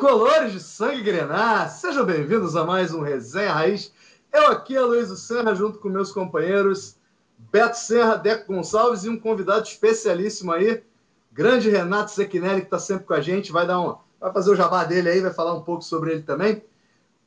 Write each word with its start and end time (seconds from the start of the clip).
Tricolores 0.00 0.52
de 0.52 0.60
sangue 0.60 1.02
grenar, 1.02 1.68
sejam 1.68 2.06
bem-vindos 2.06 2.56
a 2.56 2.64
mais 2.64 2.94
um 2.94 3.02
Resenha 3.02 3.52
Raiz. 3.52 3.92
Eu 4.32 4.46
aqui, 4.46 4.74
Aloysio 4.74 5.14
Serra, 5.14 5.54
junto 5.54 5.78
com 5.78 5.90
meus 5.90 6.10
companheiros 6.10 6.96
Beto 7.36 7.76
Serra, 7.76 8.16
Deco 8.16 8.50
Gonçalves 8.50 9.04
e 9.04 9.10
um 9.10 9.20
convidado 9.20 9.62
especialíssimo 9.62 10.52
aí, 10.52 10.82
grande 11.30 11.68
Renato 11.68 12.12
Zequinelli, 12.12 12.62
que 12.62 12.68
está 12.68 12.78
sempre 12.78 13.04
com 13.04 13.12
a 13.12 13.20
gente, 13.20 13.52
vai 13.52 13.66
dar 13.66 13.78
um, 13.78 13.94
vai 14.18 14.32
fazer 14.32 14.50
o 14.50 14.56
jabá 14.56 14.84
dele 14.84 15.10
aí, 15.10 15.20
vai 15.20 15.34
falar 15.34 15.52
um 15.52 15.62
pouco 15.62 15.82
sobre 15.82 16.12
ele 16.12 16.22
também. 16.22 16.62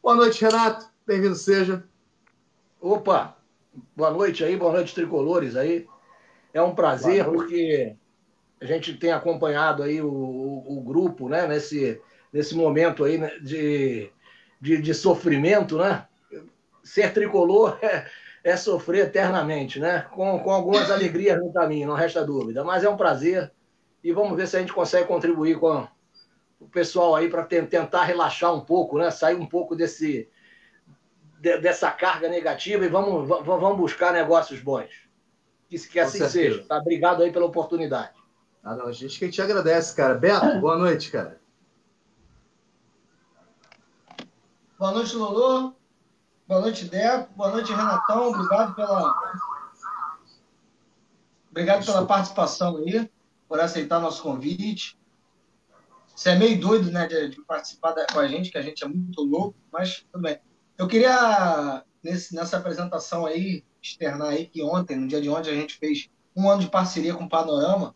Boa 0.02 0.16
noite, 0.16 0.44
Renato, 0.44 0.88
bem-vindo 1.06 1.36
seja. 1.36 1.84
Opa, 2.82 3.38
boa 3.96 4.10
noite 4.10 4.44
aí, 4.44 4.58
boa 4.58 4.74
noite, 4.74 4.96
Tricolores 4.96 5.56
aí. 5.56 5.88
É 6.52 6.62
um 6.64 6.74
prazer, 6.74 7.24
porque 7.24 7.96
a 8.60 8.66
gente 8.66 8.98
tem 8.98 9.12
acompanhado 9.12 9.84
aí 9.84 10.02
o, 10.02 10.08
o, 10.08 10.80
o 10.80 10.82
grupo, 10.82 11.30
né, 11.30 11.46
nesse 11.48 12.02
nesse 12.34 12.56
momento 12.56 13.06
aí 13.06 13.20
né, 13.20 13.38
de, 13.40 14.10
de, 14.60 14.82
de, 14.82 14.94
sofrimento, 14.94 15.78
né? 15.78 16.08
Ser 16.84 17.14
tricolor 17.14 17.78
é, 17.84 18.08
é, 18.44 18.58
sofrer 18.58 19.06
eternamente, 19.06 19.80
né? 19.80 20.08
Com, 20.14 20.40
com 20.40 20.52
algumas 20.52 20.90
alegrias 20.90 21.40
no 21.40 21.54
caminho, 21.54 21.88
não 21.88 21.96
resta 21.96 22.26
dúvida. 22.26 22.64
Mas 22.64 22.84
é 22.84 22.90
um 22.90 22.98
prazer 22.98 23.52
e 24.04 24.12
vamos 24.12 24.36
ver 24.36 24.48
se 24.48 24.58
a 24.58 24.60
gente 24.60 24.74
consegue 24.74 25.08
contribuir 25.08 25.60
com 25.60 25.88
o 26.60 26.68
pessoal 26.68 27.16
aí 27.16 27.30
para 27.30 27.44
tentar 27.44 28.04
relaxar 28.04 28.54
um 28.54 28.62
pouco, 28.62 28.98
né? 28.98 29.12
Sair 29.12 29.36
um 29.36 29.46
pouco 29.46 29.76
desse 29.76 30.28
de, 31.40 31.58
dessa 31.60 31.92
carga 31.92 32.28
negativa 32.28 32.86
e 32.86 32.90
vamos, 32.90 33.28
vamos 33.28 33.78
buscar 33.78 34.12
negócios 34.12 34.60
bons. 34.62 34.90
Que, 35.70 35.78
que 35.78 36.00
assim 36.00 36.28
seja. 36.28 36.64
Tá? 36.64 36.78
Obrigado 36.78 37.22
aí 37.22 37.32
pela 37.32 37.46
oportunidade. 37.46 38.14
Ah, 38.64 38.76
não, 38.76 38.88
a 38.88 38.92
gente 38.94 39.20
que 39.20 39.30
te 39.30 39.42
agradece, 39.42 39.94
cara. 39.94 40.14
Beto, 40.16 40.60
boa 40.60 40.78
noite, 40.78 41.12
cara. 41.12 41.43
Boa 44.84 44.92
noite, 44.92 45.16
Lolo. 45.16 45.74
Boa 46.46 46.60
noite, 46.60 46.84
Deco. 46.84 47.34
Boa 47.38 47.52
noite, 47.52 47.72
Renatão. 47.72 48.28
Obrigado 48.28 48.76
pela. 48.76 49.16
Obrigado 51.50 51.86
pela 51.86 52.06
participação 52.06 52.76
aí, 52.76 53.10
por 53.48 53.62
aceitar 53.62 54.02
nosso 54.02 54.22
convite. 54.22 55.00
Você 56.14 56.32
é 56.32 56.36
meio 56.36 56.60
doido, 56.60 56.92
né, 56.92 57.08
de, 57.08 57.30
de 57.30 57.42
participar 57.44 57.94
da, 57.94 58.06
com 58.08 58.20
a 58.20 58.28
gente, 58.28 58.52
que 58.52 58.58
a 58.58 58.62
gente 58.62 58.84
é 58.84 58.88
muito 58.90 59.22
louco, 59.24 59.56
mas 59.72 60.06
tudo 60.12 60.22
bem. 60.22 60.38
Eu 60.78 60.86
queria, 60.86 61.86
nesse, 62.04 62.36
nessa 62.36 62.58
apresentação 62.58 63.26
aí, 63.26 63.64
externar 63.82 64.32
aí 64.32 64.48
que 64.48 64.62
ontem, 64.62 64.98
no 64.98 65.08
dia 65.08 65.22
de 65.22 65.30
ontem, 65.30 65.52
a 65.52 65.56
gente 65.56 65.78
fez 65.78 66.10
um 66.36 66.52
ano 66.52 66.60
de 66.60 66.70
parceria 66.70 67.16
com 67.16 67.24
o 67.24 67.30
Panorama. 67.30 67.96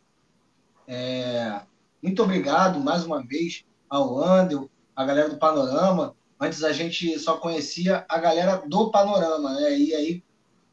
É, 0.87 1.63
muito 2.01 2.23
obrigado 2.23 2.79
mais 2.79 3.03
uma 3.03 3.21
vez 3.21 3.65
ao 3.89 4.23
Andel, 4.23 4.71
a 4.95 5.03
galera 5.03 5.27
do 5.27 5.37
Panorama, 5.37 6.15
Antes 6.39 6.63
a 6.63 6.71
gente 6.71 7.17
só 7.19 7.37
conhecia 7.37 8.05
a 8.07 8.17
galera 8.19 8.63
do 8.67 8.91
Panorama, 8.91 9.53
né? 9.55 9.77
E 9.77 9.93
aí 9.93 10.23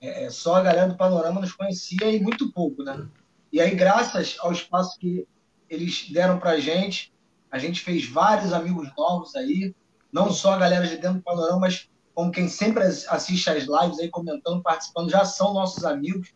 é, 0.01 0.25
é, 0.25 0.31
só 0.31 0.57
a 0.57 0.63
galera 0.63 0.89
do 0.89 0.97
Panorama 0.97 1.41
nos 1.41 1.53
conhecia 1.53 2.11
e 2.11 2.21
muito 2.21 2.53
pouco, 2.53 2.83
né? 2.83 3.09
E 3.51 3.61
aí, 3.61 3.75
graças 3.75 4.37
ao 4.41 4.53
espaço 4.53 4.99
que 4.99 5.27
eles 5.71 6.11
deram 6.11 6.39
pra 6.39 6.61
gente, 6.61 7.13
a 7.51 7.59
gente 7.59 7.81
fez 7.81 8.07
vários 8.07 8.53
amigos 8.53 8.91
novos 8.97 9.35
aí, 9.35 9.75
não 10.13 10.31
só 10.31 10.53
a 10.53 10.59
galera 10.59 10.87
de 10.87 10.97
dentro 10.97 11.19
do 11.19 11.23
Panorama, 11.23 11.61
mas 11.61 11.89
como 12.15 12.31
quem 12.31 12.49
sempre 12.49 12.85
assiste 12.85 13.49
as 13.49 13.65
lives 13.65 13.99
aí, 13.99 14.09
comentando, 14.11 14.63
participando, 14.63 15.11
já 15.11 15.25
são 15.25 15.55
nossos 15.55 15.85
amigos. 15.85 16.35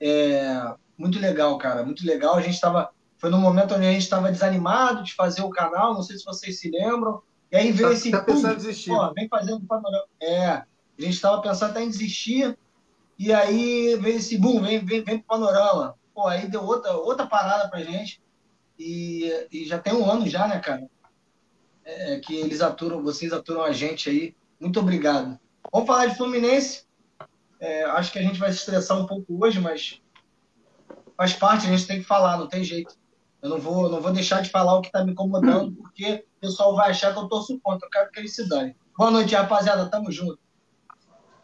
É, 0.00 0.74
muito 0.98 1.18
legal, 1.18 1.56
cara, 1.58 1.84
muito 1.84 2.04
legal. 2.04 2.34
A 2.34 2.40
gente 2.40 2.54
estava. 2.54 2.90
Foi 3.18 3.30
no 3.30 3.38
momento 3.38 3.74
onde 3.74 3.86
a 3.86 3.92
gente 3.92 4.02
estava 4.02 4.30
desanimado 4.30 5.02
de 5.02 5.14
fazer 5.14 5.42
o 5.42 5.50
canal, 5.50 5.94
não 5.94 6.02
sei 6.02 6.18
se 6.18 6.24
vocês 6.24 6.58
se 6.58 6.70
lembram. 6.70 7.22
E 7.50 7.56
aí 7.56 7.72
veio 7.72 7.88
tá, 7.88 7.94
esse. 7.94 8.10
Tá 8.10 8.20
pensando 8.20 8.54
em 8.54 8.56
desistir. 8.56 8.90
Pô, 8.90 9.12
vem 9.12 9.28
fazendo 9.28 9.60
panorama. 9.66 10.06
É, 10.20 10.46
a 10.48 10.66
gente 10.98 11.14
estava 11.14 11.40
pensando 11.40 11.70
até 11.70 11.82
em 11.82 11.88
desistir. 11.88 12.56
E 13.18 13.32
aí 13.32 13.96
veio 13.96 14.16
esse 14.16 14.36
boom, 14.36 14.60
vem, 14.62 14.84
vem, 14.84 15.02
vem 15.02 15.18
pro 15.18 15.38
panorama. 15.38 15.96
Pô, 16.14 16.26
aí 16.26 16.48
deu 16.48 16.62
outra, 16.62 16.92
outra 16.92 17.26
parada 17.26 17.68
pra 17.68 17.82
gente. 17.82 18.20
E, 18.78 19.30
e 19.50 19.64
já 19.64 19.78
tem 19.78 19.94
um 19.94 20.10
ano 20.10 20.28
já, 20.28 20.46
né, 20.46 20.58
cara? 20.58 20.86
É, 21.84 22.18
que 22.18 22.34
eles 22.34 22.60
aturam, 22.60 23.02
vocês 23.02 23.32
aturam 23.32 23.62
a 23.62 23.72
gente 23.72 24.10
aí. 24.10 24.34
Muito 24.60 24.80
obrigado. 24.80 25.38
Vamos 25.72 25.86
falar 25.86 26.06
de 26.06 26.16
Fluminense. 26.16 26.84
É, 27.58 27.84
acho 27.84 28.12
que 28.12 28.18
a 28.18 28.22
gente 28.22 28.38
vai 28.38 28.52
se 28.52 28.58
estressar 28.58 28.98
um 28.98 29.06
pouco 29.06 29.42
hoje, 29.42 29.60
mas 29.60 30.02
faz 31.16 31.32
parte, 31.32 31.66
a 31.66 31.70
gente 31.70 31.86
tem 31.86 32.00
que 32.00 32.06
falar, 32.06 32.36
não 32.36 32.46
tem 32.46 32.62
jeito. 32.62 32.94
Eu 33.40 33.48
não 33.48 33.58
vou, 33.58 33.88
não 33.88 34.00
vou 34.00 34.12
deixar 34.12 34.42
de 34.42 34.50
falar 34.50 34.76
o 34.76 34.82
que 34.82 34.88
está 34.88 35.04
me 35.04 35.12
incomodando, 35.12 35.72
porque 35.72 36.24
pessoal 36.46 36.74
vai 36.74 36.90
achar 36.90 37.12
que 37.12 37.18
eu 37.18 37.28
torço 37.28 37.58
contra. 37.60 37.86
Eu 37.86 37.90
quero 37.90 38.10
que 38.10 38.20
ele 38.20 38.28
se 38.28 38.48
dane. 38.48 38.76
Boa 38.96 39.10
noite, 39.10 39.34
rapaziada. 39.34 39.90
Tamo 39.90 40.10
junto. 40.10 40.38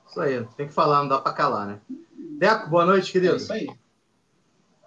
Isso 0.09 0.21
aí, 0.21 0.45
tem 0.57 0.67
que 0.67 0.73
falar, 0.73 1.01
não 1.01 1.09
dá 1.09 1.19
para 1.19 1.33
calar, 1.33 1.67
né? 1.67 1.81
Deco, 2.39 2.69
boa 2.69 2.85
noite, 2.85 3.13
querido. 3.13 3.35
É 3.35 3.37
isso 3.37 3.53
aí. 3.53 3.69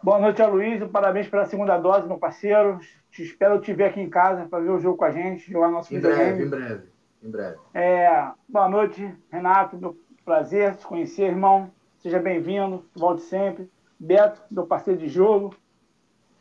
Boa 0.01 0.19
noite, 0.19 0.41
Aloysio. 0.41 0.89
Parabéns 0.89 1.27
pela 1.27 1.45
segunda 1.45 1.77
dose, 1.77 2.07
meu 2.07 2.17
parceiro. 2.17 2.79
Te 3.09 3.23
espero 3.23 3.59
te 3.59 3.73
ver 3.73 3.85
aqui 3.85 3.99
em 3.99 4.09
casa 4.09 4.45
para 4.45 4.59
ver 4.59 4.69
o 4.69 4.79
jogo 4.79 4.97
com 4.97 5.05
a 5.05 5.11
gente, 5.11 5.51
jogar 5.51 5.69
nosso 5.69 5.93
em 5.95 5.99
breve, 5.99 6.43
em 6.43 6.49
breve, 6.49 6.89
em 7.23 7.31
breve. 7.31 7.57
É, 7.73 8.31
boa 8.47 8.69
noite, 8.69 9.15
Renato. 9.31 9.77
Meu 9.77 9.97
prazer 10.23 10.75
te 10.75 10.85
conhecer, 10.85 11.23
irmão. 11.23 11.71
Seja 11.99 12.19
bem-vindo, 12.19 12.85
volte 12.95 13.23
sempre. 13.23 13.71
Beto, 13.99 14.41
meu 14.51 14.67
parceiro 14.67 14.99
de 14.99 15.07
jogo. 15.07 15.55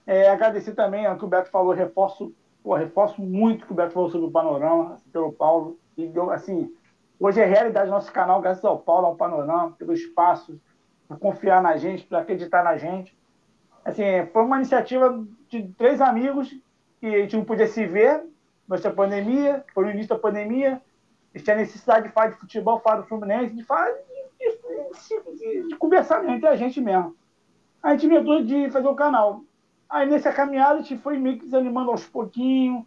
É, 0.06 0.28
agradecer 0.28 0.72
também 0.72 1.06
o 1.08 1.16
que 1.16 1.24
o 1.24 1.28
Beto 1.28 1.48
falou, 1.48 1.72
reforço, 1.72 2.34
pô, 2.64 2.74
reforço 2.74 3.20
muito 3.20 3.66
que 3.66 3.72
o 3.72 3.76
Beto 3.76 3.92
falou 3.92 4.08
sobre 4.08 4.26
o 4.26 4.30
panorama, 4.30 4.94
assim, 4.94 5.10
pelo 5.10 5.30
Paulo. 5.30 5.78
E 5.98 6.08
deu, 6.08 6.30
assim, 6.30 6.74
hoje 7.20 7.40
é 7.40 7.44
realidade 7.44 7.86
do 7.86 7.92
nosso 7.92 8.10
canal, 8.10 8.40
graças 8.40 8.64
ao 8.64 8.78
Paulo, 8.78 9.06
ao 9.06 9.16
panorama, 9.16 9.72
pelo 9.78 9.92
espaço, 9.92 10.58
por 11.06 11.18
confiar 11.18 11.62
na 11.62 11.76
gente, 11.76 12.04
por 12.04 12.16
acreditar 12.16 12.64
na 12.64 12.78
gente. 12.78 13.14
Assim, 13.84 14.02
foi 14.32 14.42
uma 14.42 14.56
iniciativa 14.56 15.22
de 15.50 15.68
três 15.76 16.00
amigos 16.00 16.50
que 16.98 17.06
a 17.06 17.18
gente 17.18 17.36
não 17.36 17.44
podia 17.44 17.66
se 17.66 17.84
ver 17.86 18.24
durante 18.66 18.88
a 18.88 18.92
pandemia, 18.92 19.62
foi 19.74 19.84
no 19.84 19.90
início 19.90 20.08
da 20.08 20.18
pandemia, 20.18 20.80
a 21.34 21.38
gente 21.38 21.44
tinha 21.44 21.56
necessidade 21.56 22.08
de 22.08 22.14
falar 22.14 22.28
de 22.28 22.36
futebol, 22.36 22.80
falar 22.80 23.02
do 23.02 23.06
Fluminense, 23.06 23.54
de 23.54 23.62
falar 23.62 23.90
de, 23.90 24.00
de, 24.40 25.36
de, 25.36 25.68
de 25.68 25.76
conversar 25.76 26.26
entre 26.26 26.48
a 26.48 26.56
gente 26.56 26.80
mesmo. 26.80 27.14
A 27.82 27.90
gente 27.90 28.06
inventou 28.06 28.42
de 28.42 28.70
fazer 28.70 28.88
o 28.88 28.94
canal. 28.94 29.42
Aí 29.88 30.08
nessa 30.08 30.32
caminhada 30.32 30.74
a 30.74 30.82
gente 30.82 30.98
foi 30.98 31.18
meio 31.18 31.38
que 31.38 31.44
desanimando 31.44 31.90
aos 31.90 32.06
pouquinhos. 32.06 32.84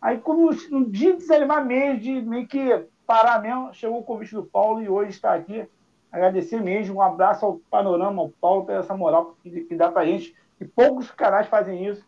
Aí, 0.00 0.18
como 0.18 0.50
no 0.70 0.84
dia 0.88 1.12
de 1.12 1.18
desanimar 1.18 1.64
mesmo, 1.64 2.00
de 2.00 2.20
meio 2.22 2.46
que 2.46 2.86
parar 3.06 3.40
mesmo, 3.42 3.74
chegou 3.74 3.98
o 3.98 4.04
convite 4.04 4.34
do 4.34 4.44
Paulo 4.44 4.80
e 4.82 4.88
hoje 4.88 5.10
está 5.10 5.34
aqui. 5.34 5.68
Agradecer 6.10 6.60
mesmo, 6.60 6.96
um 6.96 7.02
abraço 7.02 7.44
ao 7.44 7.60
Panorama, 7.70 8.22
ao 8.22 8.28
Paulo, 8.28 8.64
por 8.64 8.74
essa 8.74 8.96
moral 8.96 9.36
que, 9.42 9.50
que 9.62 9.74
dá 9.74 9.90
pra 9.90 10.06
gente. 10.06 10.34
E 10.60 10.64
poucos 10.64 11.10
canais 11.10 11.46
fazem 11.48 11.86
isso. 11.86 12.04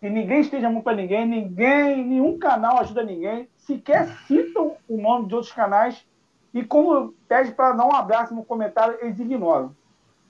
Que 0.00 0.08
ninguém 0.08 0.40
esteja 0.40 0.70
muito 0.70 0.84
para 0.84 0.96
ninguém, 0.96 1.26
ninguém, 1.26 2.04
nenhum 2.04 2.38
canal 2.38 2.78
ajuda 2.78 3.02
ninguém, 3.02 3.48
sequer 3.56 4.06
citam 4.26 4.76
o 4.88 4.96
nome 5.00 5.26
de 5.26 5.34
outros 5.34 5.52
canais. 5.52 6.06
E 6.52 6.64
como 6.64 7.14
pede 7.28 7.52
para 7.52 7.72
dar 7.72 7.86
um 7.86 7.94
abraço 7.94 8.34
no 8.34 8.44
comentário, 8.44 8.98
eles 9.00 9.18
ignoram. 9.18 9.74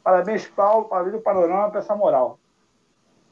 Parabéns, 0.02 0.46
Paulo, 0.46 0.86
parabéns 0.86 1.14
ao 1.14 1.20
Panorama 1.20 1.70
por 1.70 1.78
essa 1.78 1.94
moral. 1.96 2.38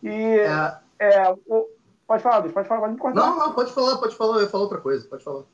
E 0.05 0.39
é... 0.41 0.79
É, 0.99 1.31
o... 1.31 1.67
pode 2.07 2.23
falar, 2.23 2.39
Luiz, 2.39 2.53
pode 2.53 2.69
falar, 2.69 2.83
pode 2.83 2.93
me 2.93 2.99
cortar. 2.99 3.21
Não, 3.21 3.39
não, 3.39 3.55
pode 3.55 3.73
falar, 3.73 3.97
pode 3.97 4.15
falar, 4.15 4.37
eu 4.37 4.43
ia 4.43 4.49
falar 4.49 4.65
outra 4.65 4.81
coisa, 4.81 5.09
pode 5.09 5.25
falar. 5.25 5.45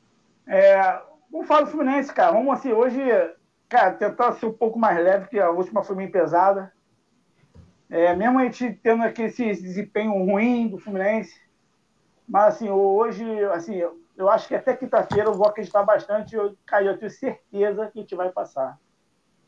É, 0.45 1.01
vamos 1.31 1.47
falar 1.47 1.61
do 1.61 1.71
Fluminense, 1.71 2.13
cara. 2.13 2.33
Vamos 2.33 2.53
assim, 2.53 2.73
hoje, 2.73 2.99
cara, 3.69 3.93
tentar 3.93 4.33
ser 4.33 4.47
um 4.47 4.53
pouco 4.53 4.77
mais 4.77 5.01
leve, 5.01 5.29
que 5.29 5.39
a 5.39 5.49
última 5.49 5.83
foi 5.83 5.95
meio 5.95 6.11
pesada. 6.11 6.73
É, 7.89 8.13
mesmo 8.13 8.39
a 8.39 8.43
gente 8.43 8.73
tendo 8.83 9.03
aquele 9.03 9.29
desempenho 9.29 10.11
ruim 10.25 10.67
do 10.67 10.77
Fluminense, 10.77 11.39
mas 12.27 12.55
assim, 12.55 12.69
hoje, 12.69 13.25
assim, 13.45 13.81
eu 14.17 14.29
acho 14.29 14.49
que 14.49 14.55
até 14.55 14.75
quinta-feira 14.75 15.29
eu 15.29 15.33
vou 15.33 15.47
acreditar 15.47 15.83
bastante. 15.83 16.35
Eu, 16.35 16.57
cara, 16.65 16.83
eu 16.83 16.97
tenho 16.97 17.09
certeza 17.09 17.87
que 17.87 17.99
a 17.99 18.01
gente 18.01 18.15
vai 18.15 18.29
passar. 18.29 18.77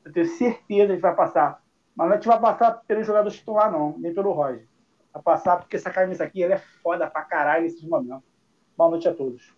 Eu 0.05 0.13
tenho 0.13 0.27
certeza 0.27 0.63
que 0.65 0.81
a 0.81 0.87
gente 0.87 1.01
vai 1.01 1.15
passar. 1.15 1.61
Mas 1.93 2.07
não 2.07 2.13
a 2.13 2.17
gente 2.17 2.27
vai 2.27 2.39
passar 2.39 2.71
pelo 2.87 3.03
jogador 3.03 3.29
titular, 3.29 3.71
não, 3.71 3.97
nem 3.97 4.13
pelo 4.13 4.31
Roger 4.31 4.67
a 5.13 5.19
passar, 5.19 5.57
porque 5.57 5.75
essa 5.75 5.89
camisa 5.89 6.23
aqui 6.23 6.41
ela 6.41 6.55
é 6.55 6.61
foda 6.81 7.07
pra 7.07 7.21
caralho 7.21 7.63
nesses 7.63 7.83
momentos. 7.83 8.23
Boa 8.75 8.89
noite 8.89 9.07
a 9.07 9.13
todos. 9.13 9.53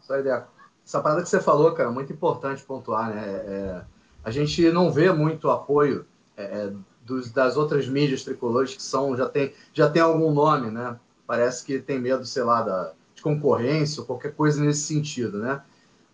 Isso 0.00 0.12
aí, 0.12 0.22
Deco. 0.22 0.52
Essa 0.86 1.00
parada 1.00 1.22
que 1.22 1.28
você 1.28 1.40
falou, 1.40 1.72
cara, 1.72 1.90
muito 1.90 2.12
importante 2.12 2.62
pontuar, 2.62 3.08
né? 3.14 3.24
É, 3.26 3.84
a 4.22 4.30
gente 4.30 4.70
não 4.70 4.92
vê 4.92 5.10
muito 5.10 5.50
apoio 5.50 6.06
é, 6.36 6.44
é, 6.44 6.72
dos, 7.02 7.30
das 7.30 7.56
outras 7.56 7.88
mídias 7.88 8.22
tricolores 8.22 8.74
que 8.74 8.82
são 8.82 9.16
já 9.16 9.26
tem, 9.26 9.54
já 9.72 9.88
tem 9.88 10.02
algum 10.02 10.30
nome, 10.30 10.70
né? 10.70 10.98
Parece 11.26 11.64
que 11.64 11.78
tem 11.78 11.98
medo, 11.98 12.26
sei 12.26 12.42
lá, 12.42 12.62
da, 12.62 12.92
de 13.14 13.22
concorrência 13.22 14.00
ou 14.00 14.06
qualquer 14.06 14.34
coisa 14.34 14.62
nesse 14.62 14.82
sentido, 14.82 15.38
né? 15.38 15.62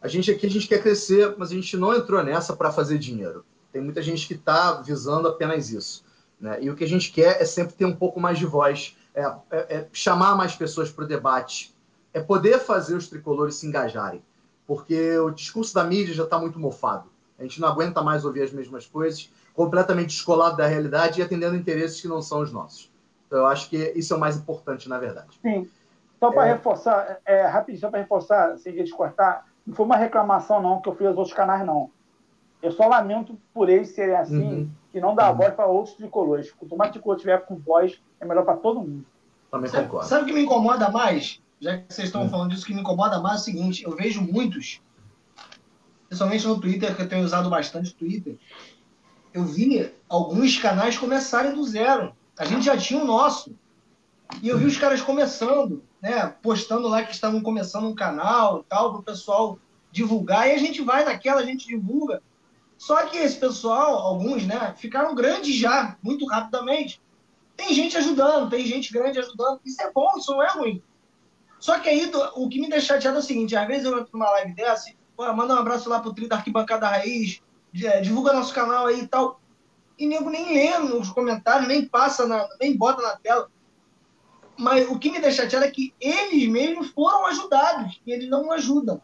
A 0.00 0.06
gente 0.06 0.30
aqui 0.30 0.46
a 0.46 0.50
gente 0.50 0.68
quer 0.68 0.80
crescer, 0.80 1.34
mas 1.36 1.50
a 1.50 1.54
gente 1.54 1.76
não 1.76 1.92
entrou 1.92 2.22
nessa 2.22 2.54
para 2.54 2.70
fazer 2.70 2.96
dinheiro. 2.96 3.44
Tem 3.72 3.82
muita 3.82 4.00
gente 4.00 4.26
que 4.26 4.34
está 4.34 4.80
visando 4.80 5.26
apenas 5.26 5.70
isso. 5.70 6.04
Né? 6.40 6.58
E 6.62 6.70
o 6.70 6.74
que 6.74 6.84
a 6.84 6.88
gente 6.88 7.12
quer 7.12 7.40
é 7.40 7.44
sempre 7.44 7.74
ter 7.74 7.84
um 7.84 7.94
pouco 7.94 8.18
mais 8.18 8.38
de 8.38 8.46
voz, 8.46 8.96
é, 9.14 9.22
é, 9.22 9.76
é 9.76 9.88
chamar 9.92 10.34
mais 10.36 10.54
pessoas 10.54 10.90
para 10.90 11.04
o 11.04 11.08
debate, 11.08 11.74
é 12.12 12.20
poder 12.20 12.58
fazer 12.58 12.94
os 12.94 13.08
tricolores 13.08 13.56
se 13.56 13.66
engajarem, 13.66 14.22
porque 14.66 15.18
o 15.18 15.30
discurso 15.30 15.74
da 15.74 15.84
mídia 15.84 16.14
já 16.14 16.24
está 16.24 16.38
muito 16.38 16.58
mofado. 16.58 17.08
A 17.38 17.42
gente 17.42 17.60
não 17.60 17.68
aguenta 17.68 18.02
mais 18.02 18.24
ouvir 18.24 18.42
as 18.42 18.52
mesmas 18.52 18.86
coisas, 18.86 19.30
completamente 19.54 20.08
descolado 20.08 20.56
da 20.56 20.66
realidade 20.66 21.20
e 21.20 21.22
atendendo 21.22 21.56
interesses 21.56 22.00
que 22.00 22.08
não 22.08 22.20
são 22.20 22.40
os 22.40 22.52
nossos. 22.52 22.90
Então, 23.26 23.40
eu 23.40 23.46
acho 23.46 23.68
que 23.68 23.92
isso 23.94 24.12
é 24.12 24.16
o 24.16 24.20
mais 24.20 24.36
importante, 24.36 24.88
na 24.88 24.98
verdade. 24.98 25.38
Sim. 25.40 25.68
Só 26.18 26.30
para 26.30 26.48
é... 26.48 26.52
reforçar, 26.52 27.18
é, 27.24 27.46
rapidinho, 27.46 27.80
só 27.80 27.88
para 27.88 28.00
reforçar, 28.00 28.58
sem 28.58 28.74
te 28.84 28.90
cortar, 28.90 29.46
não 29.66 29.74
foi 29.74 29.86
uma 29.86 29.96
reclamação, 29.96 30.60
não, 30.60 30.80
que 30.80 30.88
eu 30.88 30.94
fiz 30.94 31.06
aos 31.06 31.16
outros 31.16 31.34
canais, 31.34 31.64
não. 31.64 31.90
Eu 32.62 32.72
só 32.72 32.86
lamento 32.86 33.38
por 33.54 33.68
eles 33.68 33.90
serem 33.90 34.16
assim, 34.16 34.42
uhum. 34.42 34.70
que 34.92 35.00
não 35.00 35.14
dá 35.14 35.30
uhum. 35.30 35.38
voz 35.38 35.54
para 35.54 35.66
outros 35.66 35.94
tricolores. 35.96 36.52
Quanto 36.52 36.76
mais 36.76 36.90
tricolor 36.90 37.18
tiver 37.18 37.38
com 37.46 37.56
voz, 37.56 38.00
é 38.20 38.24
melhor 38.24 38.44
para 38.44 38.56
todo 38.56 38.80
mundo. 38.80 39.04
Também 39.50 39.70
concordo. 39.70 40.08
Sabe 40.08 40.22
o 40.22 40.26
que 40.26 40.32
me 40.32 40.42
incomoda 40.42 40.90
mais? 40.90 41.40
Já 41.60 41.78
que 41.78 41.92
vocês 41.92 42.08
estão 42.08 42.22
uhum. 42.22 42.28
falando 42.28 42.50
disso, 42.50 42.64
o 42.64 42.66
que 42.66 42.74
me 42.74 42.80
incomoda 42.80 43.20
mais 43.20 43.38
é 43.38 43.40
o 43.40 43.44
seguinte: 43.44 43.84
eu 43.84 43.96
vejo 43.96 44.20
muitos, 44.20 44.80
principalmente 46.08 46.46
no 46.46 46.60
Twitter, 46.60 46.94
que 46.94 47.02
eu 47.02 47.08
tenho 47.08 47.24
usado 47.24 47.50
bastante 47.50 47.94
Twitter, 47.94 48.36
eu 49.32 49.44
vi 49.44 49.92
alguns 50.08 50.58
canais 50.58 50.98
começarem 50.98 51.54
do 51.54 51.64
zero. 51.64 52.14
A 52.38 52.44
gente 52.44 52.64
já 52.64 52.76
tinha 52.76 53.00
o 53.00 53.06
nosso. 53.06 53.54
E 54.42 54.48
eu 54.48 54.58
vi 54.58 54.66
os 54.66 54.78
caras 54.78 55.02
começando, 55.02 55.82
né? 56.00 56.34
Postando 56.42 56.88
lá 56.88 57.02
que 57.02 57.12
estavam 57.12 57.40
começando 57.42 57.88
um 57.88 57.94
canal 57.94 58.60
e 58.60 58.64
tal, 58.64 58.90
para 58.90 59.00
o 59.00 59.02
pessoal 59.02 59.58
divulgar. 59.90 60.48
E 60.48 60.52
a 60.52 60.58
gente 60.58 60.82
vai 60.82 61.04
naquela, 61.04 61.40
a 61.40 61.44
gente 61.44 61.66
divulga. 61.66 62.22
Só 62.80 63.04
que 63.04 63.18
esse 63.18 63.36
pessoal, 63.36 63.98
alguns, 63.98 64.46
né, 64.46 64.74
ficaram 64.74 65.14
grandes 65.14 65.54
já, 65.54 65.98
muito 66.02 66.24
rapidamente. 66.24 66.98
Tem 67.54 67.74
gente 67.74 67.94
ajudando, 67.98 68.48
tem 68.48 68.64
gente 68.64 68.90
grande 68.90 69.18
ajudando. 69.18 69.60
Isso 69.66 69.82
é 69.82 69.92
bom, 69.92 70.08
isso 70.16 70.32
não 70.32 70.42
é 70.42 70.48
ruim. 70.48 70.82
Só 71.58 71.78
que 71.78 71.90
aí, 71.90 72.10
o 72.36 72.48
que 72.48 72.58
me 72.58 72.70
deixa 72.70 72.94
chateado 72.94 73.18
é 73.18 73.20
o 73.20 73.22
seguinte: 73.22 73.54
às 73.54 73.66
vezes 73.66 73.84
eu 73.84 73.98
entro 73.98 74.08
numa 74.14 74.30
live 74.30 74.54
dessa, 74.54 74.90
pô, 75.14 75.30
manda 75.34 75.54
um 75.54 75.58
abraço 75.58 75.90
lá 75.90 76.00
pro 76.00 76.14
Tri 76.14 76.26
da 76.26 76.36
Arquibancada 76.36 76.88
Raiz, 76.88 77.42
é, 77.84 78.00
divulga 78.00 78.32
nosso 78.32 78.54
canal 78.54 78.86
aí 78.86 79.00
e 79.00 79.06
tal. 79.06 79.38
E 79.98 80.06
nego 80.06 80.30
nem 80.30 80.54
lê 80.54 80.78
nos 80.78 81.10
comentários, 81.10 81.68
nem 81.68 81.84
passa, 81.84 82.26
na, 82.26 82.48
nem 82.58 82.74
bota 82.74 83.02
na 83.02 83.14
tela. 83.16 83.50
Mas 84.58 84.88
o 84.88 84.98
que 84.98 85.10
me 85.10 85.20
deixa 85.20 85.42
chateado 85.42 85.66
é 85.66 85.70
que 85.70 85.92
eles 86.00 86.48
mesmos 86.48 86.88
foram 86.88 87.26
ajudados 87.26 88.00
e 88.06 88.10
eles 88.10 88.30
não 88.30 88.50
ajudam. 88.52 89.02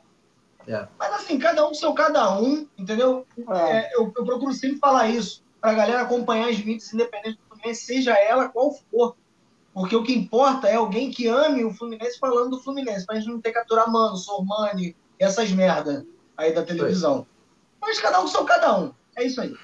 É. 0.67 0.87
Mas 0.99 1.13
assim, 1.15 1.39
cada 1.39 1.67
um 1.69 1.73
seu 1.73 1.93
cada 1.95 2.39
um, 2.39 2.67
entendeu? 2.77 3.27
É. 3.49 3.79
É, 3.79 3.91
eu, 3.95 4.13
eu, 4.17 4.25
procuro 4.25 4.53
sempre 4.53 4.79
falar 4.79 5.09
isso, 5.09 5.43
para 5.61 5.71
a 5.71 5.75
galera 5.75 6.03
acompanhar 6.03 6.49
as 6.49 6.59
mídias 6.59 6.93
independentes 6.93 7.37
do 7.37 7.49
Fluminense, 7.49 7.85
seja 7.85 8.13
ela 8.15 8.49
qual 8.49 8.73
for. 8.91 9.17
Porque 9.73 9.95
o 9.95 10.03
que 10.03 10.15
importa 10.15 10.69
é 10.69 10.77
alguém 10.77 11.11
que 11.11 11.29
ame 11.29 11.65
o 11.65 11.73
Fluminense 11.73 12.19
falando 12.19 12.51
do 12.51 12.63
Fluminense, 12.63 13.07
pra 13.07 13.17
gente 13.17 13.29
não 13.29 13.41
ter 13.41 13.53
que 13.53 13.59
aturar 13.59 13.91
Mano, 13.91 14.17
Sormani, 14.17 14.97
essas 15.19 15.53
merda 15.53 16.05
aí 16.37 16.55
da 16.55 16.63
televisão. 16.63 17.27
Mas 17.81 18.01
cada 18.01 18.21
um 18.21 18.27
seu 18.27 18.45
cada 18.45 18.79
um. 18.79 18.93
É 19.15 19.25
isso 19.25 19.41
aí. 19.41 19.55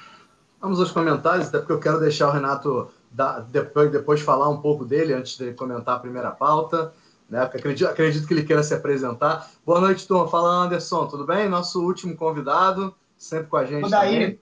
Vamos 0.60 0.78
aos 0.78 0.93
comentários, 0.93 1.48
até 1.48 1.58
porque 1.58 1.72
eu 1.72 1.81
quero 1.81 1.98
deixar 1.98 2.28
o 2.28 2.31
Renato 2.31 2.90
da, 3.10 3.40
depois, 3.40 3.90
depois 3.90 4.20
falar 4.20 4.48
um 4.48 4.60
pouco 4.60 4.84
dele 4.84 5.12
antes 5.12 5.37
de 5.37 5.52
comentar 5.55 5.96
a 5.96 6.00
primeira 6.00 6.31
pauta 6.31 6.93
né? 7.32 7.46
Porque 7.46 7.56
acredito, 7.56 7.88
acredito 7.88 8.29
que 8.29 8.34
ele 8.34 8.44
queira 8.44 8.62
se 8.62 8.75
apresentar. 8.75 9.49
Boa 9.64 9.81
noite, 9.81 10.06
turma. 10.06 10.29
Fala, 10.29 10.50
Anderson, 10.50 11.06
tudo 11.06 11.25
bem? 11.25 11.49
Nosso 11.49 11.82
último 11.82 12.14
convidado, 12.14 12.94
sempre 13.17 13.46
com 13.46 13.56
a 13.56 13.64
gente. 13.64 13.88
Daí. 13.88 14.38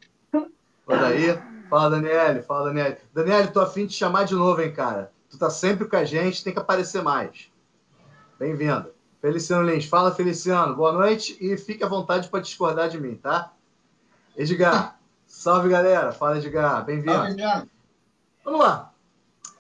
Daí. 0.89 1.39
Fala, 1.71 1.89
Daniele. 1.89 2.43
Fala, 2.43 2.65
Daniele. 2.65 2.97
Daniele, 3.15 3.49
tô 3.49 3.61
afim 3.61 3.83
de 3.83 3.93
te 3.93 3.95
chamar 3.95 4.25
de 4.25 4.35
novo, 4.35 4.61
hein, 4.61 4.73
cara? 4.73 5.13
Tu 5.31 5.39
tá 5.39 5.49
sempre 5.49 5.87
com 5.87 5.95
a 5.95 6.05
gente, 6.05 6.43
tem 6.43 6.53
que 6.53 6.59
aparecer 6.59 7.01
mais. 7.01 7.49
Bem-vindo. 8.41 8.91
Feliciano 9.23 9.71
Lins. 9.71 9.85
Fala, 9.85 10.13
Feliciano. 10.13 10.75
Boa 10.75 10.91
noite 10.91 11.39
e 11.41 11.57
fique 11.57 11.85
à 11.85 11.89
vontade 11.89 12.29
para 12.29 12.41
discordar 12.41 12.89
de 12.89 12.99
mim, 12.99 13.15
tá? 13.15 13.53
Edgar. 14.37 14.99
Salve, 15.29 15.69
galera. 15.69 16.11
Fala, 16.11 16.39
Edgar. 16.39 16.85
Bem-vindo. 16.85 17.37
Vamos 18.45 18.61
lá. 18.61 18.90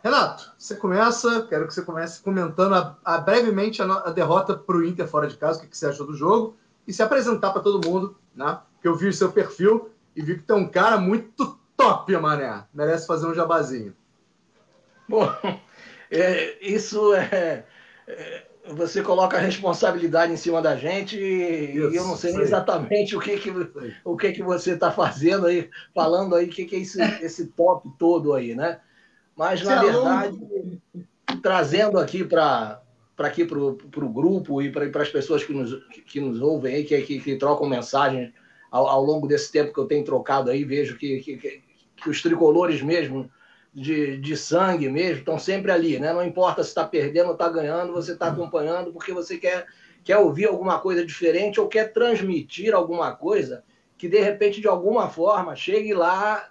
Renato, 0.02 0.52
você 0.56 0.74
começa, 0.74 1.46
quero 1.46 1.66
que 1.66 1.74
você 1.74 1.82
comece 1.82 2.22
comentando 2.22 2.74
a, 2.74 2.96
a 3.04 3.18
brevemente 3.18 3.82
a, 3.82 3.84
a 3.84 4.10
derrota 4.10 4.56
para 4.56 4.76
o 4.76 4.84
Inter 4.84 5.06
fora 5.06 5.28
de 5.28 5.36
casa, 5.36 5.58
o 5.58 5.62
que, 5.62 5.68
que, 5.68 5.76
você 5.76 5.86
achou 5.86 6.06
do 6.06 6.16
jogo, 6.16 6.56
e 6.86 6.92
se 6.92 7.02
apresentar 7.02 7.50
para 7.50 7.60
todo 7.60 7.86
mundo, 7.86 8.16
né? 8.34 8.58
Porque 8.74 8.88
eu 8.88 8.96
vi 8.96 9.08
o 9.08 9.12
seu 9.12 9.30
perfil 9.30 9.90
e 10.16 10.22
vi 10.22 10.38
que 10.38 10.42
tem 10.42 10.56
um 10.56 10.66
cara 10.66 10.96
muito 10.96 11.60
top, 11.76 12.16
mané. 12.16 12.64
Merece 12.72 13.06
fazer 13.06 13.26
um 13.26 13.34
jabazinho. 13.34 13.94
Bom, 15.06 15.30
é, 16.10 16.56
isso 16.66 17.12
é, 17.12 17.66
é, 18.06 18.46
Você 18.68 19.02
coloca 19.02 19.36
a 19.36 19.40
responsabilidade 19.40 20.32
em 20.32 20.36
cima 20.36 20.62
da 20.62 20.76
gente 20.76 21.18
e, 21.18 21.76
isso, 21.76 21.94
eu 21.94 22.04
não 22.06 22.16
sei 22.16 22.34
exatamente 22.36 23.14
o 23.14 23.20
que, 23.20 23.36
que, 23.36 23.52
o 24.02 24.16
que, 24.16 24.32
que 24.32 24.42
você 24.42 24.72
está 24.72 24.90
fazendo 24.90 25.46
aí, 25.46 25.68
falando 25.94 26.34
aí, 26.34 26.46
o 26.46 26.50
que, 26.50 26.64
que 26.64 26.76
é 26.76 26.78
esse, 26.78 27.02
esse 27.22 27.48
top 27.48 27.86
todo 27.98 28.32
aí, 28.32 28.54
né? 28.54 28.80
Mas, 29.40 29.62
na 29.62 29.82
verdade, 29.82 30.38
trazendo 31.42 31.98
aqui 31.98 32.22
para 32.22 32.82
aqui 33.16 33.46
para 33.46 33.58
o 33.58 34.12
grupo 34.12 34.60
e 34.60 34.70
para 34.70 35.00
as 35.00 35.08
pessoas 35.08 35.42
que 35.42 35.54
nos, 35.54 35.82
que 36.04 36.20
nos 36.20 36.42
ouvem 36.42 36.74
aí, 36.74 36.84
que, 36.84 37.00
que, 37.00 37.18
que 37.20 37.36
trocam 37.36 37.66
mensagens 37.66 38.34
ao, 38.70 38.86
ao, 38.86 39.02
longo 39.02 39.26
desse 39.26 39.50
tempo 39.50 39.72
que 39.72 39.80
eu 39.80 39.86
tenho 39.86 40.04
trocado 40.04 40.50
aí, 40.50 40.62
vejo 40.62 40.98
que, 40.98 41.20
que, 41.20 41.62
que 41.96 42.10
os 42.10 42.20
tricolores 42.20 42.82
mesmo, 42.82 43.30
de, 43.72 44.18
de 44.18 44.36
sangue 44.36 44.90
mesmo, 44.90 45.20
estão 45.20 45.38
sempre 45.38 45.72
ali, 45.72 45.98
né? 45.98 46.12
Não 46.12 46.22
importa 46.22 46.62
se 46.62 46.68
está 46.68 46.86
perdendo 46.86 47.28
ou 47.28 47.32
está 47.32 47.48
ganhando, 47.48 47.94
você 47.94 48.12
está 48.12 48.28
acompanhando 48.28 48.92
porque 48.92 49.10
você 49.10 49.38
quer, 49.38 49.64
quer 50.04 50.18
ouvir 50.18 50.48
alguma 50.48 50.78
coisa 50.80 51.02
diferente 51.02 51.58
ou 51.58 51.66
quer 51.66 51.94
transmitir 51.94 52.74
alguma 52.74 53.16
coisa 53.16 53.64
que, 53.96 54.06
de 54.06 54.20
repente, 54.20 54.60
de 54.60 54.68
alguma 54.68 55.08
forma, 55.08 55.56
chegue 55.56 55.94
lá 55.94 56.46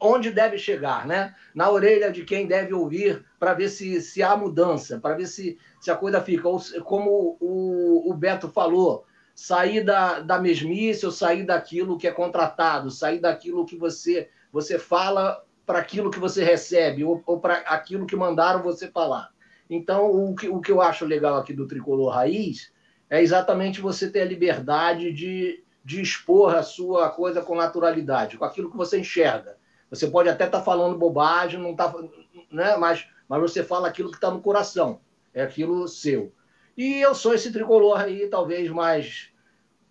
onde 0.00 0.30
deve 0.30 0.58
chegar, 0.58 1.06
né? 1.06 1.34
na 1.54 1.70
orelha 1.70 2.10
de 2.10 2.24
quem 2.24 2.46
deve 2.46 2.72
ouvir, 2.72 3.24
para 3.38 3.54
ver 3.54 3.68
se, 3.68 4.00
se 4.00 4.22
há 4.22 4.36
mudança, 4.36 5.00
para 5.00 5.16
ver 5.16 5.26
se, 5.26 5.58
se 5.80 5.90
a 5.90 5.96
coisa 5.96 6.20
fica. 6.20 6.48
Ou, 6.48 6.60
como 6.84 7.36
o, 7.40 8.10
o 8.10 8.14
Beto 8.14 8.48
falou, 8.48 9.04
sair 9.34 9.84
da, 9.84 10.20
da 10.20 10.38
mesmice 10.38 11.04
ou 11.04 11.12
sair 11.12 11.44
daquilo 11.44 11.98
que 11.98 12.06
é 12.06 12.12
contratado, 12.12 12.90
sair 12.90 13.20
daquilo 13.20 13.66
que 13.66 13.76
você, 13.76 14.28
você 14.52 14.78
fala 14.78 15.44
para 15.66 15.78
aquilo 15.78 16.10
que 16.10 16.18
você 16.18 16.42
recebe, 16.42 17.04
ou, 17.04 17.22
ou 17.26 17.40
para 17.40 17.56
aquilo 17.58 18.06
que 18.06 18.16
mandaram 18.16 18.62
você 18.62 18.88
falar. 18.88 19.30
Então, 19.68 20.10
o 20.10 20.34
que, 20.34 20.48
o 20.48 20.60
que 20.60 20.72
eu 20.72 20.80
acho 20.80 21.04
legal 21.04 21.36
aqui 21.36 21.52
do 21.52 21.66
Tricolor 21.66 22.10
Raiz 22.10 22.72
é 23.10 23.22
exatamente 23.22 23.80
você 23.80 24.10
ter 24.10 24.22
a 24.22 24.24
liberdade 24.24 25.12
de, 25.12 25.62
de 25.84 26.00
expor 26.00 26.54
a 26.54 26.62
sua 26.62 27.10
coisa 27.10 27.42
com 27.42 27.54
naturalidade, 27.54 28.38
com 28.38 28.44
aquilo 28.44 28.70
que 28.70 28.76
você 28.76 28.98
enxerga. 28.98 29.56
Você 29.90 30.06
pode 30.06 30.28
até 30.28 30.44
estar 30.44 30.58
tá 30.58 30.64
falando 30.64 30.98
bobagem, 30.98 31.60
não 31.60 31.74
tá, 31.74 31.94
né? 32.50 32.76
mas, 32.76 33.06
mas 33.28 33.40
você 33.40 33.62
fala 33.62 33.88
aquilo 33.88 34.10
que 34.10 34.16
está 34.16 34.30
no 34.30 34.40
coração, 34.40 35.00
é 35.32 35.42
aquilo 35.42 35.88
seu. 35.88 36.32
E 36.76 37.00
eu 37.00 37.14
sou 37.14 37.34
esse 37.34 37.52
tricolor 37.52 38.00
aí, 38.00 38.28
talvez 38.28 38.70
mais 38.70 39.30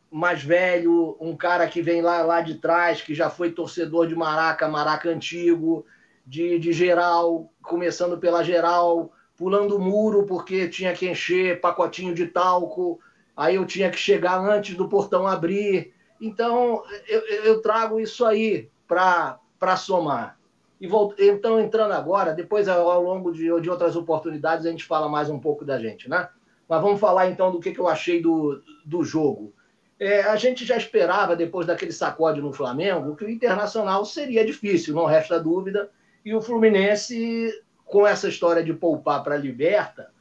mais 0.10 0.42
velho, 0.42 1.18
um 1.20 1.36
cara 1.36 1.68
que 1.68 1.82
vem 1.82 2.02
lá, 2.02 2.22
lá 2.22 2.40
de 2.42 2.56
trás, 2.56 3.02
que 3.02 3.14
já 3.14 3.30
foi 3.30 3.52
torcedor 3.52 4.08
de 4.08 4.16
Maraca, 4.16 4.68
Maraca 4.68 5.10
antigo, 5.10 5.86
de, 6.26 6.58
de 6.60 6.72
geral, 6.72 7.52
começando 7.62 8.18
pela 8.18 8.44
geral, 8.44 9.12
pulando 9.36 9.76
o 9.76 9.80
muro 9.80 10.26
porque 10.26 10.68
tinha 10.68 10.94
que 10.94 11.10
encher 11.10 11.62
pacotinho 11.62 12.14
de 12.14 12.26
talco, 12.28 13.00
aí 13.36 13.56
eu 13.56 13.66
tinha 13.66 13.90
que 13.90 13.98
chegar 13.98 14.40
antes 14.40 14.76
do 14.76 14.90
portão 14.90 15.28
abrir. 15.28 15.94
Então, 16.20 16.84
eu, 17.08 17.22
eu 17.44 17.62
trago 17.62 18.00
isso 18.00 18.26
aí 18.26 18.70
para 18.88 19.40
para 19.60 19.76
somar. 19.76 20.38
E 20.80 20.88
volt... 20.88 21.20
então, 21.20 21.60
entrando 21.60 21.94
agora, 21.94 22.34
depois 22.34 22.68
ao 22.68 23.02
longo 23.02 23.32
de, 23.32 23.44
de 23.62 23.70
outras 23.70 23.96
oportunidades, 23.96 24.66
a 24.66 24.70
gente 24.70 24.86
fala 24.86 25.10
mais 25.10 25.30
um 25.30 25.40
pouco 25.40 25.66
da 25.66 25.80
gente, 25.80 26.10
né? 26.10 26.30
Mas 26.68 26.82
vamos 26.82 27.00
falar 27.00 27.30
então 27.30 27.52
do 27.52 27.60
que, 27.60 27.72
que 27.72 27.80
eu 27.80 27.88
achei 27.88 28.22
do, 28.22 28.62
do 28.86 29.04
jogo. 29.04 29.54
É, 30.00 30.22
a 30.24 30.36
gente 30.36 30.64
já 30.64 30.78
esperava, 30.78 31.36
depois 31.36 31.66
daquele 31.66 31.92
sacode 31.92 32.42
no 32.42 32.54
Flamengo, 32.54 33.16
que 33.16 33.26
o 33.26 33.30
Internacional 33.30 34.06
seria 34.06 34.46
difícil, 34.46 34.94
não 34.94 35.06
resta 35.06 35.40
dúvida. 35.40 35.90
E 36.24 36.36
o 36.36 36.42
Fluminense, 36.42 37.52
com 37.86 38.06
essa 38.06 38.28
história 38.28 38.64
de 38.64 38.74
poupar 38.74 39.24
para 39.24 39.36
a 39.36 39.40
Liberta, 39.40 40.12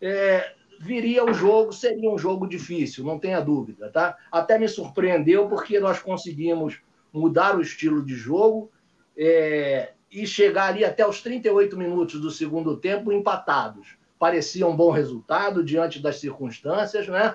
é, 0.00 0.52
viria 0.80 1.24
o 1.24 1.32
jogo, 1.32 1.72
seria 1.72 2.10
um 2.10 2.18
jogo 2.18 2.48
difícil, 2.48 3.04
não 3.04 3.18
tenha 3.18 3.40
dúvida. 3.40 3.90
Tá? 3.90 4.16
Até 4.32 4.58
me 4.58 4.66
surpreendeu 4.66 5.48
porque 5.48 5.78
nós 5.78 6.00
conseguimos 6.00 6.80
mudar 7.12 7.56
o 7.56 7.60
estilo 7.60 8.04
de 8.04 8.14
jogo 8.14 8.70
é, 9.16 9.92
e 10.10 10.26
chegar 10.26 10.68
ali 10.68 10.84
até 10.84 11.06
os 11.06 11.22
38 11.22 11.76
minutos 11.76 12.20
do 12.20 12.30
segundo 12.30 12.76
tempo 12.76 13.12
empatados. 13.12 13.96
Parecia 14.18 14.66
um 14.66 14.76
bom 14.76 14.90
resultado 14.90 15.64
diante 15.64 16.00
das 16.00 16.16
circunstâncias, 16.16 17.08
né? 17.08 17.34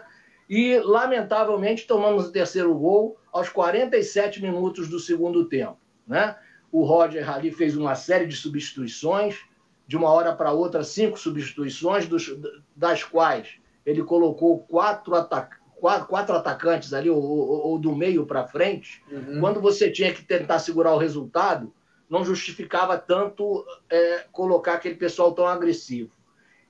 E, 0.50 0.78
lamentavelmente, 0.80 1.88
tomamos 1.88 2.28
o 2.28 2.32
terceiro 2.32 2.74
gol 2.76 3.18
aos 3.32 3.50
47 3.50 4.42
minutos 4.42 4.88
do 4.88 5.00
segundo 5.00 5.46
tempo, 5.46 5.78
né? 6.08 6.38
O 6.72 6.84
Roger 6.84 7.28
ali 7.30 7.52
fez 7.52 7.76
uma 7.76 7.96
série 7.96 8.28
de 8.28 8.36
substituições, 8.36 9.40
de 9.88 9.98
uma 9.98 10.12
hora 10.12 10.36
para 10.36 10.52
outra, 10.52 10.84
cinco 10.84 11.18
substituições, 11.18 12.08
dos, 12.08 12.38
das 12.76 13.04
quais 13.04 13.56
ele 13.86 14.04
colocou 14.04 14.60
quatro, 14.60 15.16
atac 15.16 15.56
quatro, 15.80 16.08
quatro 16.08 16.36
atacantes 16.36 16.94
ali, 16.94 17.10
ou, 17.10 17.22
ou, 17.22 17.68
ou 17.68 17.80
do 17.80 17.96
meio 17.96 18.26
para 18.26 18.48
frente, 18.48 19.04
uhum. 19.12 19.40
quando 19.40 19.62
você 19.62 19.92
tinha 19.92 20.14
que 20.14 20.24
tentar 20.24 20.60
segurar 20.60 20.94
o 20.94 20.98
resultado, 20.98 21.74
não 22.10 22.24
justificava 22.24 22.98
tanto 22.98 23.66
é, 23.90 24.26
colocar 24.32 24.74
aquele 24.74 24.96
pessoal 24.96 25.34
tão 25.34 25.48
agressivo. 25.48 26.12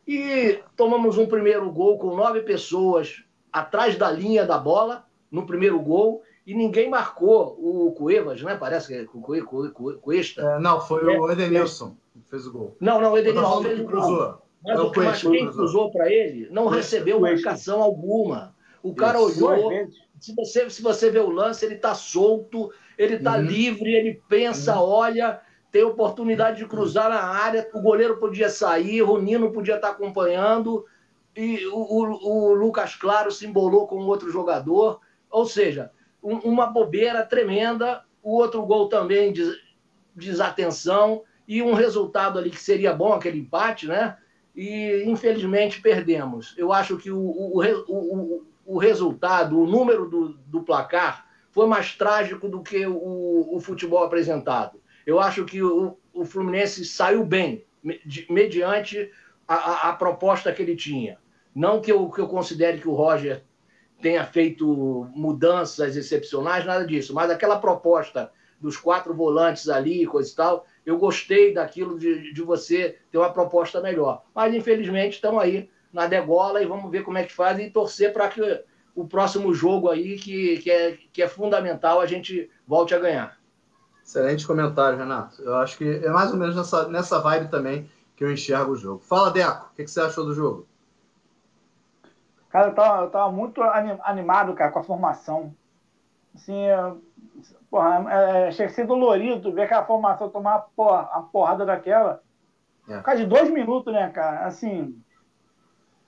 E 0.07 0.59
tomamos 0.75 1.17
um 1.17 1.25
primeiro 1.25 1.69
gol 1.71 1.97
com 1.97 2.15
nove 2.15 2.41
pessoas 2.41 3.23
atrás 3.51 3.97
da 3.97 4.11
linha 4.11 4.45
da 4.45 4.57
bola, 4.57 5.05
no 5.31 5.45
primeiro 5.45 5.79
gol, 5.79 6.23
e 6.45 6.53
ninguém 6.53 6.89
marcou 6.89 7.57
o 7.59 7.91
Cuevas, 7.93 8.41
né? 8.43 8.55
Parece 8.55 8.87
que 8.87 8.93
é 8.93 9.05
o 9.11 9.97
Cuesta. 9.99 10.41
É, 10.41 10.59
não, 10.59 10.79
foi 10.79 11.01
é, 11.13 11.19
o 11.19 11.31
Edenilson 11.31 11.95
que 12.13 12.29
fez 12.29 12.45
o 12.47 12.51
gol. 12.51 12.75
Não, 12.79 13.01
não, 13.01 13.13
o 13.13 13.17
Edenilson 13.17 13.63
fez 13.63 13.79
o 13.79 13.85
gol. 13.85 14.41
Mas, 14.63 14.79
o, 14.79 14.91
mas 14.95 15.21
quem 15.21 15.51
cruzou 15.51 15.91
para 15.91 16.11
ele 16.11 16.47
não 16.49 16.67
recebeu 16.67 17.19
marcação 17.19 17.81
alguma. 17.81 18.54
O 18.85 18.93
cara 18.93 19.17
Isso. 19.17 19.43
olhou. 19.43 19.71
Se 20.19 20.35
você, 20.35 20.69
se 20.69 20.81
você 20.81 21.09
vê 21.09 21.17
o 21.17 21.31
lance, 21.31 21.65
ele 21.65 21.73
está 21.73 21.95
solto, 21.95 22.71
ele 22.97 23.15
está 23.15 23.35
uhum. 23.35 23.41
livre, 23.41 23.91
ele 23.91 24.21
pensa, 24.29 24.79
uhum. 24.79 24.87
olha, 24.87 25.41
tem 25.71 25.83
oportunidade 25.83 26.57
de 26.57 26.67
cruzar 26.67 27.09
na 27.09 27.21
área, 27.21 27.67
o 27.73 27.81
goleiro 27.81 28.17
podia 28.17 28.47
sair, 28.47 29.01
o 29.01 29.17
Nino 29.17 29.51
podia 29.51 29.75
estar 29.75 29.87
tá 29.87 29.93
acompanhando, 29.93 30.85
e 31.35 31.65
o, 31.65 31.79
o, 31.79 32.51
o 32.51 32.53
Lucas 32.53 32.95
Claro 32.95 33.31
se 33.31 33.47
embolou 33.47 33.87
com 33.87 33.97
outro 33.97 34.29
jogador. 34.31 34.99
Ou 35.31 35.47
seja, 35.47 35.91
um, 36.21 36.37
uma 36.37 36.67
bobeira 36.67 37.25
tremenda, 37.25 38.03
o 38.21 38.35
outro 38.35 38.63
gol 38.67 38.87
também 38.87 39.33
de 39.33 39.51
desatenção, 40.15 41.23
e 41.47 41.61
um 41.63 41.73
resultado 41.73 42.37
ali 42.37 42.51
que 42.51 42.61
seria 42.61 42.93
bom, 42.93 43.13
aquele 43.13 43.39
empate, 43.39 43.87
né? 43.87 44.15
E 44.55 45.03
infelizmente 45.07 45.81
perdemos. 45.81 46.53
Eu 46.55 46.71
acho 46.71 46.97
que 46.97 47.09
o, 47.09 47.19
o, 47.19 48.45
o, 48.65 48.77
resultado, 48.77 49.59
o 49.59 49.67
número 49.67 50.09
do, 50.09 50.29
do 50.29 50.61
placar 50.63 51.27
foi 51.51 51.67
mais 51.67 51.95
trágico 51.95 52.49
do 52.49 52.61
que 52.61 52.85
o, 52.85 53.55
o 53.55 53.59
futebol 53.59 54.03
apresentado. 54.03 54.81
Eu 55.05 55.19
acho 55.19 55.45
que 55.45 55.61
o, 55.61 55.97
o 56.13 56.25
Fluminense 56.25 56.83
saiu 56.83 57.23
bem, 57.23 57.65
mediante 58.29 59.11
a, 59.47 59.55
a, 59.55 59.89
a, 59.89 59.93
proposta 59.93 60.51
que 60.51 60.61
ele 60.61 60.75
tinha. 60.75 61.17
Não 61.53 61.79
que 61.79 61.91
eu, 61.91 62.09
que 62.09 62.19
eu 62.19 62.27
considere 62.27 62.79
que 62.79 62.87
o 62.87 62.93
Roger 62.93 63.43
tenha 64.01 64.25
feito 64.25 65.07
mudanças 65.15 65.95
excepcionais, 65.95 66.65
nada 66.65 66.85
disso, 66.85 67.13
mas 67.13 67.29
aquela 67.29 67.59
proposta 67.59 68.31
dos 68.59 68.77
quatro 68.77 69.13
volantes 69.13 69.69
ali, 69.69 70.05
coisa 70.05 70.31
e 70.31 70.35
tal, 70.35 70.65
eu 70.85 70.97
gostei 70.97 71.53
daquilo 71.53 71.97
de, 71.97 72.33
de 72.33 72.41
você 72.41 72.97
ter 73.11 73.17
uma 73.17 73.31
proposta 73.31 73.79
melhor. 73.79 74.23
Mas, 74.33 74.53
infelizmente, 74.53 75.13
estamos 75.13 75.41
aí 75.41 75.69
na 75.95 76.07
degola 76.07 76.61
e 76.61 76.65
vamos 76.65 76.91
ver 76.91 77.03
como 77.03 77.17
é 77.17 77.23
que 77.23 77.33
faz 77.33 77.57
e 77.57 77.69
torcer 77.69 78.11
para 78.11 78.27
que 78.27 78.41
o 78.93 79.07
próximo 79.07 79.53
jogo 79.53 79.89
aí, 79.89 80.17
que, 80.17 80.57
que, 80.57 80.69
é, 80.69 80.97
que 81.11 81.23
é 81.23 81.27
fundamental, 81.27 82.01
a 82.01 82.05
gente 82.05 82.51
volte 82.67 82.93
a 82.93 82.99
ganhar. 82.99 83.37
Excelente 84.03 84.45
comentário, 84.45 84.97
Renato. 84.97 85.41
Eu 85.41 85.55
acho 85.55 85.77
que 85.77 86.05
é 86.05 86.09
mais 86.09 86.31
ou 86.31 86.37
menos 86.37 86.55
nessa, 86.55 86.87
nessa 86.89 87.19
vibe 87.19 87.49
também 87.49 87.89
que 88.15 88.23
eu 88.23 88.31
enxergo 88.31 88.73
o 88.73 88.75
jogo. 88.75 88.99
Fala, 88.99 89.31
Deco, 89.31 89.69
o 89.71 89.75
que, 89.75 89.83
que 89.85 89.89
você 89.91 90.01
achou 90.01 90.25
do 90.25 90.33
jogo? 90.33 90.67
Cara, 92.49 92.67
eu 92.67 92.75
tava, 92.75 93.03
eu 93.03 93.09
tava 93.09 93.31
muito 93.31 93.61
animado, 93.63 94.53
cara, 94.53 94.71
com 94.71 94.79
a 94.79 94.83
formação. 94.83 95.53
Assim, 96.33 96.67
eu, 96.67 97.01
porra, 97.69 98.05
é, 98.11 98.51
chega 98.51 98.69
a 98.69 98.73
ser 98.73 98.85
dolorido 98.85 99.51
ver 99.51 99.63
aquela 99.63 99.85
formação 99.85 100.29
tomar 100.29 100.67
porra, 100.75 101.09
a 101.11 101.21
porrada 101.21 101.65
daquela. 101.65 102.21
É. 102.87 102.97
Por 102.97 103.03
causa 103.03 103.23
de 103.23 103.27
dois 103.27 103.49
minutos, 103.49 103.91
né, 103.91 104.09
cara? 104.09 104.45
Assim, 104.45 105.01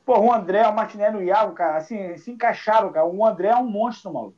Pô, 0.08 0.18
o 0.22 0.34
André, 0.34 0.66
o 0.66 0.74
Martinelli 0.74 1.18
e 1.18 1.20
o 1.20 1.24
Iago, 1.24 1.52
cara, 1.52 1.76
assim, 1.76 2.16
se 2.16 2.32
encaixaram, 2.32 2.94
cara. 2.94 3.06
O 3.06 3.26
André 3.26 3.50
é 3.50 3.56
um 3.58 3.70
monstro, 3.70 4.14
mano. 4.14 4.34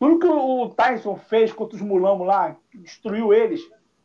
Tudo 0.00 0.18
que 0.18 0.26
o 0.26 0.70
Tyson 0.70 1.14
fez 1.14 1.52
contra 1.52 1.76
os 1.76 1.82
mulambos 1.82 2.26
lá, 2.26 2.56
destruiu 2.74 3.34
eles, 3.34 3.60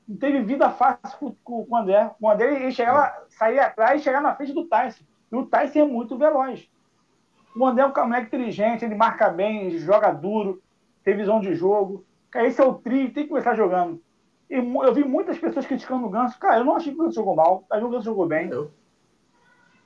não 0.06 0.18
teve 0.18 0.42
vida 0.42 0.70
fácil 0.70 1.18
com, 1.18 1.36
com, 1.42 1.66
com 1.66 1.74
o 1.74 1.78
André. 1.78 2.12
O 2.20 2.30
André 2.30 2.56
ele 2.56 2.72
chegava, 2.74 3.13
saía 3.30 3.68
atrás 3.68 4.02
e 4.02 4.04
chegava 4.04 4.28
na 4.28 4.36
frente 4.36 4.52
do 4.52 4.66
Tyson. 4.66 5.06
E 5.32 5.36
o 5.38 5.46
Tyson 5.46 5.80
é 5.80 5.86
muito 5.86 6.18
veloz. 6.18 6.70
O 7.56 7.66
André 7.66 7.86
é 7.86 7.88
um 7.88 8.06
moleque 8.06 8.28
inteligente, 8.28 8.84
ele 8.84 8.96
marca 8.96 9.30
bem, 9.30 9.68
ele 9.68 9.80
joga 9.80 10.12
duro, 10.12 10.62
tem 11.02 11.16
visão 11.16 11.40
de 11.40 11.56
jogo. 11.56 12.04
Cara, 12.30 12.46
esse 12.46 12.60
é 12.60 12.66
o 12.66 12.74
tri, 12.74 13.10
tem 13.10 13.24
que 13.24 13.30
começar 13.30 13.56
jogando. 13.56 14.02
E 14.50 14.56
eu 14.56 14.94
vi 14.94 15.06
muitas 15.06 15.40
pessoas 15.40 15.66
criticando 15.66 16.06
o 16.06 16.10
Ganso. 16.10 16.38
Cara, 16.38 16.58
eu 16.58 16.66
não 16.66 16.75
achei 16.75 16.94
que 16.94 17.00
o 17.00 17.04
Ganso 17.06 17.16
jogou 17.16 17.38
mal. 17.38 17.63
O 17.72 17.90
Ganso 17.90 18.04
jogou 18.04 18.28
bem. 18.28 18.50
Eu. 18.50 18.70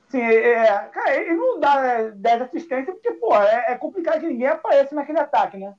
Sim, 0.08 0.20
é, 0.22 0.52
é, 0.52 0.78
cara, 0.88 1.16
ele 1.16 1.34
não 1.34 1.60
dá 1.60 2.08
10 2.08 2.42
assistências 2.42 2.94
porque, 2.94 3.12
pô, 3.12 3.34
é, 3.36 3.72
é, 3.72 3.74
complicado 3.76 4.20
que 4.20 4.26
ninguém 4.26 4.46
apareça 4.46 4.94
naquele 4.94 5.20
ataque, 5.20 5.58
né? 5.58 5.74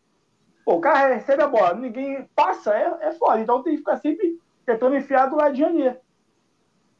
Pô, 0.63 0.75
o 0.75 0.81
cara 0.81 1.15
recebe 1.15 1.41
a 1.41 1.47
bola, 1.47 1.73
ninguém 1.73 2.29
passa, 2.35 2.75
é, 2.75 3.07
é 3.07 3.11
foda. 3.13 3.41
Então 3.41 3.63
tem 3.63 3.73
que 3.73 3.79
ficar 3.79 3.97
sempre 3.97 4.39
tentando 4.65 4.95
enfiar 4.95 5.25
do 5.25 5.35
ladinho 5.35 5.67
ali. 5.67 5.97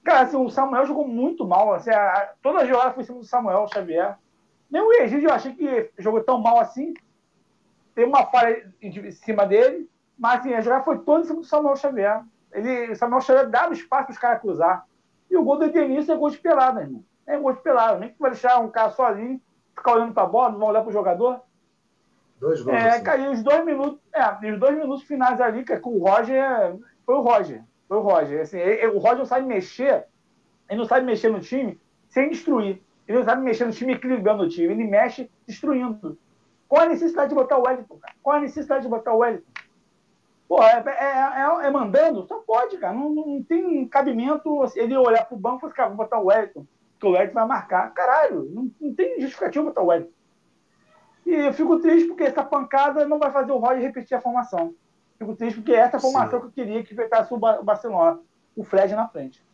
Cara, 0.04 0.22
assim, 0.22 0.38
o 0.38 0.50
Samuel 0.50 0.88
jogou 0.88 1.08
muito 1.08 1.46
mal. 1.46 1.72
Assim, 1.72 1.92
a, 1.92 2.34
toda 2.42 2.60
a 2.60 2.66
jogada 2.66 2.94
foi 2.94 3.04
em 3.04 3.06
cima 3.06 3.20
do 3.20 3.26
Samuel 3.26 3.68
Xavier. 3.68 4.18
Nem 4.72 4.82
o 4.82 4.94
Egídio 4.94 5.30
eu 5.30 5.34
achei 5.34 5.54
que 5.54 5.92
jogou 6.00 6.24
tão 6.24 6.40
mal 6.40 6.60
assim. 6.60 6.96
Tem 7.94 8.06
uma 8.06 8.26
falha 8.26 8.72
em 8.82 9.12
cima 9.12 9.46
dele, 9.46 9.88
mas 10.18 10.40
assim, 10.40 10.54
a 10.54 10.62
jogada 10.62 10.84
foi 10.84 10.98
toda 11.00 11.22
em 11.22 11.26
cima 11.26 11.42
do 11.42 11.46
Samuel 11.46 11.76
Xavier. 11.76 12.24
Ele, 12.52 12.92
o 12.92 12.96
Samuel 12.96 13.22
Xavier 13.22 13.50
dava 13.50 13.74
espaço 13.74 14.06
para 14.06 14.14
os 14.14 14.18
caras 14.18 14.42
cruzar. 14.42 14.88
E 15.30 15.38
o 15.38 15.44
gol 15.44 15.60
do 15.60 15.66
Edenilson 15.66 16.14
é 16.14 16.18
gol 16.18 16.32
de 16.32 16.40
pelada, 16.40 16.82
irmão 16.82 17.04
é 17.30 17.38
gol 17.38 17.54
de 17.54 17.62
pelado. 17.62 18.00
Nem 18.00 18.10
que 18.10 18.20
vai 18.20 18.32
deixar 18.32 18.60
um 18.60 18.70
cara 18.70 18.90
sozinho, 18.90 19.40
ficar 19.76 19.94
olhando 19.94 20.14
para 20.14 20.24
a 20.24 20.28
bola, 20.28 20.50
não 20.50 20.60
vai 20.60 20.70
olhar 20.70 20.82
para 20.82 20.90
o 20.90 20.94
jogador. 20.94 21.42
Dois 22.40 22.62
gols. 22.62 22.76
É, 22.76 22.90
assim. 22.90 23.04
caiu 23.04 23.32
os 23.32 23.44
dois 23.44 23.64
minutos. 23.64 24.00
É, 24.14 24.52
os 24.52 24.60
dois 24.60 24.76
minutos 24.76 25.04
finais 25.04 25.40
ali, 25.40 25.64
que 25.64 25.74
é 25.74 25.80
com 25.80 25.92
o 25.92 26.00
Roger. 26.00 26.76
Foi 27.06 27.16
o 27.16 27.22
Roger. 27.22 27.64
Foi 27.88 27.98
o 27.98 28.02
Roger. 28.02 28.42
Assim, 28.42 28.58
ele, 28.58 28.88
o 28.88 28.98
Roger 28.98 29.20
não 29.20 29.26
sabe 29.26 29.46
mexer. 29.46 30.06
Ele 30.68 30.80
não 30.80 30.88
sabe 30.88 31.06
mexer 31.06 31.30
no 31.30 31.40
time 31.40 31.80
sem 32.10 32.30
destruir. 32.30 32.82
Ele 33.08 33.18
não 33.20 33.26
sabe 33.26 33.44
mexer 33.44 33.66
no 33.66 33.72
time 33.72 33.94
equilibrando 33.94 34.44
o 34.44 34.50
time. 34.50 34.74
Ele 34.74 34.86
mexe 34.86 35.30
destruindo. 35.48 36.18
Qual 36.68 36.84
a 36.84 36.88
necessidade 36.88 37.30
de 37.30 37.36
botar 37.36 37.58
o 37.58 37.64
Wellington, 37.66 37.98
cara? 37.98 38.14
Qual 38.22 38.38
a 38.38 38.42
necessidade 38.42 38.84
de 38.84 38.90
botar 38.90 39.14
o 39.14 39.20
Wellington? 39.20 39.52
Pô, 40.48 40.64
é, 40.64 40.84
é, 40.88 41.64
é, 41.64 41.68
é 41.68 41.72
mandando? 41.72 42.26
Só 42.28 42.40
pode, 42.40 42.78
cara. 42.78 42.94
Não, 42.94 43.10
não 43.10 43.44
tem 43.44 43.88
cabimento 43.88 44.62
assim, 44.64 44.80
ele 44.80 44.96
olhar 44.98 45.26
pro 45.26 45.38
banco 45.38 45.58
e 45.58 45.62
falar, 45.62 45.74
cara, 45.74 45.90
vou 45.90 45.98
botar 45.98 46.20
o 46.20 46.26
Wellington 46.28 46.66
que 47.00 47.06
o 47.06 47.12
Wellington 47.12 47.34
vai 47.34 47.48
marcar. 47.48 47.94
Caralho, 47.94 48.50
não, 48.54 48.72
não 48.80 48.94
tem 48.94 49.20
justificativa 49.22 49.66
botar 49.66 49.82
o 49.82 49.88
Wellington. 49.88 50.12
E 51.26 51.34
eu 51.34 51.54
fico 51.54 51.80
triste 51.80 52.08
porque 52.08 52.24
essa 52.24 52.44
pancada 52.44 53.08
não 53.08 53.20
vai 53.20 53.32
fazer 53.32 53.52
o 53.52 53.58
Roger 53.58 53.82
repetir 53.82 54.18
a 54.18 54.22
formação. 54.22 54.74
Fico 55.18 55.36
triste 55.36 55.58
porque 55.58 55.74
essa 55.74 55.96
é 55.96 55.98
a 55.98 56.02
formação 56.02 56.40
Sim. 56.40 56.40
que 56.40 56.46
eu 56.48 56.66
queria 56.66 56.84
que 56.84 56.94
enfrentasse 56.94 57.34
o 57.34 57.38
Barcelona. 57.38 58.20
O 58.56 58.64
Fred 58.64 58.94
na 58.96 59.08
frente. 59.08 59.46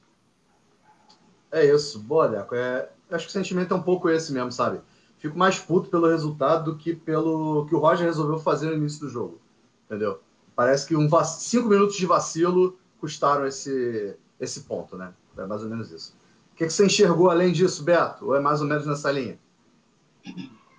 É 1.52 1.66
isso. 1.66 2.00
Boa, 2.00 2.28
Deco. 2.28 2.56
É, 2.56 2.90
acho 3.12 3.26
que 3.26 3.30
o 3.30 3.34
sentimento 3.34 3.74
é 3.74 3.78
um 3.78 3.84
pouco 3.84 4.10
esse 4.10 4.32
mesmo, 4.32 4.52
sabe? 4.52 4.82
Fico 5.18 5.38
mais 5.38 5.60
puto 5.60 5.90
pelo 5.90 6.08
resultado 6.08 6.72
do 6.72 6.78
que 6.78 6.96
pelo 6.96 7.66
que 7.68 7.76
o 7.76 7.80
Roger 7.80 8.06
resolveu 8.06 8.40
fazer 8.40 8.68
no 8.68 8.76
início 8.76 9.02
do 9.02 9.10
jogo. 9.10 9.40
Entendeu? 9.86 10.22
Parece 10.56 10.88
que 10.88 10.96
um 10.96 11.10
cinco 11.24 11.68
minutos 11.68 11.96
de 11.96 12.06
vacilo 12.06 12.78
custaram 13.00 13.46
esse, 13.46 14.18
esse 14.40 14.62
ponto, 14.62 14.98
né? 14.98 15.14
É 15.38 15.46
mais 15.46 15.64
ou 15.64 15.70
menos 15.70 15.92
isso. 15.92 16.16
O 16.56 16.58
que, 16.58 16.68
que 16.68 16.72
você 16.72 16.86
enxergou 16.86 17.30
além 17.30 17.52
disso, 17.52 17.84
Beto? 17.84 18.28
Ou 18.28 18.34
é 18.34 18.40
mais 18.40 18.62
ou 18.62 18.68
menos 18.68 18.88
nessa 18.88 19.12
linha? 19.12 19.38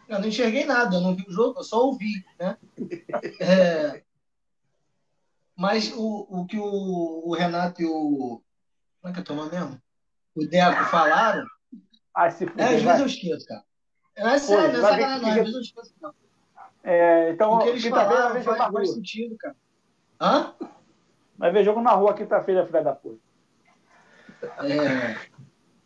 Eu 0.09 0.19
não 0.19 0.27
enxerguei 0.27 0.65
nada, 0.65 0.97
eu 0.97 1.03
não 1.03 1.15
vi 1.15 1.23
o 1.29 1.31
jogo, 1.31 1.61
eu 1.61 1.65
só 1.65 1.85
ouvi, 1.85 2.25
né? 2.41 2.57
É, 3.39 4.03
mas 5.55 5.93
o, 5.95 6.27
o 6.31 6.47
que 6.47 6.59
o, 6.59 6.65
o, 7.27 7.35
Renato 7.35 7.83
e 7.83 7.85
o. 7.85 8.41
Como 9.03 9.11
é 9.11 9.13
que 9.13 9.21
é 9.21 9.23
teu 9.23 9.37
nome 9.37 9.51
mesmo? 9.51 9.79
O 10.35 10.47
Deco 10.47 10.85
falaram. 10.85 11.47
Ah, 12.15 12.31
se 12.31 12.47
fuder, 12.47 12.73
é, 12.73 12.77
às 12.77 12.83
vezes 12.83 13.01
eu 13.01 13.07
esqueço, 13.07 13.47
cara. 13.47 13.65
É 14.17 14.39
sério, 14.39 14.79
não 14.79 14.89
é 14.89 14.91
sacanagem, 14.91 15.21
não. 15.21 15.29
Às 15.29 15.35
vezes 15.35 15.55
eu 15.55 15.61
esqueço, 15.61 15.95
não. 16.01 16.15
É, 16.85 17.31
então, 17.33 17.53
o 17.53 17.59
que 17.59 17.69
eles 17.69 17.85
falaram 17.87 18.43
faz, 18.43 18.73
faz 18.73 18.95
sentido, 18.95 19.37
cara. 19.37 19.57
Hã? 20.19 20.55
Vai 21.37 21.53
ver 21.53 21.65
jogo 21.65 21.83
na 21.83 21.93
rua 21.93 22.15
quinta-feira, 22.15 22.65
filha 22.65 22.83
da 22.83 22.95
puta. 22.95 23.21
É. 24.43 25.36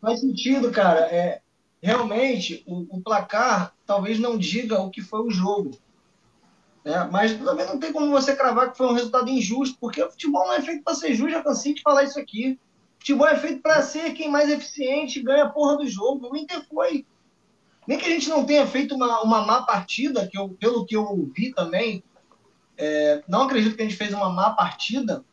Faz 0.01 0.19
sentido, 0.19 0.71
cara. 0.71 1.01
É, 1.01 1.41
realmente, 1.81 2.63
o, 2.65 2.97
o, 2.97 3.01
placar 3.01 3.73
talvez 3.85 4.19
não 4.19 4.37
diga 4.37 4.81
o 4.81 4.89
que 4.89 5.01
foi 5.01 5.21
o 5.21 5.29
jogo. 5.29 5.71
Né? 6.83 7.07
Mas 7.11 7.33
também 7.37 7.65
não 7.67 7.79
tem 7.79 7.93
como 7.93 8.09
você 8.09 8.35
cravar 8.35 8.71
que 8.71 8.77
foi 8.77 8.87
um 8.87 8.93
resultado 8.93 9.29
injusto, 9.29 9.77
porque 9.79 10.01
o 10.01 10.09
futebol 10.09 10.47
não 10.47 10.53
é 10.53 10.61
feito 10.61 10.83
para 10.83 10.95
ser 10.95 11.13
justo, 11.13 11.31
já 11.31 11.43
cansei 11.43 11.73
de 11.73 11.81
falar 11.81 12.03
isso 12.03 12.19
aqui. 12.19 12.59
O 12.97 12.99
futebol 12.99 13.27
é 13.27 13.37
feito 13.37 13.61
para 13.61 13.81
ser 13.83 14.13
quem 14.13 14.29
mais 14.29 14.49
eficiente 14.49 15.21
ganha 15.21 15.43
a 15.43 15.49
porra 15.49 15.77
do 15.77 15.87
jogo. 15.87 16.29
O 16.31 16.35
Inter 16.35 16.65
foi. 16.67 17.05
Nem 17.87 17.97
que 17.97 18.05
a 18.05 18.09
gente 18.09 18.29
não 18.29 18.45
tenha 18.45 18.65
feito 18.65 18.95
uma, 18.95 19.21
uma 19.21 19.45
má 19.45 19.63
partida, 19.63 20.27
que 20.27 20.37
eu, 20.37 20.49
pelo 20.49 20.85
que 20.85 20.95
eu 20.95 21.31
vi 21.35 21.51
também, 21.51 22.03
é, 22.77 23.23
não 23.27 23.43
acredito 23.43 23.75
que 23.75 23.81
a 23.81 23.85
gente 23.85 23.97
fez 23.97 24.13
uma 24.13 24.29
má 24.29 24.51
partida, 24.51 25.23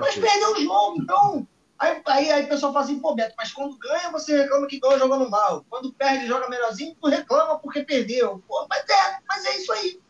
mas 0.00 0.14
perdeu 0.16 0.52
o 0.52 0.60
jogo. 0.60 1.02
Então, 1.02 1.46
Aí, 1.82 2.00
aí, 2.06 2.30
aí 2.30 2.44
o 2.44 2.48
pessoal 2.48 2.72
fala 2.72 2.84
assim, 2.84 3.00
pô, 3.00 3.12
Beto, 3.12 3.34
mas 3.36 3.52
quando 3.52 3.76
ganha, 3.76 4.12
você 4.12 4.40
reclama 4.40 4.68
que 4.68 4.78
ganha 4.78 5.00
jogando 5.00 5.28
mal. 5.28 5.66
Quando 5.68 5.92
perde, 5.92 6.28
joga 6.28 6.48
melhorzinho, 6.48 6.94
tu 6.94 7.08
reclama 7.08 7.58
porque 7.58 7.82
perdeu. 7.82 8.40
Pô, 8.46 8.64
mas 8.70 8.88
é, 8.88 9.18
mas 9.28 9.44
é 9.44 9.56
isso 9.56 9.72
aí. 9.72 10.00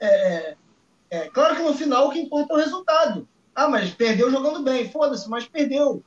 É, 0.00 0.56
é, 1.10 1.28
claro 1.28 1.56
que 1.56 1.62
no 1.62 1.74
final 1.74 2.08
o 2.08 2.10
que 2.10 2.20
importa 2.20 2.54
é 2.54 2.56
o 2.56 2.58
resultado. 2.58 3.28
Ah, 3.54 3.68
mas 3.68 3.90
perdeu 3.90 4.30
jogando 4.30 4.62
bem. 4.62 4.90
Foda-se, 4.90 5.28
mas 5.28 5.46
perdeu. 5.46 6.02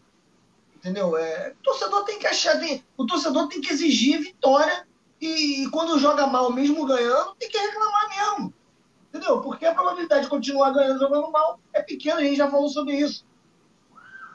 Entendeu? 0.77 1.15
É, 1.15 1.53
o 1.59 1.63
torcedor 1.63 2.05
tem 2.05 2.17
que 2.17 2.25
achar, 2.25 2.59
tem, 2.59 2.83
o 2.97 3.05
torcedor 3.05 3.47
tem 3.47 3.61
que 3.61 3.71
exigir 3.71 4.19
vitória 4.19 4.87
e, 5.21 5.61
e, 5.61 5.69
quando 5.69 5.99
joga 5.99 6.25
mal, 6.25 6.51
mesmo 6.51 6.87
ganhando, 6.87 7.35
tem 7.35 7.49
que 7.49 7.57
reclamar 7.59 8.09
mesmo. 8.09 8.53
Entendeu? 9.09 9.41
Porque 9.41 9.67
a 9.67 9.75
probabilidade 9.75 10.23
de 10.23 10.29
continuar 10.29 10.71
ganhando 10.71 10.99
jogando 10.99 11.29
mal 11.29 11.59
é 11.71 11.83
pequena, 11.83 12.19
a 12.19 12.23
gente 12.23 12.37
já 12.37 12.49
falou 12.49 12.67
sobre 12.67 12.95
isso. 12.95 13.23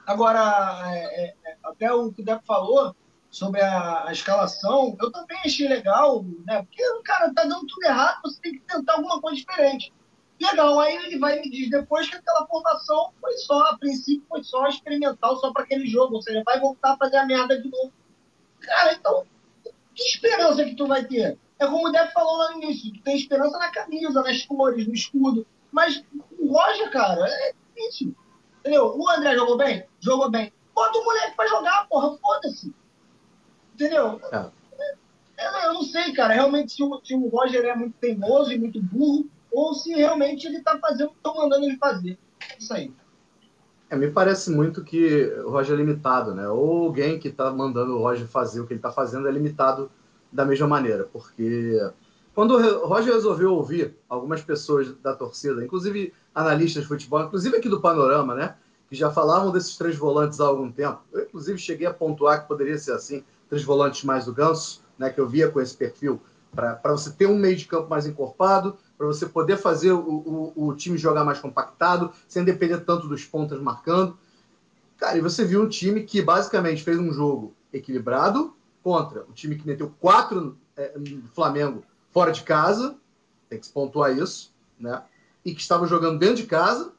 Agora, 0.08 0.40
é, 0.86 1.24
é, 1.24 1.34
é, 1.44 1.56
até 1.62 1.92
o 1.92 2.10
que 2.10 2.22
o 2.22 2.24
Deco 2.24 2.42
falou 2.46 2.96
sobre 3.30 3.60
a, 3.60 4.08
a, 4.08 4.10
escalação, 4.10 4.96
eu 4.98 5.12
também 5.12 5.36
achei 5.44 5.68
legal, 5.68 6.24
né? 6.46 6.62
Porque 6.62 6.82
o 6.92 7.02
cara 7.02 7.30
tá 7.34 7.44
dando 7.44 7.66
tudo 7.66 7.84
errado, 7.84 8.22
você 8.22 8.40
tem 8.40 8.52
que 8.52 8.60
tentar 8.60 8.94
alguma 8.94 9.20
coisa 9.20 9.36
diferente. 9.36 9.92
Legal, 10.40 10.80
aí 10.80 10.96
ele 10.96 11.18
vai 11.18 11.38
me 11.38 11.50
diz 11.50 11.68
depois 11.68 12.08
que 12.08 12.16
aquela 12.16 12.46
formação 12.46 13.10
foi 13.20 13.34
só, 13.34 13.60
a 13.64 13.76
princípio, 13.76 14.24
foi 14.30 14.42
só 14.42 14.66
experimental, 14.66 15.36
só 15.36 15.52
para 15.52 15.64
aquele 15.64 15.86
jogo, 15.86 16.14
ou 16.14 16.22
seja, 16.22 16.42
vai 16.42 16.58
voltar 16.58 16.94
a 16.94 16.96
fazer 16.96 17.18
a 17.18 17.26
merda 17.26 17.60
de 17.60 17.68
novo. 17.68 17.92
Cara, 18.60 18.94
então, 18.94 19.26
que 19.94 20.02
esperança 20.04 20.64
que 20.64 20.74
tu 20.74 20.86
vai 20.86 21.04
ter? 21.04 21.38
É 21.58 21.66
como 21.66 21.86
o 21.86 21.92
Deco 21.92 22.12
falou 22.12 22.38
lá 22.38 22.52
no 22.52 22.62
início, 22.62 22.94
tu 22.94 23.02
tem 23.02 23.14
esperança 23.14 23.58
na 23.58 23.70
camisa, 23.70 24.22
nas 24.22 24.40
cores, 24.46 24.86
no 24.86 24.94
escudo. 24.94 25.46
Mas 25.70 26.02
o 26.38 26.50
Roger, 26.50 26.90
cara, 26.90 27.28
é 27.28 27.52
difícil. 27.76 28.16
Entendeu? 28.68 28.94
O 28.98 29.10
André 29.10 29.34
jogou 29.34 29.56
bem? 29.56 29.84
Jogou 29.98 30.30
bem. 30.30 30.52
Bota 30.74 30.98
o 30.98 31.04
moleque 31.04 31.34
pra 31.34 31.46
jogar, 31.46 31.86
porra, 31.88 32.18
foda-se. 32.18 32.74
Entendeu? 33.74 34.20
É. 34.30 34.50
é. 35.38 35.66
Eu 35.66 35.72
não 35.72 35.82
sei, 35.84 36.12
cara, 36.12 36.34
realmente 36.34 36.72
se 36.72 36.82
o, 36.82 37.00
se 37.02 37.14
o 37.14 37.28
Roger 37.28 37.64
é 37.64 37.74
muito 37.74 37.96
teimoso 37.98 38.52
e 38.52 38.58
muito 38.58 38.82
burro, 38.82 39.26
ou 39.50 39.72
se 39.72 39.94
realmente 39.94 40.46
ele 40.46 40.60
tá 40.60 40.78
fazendo 40.78 41.06
o 41.06 41.10
que 41.12 41.16
estão 41.16 41.34
mandando 41.34 41.64
ele 41.64 41.78
fazer. 41.78 42.18
Isso 42.58 42.74
aí. 42.74 42.92
É, 43.88 43.96
me 43.96 44.10
parece 44.10 44.50
muito 44.50 44.84
que 44.84 45.32
o 45.46 45.50
Roger 45.50 45.74
é 45.74 45.78
limitado, 45.78 46.34
né? 46.34 46.46
Ou 46.46 46.84
alguém 46.84 47.18
que 47.18 47.28
está 47.28 47.50
mandando 47.50 47.96
o 47.96 48.02
Roger 48.02 48.26
fazer 48.26 48.60
o 48.60 48.66
que 48.66 48.74
ele 48.74 48.80
está 48.80 48.92
fazendo 48.92 49.26
é 49.26 49.32
limitado 49.32 49.90
da 50.30 50.44
mesma 50.44 50.68
maneira, 50.68 51.08
porque 51.10 51.80
quando 52.38 52.54
o 52.54 52.86
Roger 52.86 53.14
resolveu 53.14 53.52
ouvir 53.52 53.96
algumas 54.08 54.40
pessoas 54.40 54.94
da 54.98 55.12
torcida, 55.12 55.64
inclusive 55.64 56.14
analistas 56.32 56.84
de 56.84 56.88
futebol, 56.88 57.24
inclusive 57.24 57.56
aqui 57.56 57.68
do 57.68 57.80
Panorama, 57.80 58.32
né? 58.32 58.54
Que 58.88 58.94
já 58.94 59.10
falavam 59.10 59.50
desses 59.50 59.76
três 59.76 59.96
volantes 59.96 60.38
há 60.38 60.46
algum 60.46 60.70
tempo. 60.70 61.00
Eu, 61.12 61.22
inclusive, 61.22 61.58
cheguei 61.58 61.84
a 61.88 61.92
pontuar 61.92 62.42
que 62.42 62.46
poderia 62.46 62.78
ser 62.78 62.92
assim, 62.92 63.24
três 63.48 63.64
volantes 63.64 64.04
mais 64.04 64.26
do 64.26 64.32
Ganso, 64.32 64.84
né? 64.96 65.10
Que 65.10 65.20
eu 65.20 65.28
via 65.28 65.50
com 65.50 65.60
esse 65.60 65.76
perfil, 65.76 66.20
para 66.54 66.80
você 66.92 67.10
ter 67.10 67.26
um 67.26 67.36
meio 67.36 67.56
de 67.56 67.64
campo 67.64 67.90
mais 67.90 68.06
encorpado, 68.06 68.78
para 68.96 69.08
você 69.08 69.26
poder 69.26 69.56
fazer 69.56 69.90
o, 69.90 69.98
o, 69.98 70.68
o, 70.68 70.76
time 70.76 70.96
jogar 70.96 71.24
mais 71.24 71.40
compactado, 71.40 72.12
sem 72.28 72.44
depender 72.44 72.78
tanto 72.84 73.08
dos 73.08 73.24
pontas 73.24 73.60
marcando. 73.60 74.16
Cara, 74.96 75.18
e 75.18 75.20
você 75.20 75.44
viu 75.44 75.60
um 75.60 75.68
time 75.68 76.04
que 76.04 76.22
basicamente 76.22 76.84
fez 76.84 77.00
um 77.00 77.12
jogo 77.12 77.52
equilibrado 77.72 78.54
contra 78.80 79.24
o 79.28 79.32
time 79.32 79.56
que 79.56 79.66
meteu 79.66 79.92
quatro 79.98 80.56
é, 80.76 80.94
Flamengo 81.34 81.82
fora 82.12 82.32
de 82.32 82.42
casa, 82.42 82.96
tem 83.48 83.58
que 83.58 83.66
se 83.66 83.72
pontuar 83.72 84.16
isso, 84.16 84.52
né? 84.78 85.02
E 85.44 85.54
que 85.54 85.60
estava 85.60 85.86
jogando 85.86 86.18
dentro 86.18 86.36
de 86.36 86.46
casa 86.46 86.92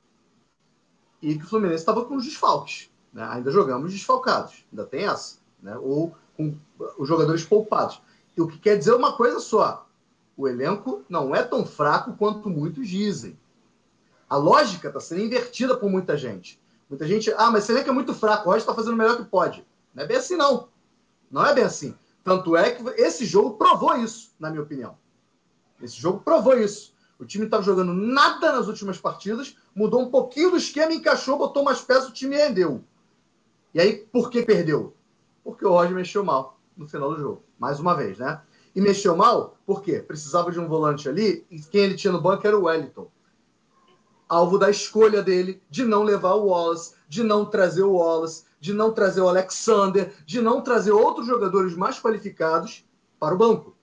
e 1.21 1.37
que 1.37 1.43
o 1.43 1.47
Fluminense 1.47 1.81
estava 1.81 2.05
com 2.05 2.15
os 2.15 2.25
desfalques. 2.25 2.89
Né? 3.13 3.27
Ainda 3.31 3.51
jogamos 3.51 3.91
desfalcados, 3.91 4.65
ainda 4.71 4.85
tem 4.85 5.05
essa, 5.05 5.37
né? 5.61 5.77
Ou 5.77 6.15
com 6.35 6.55
os 6.97 7.07
jogadores 7.07 7.43
poupados. 7.43 8.01
E 8.35 8.41
o 8.41 8.47
que 8.47 8.57
quer 8.57 8.77
dizer 8.77 8.93
uma 8.93 9.13
coisa 9.13 9.39
só: 9.39 9.87
o 10.37 10.47
elenco 10.47 11.03
não 11.09 11.35
é 11.35 11.43
tão 11.43 11.65
fraco 11.65 12.13
quanto 12.13 12.49
muitos 12.49 12.88
dizem. 12.88 13.38
A 14.29 14.38
lógica 14.38 14.88
está 14.88 14.99
sendo 14.99 15.21
invertida 15.21 15.75
por 15.75 15.89
muita 15.89 16.15
gente. 16.15 16.62
Muita 16.89 17.05
gente, 17.07 17.31
ah, 17.38 17.51
mas 17.51 17.63
esse 17.63 17.71
elenco 17.71 17.89
é 17.89 17.93
muito 17.93 18.13
fraco, 18.13 18.43
o 18.43 18.45
Roger 18.45 18.62
está 18.62 18.73
fazendo 18.73 18.93
o 18.93 18.97
melhor 18.97 19.17
que 19.17 19.25
pode. 19.25 19.65
Não 19.93 20.03
é 20.03 20.07
bem 20.07 20.17
assim, 20.17 20.36
não. 20.36 20.69
Não 21.29 21.45
é 21.45 21.53
bem 21.53 21.63
assim. 21.63 21.93
Tanto 22.23 22.55
é 22.55 22.71
que 22.71 22.84
esse 23.01 23.25
jogo 23.25 23.58
provou 23.58 23.95
isso, 23.97 24.32
na 24.39 24.49
minha 24.49 24.63
opinião. 24.63 24.97
Esse 25.82 25.99
jogo 25.99 26.19
provou 26.19 26.58
isso. 26.58 26.93
O 27.17 27.25
time 27.25 27.45
estava 27.45 27.63
jogando 27.63 27.93
nada 27.93 28.53
nas 28.53 28.67
últimas 28.67 28.97
partidas, 28.97 29.55
mudou 29.75 30.01
um 30.01 30.10
pouquinho 30.10 30.51
do 30.51 30.58
esquema, 30.58 30.93
encaixou, 30.93 31.38
botou 31.38 31.63
mais 31.63 31.82
peças, 31.82 32.10
o 32.10 32.13
time 32.13 32.38
rendeu. 32.38 32.84
E 33.73 33.79
aí, 33.79 33.97
por 34.12 34.29
que 34.29 34.41
perdeu? 34.41 34.95
Porque 35.43 35.65
o 35.65 35.71
Roger 35.71 35.93
mexeu 35.93 36.23
mal 36.23 36.58
no 36.77 36.88
final 36.88 37.13
do 37.13 37.19
jogo. 37.19 37.43
Mais 37.58 37.79
uma 37.79 37.93
vez, 37.93 38.17
né? 38.17 38.41
E 38.73 38.79
mexeu 38.79 39.15
mal, 39.17 39.58
por 39.65 39.82
quê? 39.82 39.99
Precisava 39.99 40.51
de 40.51 40.60
um 40.60 40.67
volante 40.67 41.10
ali, 41.10 41.45
e 41.51 41.60
quem 41.60 41.82
ele 41.82 41.95
tinha 41.95 42.13
no 42.13 42.21
banco 42.21 42.47
era 42.47 42.58
o 42.58 42.63
Wellington. 42.63 43.12
Alvo 44.27 44.58
da 44.58 44.69
escolha 44.69 45.21
dele 45.21 45.62
de 45.69 45.84
não 45.84 46.03
levar 46.03 46.36
o 46.36 46.47
Wallace, 46.47 46.95
de 47.10 47.24
não 47.24 47.43
trazer 47.43 47.82
o 47.82 47.93
Wallace, 47.93 48.45
de 48.60 48.72
não 48.72 48.93
trazer 48.93 49.19
o 49.19 49.28
Alexander, 49.28 50.13
de 50.26 50.39
não 50.39 50.62
trazer 50.62 50.91
outros 50.91 51.26
jogadores 51.26 51.76
mais 51.76 52.00
qualificados 52.00 52.86
para 53.19 53.34
o 53.34 53.38
banco. 53.38 53.76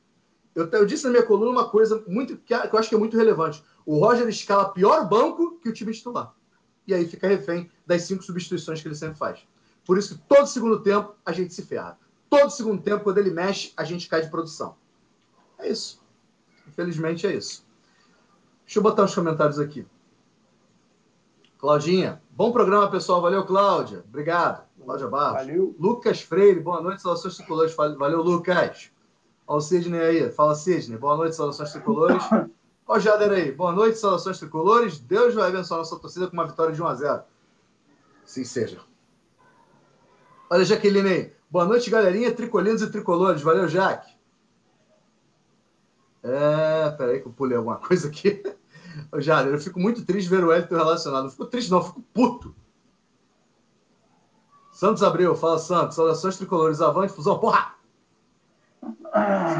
Eu, 0.55 0.67
eu 0.71 0.87
disse 0.87 1.05
na 1.05 1.11
minha 1.11 1.23
coluna 1.25 1.51
uma 1.51 1.69
coisa 1.69 2.03
muito 2.07 2.39
que 2.39 2.55
eu 2.55 2.79
acho 2.79 2.89
que 2.89 2.95
é 2.95 2.99
muito 2.99 3.17
relevante. 3.17 3.63
O 3.85 3.99
Roger 3.99 4.27
escala 4.29 4.73
pior 4.73 5.07
banco 5.09 5.59
que 5.61 5.69
o 5.69 5.73
time 5.73 5.93
titular. 5.93 6.33
E 6.87 6.95
aí 6.95 7.07
fica 7.07 7.27
refém 7.27 7.69
das 7.85 8.03
cinco 8.03 8.23
substituições 8.23 8.81
que 8.81 8.87
ele 8.87 8.95
sempre 8.95 9.19
faz. 9.19 9.41
Por 9.85 9.99
isso 9.99 10.15
que 10.15 10.23
todo 10.29 10.47
segundo 10.47 10.81
tempo 10.83 11.15
a 11.27 11.33
gente 11.33 11.53
se 11.53 11.63
ferra. 11.63 11.99
Todo 12.31 12.51
segundo 12.51 12.81
tempo, 12.81 13.05
quando 13.05 13.19
ele 13.19 13.31
mexe, 13.31 13.73
a 13.77 13.85
gente 13.85 14.09
cai 14.09 14.23
de 14.23 14.31
produção. 14.31 14.77
É 15.59 15.69
isso. 15.69 16.01
Infelizmente 16.67 17.27
é 17.27 17.35
isso. 17.35 17.65
Deixa 18.65 18.79
eu 18.79 18.83
botar 18.83 19.05
os 19.05 19.15
comentários 19.15 19.59
aqui. 19.59 19.87
Claudinha, 21.67 22.23
bom 22.31 22.53
programa, 22.53 22.89
pessoal. 22.89 23.21
Valeu, 23.21 23.45
Cláudia. 23.45 24.05
Obrigado. 24.07 24.65
Cláudia 24.85 25.09
Barros. 25.09 25.39
Valeu. 25.39 25.75
Lucas 25.81 26.21
Freire, 26.21 26.61
boa 26.61 26.81
noite, 26.81 27.03
saudações 27.03 27.37
tricolores. 27.37 27.75
Valeu, 27.75 28.23
Lucas. 28.23 28.93
Olha 29.45 29.59
o 29.59 29.61
Sidney 29.61 30.01
aí. 30.01 30.31
Fala, 30.31 30.55
Sidney. 30.55 30.97
Boa 30.97 31.17
noite, 31.17 31.35
saudações 31.35 31.73
tricolores. 31.73 32.23
Olha 32.31 32.51
o 32.87 33.01
Jader 33.01 33.33
aí. 33.33 33.51
Boa 33.51 33.73
noite, 33.73 33.99
saudações 33.99 34.39
tricolores. 34.39 35.01
Deus 35.01 35.35
vai 35.35 35.49
abençoar 35.49 35.79
nossa 35.79 35.99
torcida 35.99 36.29
com 36.29 36.35
uma 36.35 36.47
vitória 36.47 36.73
de 36.73 36.81
1 36.81 36.87
a 36.87 36.95
0 36.95 37.23
Sim 38.25 38.45
seja. 38.45 38.79
Olha 40.49 40.63
a 40.63 40.65
Jaqueline 40.65 41.09
aí. 41.09 41.33
Boa 41.51 41.65
noite, 41.65 41.91
galerinha, 41.91 42.33
tricolinos 42.33 42.81
e 42.81 42.91
tricolores. 42.93 43.43
Valeu, 43.43 43.67
Jaque. 43.67 44.15
É, 46.23 46.91
peraí 46.91 47.21
que 47.21 47.27
eu 47.27 47.33
pulei 47.33 47.57
alguma 47.57 47.79
coisa 47.79 48.07
aqui. 48.07 48.41
Jader, 49.19 49.53
eu 49.53 49.59
fico 49.59 49.79
muito 49.79 50.05
triste 50.05 50.29
ver 50.29 50.45
o 50.45 50.49
Wellington 50.49 50.77
relacionado. 50.77 51.25
Não 51.25 51.31
fico 51.31 51.47
triste, 51.47 51.71
não, 51.71 51.83
fico 51.83 52.03
puto. 52.13 52.55
Santos 54.73 55.03
Abreu, 55.03 55.35
fala 55.35 55.59
Santos. 55.59 55.97
Saudações 55.97 56.37
tricolores, 56.37 56.81
avante, 56.81 57.13
fusão. 57.13 57.39
Porra! 57.39 57.75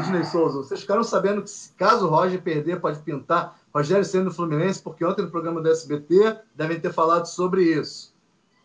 Sidney 0.03 0.23
Souza, 0.23 0.57
vocês 0.59 0.81
ficaram 0.81 1.03
sabendo 1.03 1.41
que 1.41 1.49
se 1.49 1.73
caso 1.73 2.05
o 2.05 2.09
Roger 2.09 2.41
perder, 2.41 2.79
pode 2.79 2.99
pintar 2.99 3.59
Rogério 3.73 4.05
sendo 4.05 4.25
do 4.25 4.33
Fluminense, 4.33 4.81
porque 4.81 5.03
ontem 5.03 5.23
no 5.23 5.31
programa 5.31 5.61
do 5.61 5.69
SBT 5.69 6.39
devem 6.55 6.79
ter 6.79 6.93
falado 6.93 7.25
sobre 7.25 7.63
isso. 7.63 8.15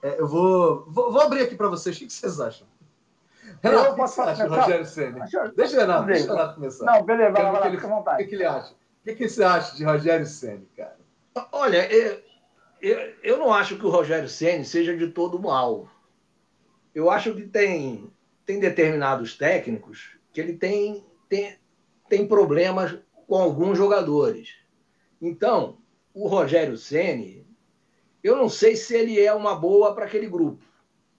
É, 0.02 0.20
eu 0.20 0.26
vou, 0.26 0.84
vou, 0.88 1.12
vou, 1.12 1.22
abrir 1.22 1.42
aqui 1.42 1.54
para 1.54 1.68
vocês. 1.68 1.96
O 1.96 2.00
que 2.00 2.12
vocês 2.12 2.40
acham? 2.40 2.66
Renato, 3.62 3.86
eu 3.86 3.92
o 3.92 3.94
que 3.94 4.00
você 4.00 4.20
acha 4.20 4.48
Rogério 4.48 4.86
Senna? 4.86 5.26
Deixa 5.56 5.76
o 5.76 5.80
Renato, 5.80 6.06
deixa 6.06 6.32
o 6.32 6.36
Renato 6.36 6.54
começar. 6.54 6.84
Não, 6.84 7.02
beleza, 7.04 7.32
vai 7.32 7.52
lá, 7.52 7.70
fica 7.70 7.86
à 7.86 7.90
vontade. 7.90 8.22
O 8.22 8.28
que 8.28 8.34
ele 8.34 8.44
acha? 8.44 8.74
O 9.02 9.04
que, 9.04 9.16
que 9.16 9.28
você 9.28 9.42
acha 9.42 9.76
de 9.76 9.84
Rogério 9.84 10.24
Senna, 10.26 10.62
cara? 10.76 10.96
Olha, 11.50 11.92
eu, 11.92 12.22
eu, 12.80 13.14
eu 13.22 13.38
não 13.38 13.52
acho 13.52 13.76
que 13.76 13.84
o 13.84 13.90
Rogério 13.90 14.28
Senna 14.28 14.64
seja 14.64 14.96
de 14.96 15.08
todo 15.08 15.40
mal. 15.40 15.90
Eu 16.94 17.10
acho 17.10 17.34
que 17.34 17.42
tem, 17.42 18.08
tem 18.46 18.60
determinados 18.60 19.36
técnicos 19.36 20.16
que 20.32 20.40
ele 20.40 20.52
tem, 20.52 21.04
tem, 21.28 21.58
tem 22.08 22.26
problemas 22.28 22.96
com 23.26 23.36
alguns 23.36 23.76
jogadores. 23.76 24.54
Então, 25.20 25.78
o 26.14 26.28
Rogério 26.28 26.76
Ceni, 26.76 27.46
eu 28.22 28.36
não 28.36 28.48
sei 28.48 28.76
se 28.76 28.94
ele 28.94 29.20
é 29.20 29.32
uma 29.32 29.54
boa 29.56 29.94
para 29.94 30.04
aquele 30.04 30.28
grupo. 30.28 30.62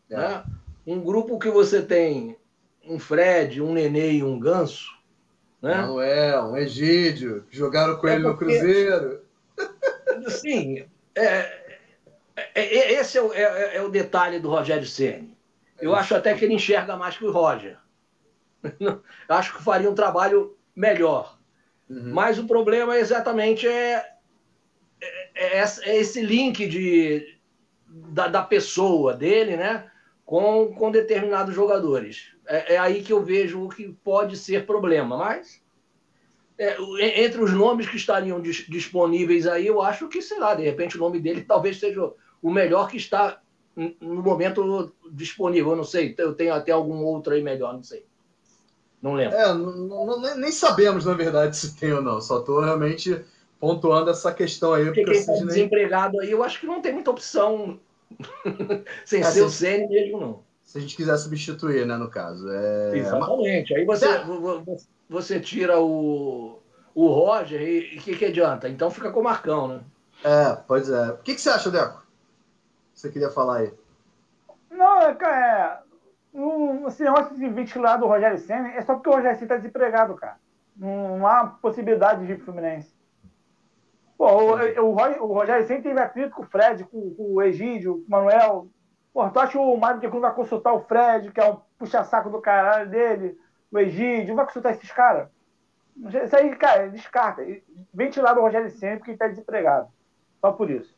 É. 0.09 0.15
Né? 0.15 0.45
Um 0.85 1.01
grupo 1.01 1.39
que 1.39 1.49
você 1.49 1.81
tem 1.81 2.37
um 2.85 2.99
Fred, 2.99 3.61
um 3.61 3.73
Nenê 3.73 4.13
e 4.13 4.23
um 4.23 4.39
Ganso. 4.39 4.91
Né? 5.63 5.77
Manuel, 5.77 6.43
um 6.47 6.57
Egídio, 6.57 7.45
que 7.49 7.55
jogaram 7.55 7.95
com 7.95 8.05
é 8.05 8.15
ele 8.15 8.23
porque, 8.23 8.45
no 8.45 8.51
Cruzeiro. 8.51 9.21
Sim, 10.27 10.85
é, 11.15 11.63
é, 12.35 12.43
é, 12.53 12.93
esse 12.93 13.17
é, 13.17 13.21
é, 13.21 13.77
é, 13.77 13.81
o 13.81 13.87
detalhe 13.87 14.39
do 14.39 14.49
Rogério 14.49 14.85
Ceni. 14.85 15.37
Eu 15.79 15.95
acho 15.95 16.13
até 16.15 16.33
que 16.33 16.43
ele 16.43 16.55
enxerga 16.55 16.97
mais 16.97 17.17
que 17.17 17.23
o 17.23 17.31
Roger. 17.31 17.77
acho 19.29 19.55
que 19.55 19.63
faria 19.63 19.89
um 19.89 19.95
trabalho 19.95 20.57
melhor. 20.75 21.39
Uhum. 21.89 22.11
Mas 22.13 22.37
o 22.37 22.45
problema 22.45 22.97
é 22.97 22.99
exatamente 22.99 23.65
é, 23.65 24.05
é, 25.33 25.59
é, 25.59 25.97
esse 25.97 26.21
link 26.21 26.67
de, 26.67 27.37
da, 27.87 28.27
da 28.27 28.41
pessoa 28.41 29.13
dele, 29.13 29.55
né? 29.55 29.89
com, 30.25 30.73
com 30.73 30.91
determinados 30.91 31.55
jogadores. 31.55 32.32
É, 32.53 32.75
é 32.75 32.77
aí 32.77 33.01
que 33.01 33.11
eu 33.11 33.23
vejo 33.23 33.63
o 33.63 33.69
que 33.69 33.97
pode 34.03 34.37
ser 34.37 34.65
problema, 34.67 35.17
mas 35.17 35.59
é, 36.57 37.23
entre 37.23 37.41
os 37.41 37.51
nomes 37.51 37.89
que 37.89 37.97
estariam 37.97 38.39
dis, 38.39 38.65
disponíveis 38.69 39.47
aí, 39.47 39.65
eu 39.65 39.81
acho 39.81 40.07
que, 40.07 40.21
sei 40.21 40.39
lá, 40.39 40.53
de 40.53 40.63
repente 40.63 40.95
o 40.95 40.99
nome 40.99 41.19
dele 41.19 41.41
talvez 41.41 41.79
seja 41.79 42.11
o 42.41 42.51
melhor 42.51 42.87
que 42.87 42.97
está 42.97 43.41
no 43.75 44.21
momento 44.21 44.93
disponível. 45.11 45.71
Eu 45.71 45.77
não 45.77 45.83
sei, 45.83 46.13
eu 46.15 46.35
tenho 46.35 46.53
até 46.53 46.71
algum 46.71 47.03
outro 47.03 47.33
aí 47.33 47.41
melhor, 47.41 47.73
não 47.73 47.83
sei. 47.83 48.05
Não 49.01 49.15
lembro. 49.15 49.35
É, 49.35 49.47
não, 49.47 50.05
não, 50.05 50.35
nem 50.37 50.51
sabemos, 50.51 51.05
na 51.05 51.13
verdade, 51.13 51.57
se 51.57 51.75
tem 51.75 51.91
ou 51.91 52.03
não. 52.03 52.21
Só 52.21 52.39
estou 52.39 52.61
realmente 52.61 53.19
pontuando 53.59 54.11
essa 54.11 54.31
questão 54.31 54.73
aí. 54.73 54.85
Porque 54.85 55.03
quem 55.03 55.13
está 55.13 55.33
desempregado 55.33 56.19
aí, 56.19 56.29
eu 56.29 56.43
acho 56.43 56.59
que 56.59 56.67
não 56.67 56.81
tem 56.81 56.93
muita 56.93 57.09
opção 57.09 57.79
sem 59.05 59.21
é, 59.21 59.23
ser 59.23 59.41
o 59.41 59.49
Ceni 59.49 59.87
mesmo, 59.87 60.19
não. 60.19 60.52
Se 60.63 60.77
a 60.77 60.81
gente 60.81 60.95
quiser 60.95 61.17
substituir, 61.17 61.85
né, 61.85 61.97
no 61.97 62.09
caso. 62.09 62.49
É... 62.49 62.97
Exatamente. 62.97 63.75
Aí 63.75 63.85
você, 63.85 64.07
você 65.09 65.39
tira 65.39 65.79
o, 65.79 66.59
o 66.95 67.07
Roger 67.07 67.61
e 67.61 67.97
o 67.97 68.01
que, 68.01 68.15
que 68.15 68.25
adianta? 68.25 68.67
Então 68.67 68.89
fica 68.89 69.11
com 69.11 69.19
o 69.19 69.23
Marcão, 69.23 69.67
né? 69.67 69.81
É, 70.23 70.57
pois 70.67 70.89
é. 70.89 71.11
O 71.11 71.17
que, 71.17 71.35
que 71.35 71.41
você 71.41 71.49
acha, 71.49 71.69
Deco? 71.69 72.01
Você 72.93 73.11
queria 73.11 73.29
falar 73.29 73.57
aí? 73.57 73.73
Não, 74.71 75.01
é, 75.01 75.11
é 75.11 75.79
um, 76.33 76.87
esse 76.87 77.03
negócio 77.03 77.35
de 77.35 77.47
ventilar 77.49 77.99
do 77.99 78.07
Rogério 78.07 78.39
Senna 78.39 78.69
é 78.69 78.81
só 78.81 78.95
porque 78.95 79.09
o 79.09 79.13
Rogério 79.13 79.37
Senna 79.37 79.45
está 79.45 79.57
desempregado, 79.57 80.15
cara. 80.15 80.37
Não, 80.75 81.19
não, 81.19 81.27
há 81.27 81.45
possibilidade 81.45 82.25
de 82.25 82.31
ir 82.31 82.35
pro 82.37 82.45
Fluminense. 82.45 82.93
Pô, 84.17 84.27
o, 84.27 84.81
o, 84.81 84.95
o 84.95 85.33
Rogério 85.33 85.67
Senna 85.67 85.81
teve 85.81 85.99
atrito 85.99 86.35
com 86.35 86.43
o 86.43 86.47
Fred, 86.47 86.83
com, 86.85 87.13
com 87.13 87.33
o 87.33 87.41
Egídio, 87.41 88.03
com 88.03 88.07
o 88.07 88.11
Manuel. 88.11 88.67
Pô, 89.13 89.29
tu 89.29 89.39
acha 89.39 89.51
que 89.51 89.57
o 89.57 89.77
Mário 89.77 90.01
de 90.01 90.07
Cruz 90.07 90.21
vai 90.21 90.33
consultar 90.33 90.73
o 90.73 90.81
Fred, 90.81 91.31
que 91.31 91.39
é 91.39 91.49
um 91.49 91.59
puxa-saco 91.77 92.29
do 92.29 92.41
caralho 92.41 92.89
dele, 92.89 93.39
o 93.71 93.77
Egídio, 93.77 94.35
vai 94.35 94.45
consultar 94.45 94.71
esses 94.71 94.91
caras? 94.91 95.29
Isso 96.23 96.35
aí, 96.35 96.55
cara, 96.55 96.89
descarta. 96.89 97.45
Ventilar 97.93 98.37
o 98.37 98.41
Rogério 98.41 98.71
Senna 98.71 98.97
porque 98.97 99.11
ele 99.11 99.15
está 99.15 99.27
desempregado. 99.27 99.87
Só 100.41 100.51
por 100.51 100.69
isso. 100.71 100.97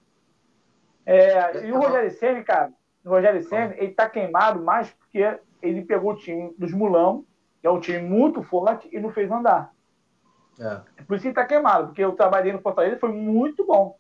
É, 1.06 1.68
e 1.68 1.72
o 1.72 1.78
Rogério 1.78 2.10
Senna, 2.12 2.44
cara, 2.44 2.72
o 3.04 3.10
Rogério 3.10 3.44
Senna, 3.44 3.76
ele 3.78 3.94
tá 3.94 4.10
queimado 4.10 4.64
mais 4.64 4.90
porque 4.92 5.40
ele 5.62 5.84
pegou 5.84 6.14
o 6.14 6.18
time 6.18 6.54
dos 6.58 6.72
Mulão, 6.72 7.26
que 7.62 7.68
é 7.68 7.70
um 7.70 7.80
time 7.80 8.00
muito 8.00 8.42
forte, 8.42 8.90
e 8.92 9.00
não 9.00 9.12
fez 9.12 9.30
andar. 9.30 9.72
É. 10.60 10.82
é 10.98 11.04
por 11.04 11.16
isso 11.16 11.24
que 11.24 11.28
ele 11.28 11.36
tá 11.36 11.46
queimado, 11.46 11.88
porque 11.88 12.04
o 12.04 12.14
trabalho 12.14 12.46
dele 12.46 12.58
no 12.58 12.64
Fortaleza 12.64 12.98
foi 12.98 13.12
muito 13.12 13.66
bom. 13.66 13.98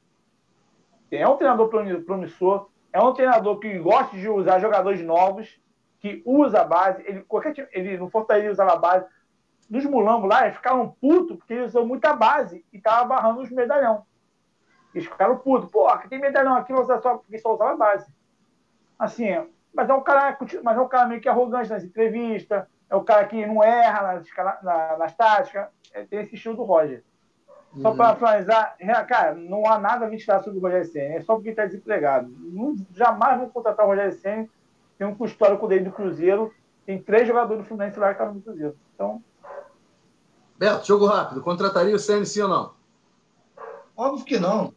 É 1.11 1.27
um 1.27 1.37
treinador 1.37 1.69
promissor, 1.69 2.69
é 2.95 3.01
um 3.01 3.13
treinador 3.13 3.59
que 3.59 3.77
gosta 3.77 4.15
de 4.15 4.29
usar 4.29 4.57
jogadores 4.59 5.01
novos, 5.01 5.59
que 5.99 6.23
usa 6.25 6.61
a 6.61 6.63
base. 6.63 7.03
Ele, 7.05 7.23
qualquer 7.23 7.53
time, 7.53 7.67
ele 7.73 7.97
no 7.97 8.09
Fortaleza 8.09 8.53
usava 8.53 8.71
a 8.71 8.77
base. 8.77 9.05
Nos 9.69 9.83
mulambos 9.83 10.29
lá, 10.29 10.43
eles 10.43 10.55
ficavam 10.55 10.95
putos 11.01 11.35
porque 11.35 11.53
eles 11.55 11.71
usam 11.71 11.85
muita 11.85 12.15
base 12.15 12.63
e 12.71 12.79
tava 12.79 13.03
barrando 13.03 13.41
os 13.41 13.51
medalhão. 13.51 14.05
Eles 14.93 15.09
ficaram 15.09 15.37
putos. 15.37 15.69
Pô, 15.69 15.89
aqui 15.89 16.07
tem 16.07 16.21
medalhão 16.21 16.55
aqui, 16.55 16.71
você 16.71 16.97
só, 17.01 17.17
porque 17.17 17.37
só 17.37 17.53
usava 17.53 17.73
a 17.73 17.75
base. 17.75 18.09
Assim, 18.97 19.45
mas 19.73 19.89
é 19.89 19.93
um 19.93 20.01
cara, 20.01 20.37
mas 20.63 20.77
é 20.77 20.79
um 20.79 20.87
cara 20.87 21.05
meio 21.05 21.19
que 21.19 21.27
arrogante 21.27 21.69
nas 21.69 21.83
entrevistas, 21.83 22.65
é 22.89 22.95
o 22.95 23.03
cara 23.03 23.25
que 23.27 23.45
não 23.45 23.61
erra 23.61 24.03
nas, 24.03 24.25
na, 24.63 24.97
nas 24.97 25.13
táticas, 25.13 25.67
é, 25.91 26.05
tem 26.05 26.21
esse 26.21 26.35
estilo 26.35 26.55
do 26.55 26.63
Roger. 26.63 27.03
Só 27.81 27.91
uhum. 27.91 27.97
para 27.97 28.15
finalizar, 28.15 28.77
cara, 29.07 29.35
não 29.35 29.69
há 29.69 29.77
nada 29.77 30.05
a 30.05 30.09
ventilar 30.09 30.41
sobre 30.43 30.59
o 30.59 30.61
Rogério 30.61 30.87
Senna, 30.87 31.15
é 31.15 31.21
só 31.21 31.35
porque 31.35 31.49
está 31.49 31.65
desempregado. 31.65 32.29
Não, 32.29 32.75
jamais 32.93 33.37
vão 33.37 33.49
contratar 33.49 33.85
o 33.85 33.89
Rogério 33.89 34.13
Senna, 34.13 34.47
tem 34.97 35.07
um 35.07 35.25
histórico 35.25 35.67
dele 35.67 35.85
do 35.85 35.91
Cruzeiro, 35.91 36.53
tem 36.85 37.01
três 37.01 37.27
jogadores 37.27 37.63
do 37.63 37.67
Fluminense 37.67 37.99
lá 37.99 38.07
que 38.07 38.13
estavam 38.13 38.35
no 38.35 38.41
Cruzeiro. 38.41 38.77
Então. 38.93 39.21
Beto, 40.57 40.87
jogo 40.87 41.05
rápido, 41.05 41.41
contrataria 41.41 41.95
o 41.95 41.99
Senna 41.99 42.25
sim 42.25 42.41
ou 42.41 42.47
não? 42.47 42.73
Óbvio 43.97 44.25
que 44.25 44.39
não. 44.39 44.73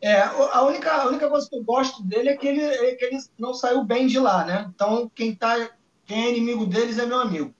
É, 0.00 0.20
a 0.20 0.62
única, 0.62 0.92
a 0.92 1.06
única 1.06 1.28
coisa 1.28 1.48
que 1.48 1.56
eu 1.56 1.64
gosto 1.64 2.02
dele 2.02 2.28
é 2.28 2.36
que 2.36 2.46
ele, 2.46 2.60
é 2.62 2.94
que 2.94 3.04
ele 3.06 3.18
não 3.38 3.54
saiu 3.54 3.82
bem 3.82 4.06
de 4.06 4.20
lá, 4.20 4.44
né? 4.44 4.70
Então, 4.74 5.10
quem, 5.14 5.34
tá, 5.34 5.70
quem 6.04 6.26
é 6.26 6.30
inimigo 6.30 6.66
deles 6.66 6.98
é 6.98 7.06
meu 7.06 7.18
amigo. 7.18 7.54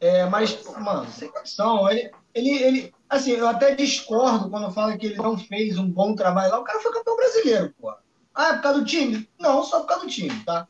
É, 0.00 0.24
mas, 0.26 0.64
mano, 0.78 1.06
sem 1.08 1.30
condição. 1.30 1.88
Ele, 1.90 2.10
ele, 2.34 2.50
ele, 2.50 2.94
assim, 3.08 3.32
eu 3.32 3.46
até 3.46 3.74
discordo 3.74 4.48
quando 4.48 4.72
fala 4.72 4.96
que 4.96 5.06
ele 5.06 5.16
não 5.16 5.36
fez 5.36 5.78
um 5.78 5.90
bom 5.90 6.14
trabalho 6.14 6.52
lá. 6.52 6.60
O 6.60 6.64
cara 6.64 6.80
foi 6.80 6.92
campeão 6.92 7.16
brasileiro, 7.16 7.74
pô. 7.80 7.92
Ah, 8.34 8.48
é 8.48 8.52
por 8.54 8.62
causa 8.62 8.80
do 8.80 8.86
time? 8.86 9.28
Não, 9.38 9.62
só 9.62 9.80
por 9.80 9.86
causa 9.86 10.04
do 10.04 10.10
time, 10.10 10.42
tá? 10.44 10.66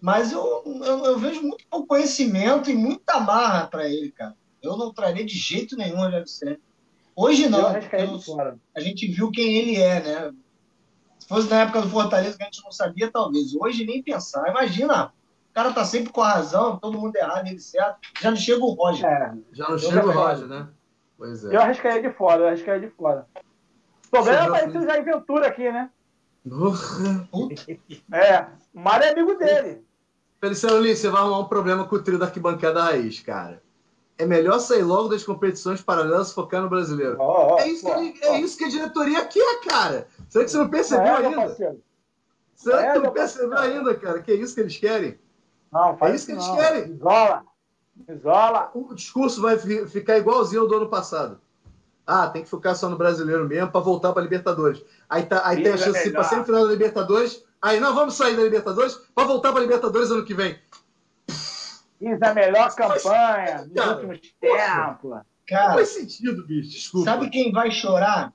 Mas 0.00 0.32
eu, 0.32 0.62
eu, 0.84 1.04
eu 1.04 1.18
vejo 1.18 1.42
muito 1.42 1.64
pouco 1.68 1.86
conhecimento 1.86 2.70
e 2.70 2.74
muita 2.74 3.20
marra 3.20 3.66
para 3.66 3.88
ele, 3.88 4.10
cara. 4.10 4.34
Eu 4.62 4.76
não 4.76 4.92
traria 4.92 5.24
de 5.24 5.36
jeito 5.36 5.76
nenhum 5.76 6.00
o 6.00 6.26
Senna. 6.26 6.58
Hoje 7.14 7.48
não. 7.48 7.74
Eu, 7.74 8.20
eu, 8.20 8.60
a 8.74 8.80
gente 8.80 9.06
viu 9.06 9.30
quem 9.30 9.56
ele 9.56 9.76
é, 9.76 10.02
né? 10.02 10.34
Se 11.18 11.28
fosse 11.28 11.48
na 11.48 11.62
época 11.62 11.82
do 11.82 11.88
Fortaleza 11.88 12.36
que 12.36 12.42
a 12.42 12.46
gente 12.46 12.62
não 12.62 12.70
sabia, 12.70 13.10
talvez. 13.10 13.54
Hoje 13.54 13.86
nem 13.86 14.02
pensar. 14.02 14.48
Imagina, 14.50 15.06
o 15.50 15.54
cara 15.54 15.72
tá 15.72 15.84
sempre 15.84 16.12
com 16.12 16.20
a 16.20 16.34
razão, 16.34 16.78
todo 16.78 16.98
mundo 16.98 17.16
errado, 17.16 17.46
ele 17.46 17.58
certo. 17.58 17.98
Já 18.20 18.30
não 18.30 18.36
chega 18.36 18.62
o 18.62 18.74
Roger. 18.74 19.06
É, 19.06 19.34
já 19.52 19.68
não 19.68 19.78
chega 19.78 20.06
o 20.06 20.12
Roger, 20.12 20.46
né? 20.46 20.68
Pois 21.16 21.44
é. 21.44 21.54
Eu 21.54 21.60
arriscaria 21.60 22.02
de 22.02 22.10
fora, 22.12 22.42
eu 22.42 22.48
arriscaria 22.48 22.88
de 22.88 22.94
fora. 22.94 23.26
O 24.06 24.10
problema 24.10 24.38
é 24.38 24.46
aparecer 24.46 24.78
o 24.78 24.84
Jair 24.84 25.04
Ventura 25.04 25.46
aqui, 25.48 25.70
né? 25.70 25.90
é, 28.12 28.46
o 28.72 28.80
Mário 28.80 29.06
é 29.06 29.10
amigo 29.10 29.34
dele. 29.34 29.84
Feliciano 30.40 30.78
Lins, 30.78 30.98
você 30.98 31.08
vai 31.08 31.20
arrumar 31.20 31.40
um 31.40 31.48
problema 31.48 31.86
com 31.86 31.96
o 31.96 32.02
trio 32.02 32.18
da 32.18 32.26
arquibancada 32.26 32.82
raiz, 32.82 33.20
cara 33.20 33.60
é 34.18 34.24
melhor 34.24 34.58
sair 34.58 34.82
logo 34.82 35.08
das 35.08 35.24
competições 35.24 35.82
paralelas 35.82 36.30
e 36.30 36.34
focar 36.34 36.62
no 36.62 36.68
brasileiro. 36.68 37.16
Oh, 37.18 37.54
oh, 37.54 37.58
é, 37.58 37.68
isso 37.68 37.86
oh, 37.86 37.98
ele, 37.98 38.14
é 38.22 38.40
isso 38.40 38.56
que 38.56 38.64
a 38.64 38.68
diretoria 38.68 39.24
quer, 39.26 39.60
cara. 39.60 40.08
Será 40.28 40.44
que 40.44 40.50
você 40.50 40.56
não 40.56 40.70
percebeu 40.70 41.06
é, 41.06 41.26
ainda? 41.26 41.56
Será 42.54 42.82
que 42.82 42.92
você 42.92 42.98
não 43.06 43.12
percebeu 43.12 43.58
ainda, 43.58 43.94
cara? 43.94 44.22
Que 44.22 44.32
é 44.32 44.34
isso 44.36 44.54
que 44.54 44.60
eles 44.60 44.76
querem? 44.76 45.18
Não, 45.70 45.98
é 46.00 46.14
isso 46.14 46.26
que 46.26 46.32
eles 46.32 46.48
querem. 46.48 46.92
Isola. 46.92 47.44
Isola. 48.08 48.70
O 48.74 48.94
discurso 48.94 49.40
vai 49.40 49.58
ficar 49.58 50.18
igualzinho 50.18 50.62
ao 50.62 50.68
do 50.68 50.76
ano 50.76 50.88
passado. 50.88 51.40
Ah, 52.06 52.28
tem 52.28 52.42
que 52.42 52.48
focar 52.48 52.76
só 52.76 52.88
no 52.88 52.96
brasileiro 52.96 53.48
mesmo 53.48 53.70
para 53.70 53.80
voltar 53.80 54.12
para 54.12 54.22
Libertadores. 54.22 54.80
Aí, 55.08 55.24
tá, 55.24 55.42
aí 55.44 55.62
tem 55.62 55.72
a 55.72 55.76
chance 55.76 56.04
de 56.04 56.08
ir 56.10 56.12
para 56.12 56.22
semifinal 56.22 56.64
da 56.64 56.72
Libertadores. 56.72 57.44
Aí, 57.60 57.80
não, 57.80 57.94
vamos 57.94 58.14
sair 58.14 58.36
da 58.36 58.44
Libertadores 58.44 58.94
para 59.12 59.24
voltar 59.24 59.52
para 59.52 59.60
Libertadores 59.60 60.10
ano 60.10 60.24
que 60.24 60.34
vem. 60.34 60.56
Fiz 61.98 62.22
a 62.22 62.34
melhor 62.34 62.72
campanha 62.74 63.64
nos 63.64 63.72
cara, 63.74 63.94
últimos 63.94 64.20
tempos. 64.40 65.20
Cara, 65.48 65.68
não 65.68 65.74
faz 65.74 65.88
sentido, 65.88 66.46
bicho. 66.46 66.70
Desculpa. 66.70 67.10
Sabe 67.10 67.30
quem 67.30 67.50
vai 67.50 67.70
chorar? 67.72 68.32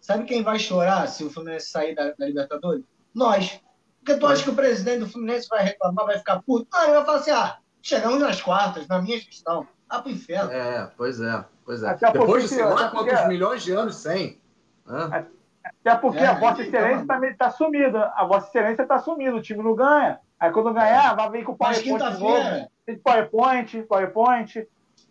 Sabe 0.00 0.24
quem 0.24 0.42
vai 0.42 0.58
chorar 0.58 1.06
se 1.06 1.24
o 1.24 1.30
Fluminense 1.30 1.70
sair 1.70 1.94
da, 1.94 2.12
da 2.12 2.26
Libertadores? 2.26 2.84
Nós. 3.14 3.60
Porque 3.98 4.18
tu 4.18 4.26
acha 4.26 4.42
que 4.42 4.50
o 4.50 4.54
presidente 4.54 5.00
do 5.00 5.08
Fluminense 5.08 5.48
vai 5.48 5.62
reclamar, 5.62 6.06
vai 6.06 6.18
ficar 6.18 6.42
puto? 6.42 6.66
Não, 6.72 6.82
ele 6.82 6.92
vai 6.94 7.04
falar 7.04 7.18
assim: 7.18 7.30
ah, 7.30 7.58
chegamos 7.82 8.20
nas 8.20 8.40
quartas, 8.40 8.86
na 8.88 9.00
minha 9.00 9.18
gestão. 9.18 9.66
Ah, 9.88 10.00
pro 10.00 10.12
inferno. 10.12 10.52
É, 10.52 10.90
pois 10.96 11.20
é, 11.20 11.44
pois 11.64 11.82
é. 11.82 11.88
Até 11.88 12.12
Depois 12.12 12.44
de 12.44 12.48
sei 12.50 12.64
lá 12.64 12.90
quantos 12.90 13.12
porque... 13.12 13.28
milhões 13.28 13.62
de 13.62 13.72
anos 13.72 13.96
sem. 13.96 14.40
Até 14.86 15.94
porque 15.96 16.18
é, 16.18 16.26
a 16.26 16.34
Vossa 16.34 16.62
Excelência 16.62 17.02
está 17.02 17.44
tá 17.46 17.50
sumida. 17.50 18.12
A 18.14 18.24
Vossa 18.24 18.48
Excelência 18.48 18.82
está 18.82 18.98
sumida, 18.98 19.34
o 19.34 19.42
time 19.42 19.62
não 19.62 19.74
ganha. 19.74 20.20
Aí 20.38 20.50
quando 20.52 20.72
ganhar, 20.72 21.14
vai 21.14 21.30
vir 21.30 21.44
com 21.44 21.52
o 21.52 21.56
PowerPoint 21.56 22.18
novo. 22.18 22.70
Tem 22.86 22.96
PowerPoint, 22.98 23.82
PowerPoint. 23.82 24.68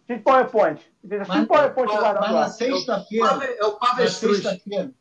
Tem 0.07 0.19
PowerPoint. 0.19 0.91
Tem 1.07 1.19
mas, 1.19 1.45
PowerPoint 1.45 1.93
mas, 1.93 2.19
mas 2.19 2.31
na 2.31 2.49
sexta-feira. 2.49 3.45
É 3.45 3.65
o 3.65 3.77
Na 3.79 4.07
sexta-feira. 4.07 4.91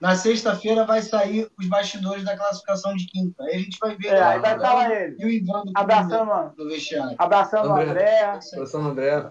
Na 0.00 0.16
sexta-feira 0.16 0.86
vai 0.86 1.02
sair 1.02 1.50
os 1.58 1.68
bastidores 1.68 2.24
da 2.24 2.36
classificação 2.36 2.96
de 2.96 3.06
quinta. 3.06 3.42
Aí 3.44 3.56
a 3.56 3.58
gente 3.58 3.78
vai 3.78 3.94
ver. 3.96 4.08
É, 4.08 4.22
aí 4.22 4.40
vai 4.40 4.56
estar 4.56 4.72
lá 4.72 4.94
ele. 4.94 5.16
E 5.18 5.24
o 5.26 5.28
Ivan 5.28 5.62
do 5.64 5.72
abraçando, 5.74 6.56
do 6.56 6.68
vestiário. 6.68 7.14
Abraçando 7.18 7.68
o 7.68 7.76
André. 7.76 8.24
Abraçando 8.54 8.86
o 8.86 8.90
André. 8.90 9.30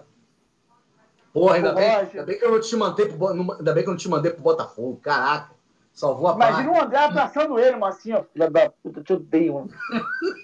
Porra, 1.32 1.56
ainda 1.56 1.72
bem, 1.72 1.90
ainda 1.90 2.22
bem 2.24 2.38
que 2.38 2.44
eu 2.44 2.52
não 2.52 2.60
te 2.60 2.76
mandei 2.76 3.06
pro, 3.06 3.28
ainda 3.28 3.72
bem 3.72 3.82
que 3.82 3.88
eu 3.88 3.92
não 3.92 3.98
te 3.98 4.08
mandei 4.08 4.32
pro 4.32 4.42
Botafogo. 4.42 5.00
Caraca. 5.02 5.50
Salvou 5.92 6.28
a 6.28 6.34
Imagina 6.34 6.70
o 6.70 6.80
André 6.80 6.98
abraçando 6.98 7.58
ele, 7.58 7.76
mas 7.76 7.96
assim, 7.96 8.12
ó, 8.12 8.22
filha 8.22 8.48
da 8.48 8.70
puta, 8.70 9.02
te 9.02 9.12
odeio, 9.12 9.54
mano. 9.54 9.70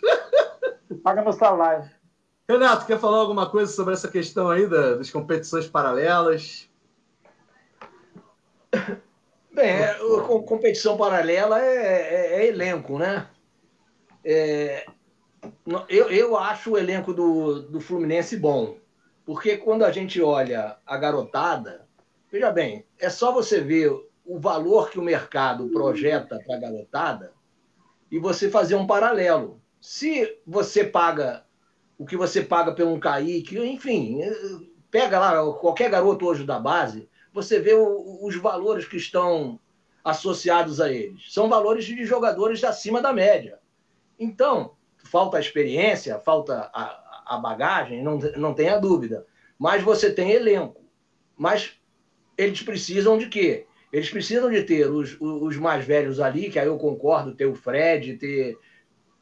Paga 1.05 1.23
meu 1.23 1.33
salário. 1.33 1.89
Renato, 2.49 2.87
quer 2.87 2.99
falar 2.99 3.19
alguma 3.19 3.49
coisa 3.49 3.73
sobre 3.73 3.95
essa 3.95 4.09
questão 4.09 4.51
aí 4.51 4.69
da, 4.69 4.97
das 4.97 5.11
competições 5.11 5.69
paralelas? 5.69 6.69
Bem, 9.57 9.71
é, 9.71 9.97
competição 10.47 10.99
paralela 10.99 11.59
é, 11.65 11.77
é, 11.77 12.43
é 12.43 12.47
elenco, 12.49 12.99
né? 12.99 13.27
É, 14.23 14.85
eu, 15.89 16.11
eu 16.11 16.37
acho 16.37 16.73
o 16.73 16.79
elenco 16.79 17.15
do, 17.15 17.63
do 17.63 17.81
Fluminense 17.81 18.37
bom, 18.37 18.77
porque 19.25 19.57
quando 19.57 19.83
a 19.87 19.91
gente 19.91 20.21
olha 20.21 20.77
a 20.85 20.99
garotada, 20.99 21.89
veja 22.31 22.51
bem, 22.51 22.85
é 22.99 23.09
só 23.09 23.33
você 23.33 23.59
ver 23.63 23.91
o 24.27 24.39
valor 24.39 24.91
que 24.91 24.99
o 24.99 25.03
mercado 25.03 25.71
projeta 25.71 26.39
para 26.47 26.57
a 26.57 26.61
garotada 26.61 27.33
e 28.11 28.19
você 28.19 28.51
fazer 28.51 28.75
um 28.75 28.87
paralelo. 28.87 29.63
Se 29.81 30.39
você 30.47 30.85
paga 30.85 31.47
o 31.97 32.05
que 32.05 32.15
você 32.15 32.43
paga 32.43 32.73
pelo 32.73 32.93
um 32.93 33.01
Kaique, 33.01 33.59
enfim, 33.59 34.21
pega 34.91 35.19
lá 35.19 35.51
qualquer 35.55 35.89
garoto 35.89 36.27
hoje 36.27 36.45
da 36.45 36.59
base, 36.59 37.09
você 37.37 37.61
vê 37.61 37.75
o, 37.75 38.19
os 38.23 38.35
valores 38.37 38.87
que 38.87 38.97
estão 38.97 39.61
associados 40.03 40.81
a 40.81 40.91
eles. 40.91 41.35
São 41.35 41.51
valores 41.51 41.85
de 41.85 42.03
jogadores 42.07 42.65
acima 42.65 43.03
da 43.03 43.13
média. 43.13 43.59
Então, 44.19 44.73
falta 45.05 45.37
a 45.37 45.41
experiência, 45.41 46.19
falta 46.19 46.71
a, 46.73 47.35
a 47.35 47.37
bagagem, 47.37 48.03
não, 48.03 48.19
não 48.37 48.55
tenha 48.55 48.79
dúvida. 48.79 49.27
Mas 49.59 49.83
você 49.83 50.11
tem 50.11 50.31
elenco. 50.31 50.83
Mas 51.37 51.73
eles 52.39 52.63
precisam 52.63 53.19
de 53.19 53.27
quê? 53.27 53.67
Eles 53.93 54.09
precisam 54.09 54.51
de 54.51 54.63
ter 54.63 54.91
os, 54.91 55.15
os 55.21 55.59
mais 55.59 55.85
velhos 55.85 56.21
ali, 56.21 56.49
que 56.49 56.59
aí 56.59 56.67
eu 56.67 56.79
concordo, 56.79 57.35
ter 57.35 57.47
o 57.47 57.55
Fred, 57.55 58.17
ter, 58.17 58.59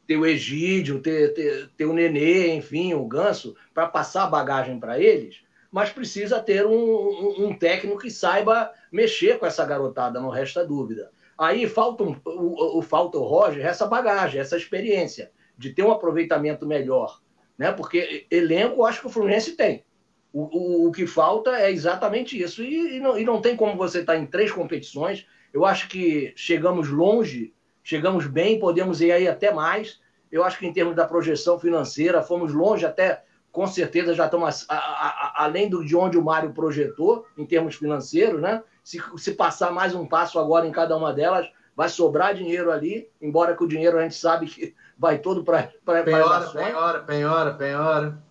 ter 0.07 0.15
o 0.15 0.25
Egídio, 0.25 1.01
ter, 1.01 1.33
ter, 1.33 1.69
ter 1.75 1.85
o 1.85 1.93
Nenê, 1.93 2.55
enfim, 2.55 2.93
o 2.93 3.05
Ganso, 3.05 3.57
para 3.73 3.87
passar 3.87 4.23
a 4.23 4.29
bagagem 4.29 4.79
para 4.79 4.97
eles, 4.99 5.44
mas 5.75 5.89
precisa 5.89 6.39
ter 6.39 6.65
um, 6.65 6.71
um, 6.71 7.47
um, 7.47 7.53
técnico 7.53 7.99
que 7.99 8.09
saiba 8.09 8.71
mexer 8.89 9.37
com 9.37 9.45
essa 9.45 9.65
garotada, 9.65 10.21
não 10.21 10.29
resta 10.29 10.65
dúvida. 10.65 11.11
Aí 11.37 11.67
falta 11.67 12.01
um, 12.01 12.15
o, 12.23 12.79
o, 12.79 12.81
falta 12.81 13.17
o 13.17 13.23
Roger 13.25 13.65
essa 13.65 13.85
bagagem, 13.85 14.39
essa 14.39 14.55
experiência 14.55 15.33
de 15.57 15.73
ter 15.73 15.83
um 15.83 15.91
aproveitamento 15.91 16.65
melhor, 16.65 17.19
né? 17.57 17.73
Porque 17.73 18.25
elenco 18.31 18.85
acho 18.85 19.01
que 19.01 19.07
o 19.07 19.09
Fluminense 19.09 19.57
tem. 19.57 19.83
O, 20.31 20.43
o, 20.43 20.87
o 20.87 20.91
que 20.93 21.05
falta 21.05 21.59
é 21.59 21.69
exatamente 21.69 22.41
isso. 22.41 22.63
E, 22.63 22.95
e, 22.95 22.99
não, 23.01 23.19
e 23.19 23.25
não 23.25 23.41
tem 23.41 23.57
como 23.57 23.75
você 23.75 23.99
estar 23.99 24.13
tá 24.13 24.17
em 24.17 24.25
três 24.25 24.53
competições. 24.53 25.27
Eu 25.53 25.65
acho 25.65 25.89
que 25.89 26.31
chegamos 26.37 26.87
longe, 26.87 27.53
chegamos 27.83 28.27
bem, 28.27 28.59
podemos 28.59 29.01
ir 29.01 29.11
aí 29.11 29.27
até 29.27 29.53
mais. 29.53 29.99
Eu 30.31 30.45
acho 30.45 30.57
que 30.57 30.65
em 30.65 30.71
termos 30.71 30.95
da 30.95 31.05
projeção 31.05 31.59
financeira, 31.59 32.23
fomos 32.23 32.53
longe 32.53 32.85
até, 32.85 33.24
com 33.55 33.65
certeza, 33.65 34.13
já 34.13 34.25
estamos 34.25 34.65
a, 34.67 34.75
a, 34.75 34.77
a, 34.77 35.43
além 35.45 35.69
do, 35.69 35.83
de 35.83 35.95
onde 35.95 36.17
o 36.17 36.21
Mário 36.21 36.51
projetou, 36.51 37.25
em 37.37 37.45
termos 37.45 37.75
financeiros, 37.75 38.41
né? 38.41 38.61
Se, 38.83 39.01
se 39.15 39.31
passar 39.31 39.71
mais 39.71 39.95
um 39.95 40.05
passo 40.05 40.37
agora 40.37 40.67
em 40.67 40.73
cada 40.73 40.95
uma 40.97 41.13
delas, 41.13 41.49
vai 41.73 41.87
sobrar 41.87 42.35
dinheiro 42.35 42.69
ali, 42.69 43.09
embora 43.21 43.55
que 43.55 43.63
o 43.63 43.67
dinheiro 43.67 43.97
a 43.97 44.01
gente 44.01 44.15
sabe 44.15 44.47
que 44.47 44.75
vai 44.99 45.19
todo 45.19 45.41
para 45.41 45.71
penhora, 45.85 46.49
penhora, 46.49 46.99
penhora, 46.99 47.53
penhora. 47.53 48.23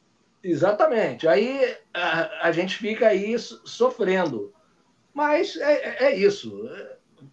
Exatamente. 0.43 1.27
Aí 1.27 1.75
a, 1.95 2.49
a, 2.49 2.53
gente 2.53 2.77
fica 2.77 3.09
aí 3.09 3.35
sofrendo. 3.39 4.53
Mas 5.15 5.57
é, 5.57 6.05
é 6.05 6.15
isso. 6.15 6.69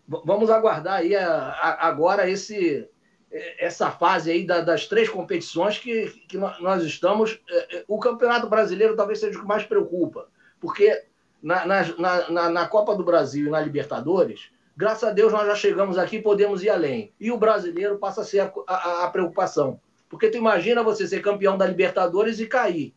Vamos 0.08 0.50
aguardar 0.50 1.00
aí 1.00 1.14
a, 1.14 1.30
a, 1.30 1.88
agora 1.90 2.30
esse, 2.30 2.88
essa 3.32 3.90
fase 3.90 4.32
aí 4.32 4.46
da, 4.46 4.62
das 4.62 4.88
três 4.88 5.10
competições 5.10 5.78
que, 5.78 6.10
que 6.28 6.38
nós 6.38 6.84
estamos. 6.84 7.40
É, 7.50 7.78
é, 7.78 7.86
o 7.88 8.00
Campeonato 8.00 8.48
Brasileiro 8.50 8.96
talvez 8.96 9.20
seja 9.20 9.38
o 9.38 9.42
que 9.42 9.48
mais 9.48 9.64
preocupa, 9.64 10.28
porque 10.60 11.04
na, 11.42 11.66
na, 11.66 12.30
na, 12.30 12.50
na 12.50 12.68
Copa 12.68 12.96
do 12.96 13.04
Brasil 13.04 13.48
e 13.48 13.50
na 13.50 13.62
Libertadores, 13.62 14.52
graças 14.76 15.08
a 15.08 15.12
Deus 15.12 15.32
nós 15.32 15.48
já 15.48 15.56
chegamos 15.56 15.98
aqui 15.98 16.18
e 16.18 16.22
podemos 16.22 16.64
ir 16.64 16.70
além. 16.70 17.14
E 17.20 17.32
o 17.32 17.38
brasileiro 17.38 17.98
passa 17.98 18.22
a 18.22 18.26
ser 18.26 18.42
a, 18.42 18.52
a, 18.68 19.06
a 19.06 19.10
preocupação. 19.10 19.80
Porque 20.10 20.30
tu 20.30 20.38
imagina 20.38 20.84
você 20.84 21.08
ser 21.08 21.22
campeão 21.22 21.58
da 21.58 21.66
Libertadores 21.66 22.40
e 22.40 22.46
cair. 22.46 22.94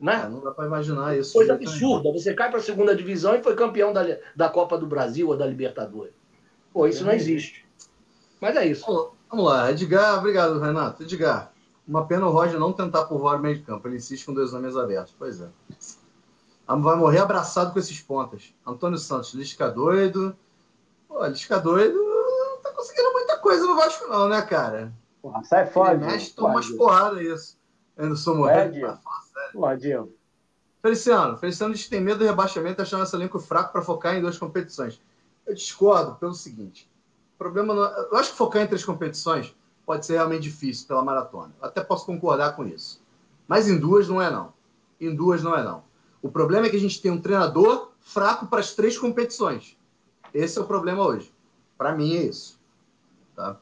Né? 0.00 0.22
É, 0.24 0.28
não 0.28 0.40
dá 0.40 0.50
para 0.50 0.66
imaginar 0.66 1.16
isso. 1.16 1.32
Coisa 1.32 1.54
absurda. 1.54 2.10
Você 2.12 2.34
cai 2.34 2.50
para 2.50 2.58
a 2.58 2.62
segunda 2.62 2.96
divisão 2.96 3.36
e 3.36 3.42
foi 3.42 3.54
campeão 3.54 3.92
da, 3.92 4.18
da 4.34 4.48
Copa 4.48 4.76
do 4.76 4.86
Brasil 4.86 5.28
ou 5.28 5.36
da 5.36 5.46
Libertadores. 5.46 6.12
Pô, 6.72 6.88
isso 6.88 7.04
é. 7.04 7.06
não 7.06 7.12
existe. 7.12 7.64
Mas 8.40 8.56
é 8.56 8.66
isso. 8.66 9.12
Vamos 9.30 9.46
lá, 9.46 9.70
Edgar, 9.70 10.18
obrigado, 10.18 10.58
Renato. 10.58 11.04
Edgar, 11.04 11.52
uma 11.86 12.04
pena 12.04 12.26
o 12.26 12.30
Roger 12.30 12.58
não 12.58 12.72
tentar 12.72 13.04
povoar 13.04 13.36
o 13.36 13.38
meio 13.38 13.56
de 13.58 13.62
campo. 13.62 13.86
Ele 13.86 13.96
insiste 13.96 14.26
com 14.26 14.34
dois 14.34 14.52
homens 14.52 14.76
abertos. 14.76 15.14
Pois 15.16 15.40
é. 15.40 15.48
Vai 16.66 16.96
morrer 16.96 17.18
abraçado 17.18 17.72
com 17.72 17.78
esses 17.78 18.00
pontas. 18.00 18.54
Antônio 18.66 18.98
Santos, 18.98 19.32
Lisca 19.34 19.68
doido. 19.68 20.36
Pô, 21.08 21.24
Lisca 21.26 21.58
doido 21.58 21.96
não 21.96 22.62
tá 22.62 22.72
conseguindo 22.72 23.12
muita 23.12 23.38
coisa 23.38 23.66
no 23.66 23.76
Vasco, 23.76 24.08
não, 24.08 24.28
né, 24.28 24.42
cara? 24.42 24.92
Porra, 25.22 25.44
sai 25.44 25.66
fora. 25.66 25.94
Ele 25.94 26.04
mexe, 26.04 26.32
toma 26.32 26.50
umas 26.50 26.68
porradas 26.70 27.20
isso. 27.20 27.58
Anderson 27.96 28.34
Moreira. 28.34 29.00
É, 29.48 29.52
Porra, 29.52 29.76
Diego. 29.76 30.12
Feliciano, 30.82 31.36
Feliciano 31.36 31.74
diz 31.74 31.84
que 31.84 31.90
tem 31.90 32.00
medo 32.00 32.20
do 32.20 32.24
rebaixamento 32.24 32.80
achando 32.80 33.04
esse 33.04 33.14
elenco 33.14 33.38
fraco 33.38 33.72
para 33.72 33.82
focar 33.82 34.16
em 34.16 34.20
duas 34.20 34.38
competições. 34.38 35.00
Eu 35.46 35.54
discordo 35.54 36.14
pelo 36.16 36.32
seguinte: 36.32 36.89
problema 37.40 37.74
não, 37.74 37.84
é, 37.86 38.08
eu 38.12 38.18
acho 38.18 38.32
que 38.32 38.36
focar 38.36 38.62
em 38.62 38.66
três 38.66 38.84
competições 38.84 39.56
pode 39.86 40.04
ser 40.04 40.12
realmente 40.12 40.42
difícil 40.42 40.86
pela 40.86 41.02
maratona. 41.02 41.54
Eu 41.58 41.68
até 41.68 41.82
posso 41.82 42.04
concordar 42.04 42.54
com 42.54 42.66
isso. 42.66 43.02
Mas 43.48 43.66
em 43.66 43.78
duas 43.78 44.06
não 44.08 44.20
é 44.20 44.30
não. 44.30 44.52
Em 45.00 45.14
duas 45.14 45.42
não 45.42 45.56
é 45.56 45.64
não. 45.64 45.82
O 46.20 46.30
problema 46.30 46.66
é 46.66 46.70
que 46.70 46.76
a 46.76 46.80
gente 46.80 47.00
tem 47.00 47.10
um 47.10 47.20
treinador 47.20 47.92
fraco 47.98 48.46
para 48.46 48.60
as 48.60 48.74
três 48.74 48.98
competições. 48.98 49.76
Esse 50.34 50.58
é 50.58 50.60
o 50.60 50.66
problema 50.66 51.02
hoje. 51.02 51.32
Para 51.78 51.94
mim 51.94 52.14
é 52.14 52.24
isso. 52.24 52.60
Tá? 53.34 53.56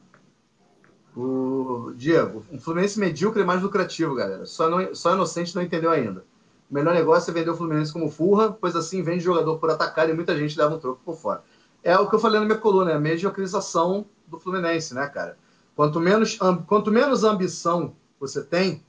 O 1.15 1.93
Diego, 1.95 2.45
um 2.51 2.59
Fluminense 2.59 2.99
medíocre 2.99 3.41
é 3.41 3.45
mais 3.45 3.61
lucrativo, 3.61 4.13
galera. 4.13 4.45
Só, 4.45 4.69
não, 4.69 4.93
só 4.93 5.13
inocente 5.13 5.55
não 5.55 5.63
entendeu 5.63 5.89
ainda. 5.89 6.25
O 6.69 6.73
melhor 6.73 6.93
negócio 6.93 7.31
é 7.31 7.33
vender 7.33 7.49
o 7.49 7.55
Fluminense 7.55 7.93
como 7.93 8.11
furra, 8.11 8.51
pois 8.51 8.75
assim 8.75 9.01
vende 9.01 9.23
jogador 9.23 9.57
por 9.57 9.71
atacar 9.71 10.09
e 10.09 10.13
muita 10.13 10.37
gente 10.37 10.57
leva 10.59 10.75
um 10.75 10.79
troco 10.79 11.01
por 11.03 11.15
fora. 11.15 11.43
É 11.83 11.97
o 11.97 12.09
que 12.09 12.15
eu 12.15 12.19
falei 12.19 12.39
na 12.39 12.45
minha 12.45 12.57
coluna, 12.57 12.91
é 12.91 12.95
a 12.95 12.99
mediocrização 12.99 14.05
do 14.27 14.39
Fluminense, 14.39 14.93
né, 14.93 15.07
cara? 15.07 15.37
Quanto 15.75 15.99
menos, 15.99 16.37
quanto 16.67 16.91
menos 16.91 17.23
ambição 17.23 17.95
você 18.19 18.43
tem, 18.43 18.83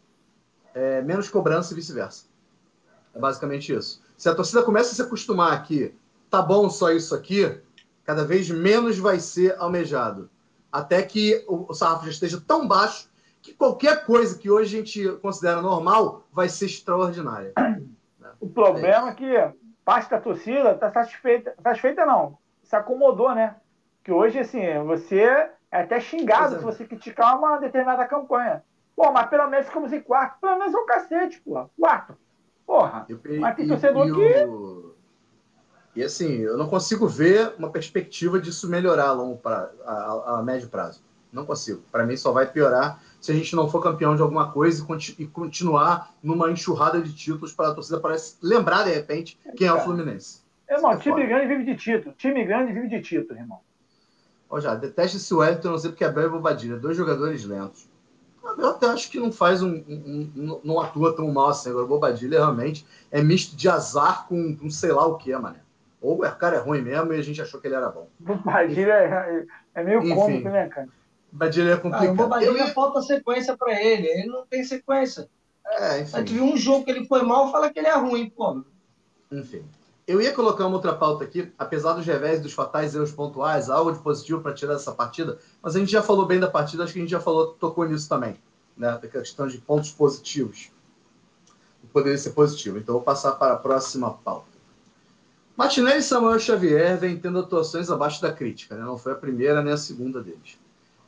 é, 0.75 1.01
menos 1.03 1.29
cobrança 1.29 1.73
e 1.73 1.77
vice-versa. 1.77 2.27
É 3.15 3.19
basicamente 3.19 3.73
isso. 3.73 4.03
Se 4.17 4.29
a 4.29 4.35
torcida 4.35 4.63
começa 4.63 4.93
a 4.93 4.95
se 4.95 5.03
acostumar 5.03 5.63
que 5.65 5.95
tá 6.29 6.43
bom 6.43 6.69
só 6.69 6.91
isso 6.91 7.15
aqui, 7.15 7.61
cada 8.05 8.25
vez 8.25 8.51
menos 8.51 8.99
vai 8.99 9.19
ser 9.21 9.57
almejado 9.59 10.29
até 10.71 11.03
que 11.03 11.45
o, 11.49 11.73
sarrafo 11.75 12.05
já 12.05 12.11
esteja 12.11 12.41
tão 12.41 12.67
baixo 12.67 13.11
que 13.43 13.53
qualquer 13.53 14.05
coisa 14.05 14.39
que 14.39 14.51
hoje 14.51 14.77
a 14.77 14.81
gente 14.81 15.09
considera 15.21 15.63
normal 15.63 16.25
vai 16.33 16.49
ser 16.49 16.67
extraordinária. 16.67 17.53
O 18.39 18.49
problema 18.49 19.09
é, 19.09 19.11
é 19.11 19.15
que 19.15 19.55
parte 19.85 20.11
da 20.11 20.21
torcida 20.21 20.73
está 20.73 20.93
satisfeita, 20.93 21.55
satisfeita 21.63 22.07
não, 22.07 22.39
se 22.71 22.77
acomodou, 22.77 23.35
né? 23.35 23.57
Que 24.05 24.13
hoje, 24.13 24.39
assim, 24.39 24.61
você 24.87 25.23
é 25.23 25.53
até 25.73 25.99
xingado 25.99 26.55
é. 26.55 26.59
se 26.59 26.65
você 26.65 26.85
criticar 26.85 27.37
uma 27.37 27.59
determinada 27.59 28.07
campanha. 28.07 28.63
Pô, 28.95 29.11
mas 29.11 29.29
pelo 29.29 29.49
menos 29.49 29.67
ficamos 29.67 29.93
em 29.93 30.01
quarto. 30.01 30.41
Pelo 30.41 30.57
menos 30.57 30.73
é 30.73 30.79
o 30.79 30.87
cacete, 30.87 31.41
pô. 31.41 31.69
Quarto. 31.77 32.17
Porra. 32.65 33.07
mas 33.41 33.57
tem 33.57 33.67
torcedor 33.67 34.07
e, 34.07 34.13
que... 34.13 34.91
E 35.97 36.05
assim, 36.05 36.39
eu 36.39 36.57
não 36.57 36.69
consigo 36.69 37.09
ver 37.09 37.55
uma 37.59 37.71
perspectiva 37.71 38.39
disso 38.39 38.71
melhorar 38.71 39.09
a, 39.09 39.13
longo 39.13 39.37
pra, 39.39 39.69
a, 39.85 40.39
a 40.39 40.43
médio 40.45 40.69
prazo. 40.69 41.03
Não 41.33 41.45
consigo. 41.45 41.83
Para 41.91 42.07
mim, 42.07 42.17
só 42.17 42.31
vai 42.31 42.47
piorar 42.47 43.03
se 43.21 43.33
a 43.33 43.35
gente 43.35 43.57
não 43.57 43.69
for 43.69 43.83
campeão 43.83 44.15
de 44.15 44.23
alguma 44.23 44.53
coisa 44.53 44.87
e, 45.19 45.27
continuar 45.27 46.15
numa 46.23 46.49
enxurrada 46.53 47.01
de 47.03 47.13
títulos 47.13 47.53
para 47.53 47.71
a 47.71 47.75
torcida 47.75 47.99
parece 47.99 48.37
lembrar, 48.41 48.85
de 48.85 48.93
repente, 48.93 49.37
quem 49.57 49.67
é 49.67 49.73
o 49.73 49.81
Fluminense. 49.81 50.40
Irmão, 50.71 50.93
é 50.93 50.97
time 50.99 51.27
grande 51.27 51.47
vive 51.47 51.65
de 51.65 51.77
título. 51.77 52.15
Time 52.17 52.45
grande 52.45 52.73
vive 52.73 52.89
de 52.89 53.01
título, 53.01 53.39
irmão. 53.39 53.61
Ó, 54.49 54.61
já, 54.61 54.75
deteste 54.75 55.17
esse 55.17 55.35
Wellington, 55.35 55.71
não 55.71 55.79
sei 55.79 55.91
porque 55.91 56.05
é 56.05 56.11
Bel 56.11 56.27
e 56.27 56.31
Bobadilha. 56.31 56.77
Dois 56.77 56.97
jogadores 56.97 57.45
lentos. 57.45 57.89
Eu 58.57 58.71
até 58.71 58.87
acho 58.87 59.11
que 59.11 59.21
não 59.21 59.31
faz 59.31 59.63
um, 59.63 59.75
um, 59.75 60.33
um, 60.37 60.61
não 60.65 60.81
atua 60.81 61.15
tão 61.15 61.31
mal 61.31 61.49
assim. 61.49 61.71
Agora, 61.71 61.87
Bobadilha 61.87 62.39
realmente 62.39 62.87
é 63.11 63.23
misto 63.23 63.57
de 63.57 63.69
azar 63.69 64.27
com, 64.27 64.57
com 64.57 64.71
sei 64.71 64.93
lá 64.93 65.07
o 65.07 65.17
que, 65.17 65.37
mané. 65.37 65.61
Ou 66.01 66.25
o 66.25 66.37
cara 66.37 66.57
é 66.57 66.61
ruim 66.61 66.81
mesmo 66.81 67.13
e 67.13 67.19
a 67.19 67.23
gente 67.23 67.43
achou 67.43 67.61
que 67.61 67.67
ele 67.67 67.75
era 67.75 67.91
bom. 67.91 68.09
O 68.27 68.35
Badilha 68.37 68.93
é, 68.93 69.47
é 69.75 69.85
meio 69.85 70.03
Enfim, 70.03 70.15
cômico, 70.15 70.49
né, 70.49 70.69
cara? 70.69 70.89
Badilha 71.31 71.73
é 71.73 71.77
complicado. 71.77 72.21
Ah, 72.21 72.25
o 72.25 72.29
Badilha 72.29 72.63
eu... 72.63 72.69
falta 72.69 73.03
sequência 73.03 73.57
para 73.57 73.81
ele. 73.81 74.07
Ele 74.07 74.27
não 74.27 74.47
tem 74.47 74.65
sequência. 74.65 75.29
É, 75.67 76.01
enfim. 76.01 76.25
tu 76.25 76.33
viu 76.33 76.45
um 76.45 76.57
jogo 76.57 76.85
que 76.85 76.91
ele 76.91 77.07
foi 77.07 77.23
mal, 77.23 77.53
fala 77.53 77.71
que 77.71 77.79
ele 77.79 77.87
é 77.87 77.95
ruim, 77.95 78.31
pô. 78.31 78.65
Enfim. 79.31 79.63
Eu 80.07 80.21
ia 80.21 80.33
colocar 80.33 80.67
uma 80.67 80.77
outra 80.77 80.95
pauta 80.95 81.25
aqui, 81.25 81.53
apesar 81.59 81.93
dos 81.93 82.05
revés 82.05 82.41
dos 82.41 82.53
fatais 82.53 82.95
erros 82.95 83.13
pontuais, 83.13 83.71
algo 83.71 83.93
de 83.93 84.01
positivo 84.01 84.41
para 84.41 84.53
tirar 84.53 84.75
dessa 84.75 84.93
partida, 84.93 85.39
mas 85.63 85.77
a 85.77 85.79
gente 85.79 85.93
já 85.93 86.03
falou 86.03 86.27
bem 86.27 86.41
da 86.41 86.51
partida, 86.51 86.85
acho 86.85 86.93
que 86.93 86.99
a 86.99 87.03
gente 87.03 87.11
já 87.11 87.21
falou, 87.21 87.55
tocou 87.55 87.87
nisso 87.87 88.09
também, 88.09 88.37
né? 88.77 88.99
Da 89.01 89.07
questão 89.07 89.47
de 89.47 89.59
pontos 89.59 89.91
positivos. 89.91 90.71
Poderia 91.93 92.19
ser 92.19 92.31
positivo. 92.31 92.79
Então, 92.79 92.95
vou 92.95 93.03
passar 93.03 93.33
para 93.33 93.55
a 93.55 93.57
próxima 93.57 94.13
pauta. 94.13 94.51
Martinelli 95.57 95.99
e 95.99 96.03
Samuel 96.03 96.39
Xavier 96.39 96.99
vêm 96.99 97.19
tendo 97.19 97.39
atuações 97.39 97.91
abaixo 97.91 98.23
da 98.23 98.33
crítica, 98.33 98.75
né? 98.75 98.83
não 98.83 98.97
foi 98.97 99.13
a 99.13 99.17
primeira 99.17 99.63
nem 99.63 99.73
a 99.73 99.77
segunda 99.77 100.23
deles. 100.23 100.59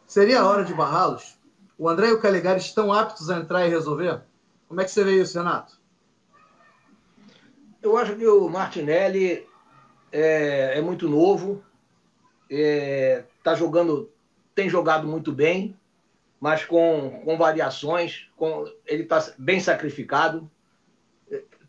Seria 0.07 0.43
a 0.43 0.47
hora 0.47 0.65
de 0.65 0.75
barrá-los? 0.75 1.39
O 1.79 1.89
André 1.89 2.11
e 2.11 2.13
o 2.13 2.21
Calegari 2.21 2.61
estão 2.61 2.93
aptos 2.93 3.31
a 3.31 3.39
entrar 3.39 3.67
e 3.67 3.71
resolver? 3.71 4.21
Como 4.69 4.81
é 4.81 4.85
que 4.85 4.91
você 4.91 5.03
vê 5.03 5.23
isso, 5.23 5.39
Renato? 5.39 5.81
Eu 7.83 7.97
acho 7.97 8.15
que 8.15 8.27
o 8.27 8.49
Martinelli 8.49 9.47
é, 10.13 10.79
é 10.79 10.81
muito 10.81 11.09
novo, 11.09 11.65
é, 12.49 13.25
tá 13.43 13.55
jogando, 13.55 14.11
tem 14.55 14.69
jogado 14.69 15.09
muito 15.09 15.33
bem, 15.33 15.77
mas 16.39 16.65
com, 16.65 17.23
com 17.25 17.37
variações. 17.37 18.29
Com, 18.37 18.65
ele 18.87 19.05
está 19.05 19.33
bem 19.39 19.59
sacrificado. 19.59 20.51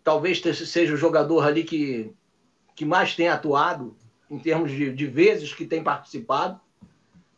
Talvez 0.04 0.41
seja 0.41 0.93
o 0.93 0.97
jogador 0.97 1.45
ali 1.45 1.63
que, 1.63 2.13
que 2.76 2.84
mais 2.84 3.15
tem 3.15 3.30
atuado 3.30 3.95
em 4.30 4.38
termos 4.39 4.71
de, 4.71 4.91
de 4.91 5.06
vezes 5.08 5.54
que 5.54 5.65
tem 5.65 5.84
participado. 5.84 6.60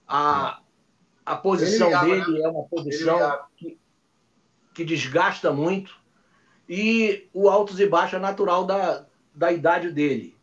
A, 0.08 0.62
a 1.26 1.36
posição 1.36 1.88
ligava, 1.88 2.06
dele 2.06 2.40
né? 2.40 2.46
é 2.46 2.48
uma 2.48 2.64
posição 2.64 3.40
que, 3.58 3.78
que 4.74 4.84
desgasta 4.84 5.52
muito. 5.52 6.00
E 6.68 7.28
o 7.34 7.50
altos 7.50 7.80
e 7.80 7.86
baixos 7.86 8.16
é 8.16 8.22
natural 8.22 8.66
da, 8.66 9.06
da 9.34 9.52
idade 9.52 9.92
dele. 9.92 10.36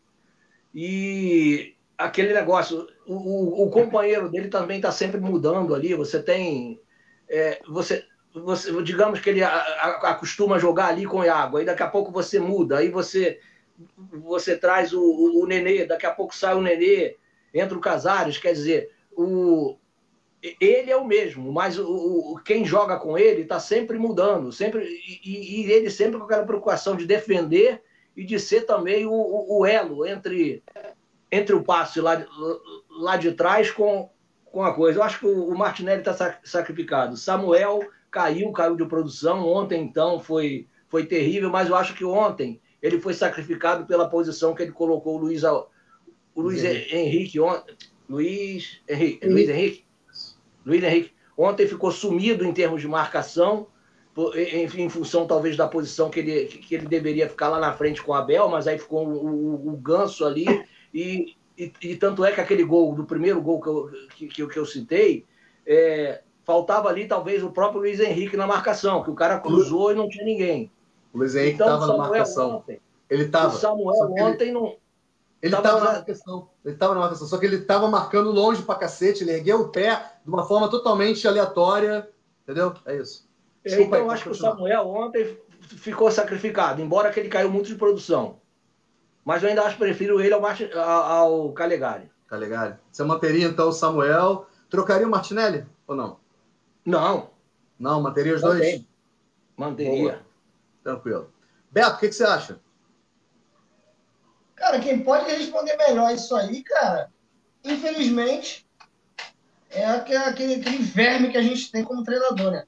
E 0.75 1.75
aquele 1.99 2.33
negócio, 2.33 2.87
o, 3.07 3.15
o, 3.15 3.67
o 3.67 3.71
companheiro 3.71 4.29
dele 4.29 4.49
também 4.49 4.77
está 4.77 4.93
sempre 4.93 5.21
mudando 5.21 5.75
ali. 5.75 5.95
Você 5.95 6.23
tem. 6.23 6.81
É, 7.29 7.61
você, 7.69 8.05
você, 8.35 8.83
digamos 8.83 9.21
que 9.21 9.31
ele 9.31 9.43
a, 9.43 9.49
a, 9.49 10.11
acostuma 10.11 10.59
jogar 10.59 10.87
ali 10.89 11.05
com 11.05 11.23
água, 11.23 11.61
aí 11.61 11.67
daqui 11.67 11.83
a 11.83 11.89
pouco 11.89 12.11
você 12.11 12.39
muda, 12.39 12.79
aí 12.79 12.89
você 12.89 13.39
você 14.13 14.57
traz 14.57 14.93
o, 14.93 15.01
o, 15.01 15.43
o 15.43 15.47
Nenê, 15.47 15.87
daqui 15.87 16.07
a 16.07 16.13
pouco 16.13 16.37
sai 16.37 16.55
o 16.55 16.61
Nenê, 16.61 17.17
entra 17.53 17.77
o 17.77 17.81
Casares, 17.81 18.39
quer 18.39 18.53
dizer, 18.53 18.91
o, 19.17 19.77
ele 20.61 20.91
é 20.91 20.97
o 20.97 21.07
mesmo, 21.07 21.53
mas 21.53 21.79
o, 21.79 21.87
o 21.87 22.41
quem 22.45 22.65
joga 22.65 22.97
com 22.97 23.17
ele 23.17 23.43
está 23.43 23.61
sempre 23.61 23.99
mudando, 23.99 24.51
sempre 24.51 24.85
e, 24.85 25.63
e, 25.63 25.73
ele 25.73 25.89
sempre 25.89 26.19
com 26.19 26.25
aquela 26.25 26.45
preocupação 26.45 26.97
de 26.97 27.07
defender 27.07 27.81
e 28.17 28.25
de 28.25 28.41
ser 28.41 28.63
também 28.63 29.07
o, 29.07 29.13
o, 29.13 29.61
o 29.61 29.67
elo 29.67 30.05
entre 30.05 30.63
entre 31.31 31.55
o 31.55 31.63
passe 31.63 32.01
lá, 32.01 32.27
lá 32.91 33.17
de 33.17 33.33
trás 33.33 33.71
com, 33.71 34.11
com 34.45 34.63
a 34.63 34.75
coisa. 34.75 34.99
Eu 34.99 35.03
acho 35.03 35.19
que 35.19 35.27
o 35.27 35.57
Martinelli 35.57 36.01
está 36.01 36.39
sacrificado. 36.45 37.17
Samuel 37.17 37.81
caiu, 38.11 38.53
caiu 38.53 38.77
de 38.77 38.85
produção. 38.85 39.49
Ontem, 39.49 39.83
então, 39.83 40.21
foi, 40.21 40.69
foi 40.89 41.07
terrível, 41.07 41.49
mas 41.49 41.71
eu 41.71 41.75
acho 41.75 41.95
que 41.95 42.05
ontem 42.05 42.61
ele 42.83 43.01
foi 43.01 43.15
sacrificado 43.15 43.87
pela 43.87 44.11
posição 44.11 44.55
que 44.55 44.63
ele 44.63 44.73
colocou 44.73 45.17
o 45.17 45.21
Luiz, 45.21 45.43
o 45.43 45.69
Luiz 46.37 46.63
Henrique. 46.63 47.41
ontem. 47.41 47.75
Luiz 48.07 48.83
Henrique. 48.87 49.27
Luiz 49.27 49.49
Henrique? 49.49 49.87
Luiz 50.65 50.83
Henrique. 50.83 51.13
Ontem 51.37 51.67
ficou 51.67 51.91
sumido 51.91 52.45
em 52.45 52.53
termos 52.53 52.81
de 52.81 52.89
marcação, 52.89 53.67
em, 54.35 54.65
em, 54.65 54.89
função 54.89 55.27
talvez 55.27 55.57
da 55.57 55.67
posição 55.67 56.11
que 56.11 56.21
ele, 56.21 56.45
que 56.45 56.75
ele 56.75 56.87
deveria 56.87 57.29
ficar 57.29 57.49
lá 57.49 57.59
na 57.59 57.73
frente 57.73 58.03
com 58.03 58.13
o 58.13 58.15
Abel, 58.15 58.49
mas 58.49 58.67
aí 58.67 58.79
ficou 58.79 59.07
o, 59.07 59.27
o, 59.27 59.69
o 59.73 59.77
ganso 59.77 60.27
ali 60.27 60.47
e, 60.93 61.35
e, 61.57 61.73
e, 61.81 61.97
tanto 61.97 62.25
é 62.25 62.33
que 62.33 62.41
aquele 62.41 62.65
gol, 62.65 62.95
do 62.95 63.05
primeiro 63.05 63.41
gol 63.41 63.61
que 63.61 63.69
eu, 63.69 63.91
que, 64.15 64.27
que, 64.29 64.47
que 64.47 64.59
eu 64.59 64.67
citei, 64.67 65.25
é, 65.67 66.23
faltava 66.45 66.89
ali 66.89 67.07
talvez 67.07 67.43
o 67.43 67.51
próprio 67.51 67.81
Luiz 67.81 68.01
Henrique 68.01 68.37
na 68.37 68.47
marcação, 68.47 69.03
que 69.03 69.11
o 69.11 69.15
cara 69.15 69.39
cruzou 69.39 69.93
e 69.93 69.95
não 69.95 70.09
tinha 70.09 70.25
ninguém. 70.25 70.71
O 71.13 71.19
Luiz 71.19 71.35
Henrique 71.35 71.53
estava 71.53 71.85
então, 71.85 71.97
na 71.97 72.09
marcação. 72.09 72.57
Ontem, 72.57 72.81
ele 73.09 73.25
estava. 73.25 73.55
O 73.55 73.59
Samuel 73.59 74.13
ontem 74.13 74.45
ele, 74.45 74.53
não. 74.53 74.77
Ele 75.43 75.57
estava 75.57 75.81
na 75.81 75.93
marcação. 75.93 76.49
Ele 76.65 76.75
estava 76.75 76.95
na 76.95 77.01
marcação. 77.01 77.27
Só 77.27 77.37
que 77.37 77.47
ele 77.47 77.57
estava 77.57 77.89
marcando 77.89 78.31
longe 78.31 78.63
pra 78.63 78.77
cacete. 78.77 79.25
Ele 79.25 79.33
ergueu 79.33 79.63
o 79.63 79.69
pé 79.71 80.13
de 80.25 80.31
uma 80.31 80.47
forma 80.47 80.71
totalmente 80.71 81.27
aleatória. 81.27 82.09
Entendeu? 82.45 82.73
É 82.87 82.97
isso. 82.97 83.29
Desculpa 83.65 83.97
então, 83.97 83.99
aí, 83.99 84.07
eu 84.07 84.11
acho 84.11 84.23
que 84.25 84.31
o 84.31 84.35
Samuel 84.35 84.89
ontem 84.89 85.39
ficou 85.61 86.11
sacrificado, 86.11 86.83
embora 86.83 87.11
que 87.11 87.21
ele 87.21 87.29
caiu 87.29 87.51
muito 87.51 87.69
de 87.69 87.77
produção. 87.77 88.41
Mas 89.25 89.43
eu 89.43 89.49
ainda 89.49 89.63
acho 89.63 89.77
que 89.77 89.85
prefiro 89.85 90.21
ele 90.21 90.35
ao, 90.35 90.45
ao 90.75 91.53
Calegari. 91.53 92.11
Calegari. 92.27 92.77
Você 92.91 93.05
manteria 93.05 93.47
então 93.47 93.69
o 93.69 93.73
Samuel. 93.73 94.47
Trocaria 94.69 95.07
o 95.07 95.11
Martinelli 95.11 95.67
ou 95.87 95.95
não? 95.95 96.17
Não. 96.85 97.31
Não, 97.79 98.01
manteria 98.01 98.35
os 98.35 98.41
dois? 98.41 98.85
Manteria. 99.57 100.13
Boa. 100.13 100.19
Tranquilo. 100.83 101.31
Beto, 101.71 101.97
o 101.97 101.99
que, 101.99 102.09
que, 102.09 102.15
você 102.15 102.25
acha? 102.25 102.61
Cara, 104.63 104.79
quem 104.79 105.03
pode 105.03 105.29
responder 105.29 105.77
melhor 105.77 106.15
isso 106.15 106.37
aí, 106.37 106.63
cara, 106.63 107.13
infelizmente, 107.65 108.65
é 109.69 109.85
aquele, 109.85 110.55
aquele 110.55 110.77
verme 110.79 111.33
que 111.33 111.37
a 111.37 111.43
gente 111.43 111.69
tem 111.73 111.83
como 111.83 112.05
treinador, 112.05 112.53
né? 112.53 112.65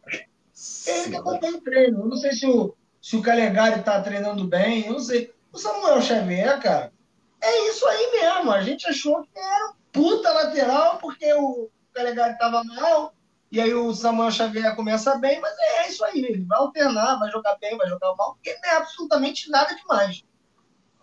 Ele 0.89 1.11
que 1.11 1.17
acompanha 1.17 1.57
o 1.57 1.61
treino. 1.61 2.01
Eu 2.01 2.07
não 2.09 2.17
sei 2.17 2.33
se 2.33 2.47
o, 2.49 2.75
se 3.01 3.17
o 3.17 3.23
Calegari 3.23 3.81
tá 3.85 4.03
treinando 4.03 4.45
bem, 4.45 4.85
eu 4.87 4.95
não 4.95 4.99
sei. 4.99 5.33
O 5.53 5.57
Samuel 5.57 6.03
Xavier, 6.03 6.61
cara, 6.61 6.93
é 7.41 7.69
isso 7.69 7.87
aí 7.87 8.11
mesmo. 8.11 8.51
A 8.51 8.61
gente 8.61 8.89
achou 8.89 9.23
que 9.23 9.39
era 9.39 9.69
um 9.69 9.75
puta 9.93 10.33
lateral, 10.33 10.99
porque 10.99 11.33
o 11.35 11.71
Calegari 11.93 12.33
estava 12.33 12.65
mal, 12.65 13.15
e 13.53 13.61
aí 13.61 13.73
o 13.73 13.95
Samuel 13.95 14.33
Xavier 14.33 14.75
começa 14.75 15.17
bem, 15.19 15.41
mas 15.41 15.55
é 15.61 15.89
isso 15.89 16.05
aí. 16.05 16.25
Ele 16.25 16.45
vai 16.45 16.59
alternar, 16.59 17.21
vai 17.21 17.31
jogar 17.31 17.57
bem, 17.61 17.79
vai 17.79 17.89
jogar 17.89 18.17
mal, 18.17 18.35
porque 18.35 18.53
não 18.61 18.69
é 18.69 18.77
absolutamente 18.79 19.49
nada 19.49 19.73
demais. 19.77 20.25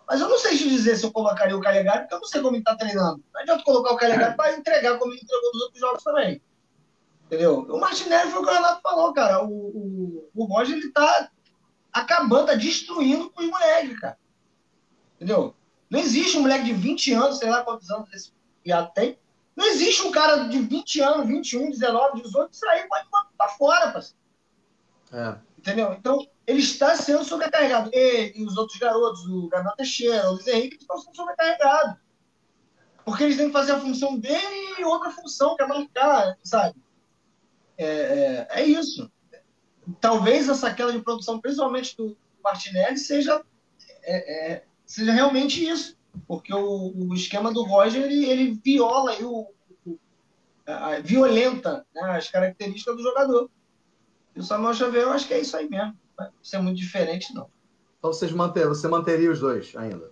Mas 0.06 0.20
eu 0.20 0.28
não 0.28 0.38
sei 0.38 0.56
te 0.56 0.68
dizer 0.68 0.96
se 0.96 1.04
eu 1.04 1.12
colocaria 1.12 1.56
o 1.56 1.60
Calegari, 1.60 2.00
porque 2.00 2.14
eu 2.14 2.20
não 2.20 2.26
sei 2.26 2.40
como 2.40 2.54
ele 2.54 2.62
está 2.62 2.76
treinando. 2.76 3.22
Não 3.32 3.40
adianta 3.40 3.64
colocar 3.64 3.92
o 3.92 3.96
Calegari 3.96 4.36
para 4.36 4.56
entregar 4.56 4.98
como 4.98 5.12
ele 5.12 5.20
entregou 5.22 5.52
nos 5.52 5.62
outros 5.62 5.80
jogos 5.80 6.02
também. 6.02 6.42
Entendeu? 7.26 7.60
O 7.60 7.80
Martinelli 7.80 8.30
foi 8.30 8.40
o 8.40 8.44
que 8.44 8.50
o 8.50 8.54
Renato 8.54 8.82
falou, 8.82 9.12
cara. 9.12 9.42
O, 9.42 9.48
o, 9.50 10.30
o 10.34 10.44
Roger, 10.44 10.76
ele 10.76 10.90
tá 10.90 11.30
acabando, 11.92 12.46
tá 12.46 12.54
destruindo 12.54 13.30
com 13.30 13.42
os 13.42 13.48
moleques, 13.48 13.98
cara. 13.98 14.18
Entendeu? 15.16 15.54
Não 15.88 16.00
existe 16.00 16.36
um 16.36 16.42
moleque 16.42 16.64
de 16.64 16.72
20 16.72 17.12
anos, 17.12 17.38
sei 17.38 17.48
lá 17.48 17.62
quantos 17.62 17.90
anos 17.90 18.12
esse 18.12 18.32
já 18.64 18.84
tem. 18.86 19.18
Não 19.54 19.66
existe 19.66 20.02
um 20.02 20.10
cara 20.10 20.48
de 20.48 20.58
20 20.58 21.00
anos, 21.00 21.26
21, 21.26 21.70
19, 21.70 22.22
18, 22.22 22.56
sair 22.56 22.88
pode 22.88 23.06
para 23.36 23.48
fora, 23.50 23.92
parceiro. 23.92 24.18
É. 25.12 25.36
Entendeu? 25.58 25.92
Então, 25.92 26.26
ele 26.52 26.60
está 26.60 26.94
sendo 26.96 27.24
sobrecarregado. 27.24 27.90
Ele 27.92 28.32
e 28.36 28.44
os 28.44 28.56
outros 28.56 28.78
garotos, 28.78 29.26
o 29.26 29.48
Gabriel 29.48 29.74
Teixeira, 29.76 30.28
o 30.28 30.34
Luiz 30.34 30.46
Henrique, 30.46 30.76
estão 30.80 30.98
sendo 30.98 31.16
sobrecarregados. 31.16 31.96
Porque 33.04 33.24
eles 33.24 33.36
têm 33.36 33.46
que 33.46 33.52
fazer 33.52 33.72
a 33.72 33.80
função 33.80 34.18
dele 34.18 34.78
e 34.78 34.84
outra 34.84 35.10
função, 35.10 35.56
que 35.56 35.62
é 35.62 35.66
marcar, 35.66 36.38
sabe? 36.44 36.76
É, 37.76 37.86
é, 37.86 38.48
é 38.50 38.64
isso. 38.64 39.10
Talvez 40.00 40.48
essa 40.48 40.72
queda 40.72 40.92
de 40.92 41.00
produção, 41.00 41.40
principalmente 41.40 41.96
do 41.96 42.16
Martinelli, 42.44 42.98
seja 42.98 43.42
é, 44.02 44.54
é 44.54 44.64
seja 44.84 45.12
realmente 45.12 45.66
isso. 45.66 45.96
Porque 46.28 46.52
o, 46.52 46.92
o 46.94 47.14
esquema 47.14 47.52
do 47.52 47.64
Roger, 47.64 48.02
ele, 48.02 48.26
ele 48.26 48.60
viola 48.62 49.14
o, 49.22 49.50
o 49.86 49.98
a, 50.66 51.00
violenta 51.00 51.84
né, 51.94 52.02
as 52.02 52.28
características 52.28 52.96
do 52.96 53.02
jogador. 53.02 53.50
E 54.36 54.40
o 54.40 54.42
Samuel 54.42 54.74
Xavier, 54.74 55.04
eu 55.04 55.12
acho 55.12 55.26
que 55.26 55.34
é 55.34 55.40
isso 55.40 55.56
aí 55.56 55.68
mesmo. 55.68 55.98
Não 56.18 56.24
vai 56.24 56.30
ser 56.42 56.58
muito 56.58 56.76
diferente, 56.76 57.34
não. 57.34 57.48
Então 57.98 58.12
vocês 58.12 58.32
manter, 58.32 58.66
você 58.66 58.88
manteria 58.88 59.30
os 59.30 59.40
dois 59.40 59.74
ainda? 59.76 60.10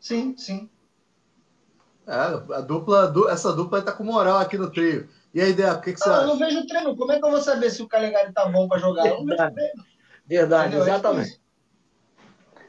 Sim, 0.00 0.36
sim. 0.36 0.70
É, 2.06 2.12
a 2.14 2.60
dupla, 2.60 3.12
essa 3.30 3.52
dupla 3.52 3.80
está 3.80 3.92
com 3.92 4.04
moral 4.04 4.38
aqui 4.38 4.56
no 4.56 4.70
trio. 4.70 5.08
E 5.34 5.40
a 5.40 5.48
ideia, 5.48 5.74
o 5.74 5.80
que, 5.80 5.92
que 5.92 5.98
você 5.98 6.08
ah, 6.08 6.12
acha? 6.12 6.22
Eu 6.22 6.28
não 6.28 6.38
vejo 6.38 6.66
treino. 6.66 6.96
Como 6.96 7.12
é 7.12 7.18
que 7.18 7.26
eu 7.26 7.30
vou 7.30 7.40
saber 7.40 7.68
se 7.70 7.82
o 7.82 7.88
Calegari 7.88 8.32
tá 8.32 8.46
bom 8.46 8.68
para 8.68 8.78
jogar? 8.78 9.06
Eu 9.06 9.18
não 9.18 9.26
vejo 9.26 9.52
treino. 9.52 9.84
Verdade, 10.26 10.68
Entendeu? 10.68 10.86
É 10.86 10.88
exatamente. 10.88 11.40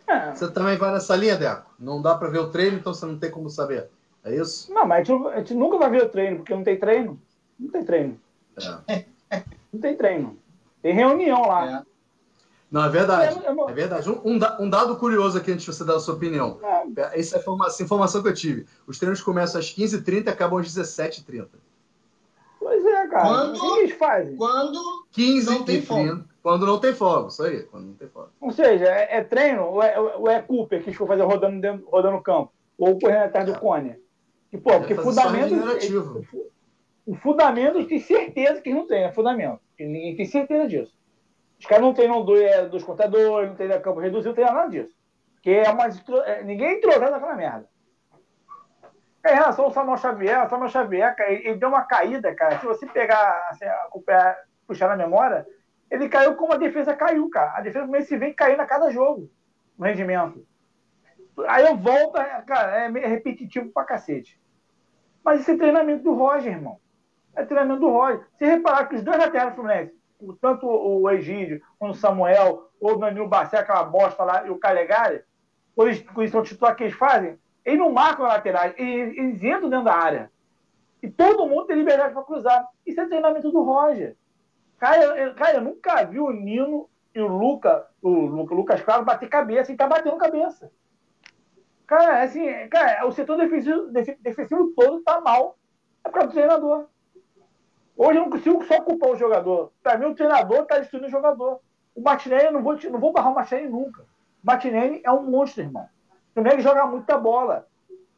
É. 0.07 0.31
Você 0.31 0.51
também 0.51 0.77
vai 0.77 0.91
nessa 0.91 1.15
linha, 1.15 1.37
Deco? 1.37 1.73
Não 1.79 2.01
dá 2.01 2.15
para 2.15 2.29
ver 2.29 2.39
o 2.39 2.49
treino, 2.49 2.77
então 2.77 2.93
você 2.93 3.05
não 3.05 3.19
tem 3.19 3.29
como 3.29 3.49
saber. 3.49 3.89
É 4.23 4.35
isso? 4.35 4.73
Não, 4.73 4.85
mas 4.85 5.07
a 5.07 5.13
gente, 5.13 5.27
a 5.27 5.37
gente 5.37 5.53
nunca 5.53 5.77
vai 5.77 5.89
ver 5.89 6.03
o 6.03 6.09
treino, 6.09 6.37
porque 6.37 6.55
não 6.55 6.63
tem 6.63 6.79
treino. 6.79 7.21
Não 7.59 7.69
tem 7.69 7.85
treino. 7.85 8.19
É. 8.89 9.05
Não 9.71 9.79
tem 9.79 9.95
treino. 9.95 10.37
Tem 10.81 10.93
reunião 10.93 11.41
lá. 11.47 11.79
É. 11.79 11.97
Não, 12.69 12.83
é 12.83 12.89
verdade. 12.89 13.39
É, 13.45 13.73
verdade. 13.73 14.09
Um, 14.09 14.39
um, 14.59 14.69
dado 14.69 14.97
curioso 14.97 15.37
aqui 15.37 15.51
antes 15.51 15.65
de 15.65 15.73
você 15.73 15.85
dar 15.85 15.95
a 15.95 15.99
sua 15.99 16.15
opinião. 16.15 16.59
É. 16.61 17.19
Essa, 17.19 17.41
essa 17.65 17.83
informação 17.83 18.21
que 18.21 18.27
eu 18.27 18.33
tive. 18.33 18.65
Os 18.85 18.99
treinos 18.99 19.21
começam 19.21 19.59
às 19.59 19.73
15h30 19.73 20.25
e 20.25 20.29
acabam 20.29 20.59
às 20.59 20.67
17h30. 20.67 21.47
Pois 22.59 22.85
é, 22.85 23.07
cara. 23.07 23.27
Quando, 23.27 23.55
o 23.55 23.59
que 23.59 23.79
eles 23.79 23.91
fazem? 23.93 24.35
Quando 24.35 25.05
15 25.11 25.49
não 25.49 25.63
tem 25.63 25.81
30, 25.81 26.25
Quando 26.43 26.65
não 26.65 26.79
tem 26.79 26.93
fogo, 26.93 27.27
isso 27.29 27.43
aí. 27.43 27.63
Quando 27.63 27.85
não 27.85 27.93
tem 27.93 28.09
fogo. 28.09 28.29
Ou 28.41 28.51
seja, 28.51 28.85
é, 28.85 29.17
é 29.17 29.23
treino 29.23 29.63
ou 29.63 29.81
é, 29.81 29.97
ou 29.99 30.29
é 30.29 30.41
Cooper 30.41 30.83
que 30.83 30.91
ficou 30.91 31.07
fazer 31.07 31.23
rodando, 31.23 31.61
dentro, 31.61 31.87
rodando 31.89 32.17
o 32.17 32.21
campo? 32.21 32.51
Ou 32.77 32.99
correndo 32.99 33.23
atrás 33.23 33.45
do 33.45 33.53
é. 33.53 33.57
cone? 33.57 33.95
E, 34.51 34.57
pô, 34.57 34.71
porque 34.79 34.95
fundamento. 34.95 35.55
O 37.05 37.15
fundamento 37.15 37.85
tem 37.85 38.01
certeza 38.01 38.61
que 38.61 38.73
não 38.73 38.85
tem, 38.85 39.03
é 39.03 39.11
fundamento. 39.13 39.61
Ninguém 39.79 40.15
tem 40.15 40.25
certeza 40.25 40.67
disso. 40.67 40.97
Os 41.59 41.65
caras 41.65 41.83
não 41.83 41.93
treinam 41.93 42.23
do, 42.23 42.35
é, 42.37 42.65
dos 42.65 42.83
contadores, 42.83 43.49
não 43.49 43.55
treinam 43.55 43.81
campo 43.81 43.99
reduzido, 43.99 44.29
não 44.29 44.35
treinam 44.35 44.55
nada 44.55 44.69
disso. 44.69 44.95
Porque 45.35 45.51
é 45.51 45.69
uma, 45.69 45.87
é, 46.25 46.43
ninguém 46.43 46.77
entrosado 46.77 47.11
naquela 47.11 47.35
merda. 47.35 47.69
É, 49.23 49.31
em 49.31 49.35
relação 49.35 49.65
ao 49.65 49.71
Samuel 49.71 49.97
Xavier, 49.97 50.45
o 50.45 50.49
Samuel 50.49 50.69
Xavier, 50.69 51.15
cara, 51.15 51.31
ele, 51.31 51.55
deu 51.55 51.69
uma 51.69 51.83
caída, 51.83 52.33
cara. 52.33 52.59
Se 52.59 52.65
você 52.65 52.85
pegar, 52.85 53.49
assim, 53.49 53.65
puxar 54.65 54.87
na 54.87 54.95
memória, 54.95 55.45
ele 55.89 56.09
caiu 56.09 56.35
como 56.35 56.53
a 56.53 56.57
defesa 56.57 56.95
caiu, 56.95 57.29
cara. 57.29 57.57
A 57.57 57.61
defesa 57.61 57.87
do 57.87 58.01
se 58.01 58.17
vem 58.17 58.33
caindo 58.33 58.61
a 58.61 58.65
cada 58.65 58.91
jogo 58.91 59.29
no 59.77 59.85
rendimento. 59.85 60.45
Aí 61.47 61.65
eu 61.65 61.77
volto, 61.77 62.13
cara, 62.45 62.85
é 62.85 63.07
repetitivo 63.07 63.69
pra 63.71 63.83
cacete. 63.83 64.39
Mas 65.23 65.41
esse 65.41 65.51
é 65.51 65.57
treinamento 65.57 66.03
do 66.03 66.13
Roger, 66.13 66.53
irmão. 66.53 66.79
É 67.37 67.45
treinamento 67.45 67.79
do 67.81 67.89
Roger. 67.89 68.25
Se 68.37 68.45
reparar 68.45 68.87
que 68.87 68.95
os 68.95 69.03
dois 69.03 69.17
laterais 69.17 69.51
do 69.51 69.55
Fluminense, 69.55 69.93
tanto 70.41 70.67
o 70.67 71.09
Egídio, 71.09 71.61
quanto 71.77 71.93
o 71.93 71.97
Samuel, 71.97 72.69
ou 72.81 72.93
o 72.93 72.97
Danilo 72.97 73.27
Barcel, 73.27 73.59
aquela 73.59 73.83
bosta 73.83 74.23
lá, 74.23 74.45
e 74.45 74.49
o 74.49 74.57
Calegari, 74.57 75.21
eles, 75.77 76.03
eles 76.17 76.31
são 76.31 76.41
titular 76.41 76.75
que 76.75 76.83
eles 76.83 76.95
fazem, 76.95 77.37
eles 77.63 77.79
não 77.79 77.91
marcam 77.91 78.25
a 78.25 78.29
laterais, 78.29 78.73
eles, 78.77 79.15
eles 79.15 79.43
entram 79.43 79.69
dentro 79.69 79.85
da 79.85 79.93
área. 79.93 80.31
E 81.01 81.09
todo 81.09 81.47
mundo 81.47 81.65
tem 81.65 81.77
liberdade 81.77 82.13
para 82.13 82.23
cruzar. 82.23 82.67
Isso 82.85 82.99
é 82.99 83.05
treinamento 83.05 83.51
do 83.51 83.61
Roger. 83.61 84.15
Cara, 84.79 85.33
cara, 85.35 85.57
eu 85.57 85.61
nunca 85.61 86.03
vi 86.03 86.19
o 86.19 86.31
Nino 86.31 86.89
e 87.13 87.21
o 87.21 87.27
Luca, 87.27 87.85
o 88.01 88.09
Luca, 88.09 88.55
Lucas 88.55 88.81
Claro 88.81 89.05
bater 89.05 89.29
cabeça 89.29 89.71
e 89.71 89.75
tá 89.75 89.87
batendo 89.87 90.17
cabeça. 90.17 90.71
Cara, 91.85 92.23
assim, 92.23 92.45
cara, 92.69 93.05
o 93.05 93.11
setor 93.11 93.37
defensivo, 93.37 93.87
defensivo 94.19 94.73
todo 94.75 95.01
tá 95.03 95.21
mal. 95.21 95.57
É 96.03 96.09
por 96.09 96.15
causa 96.15 96.29
do 96.29 96.33
treinador. 96.33 96.87
Hoje 97.97 98.19
eu 98.19 98.23
não 98.23 98.29
consigo 98.29 98.63
só 98.63 98.79
culpar 98.81 99.09
o 99.09 99.15
jogador. 99.15 99.71
Para 99.81 99.97
mim, 99.97 100.05
o 100.05 100.13
treinador 100.13 100.65
tá 100.65 100.77
destruindo 100.77 101.07
o 101.07 101.11
jogador. 101.11 101.59
O 101.95 102.01
Martinelli, 102.01 102.45
eu 102.45 102.51
não 102.51 102.61
vou, 102.61 102.77
não 102.91 102.99
vou 102.99 103.11
barrar 103.11 103.31
o 103.31 103.35
Martinelli 103.35 103.69
nunca. 103.69 104.03
O 104.03 104.45
Martinelli 104.45 105.01
é 105.03 105.11
um 105.11 105.23
monstro, 105.23 105.63
irmão. 105.63 105.89
Também 106.35 106.53
ele 106.53 106.61
joga 106.61 106.85
muita 106.85 107.17
bola. 107.17 107.67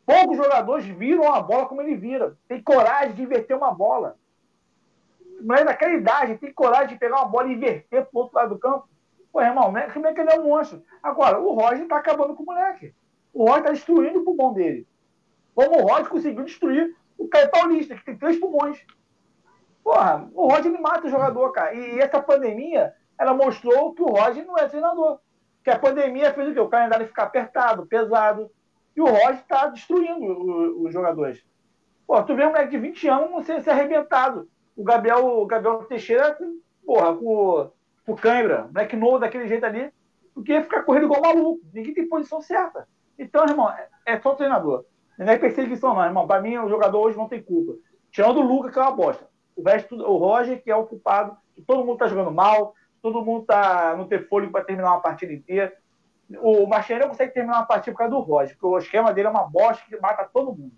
Poucos 0.06 0.36
jogadores 0.36 0.86
viram 0.86 1.34
a 1.34 1.42
bola 1.42 1.66
como 1.66 1.82
ele 1.82 1.96
vira. 1.96 2.36
Tem 2.46 2.62
coragem 2.62 3.14
de 3.14 3.24
inverter 3.24 3.56
uma 3.56 3.74
bola. 3.74 4.18
Mas 5.42 5.64
naquela 5.64 5.94
idade, 5.94 6.38
tem 6.38 6.52
coragem 6.52 6.90
de 6.90 6.98
pegar 6.98 7.16
uma 7.16 7.30
bola 7.30 7.48
e 7.48 7.54
inverter 7.54 8.06
pro 8.08 8.20
outro 8.20 8.36
lado 8.36 8.56
do 8.56 8.60
campo. 8.60 8.90
Pô, 9.32 9.42
irmão, 9.42 9.72
né? 9.72 9.90
como 9.94 10.08
é 10.08 10.14
que 10.14 10.20
ele 10.20 10.32
é 10.32 10.40
um 10.40 10.50
monstro? 10.50 10.84
Agora, 11.02 11.40
o 11.40 11.54
Roger 11.54 11.88
tá 11.88 11.96
acabando 11.96 12.36
com 12.36 12.44
o 12.44 12.46
moleque. 12.46 12.94
O 13.34 13.46
Roger 13.46 13.64
tá 13.64 13.72
destruindo 13.72 14.20
o 14.20 14.26
pulmão 14.26 14.52
dele. 14.52 14.86
Como 15.56 15.78
o 15.78 15.88
Roger 15.88 16.10
conseguiu 16.10 16.44
destruir 16.44 16.94
o 17.18 17.30
Caio 17.30 17.50
Paulista, 17.50 17.96
que 17.96 18.04
tem 18.04 18.18
três 18.18 18.38
pulmões. 18.38 18.84
Porra, 19.90 20.30
o 20.36 20.48
Roger 20.48 20.80
mata 20.80 21.08
o 21.08 21.10
jogador, 21.10 21.52
cara. 21.52 21.74
E 21.74 22.00
essa 22.00 22.22
pandemia, 22.22 22.94
ela 23.18 23.34
mostrou 23.34 23.92
que 23.96 24.04
o 24.04 24.06
Roger 24.06 24.46
não 24.46 24.56
é 24.56 24.68
treinador. 24.68 25.18
Que 25.64 25.72
a 25.72 25.80
pandemia 25.80 26.32
fez 26.32 26.50
o 26.50 26.54
quê? 26.54 26.60
O 26.60 26.70
calendário 26.70 27.08
ficar 27.08 27.24
apertado, 27.24 27.88
pesado. 27.88 28.52
E 28.96 29.02
o 29.02 29.08
Roger 29.08 29.40
está 29.40 29.66
destruindo 29.66 30.84
os 30.84 30.94
jogadores. 30.94 31.44
Pô, 32.06 32.22
tu 32.22 32.36
vê 32.36 32.46
um 32.46 32.50
moleque 32.50 32.70
de 32.70 32.78
20 32.78 33.08
anos 33.08 33.46
ser, 33.48 33.64
ser 33.64 33.72
arrebentado. 33.72 34.48
O 34.78 34.84
Gabriel, 34.84 35.26
o 35.26 35.48
Gabriel 35.48 35.84
Teixeira, 35.86 36.38
porra, 36.86 37.16
com, 37.16 37.72
com 38.06 38.16
cãibra, 38.16 38.70
moleque 38.72 38.96
novo 38.96 39.18
daquele 39.18 39.48
jeito 39.48 39.66
ali, 39.66 39.92
porque 40.36 40.62
ficar 40.62 40.84
correndo 40.84 41.06
igual 41.06 41.22
maluco. 41.24 41.62
Ninguém 41.74 41.96
tem 41.96 42.08
posição 42.08 42.44
certa. 42.44 42.88
Então, 43.18 43.44
irmão, 43.44 43.72
é, 43.72 43.88
é 44.06 44.20
só 44.20 44.36
treinador. 44.36 44.86
Não 45.18 45.28
é 45.28 45.36
perseguição, 45.40 45.96
não, 45.96 46.06
irmão. 46.06 46.28
Para 46.28 46.44
mim, 46.44 46.60
o 46.60 46.70
jogador 46.70 47.02
hoje 47.02 47.18
não 47.18 47.28
tem 47.28 47.42
culpa. 47.42 47.74
Tirando 48.12 48.38
o 48.38 48.44
Lucas, 48.44 48.72
que 48.72 48.78
é 48.78 48.84
uma 48.84 48.92
bosta. 48.92 49.28
O 49.60 49.64
resto, 49.64 49.96
o 49.96 50.18
Roger, 50.18 50.62
que 50.64 50.72
é 50.72 50.76
o 50.76 50.86
culpado, 50.86 51.36
que 51.54 51.62
todo 51.62 51.84
mundo 51.84 51.98
tá 51.98 52.08
jogando 52.08 52.32
mal, 52.32 52.74
todo 53.02 53.24
mundo 53.24 53.46
tá 53.46 53.94
não 53.98 54.08
ter 54.08 54.28
fôlego 54.30 54.52
para 54.52 54.64
terminar 54.64 54.92
uma 54.92 55.02
partida 55.02 55.34
inteira. 55.34 55.74
O 56.42 56.66
Marcelo 56.66 57.02
não 57.02 57.10
consegue 57.10 57.34
terminar 57.34 57.58
uma 57.58 57.66
partida 57.66 57.92
por 57.92 57.98
causa 57.98 58.16
do 58.16 58.22
Roger, 58.22 58.56
porque 58.56 58.66
o 58.66 58.78
esquema 58.78 59.12
dele 59.14 59.28
é 59.28 59.32
uma 59.32 59.50
bosta 59.50 59.84
que 59.88 60.00
mata 60.00 60.30
todo 60.32 60.56
mundo. 60.56 60.72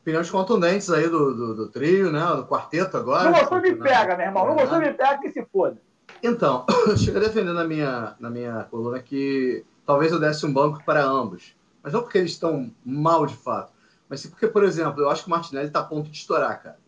Opiniões 0.00 0.30
contundentes 0.30 0.90
aí 0.90 1.08
do, 1.08 1.34
do, 1.34 1.54
do 1.54 1.68
trio, 1.68 2.10
né? 2.10 2.24
Do 2.34 2.46
quarteto 2.46 2.96
agora. 2.96 3.24
Não 3.24 3.38
gostou, 3.38 3.60
me 3.60 3.76
pega, 3.76 4.16
meu 4.16 4.26
irmão. 4.26 4.46
Não 4.46 4.56
gostou, 4.56 4.78
me 4.78 4.92
pega 4.92 5.20
que 5.20 5.30
se 5.30 5.44
foda. 5.52 5.76
Então, 6.22 6.66
eu 6.88 6.96
chego 6.96 7.18
a 7.18 7.20
defender 7.20 7.52
na 7.52 7.64
minha, 7.64 8.16
na 8.18 8.30
minha 8.30 8.64
coluna 8.64 9.00
que 9.00 9.64
talvez 9.86 10.10
eu 10.10 10.18
desse 10.18 10.44
um 10.46 10.52
banco 10.52 10.82
para 10.84 11.04
ambos. 11.04 11.54
Mas 11.82 11.92
não 11.92 12.02
porque 12.02 12.18
eles 12.18 12.32
estão 12.32 12.72
mal 12.84 13.24
de 13.26 13.36
fato, 13.36 13.72
mas 14.08 14.20
sim 14.20 14.30
porque, 14.30 14.48
por 14.48 14.64
exemplo, 14.64 15.02
eu 15.02 15.10
acho 15.10 15.22
que 15.22 15.28
o 15.28 15.30
Martinelli 15.30 15.68
está 15.68 15.80
a 15.80 15.84
ponto 15.84 16.10
de 16.10 16.16
estourar, 16.16 16.60
cara. 16.62 16.78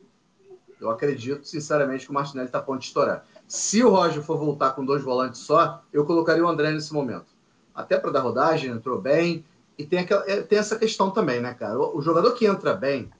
Eu 0.80 0.90
acredito, 0.90 1.46
sinceramente, 1.46 2.04
que 2.06 2.10
o 2.10 2.14
Martinelli 2.14 2.48
está 2.48 2.58
a 2.58 2.62
ponto 2.62 2.80
de 2.80 2.86
estourar. 2.86 3.26
Se 3.46 3.82
o 3.82 3.90
Roger 3.90 4.22
for 4.22 4.38
voltar 4.38 4.70
com 4.70 4.84
dois 4.84 5.02
volantes 5.02 5.40
só, 5.40 5.82
eu 5.92 6.04
colocaria 6.04 6.44
o 6.44 6.48
André 6.48 6.70
nesse 6.70 6.92
momento. 6.92 7.26
Até 7.74 7.98
para 7.98 8.10
dar 8.10 8.20
rodagem, 8.20 8.70
entrou 8.70 9.00
bem. 9.00 9.44
E 9.76 9.84
tem, 9.84 10.00
aquela, 10.00 10.24
é, 10.30 10.42
tem 10.42 10.58
essa 10.58 10.78
questão 10.78 11.10
também, 11.10 11.40
né, 11.40 11.54
cara? 11.54 11.78
O, 11.78 11.98
o, 11.98 12.02
jogador 12.02 12.32
que 12.32 12.46
entra 12.46 12.74
bem, 12.74 13.10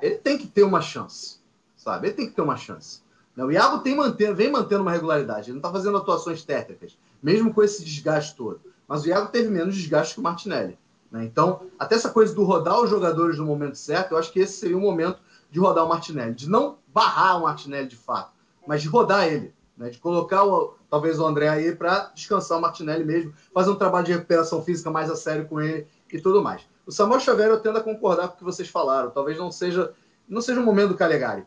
ele 0.00 0.16
tem 0.16 0.38
que 0.38 0.46
ter 0.46 0.62
uma 0.62 0.80
chance, 0.80 1.38
sabe? 1.76 2.08
Ele 2.08 2.16
tem 2.16 2.26
que 2.26 2.34
ter 2.34 2.42
uma 2.42 2.56
chance. 2.56 3.02
O 3.36 3.52
Iago 3.52 3.78
tem 3.78 3.94
manter, 3.94 4.34
vem 4.34 4.50
mantendo 4.50 4.82
uma 4.82 4.90
regularidade, 4.90 5.50
ele 5.50 5.52
não 5.52 5.58
está 5.58 5.70
fazendo 5.70 5.96
atuações 5.96 6.44
técnicas, 6.44 6.98
mesmo 7.22 7.54
com 7.54 7.62
esse 7.62 7.84
desgaste 7.84 8.34
todo. 8.34 8.60
Mas 8.88 9.04
o 9.04 9.08
Iago 9.08 9.28
teve 9.28 9.48
menos 9.48 9.76
desgaste 9.76 10.14
que 10.14 10.20
o 10.20 10.22
Martinelli. 10.24 10.76
Né? 11.10 11.24
Então, 11.24 11.62
até 11.78 11.94
essa 11.94 12.10
coisa 12.10 12.34
do 12.34 12.42
rodar 12.42 12.80
os 12.80 12.90
jogadores 12.90 13.38
no 13.38 13.46
momento 13.46 13.76
certo, 13.76 14.12
eu 14.12 14.18
acho 14.18 14.32
que 14.32 14.40
esse 14.40 14.54
seria 14.54 14.76
o 14.76 14.80
momento 14.80 15.20
de 15.50 15.58
rodar 15.58 15.84
o 15.84 15.88
Martinelli, 15.88 16.34
de 16.34 16.48
não 16.48 16.78
barrar 16.88 17.38
o 17.38 17.42
Martinelli 17.42 17.88
de 17.88 17.96
fato, 17.96 18.32
mas 18.66 18.82
de 18.82 18.88
rodar 18.88 19.26
ele 19.26 19.54
né? 19.78 19.88
De 19.88 19.98
colocar 19.98 20.44
o, 20.44 20.74
talvez 20.90 21.18
o 21.20 21.26
André 21.26 21.48
aí 21.48 21.74
para 21.74 22.10
descansar 22.14 22.58
o 22.58 22.60
Martinelli 22.60 23.04
mesmo, 23.04 23.32
fazer 23.54 23.70
um 23.70 23.76
trabalho 23.76 24.04
de 24.04 24.12
recuperação 24.12 24.62
física 24.62 24.90
mais 24.90 25.08
a 25.08 25.14
sério 25.14 25.46
com 25.46 25.60
ele 25.60 25.86
e 26.12 26.20
tudo 26.20 26.42
mais. 26.42 26.62
O 26.84 26.90
Samuel 26.90 27.20
Xavier 27.20 27.48
eu 27.48 27.60
tendo 27.60 27.78
a 27.78 27.82
concordar 27.82 28.28
com 28.28 28.34
o 28.34 28.38
que 28.38 28.44
vocês 28.44 28.68
falaram. 28.68 29.10
Talvez 29.10 29.38
não 29.38 29.52
seja 29.52 29.94
não 30.28 30.42
seja 30.42 30.60
o 30.60 30.64
momento 30.64 30.88
do 30.88 30.96
Calegari. 30.96 31.46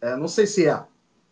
É, 0.00 0.16
não 0.16 0.28
sei 0.28 0.46
se 0.46 0.66
é. 0.66 0.82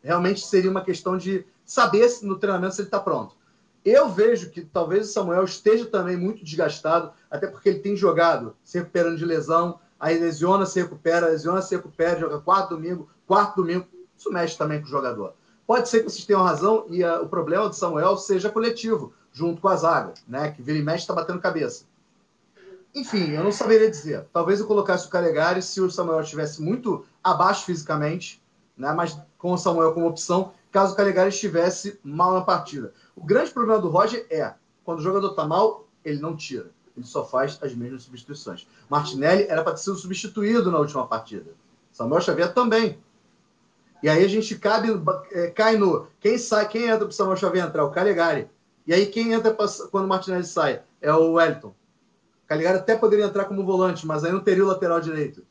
Realmente 0.03 0.45
seria 0.45 0.71
uma 0.71 0.83
questão 0.83 1.17
de 1.17 1.47
saber 1.65 2.09
se, 2.09 2.27
no 2.27 2.39
treinamento 2.39 2.75
se 2.75 2.81
ele 2.83 2.89
está 2.89 2.99
pronto. 2.99 3.37
Eu 3.83 4.11
vejo 4.11 4.51
que 4.51 4.61
talvez 4.61 5.09
o 5.09 5.13
Samuel 5.13 5.45
esteja 5.45 5.87
também 5.87 6.17
muito 6.17 6.45
desgastado, 6.45 7.13
até 7.31 7.47
porque 7.47 7.69
ele 7.71 7.79
tem 7.79 7.97
jogado 7.97 8.55
se 8.63 8.79
recuperando 8.79 9.17
de 9.17 9.25
lesão, 9.25 9.79
aí 10.01 10.19
lesiona, 10.19 10.65
se 10.65 10.81
recupera, 10.81 11.29
lesiona, 11.29 11.61
se 11.61 11.77
recupera, 11.77 12.19
joga 12.19 12.41
quarto 12.41 12.71
domingo, 12.75 13.09
quarto 13.27 13.57
domingo. 13.57 13.87
Isso 14.17 14.33
mexe 14.33 14.57
também 14.57 14.81
com 14.81 14.87
o 14.87 14.91
jogador. 14.91 15.35
Pode 15.67 15.89
ser 15.89 15.99
que 15.99 16.11
vocês 16.11 16.25
tenham 16.25 16.43
razão 16.43 16.87
e 16.89 17.05
uh, 17.05 17.23
o 17.23 17.29
problema 17.29 17.69
do 17.69 17.75
Samuel 17.75 18.17
seja 18.17 18.51
coletivo, 18.51 19.13
junto 19.33 19.61
com 19.61 19.69
a 19.69 19.77
zaga, 19.77 20.15
né? 20.27 20.51
Que 20.51 20.63
vira 20.63 20.79
e 20.79 20.83
mexe 20.83 21.05
está 21.05 21.15
batendo 21.15 21.39
cabeça. 21.39 21.85
Enfim, 22.95 23.31
eu 23.31 23.45
não 23.45 23.53
saberia 23.53 23.89
dizer. 23.89 24.27
Talvez 24.33 24.59
eu 24.59 24.67
colocasse 24.67 25.07
o 25.07 25.11
Calegari 25.11 25.63
se 25.63 25.81
o 25.81 25.91
Samuel 25.91 26.23
estivesse 26.23 26.61
muito 26.61 27.07
abaixo 27.23 27.67
fisicamente, 27.67 28.43
né? 28.77 28.93
Mas 28.93 29.17
com 29.39 29.53
o 29.53 29.59
Samuel 29.59 29.93
como 29.93 30.09
opção, 30.09 30.53
caso 30.73 30.95
o 30.95 30.97
Calegari 30.97 31.29
estivesse 31.29 32.01
mal 32.03 32.33
na 32.33 32.41
partida. 32.41 32.93
O 33.15 33.25
grande 33.25 33.53
problema 33.53 33.81
do 33.81 33.89
Roger 33.89 34.27
é, 34.29 34.55
quando 34.85 34.99
o 34.99 35.03
jogador 35.03 35.31
está 35.31 35.47
mal, 35.47 35.87
ele 36.05 36.21
não 36.21 36.35
tira. 36.35 36.71
Ele 36.97 37.07
só 37.07 37.25
faz 37.25 37.59
as 37.63 37.75
mesmas 37.75 38.03
substituições. 38.03 38.67
Martinelli 38.89 39.45
era 39.49 39.63
para 39.63 39.75
ter 39.75 39.81
sido 39.81 39.97
substituído 39.97 40.71
na 40.71 40.79
última 40.79 41.07
partida. 41.07 41.53
Samuel 41.93 42.21
Xavier 42.21 42.53
também. 42.53 42.99
E 44.03 44.09
aí 44.09 44.25
a 44.25 44.29
gente 44.29 44.59
cabe, 44.59 44.89
é, 45.33 45.51
cai 45.51 45.77
no. 45.77 46.07
Quem 46.21 46.39
sai, 46.39 46.67
quem 46.69 46.85
entra 46.85 47.01
para 47.01 47.13
Samuel 47.13 47.37
Xavier 47.37 47.67
entrar? 47.67 47.85
O 47.85 47.91
Calegari. 47.91 48.49
E 48.87 48.95
aí 48.95 49.07
quem 49.07 49.33
entra 49.33 49.53
pra, 49.53 49.67
quando 49.91 50.07
o 50.07 50.09
Martinelli 50.09 50.45
sai? 50.45 50.83
É 51.01 51.13
o 51.13 51.33
Wellington. 51.33 51.69
O 51.69 52.49
Calegari 52.49 52.79
até 52.79 52.97
poderia 52.97 53.27
entrar 53.27 53.45
como 53.45 53.65
volante, 53.65 54.07
mas 54.07 54.25
aí 54.25 54.33
não 54.33 54.41
teria 54.41 54.65
o 54.65 54.69
lateral 54.69 55.01
direito. 55.01 55.45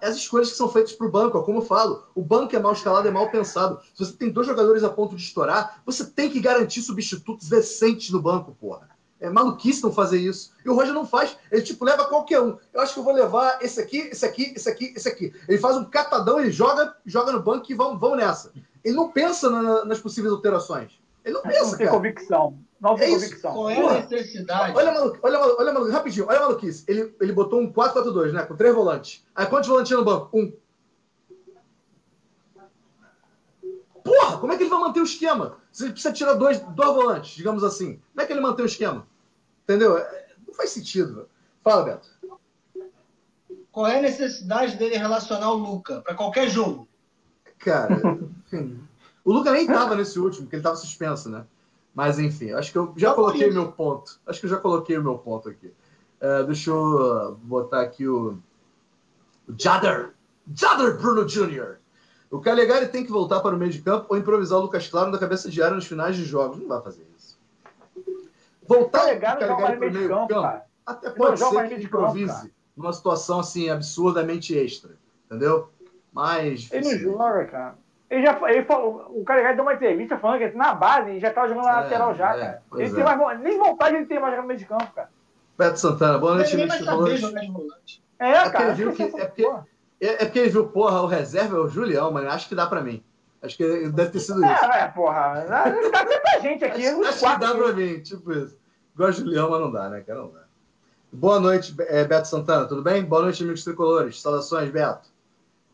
As 0.00 0.16
escolhas 0.16 0.50
que 0.50 0.56
são 0.56 0.68
feitas 0.68 0.92
para 0.92 1.06
o 1.06 1.10
banco, 1.10 1.42
como 1.42 1.58
eu 1.58 1.62
falo, 1.62 2.04
o 2.14 2.22
banco 2.22 2.56
é 2.56 2.58
mal 2.58 2.72
escalado, 2.72 3.06
é 3.06 3.10
mal 3.10 3.30
pensado. 3.30 3.80
Se 3.94 4.04
você 4.04 4.12
tem 4.12 4.30
dois 4.30 4.46
jogadores 4.46 4.82
a 4.82 4.88
ponto 4.88 5.14
de 5.14 5.22
estourar, 5.22 5.82
você 5.84 6.04
tem 6.04 6.30
que 6.30 6.40
garantir 6.40 6.80
substitutos 6.80 7.48
decentes 7.48 8.10
no 8.10 8.22
banco, 8.22 8.56
porra. 8.58 8.88
É 9.20 9.28
maluquice 9.28 9.82
não 9.82 9.92
fazer 9.92 10.18
isso. 10.18 10.52
E 10.64 10.70
o 10.70 10.74
Roger 10.74 10.94
não 10.94 11.06
faz. 11.06 11.36
Ele, 11.52 11.60
tipo, 11.60 11.84
leva 11.84 12.06
qualquer 12.06 12.40
um. 12.40 12.56
Eu 12.72 12.80
acho 12.80 12.94
que 12.94 13.00
eu 13.00 13.04
vou 13.04 13.12
levar 13.12 13.58
esse 13.62 13.78
aqui, 13.78 13.98
esse 13.98 14.24
aqui, 14.24 14.54
esse 14.56 14.68
aqui, 14.68 14.94
esse 14.96 15.08
aqui. 15.08 15.34
Ele 15.46 15.58
faz 15.58 15.76
um 15.76 15.84
catadão, 15.84 16.40
ele 16.40 16.50
joga, 16.50 16.96
joga 17.04 17.30
no 17.30 17.42
banco 17.42 17.70
e 17.70 17.74
vamos, 17.74 18.00
vamos 18.00 18.16
nessa. 18.16 18.50
Ele 18.82 18.96
não 18.96 19.12
pensa 19.12 19.50
na, 19.50 19.84
nas 19.84 20.00
possíveis 20.00 20.32
alterações. 20.32 20.98
Ele 21.22 21.34
não 21.34 21.42
pensa, 21.42 21.64
não 21.64 21.70
tem 21.76 21.86
cara. 21.86 21.90
convicção. 21.90 22.58
Não 22.80 22.94
tem 22.96 23.08
é 23.08 23.14
convicção. 23.14 23.52
Qual 23.52 23.70
é 23.70 23.76
a 23.76 24.08
necessidade? 24.08 24.76
Olha, 24.76 24.92
maluco, 24.92 25.18
olha, 25.22 25.38
maluco, 25.38 25.60
olha, 25.60 25.72
maluco, 25.72 25.92
rapidinho, 25.92 26.26
olha 26.26 26.38
a 26.38 26.42
maluquice. 26.42 26.84
Ele, 26.88 27.14
ele 27.20 27.32
botou 27.32 27.60
um 27.60 27.70
4-4-2, 27.70 28.32
né? 28.32 28.42
Com 28.44 28.56
três 28.56 28.74
volantes. 28.74 29.22
Aí 29.34 29.44
quantos 29.44 29.68
volantes 29.68 29.88
tinha 29.88 29.98
no 29.98 30.04
banco? 30.04 30.30
Um. 30.32 30.50
Porra, 34.02 34.38
como 34.38 34.50
é 34.50 34.56
que 34.56 34.62
ele 34.62 34.70
vai 34.70 34.80
manter 34.80 35.00
o 35.00 35.04
esquema? 35.04 35.58
Você 35.70 35.90
precisa 35.90 36.14
tirar 36.14 36.32
dois, 36.34 36.58
dois 36.58 36.94
volantes, 36.94 37.36
digamos 37.36 37.62
assim. 37.62 38.00
Como 38.12 38.22
é 38.22 38.26
que 38.26 38.32
ele 38.32 38.40
mantém 38.40 38.64
o 38.64 38.66
esquema? 38.66 39.06
Entendeu? 39.70 39.96
É, 39.96 40.26
não 40.48 40.52
faz 40.52 40.70
sentido. 40.70 41.28
Fala, 41.62 41.84
Beto. 41.84 42.08
Qual 43.70 43.86
é 43.86 44.00
a 44.00 44.02
necessidade 44.02 44.76
dele 44.76 44.96
relacionar 44.96 45.52
o 45.52 45.58
Luca 45.58 46.00
para 46.00 46.12
qualquer 46.12 46.48
jogo? 46.48 46.88
Cara, 47.60 47.96
o 49.24 49.32
Luca 49.32 49.52
nem 49.52 49.62
estava 49.62 49.94
nesse 49.94 50.18
último, 50.18 50.42
porque 50.42 50.56
ele 50.56 50.60
estava 50.60 50.74
suspenso, 50.74 51.30
né? 51.30 51.46
Mas 51.94 52.18
enfim, 52.18 52.50
acho 52.50 52.72
que 52.72 52.78
eu 52.78 52.92
já 52.96 53.14
coloquei 53.14 53.48
o 53.48 53.52
meu 53.52 53.70
ponto. 53.70 54.18
Acho 54.26 54.40
que 54.40 54.46
eu 54.46 54.50
já 54.50 54.56
coloquei 54.56 54.98
o 54.98 55.04
meu 55.04 55.18
ponto 55.18 55.48
aqui. 55.48 55.68
Uh, 56.20 56.44
deixa 56.46 56.70
eu 56.70 57.38
botar 57.44 57.82
aqui 57.82 58.08
o, 58.08 58.38
o 59.48 59.54
Jader. 59.56 60.14
Jader 60.52 60.98
Bruno 60.98 61.24
Jr. 61.24 61.76
O 62.28 62.40
Calegari 62.40 62.88
tem 62.88 63.04
que 63.04 63.12
voltar 63.12 63.38
para 63.38 63.54
o 63.54 63.58
meio 63.58 63.70
de 63.70 63.80
campo 63.80 64.06
ou 64.08 64.18
improvisar 64.18 64.58
o 64.58 64.62
Lucas 64.62 64.88
Claro 64.88 65.12
da 65.12 65.18
cabeça 65.18 65.48
de 65.48 65.62
área 65.62 65.76
nos 65.76 65.86
finais 65.86 66.16
de 66.16 66.24
jogos. 66.24 66.58
Não 66.58 66.66
vai 66.66 66.82
fazer. 66.82 67.09
Voltar 68.74 69.00
Calegari, 69.00 69.40
Calegari 69.40 69.76
para 69.76 69.88
o 69.88 69.92
meio 69.92 70.08
campo, 70.08 70.28
campo 70.28 70.62
até 70.86 71.10
pode 71.10 71.38
ser 71.38 71.68
que 71.68 71.84
improvise 71.84 72.52
numa 72.76 72.92
situação 72.92 73.40
assim 73.40 73.68
absurdamente 73.68 74.56
extra. 74.56 74.96
Entendeu? 75.26 75.68
mais. 76.12 76.68
Ele 76.72 76.92
não 76.92 76.98
joga, 76.98 77.44
cara. 77.46 77.74
Ele 78.08 78.26
já, 78.26 78.50
ele 78.50 78.64
falou, 78.64 79.06
o 79.14 79.24
cara 79.24 79.42
já 79.42 79.52
deu 79.52 79.62
uma 79.62 79.74
entrevista 79.74 80.18
falando 80.18 80.40
que 80.40 80.56
na 80.56 80.74
base 80.74 81.10
ele 81.10 81.20
já 81.20 81.28
estava 81.28 81.48
jogando 81.48 81.64
na 81.64 81.70
é, 81.70 81.82
lateral 81.82 82.14
já, 82.14 82.34
é, 82.34 82.40
cara. 82.40 82.62
Ele 82.76 82.90
tem 82.90 83.00
é. 83.00 83.04
mais, 83.04 83.40
nem 83.40 83.58
vontade 83.58 83.96
ele 83.96 84.06
tem 84.06 84.18
mais 84.18 84.32
jogar 84.32 84.42
no 84.42 84.48
meio 84.48 84.58
de 84.58 84.66
campo, 84.66 84.92
cara. 84.92 85.08
Beto 85.56 85.78
Santana, 85.78 86.18
boa 86.18 86.34
noite, 86.34 86.54
amigos 86.54 86.76
tricolores. 86.76 87.22
É, 88.18 88.30
é, 88.30 88.50
cara. 88.50 88.72
Viu 88.72 88.92
que, 88.92 89.02
é, 89.04 89.06
porque, 89.06 89.44
é, 90.00 90.06
é 90.06 90.24
porque 90.24 90.38
ele 90.40 90.50
viu, 90.50 90.66
porra, 90.68 91.02
o 91.02 91.06
reserva 91.06 91.56
é 91.56 91.60
o 91.60 91.68
Julião, 91.68 92.10
mano. 92.10 92.28
Acho 92.30 92.48
que 92.48 92.54
dá 92.54 92.66
pra 92.66 92.80
mim. 92.80 93.02
Acho 93.42 93.56
que 93.56 93.88
deve 93.90 94.10
ter 94.10 94.20
sido 94.20 94.44
isso. 94.44 94.64
É, 94.64 94.80
é 94.80 94.88
porra. 94.88 95.46
Dá 95.48 95.64
pra 96.04 96.40
gente 96.40 96.64
aqui. 96.64 96.86
acho, 96.88 97.04
acho 97.04 97.20
que 97.20 97.40
dá 97.40 97.54
pra 97.54 97.72
mim, 97.72 98.00
tipo 98.00 98.32
isso. 98.32 98.58
Gosto 99.00 99.20
de 99.20 99.30
Julião, 99.30 99.48
mas 99.48 99.60
não 99.60 99.72
dá, 99.72 99.88
né, 99.88 100.02
cara? 100.02 100.18
Não 100.18 100.30
dá. 100.30 100.42
Boa 101.10 101.40
noite, 101.40 101.72
Beto 101.72 102.28
Santana, 102.28 102.66
tudo 102.66 102.82
bem? 102.82 103.02
Boa 103.02 103.22
noite, 103.22 103.42
amigos 103.42 103.64
tricolores. 103.64 104.20
Saudações, 104.20 104.70
Beto. 104.70 105.08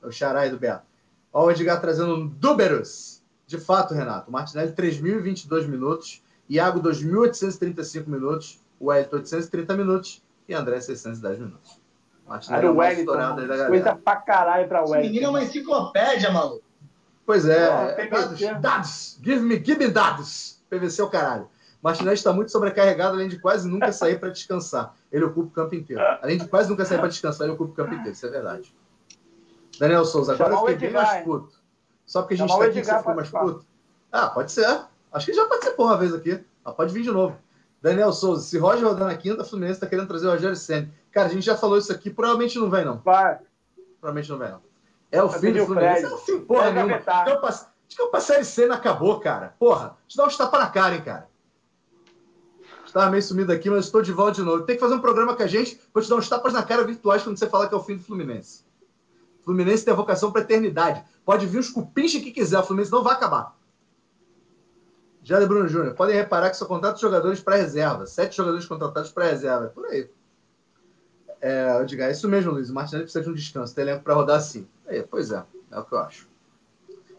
É 0.01 0.07
o 0.07 0.13
xarai 0.13 0.49
do 0.49 0.57
Beto. 0.57 0.85
Olha 1.33 1.47
o 1.49 1.51
Edgar 1.51 1.81
trazendo 1.81 2.17
números. 2.41 3.21
De 3.45 3.59
fato, 3.59 3.95
Renato, 3.95 4.31
Martinelli 4.31 4.73
3.022 4.73 5.67
minutos, 5.67 6.23
Iago 6.49 6.81
2.835 6.81 8.07
minutos, 8.07 8.65
o 8.79 8.87
Wellington 8.91 9.17
830 9.17 9.77
minutos 9.77 10.23
e 10.49 10.55
André 10.55 10.81
610 10.81 11.41
minutos. 11.41 11.81
Martinelli 12.29 12.67
é 12.67 12.71
o 12.71 12.77
Wellington, 12.77 13.37
coisa 13.67 13.97
pra 13.97 14.17
caralho 14.17 14.69
pra 14.69 14.83
Wellington. 14.83 15.01
Esse 15.01 15.09
menino 15.09 15.27
é 15.27 15.29
uma 15.31 15.43
enciclopédia, 15.43 16.31
maluco. 16.31 16.63
Pois 17.27 17.45
é, 17.45 17.69
oh, 17.69 18.09
dados, 18.09 18.41
dados, 18.61 19.19
give 19.21 19.41
me, 19.41 19.57
give 19.57 19.85
me 19.85 19.89
dados. 19.89 20.63
PVC 20.71 21.01
é 21.01 21.05
o 21.05 21.11
caralho. 21.11 21.49
Martinelli 21.87 22.15
está 22.15 22.33
muito 22.33 22.51
sobrecarregado, 22.51 23.15
além 23.15 23.29
de 23.29 23.39
quase 23.39 23.69
nunca 23.69 23.93
sair 23.93 24.19
para 24.19 24.31
descansar. 24.31 24.93
Ele 25.13 25.25
ocupa 25.25 25.47
o 25.47 25.51
campo 25.51 25.77
inteiro. 25.77 26.03
Além 26.21 26.37
de 26.37 26.49
quase 26.49 26.69
nunca 26.69 26.85
sair 26.85 26.99
para 26.99 27.07
descansar, 27.07 27.47
ele 27.47 27.55
ocupa 27.55 27.71
o 27.71 27.75
campo 27.75 27.95
inteiro. 27.95 28.11
Isso 28.11 28.27
é 28.27 28.29
verdade. 28.29 28.75
Daniel 29.79 30.05
Souza, 30.05 30.35
agora 30.35 30.53
eu 30.53 30.59
fiquei 30.67 30.77
bem 30.77 30.91
mais 30.91 31.23
puto. 31.23 31.55
Só 32.05 32.23
porque 32.23 32.35
a 32.35 32.39
gente 32.39 32.51
está 32.51 32.65
aqui, 32.65 32.85
você 32.85 32.99
ficou 32.99 33.15
mais 33.15 33.31
puto? 33.31 33.65
Ah, 34.11 34.29
pode 34.31 34.51
ser. 34.51 34.67
Acho 35.13 35.27
que 35.27 35.33
já 35.33 35.45
participou 35.45 35.87
uma 35.87 35.97
vez 35.97 36.13
aqui. 36.13 36.45
Ah, 36.65 36.73
pode 36.73 36.93
vir 36.93 37.05
de 37.05 37.13
novo. 37.13 37.39
Daniel 37.81 38.13
Souza, 38.13 38.43
se 38.43 38.59
Roger 38.59 38.85
rodar 38.85 39.07
na 39.07 39.17
quinta, 39.17 39.43
a 39.43 39.45
Fluminense 39.45 39.75
está 39.75 39.87
querendo 39.87 40.09
trazer 40.09 40.27
o 40.27 40.31
Rogério 40.33 40.57
Senna. 40.57 40.91
Cara, 41.13 41.29
a 41.29 41.31
gente 41.31 41.47
já 41.47 41.57
falou 41.57 41.79
isso 41.79 41.93
aqui, 41.93 42.11
provavelmente 42.11 42.59
não 42.59 42.69
vem, 42.69 42.85
não. 42.85 42.99
Vai. 42.99 43.39
Provavelmente 44.01 44.29
não 44.29 44.39
vem, 44.39 44.51
não. 44.51 44.61
É 45.13 45.23
o 45.23 45.29
fim 45.29 45.53
do 45.53 45.65
Fluminense. 45.65 46.03
É 46.03 46.09
o 46.09 46.19
fim, 46.19 46.41
porra 46.41 46.73
nenhuma. 46.73 46.97
Acho 46.97 47.67
que 47.89 48.03
o 48.03 48.21
Série 48.21 48.45
C 48.45 48.65
acabou, 48.65 49.21
cara. 49.21 49.55
Porra, 49.57 49.97
te 50.09 50.17
dá 50.17 50.25
um 50.25 50.29
tapa 50.29 50.59
na 50.59 50.69
cara, 50.69 50.97
hein, 50.97 51.03
cara. 51.03 51.29
Estava 52.97 53.11
meio 53.11 53.23
sumido 53.23 53.53
aqui, 53.53 53.69
mas 53.69 53.85
estou 53.85 54.01
de 54.01 54.11
volta 54.11 54.37
de 54.37 54.43
novo. 54.43 54.63
Tem 54.63 54.75
que 54.75 54.81
fazer 54.81 54.95
um 54.95 55.01
programa 55.03 55.37
com 55.37 55.43
a 55.43 55.47
gente 55.47 55.79
para 55.93 56.01
te 56.01 56.09
dar 56.09 56.17
uns 56.17 56.31
tapas 56.31 56.55
na 56.55 56.63
cara 56.63 56.83
virtuais 56.83 57.23
quando 57.23 57.37
você 57.37 57.47
falar 57.47 57.69
que 57.69 57.75
é 57.75 57.77
o 57.77 57.83
fim 57.83 57.99
do 57.99 58.03
Fluminense. 58.03 58.65
Fluminense 59.45 59.85
tem 59.85 59.93
a 59.93 59.97
vocação 59.97 60.33
para 60.33 60.41
eternidade. 60.41 61.05
Pode 61.23 61.45
vir 61.45 61.59
os 61.59 61.69
cupinches 61.69 62.23
que 62.23 62.31
quiser, 62.31 62.59
o 62.59 62.63
Fluminense 62.63 62.91
não 62.91 63.05
vai 63.05 63.13
acabar. 63.13 63.55
Jair 65.23 65.47
Bruno 65.47 65.69
Júnior, 65.69 65.95
podem 65.95 66.17
reparar 66.17 66.49
que 66.49 66.57
só 66.57 66.65
contrata 66.65 66.99
jogadores 66.99 67.39
para 67.39 67.57
reserva. 67.57 68.07
Sete 68.07 68.35
jogadores 68.35 68.65
contratados 68.65 69.13
para 69.13 69.27
reserva. 69.27 69.67
É 69.67 69.69
por 69.69 69.85
aí. 69.85 70.09
É, 71.43 71.79
eu 71.79 71.85
digo, 71.85 72.01
é 72.01 72.11
isso 72.11 72.27
mesmo, 72.27 72.53
Luiz. 72.53 72.71
O 72.71 72.73
Martinelli 72.73 73.05
precisa 73.05 73.23
de 73.23 73.31
um 73.31 73.35
descanso. 73.35 73.75
Tem 73.75 73.83
elenco 73.83 74.05
para 74.05 74.15
rodar 74.15 74.39
assim. 74.39 74.67
É, 74.87 75.03
pois 75.03 75.31
é, 75.31 75.45
é 75.71 75.79
o 75.79 75.85
que 75.85 75.93
eu 75.93 75.99
acho. 75.99 76.27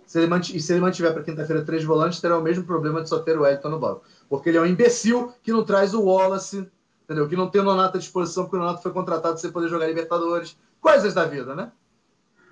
Se 0.08 0.22
ele 0.22 0.34
e 0.56 0.60
se 0.60 0.72
ele 0.74 0.80
mantiver 0.80 1.14
para 1.14 1.22
quinta-feira 1.22 1.64
três 1.64 1.84
volantes, 1.84 2.20
terá 2.20 2.36
o 2.36 2.42
mesmo 2.42 2.64
problema 2.64 3.04
de 3.04 3.10
só 3.10 3.20
ter 3.20 3.38
o 3.38 3.42
Wellington 3.42 3.70
no 3.70 3.78
banco. 3.78 4.04
Porque 4.30 4.50
ele 4.50 4.58
é 4.58 4.62
um 4.62 4.66
imbecil 4.66 5.34
que 5.42 5.52
não 5.52 5.64
traz 5.64 5.94
o 5.94 6.04
Wallace, 6.04 6.70
entendeu? 7.04 7.28
Que 7.28 7.36
não 7.36 7.50
tem 7.50 7.62
o 7.62 7.64
Nonato 7.64 7.98
à 7.98 8.00
disposição, 8.00 8.44
porque 8.44 8.58
o 8.58 8.60
Nonato 8.60 8.82
foi 8.82 8.92
contratado 8.92 9.40
sem 9.40 9.52
poder 9.52 9.70
jogar 9.70 9.88
Libertadores. 9.88 10.58
Coisas 10.82 11.14
da 11.14 11.26
vida, 11.26 11.56
né? 11.56 11.72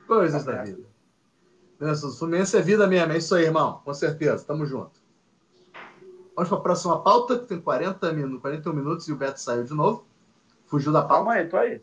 Coisas 0.08 0.44
da 0.44 0.64
vida. 0.64 0.84
O 1.80 2.12
Fluminense 2.14 2.58
é 2.58 2.62
vida 2.62 2.88
mesmo, 2.88 3.12
é 3.12 3.18
isso 3.18 3.36
aí, 3.36 3.46
irmão. 3.46 3.82
Com 3.84 3.94
certeza, 3.94 4.46
tamo 4.46 4.66
junto. 4.66 5.04
Vamos 6.36 6.50
para 6.50 6.58
a 6.58 6.62
próxima 6.62 7.02
pauta, 7.02 7.40
que 7.40 7.46
tem 7.46 7.60
40 7.60 8.12
minutos, 8.14 8.42
41 8.42 8.74
minutos 8.74 9.08
e 9.08 9.14
o 9.14 9.16
Beto 9.16 9.40
saiu 9.40 9.64
de 9.64 9.74
novo. 9.74 10.06
Fugiu 10.66 10.92
da 10.92 11.02
pauta. 11.02 11.16
Calma 11.16 11.34
aí, 11.34 11.48
tô 11.48 11.58
aí. 11.58 11.82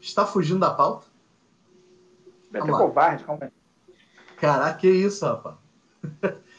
Está 0.00 0.26
fugindo 0.26 0.60
da 0.60 0.70
pauta? 0.70 1.06
Beto 2.50 2.66
é 2.66 2.70
covarde, 2.70 3.24
calma 3.24 3.44
aí. 3.44 3.50
Caraca, 4.36 4.78
que 4.78 4.88
isso, 4.88 5.24
rapaz. 5.24 5.56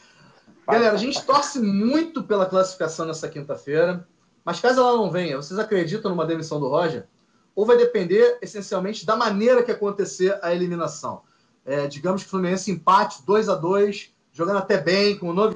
Galera, 0.66 0.94
a 0.94 0.98
gente 0.98 1.24
torce 1.24 1.60
muito 1.60 2.22
pela 2.22 2.46
classificação 2.46 3.06
nessa 3.06 3.28
quinta-feira, 3.28 4.08
mas 4.44 4.60
caso 4.60 4.80
ela 4.80 4.96
não 4.96 5.10
venha, 5.10 5.36
vocês 5.36 5.58
acreditam 5.58 6.10
numa 6.10 6.26
demissão 6.26 6.60
do 6.60 6.68
Roger? 6.68 7.06
ou 7.54 7.66
vai 7.66 7.76
depender 7.76 8.38
essencialmente 8.42 9.04
da 9.04 9.16
maneira 9.16 9.64
que 9.64 9.70
acontecer 9.70 10.38
a 10.42 10.54
eliminação. 10.54 11.24
É, 11.64 11.86
digamos 11.86 12.22
que 12.22 12.28
o 12.28 12.30
Fluminense 12.30 12.70
empate 12.70 13.24
2 13.24 13.48
a 13.48 13.54
2 13.54 14.14
jogando 14.32 14.58
até 14.58 14.80
bem, 14.80 15.18
com 15.18 15.30
um 15.30 15.32
novo 15.32 15.54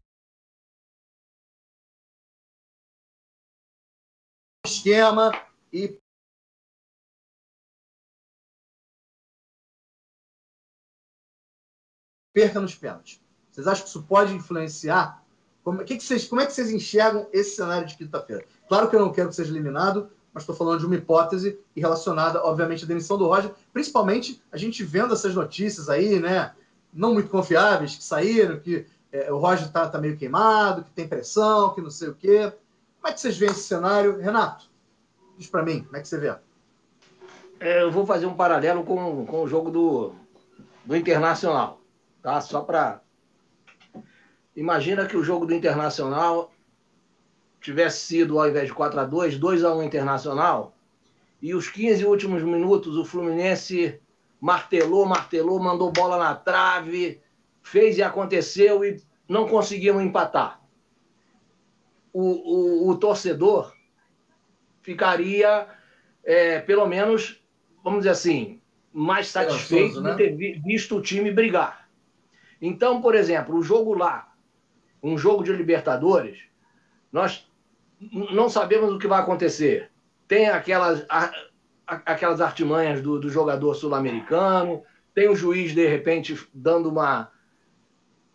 esquema 4.66 5.32
e 5.72 5.98
perca 12.34 12.60
nos 12.60 12.74
pênaltis. 12.74 13.25
Vocês 13.56 13.66
acham 13.66 13.84
que 13.84 13.88
isso 13.88 14.02
pode 14.02 14.34
influenciar? 14.34 15.22
Como, 15.64 15.82
que 15.82 15.96
que 15.96 16.04
vocês, 16.04 16.26
como 16.28 16.42
é 16.42 16.46
que 16.46 16.52
vocês 16.52 16.70
enxergam 16.70 17.26
esse 17.32 17.56
cenário 17.56 17.86
de 17.86 17.96
quinta-feira? 17.96 18.44
Claro 18.68 18.90
que 18.90 18.94
eu 18.94 19.00
não 19.00 19.10
quero 19.10 19.30
que 19.30 19.34
seja 19.34 19.50
eliminado, 19.50 20.10
mas 20.30 20.42
estou 20.42 20.54
falando 20.54 20.80
de 20.80 20.84
uma 20.84 20.94
hipótese 20.94 21.58
relacionada, 21.74 22.44
obviamente, 22.44 22.84
à 22.84 22.86
demissão 22.86 23.16
do 23.16 23.26
Roger, 23.26 23.50
principalmente 23.72 24.42
a 24.52 24.58
gente 24.58 24.84
vendo 24.84 25.14
essas 25.14 25.34
notícias 25.34 25.88
aí, 25.88 26.20
né, 26.20 26.52
não 26.92 27.14
muito 27.14 27.30
confiáveis, 27.30 27.96
que 27.96 28.04
saíram, 28.04 28.60
que 28.60 28.84
é, 29.10 29.32
o 29.32 29.38
Roger 29.38 29.68
está 29.68 29.88
tá 29.88 29.98
meio 29.98 30.18
queimado, 30.18 30.84
que 30.84 30.90
tem 30.90 31.08
pressão, 31.08 31.72
que 31.72 31.80
não 31.80 31.90
sei 31.90 32.08
o 32.08 32.14
quê. 32.14 32.52
Como 33.00 33.10
é 33.10 33.12
que 33.14 33.20
vocês 33.22 33.38
veem 33.38 33.52
esse 33.52 33.62
cenário? 33.62 34.18
Renato, 34.18 34.68
diz 35.38 35.48
para 35.48 35.62
mim, 35.62 35.82
como 35.82 35.96
é 35.96 36.00
que 36.02 36.08
você 36.08 36.18
vê? 36.18 36.36
É, 37.58 37.80
eu 37.80 37.90
vou 37.90 38.04
fazer 38.04 38.26
um 38.26 38.34
paralelo 38.34 38.84
com, 38.84 39.24
com 39.24 39.42
o 39.42 39.48
jogo 39.48 39.70
do, 39.70 40.12
do 40.84 40.94
Internacional, 40.94 41.80
tá? 42.22 42.38
Só 42.42 42.60
para... 42.60 43.00
Imagina 44.56 45.04
que 45.06 45.16
o 45.16 45.22
jogo 45.22 45.44
do 45.44 45.54
Internacional 45.54 46.50
tivesse 47.60 48.06
sido, 48.06 48.40
ao 48.40 48.48
invés 48.48 48.68
de 48.68 48.74
4 48.74 48.98
a 48.98 49.04
2 49.04 49.38
2 49.38 49.64
a 49.64 49.74
1 49.74 49.82
Internacional, 49.82 50.74
e 51.42 51.54
os 51.54 51.68
15 51.68 52.06
últimos 52.06 52.42
minutos 52.42 52.96
o 52.96 53.04
Fluminense 53.04 54.00
martelou, 54.40 55.04
martelou, 55.04 55.60
mandou 55.60 55.92
bola 55.92 56.18
na 56.18 56.34
trave, 56.34 57.20
fez 57.62 57.98
e 57.98 58.02
aconteceu 58.02 58.82
e 58.82 59.02
não 59.28 59.46
conseguimos 59.46 60.02
empatar. 60.02 60.60
O, 62.12 62.22
o, 62.22 62.88
o 62.88 62.96
torcedor 62.96 63.74
ficaria, 64.80 65.66
é, 66.24 66.60
pelo 66.60 66.86
menos, 66.86 67.44
vamos 67.84 68.00
dizer 68.00 68.10
assim, 68.10 68.62
mais 68.90 69.28
satisfeito 69.28 70.00
né? 70.00 70.12
de 70.12 70.16
ter 70.16 70.62
visto 70.62 70.96
o 70.96 71.02
time 71.02 71.30
brigar. 71.30 71.88
Então, 72.62 73.02
por 73.02 73.14
exemplo, 73.14 73.54
o 73.54 73.62
jogo 73.62 73.92
lá, 73.92 74.32
um 75.06 75.18
jogo 75.18 75.44
de 75.44 75.52
Libertadores, 75.52 76.38
nós 77.12 77.48
não 78.00 78.48
sabemos 78.48 78.92
o 78.92 78.98
que 78.98 79.06
vai 79.06 79.20
acontecer. 79.20 79.90
Tem 80.26 80.48
aquelas, 80.48 81.06
a, 81.08 81.32
aquelas 81.86 82.40
artimanhas 82.40 83.00
do, 83.00 83.18
do 83.18 83.30
jogador 83.30 83.74
sul-americano, 83.74 84.82
tem 85.14 85.28
o 85.28 85.36
juiz, 85.36 85.74
de 85.74 85.86
repente, 85.86 86.36
dando 86.52 86.90
uma, 86.90 87.30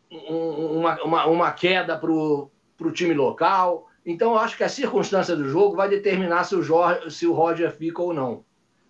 uma, 0.09 1.03
uma, 1.03 1.25
uma 1.25 1.51
queda 1.51 1.97
para 1.97 2.11
o 2.11 2.49
time 2.93 3.13
local. 3.13 3.87
Então, 4.05 4.31
eu 4.31 4.39
acho 4.39 4.57
que 4.57 4.63
a 4.63 4.69
circunstância 4.69 5.35
do 5.35 5.47
jogo 5.47 5.75
vai 5.75 5.89
determinar 5.89 6.45
se 6.45 6.55
o, 6.55 6.63
Jorge, 6.63 7.11
se 7.11 7.27
o 7.27 7.33
Roger 7.33 7.71
fica 7.71 8.01
ou 8.01 8.13
não. 8.13 8.43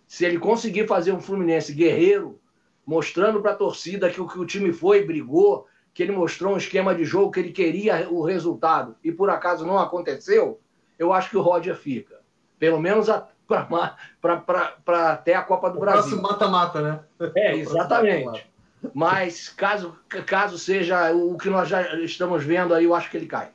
Se 0.07 0.23
ele 0.23 0.39
conseguir 0.39 0.87
fazer 0.87 1.11
um 1.11 1.19
Fluminense 1.19 1.73
guerreiro, 1.73 2.39
mostrando 2.85 3.41
para 3.41 3.51
a 3.51 3.55
torcida 3.55 4.09
que 4.09 4.21
o 4.21 4.27
que 4.27 4.39
o 4.39 4.45
time 4.45 4.71
foi, 4.71 5.03
brigou, 5.03 5.67
que 5.93 6.03
ele 6.03 6.11
mostrou 6.11 6.53
um 6.53 6.57
esquema 6.57 6.95
de 6.95 7.03
jogo, 7.03 7.31
que 7.31 7.39
ele 7.39 7.51
queria 7.51 8.09
o 8.09 8.23
resultado 8.23 8.95
e 9.03 9.11
por 9.11 9.29
acaso 9.29 9.65
não 9.65 9.77
aconteceu, 9.77 10.59
eu 10.97 11.11
acho 11.11 11.29
que 11.29 11.37
o 11.37 11.41
Roger 11.41 11.75
fica. 11.75 12.21
Pelo 12.57 12.79
menos 12.79 13.07
para 13.47 15.11
até 15.11 15.35
a 15.35 15.41
Copa 15.41 15.69
do 15.69 15.77
o 15.77 15.79
Brasil. 15.81 16.01
Próximo 16.01 16.21
mata-mata, 16.21 16.81
né? 16.81 16.99
É, 17.35 17.55
exatamente. 17.57 18.49
Mas 18.93 19.49
caso, 19.49 19.95
caso 20.25 20.57
seja 20.57 21.11
o 21.13 21.37
que 21.37 21.49
nós 21.49 21.67
já 21.67 21.95
estamos 21.99 22.43
vendo 22.43 22.73
aí, 22.73 22.85
eu 22.85 22.95
acho 22.95 23.11
que 23.11 23.17
ele 23.17 23.27
cai. 23.27 23.51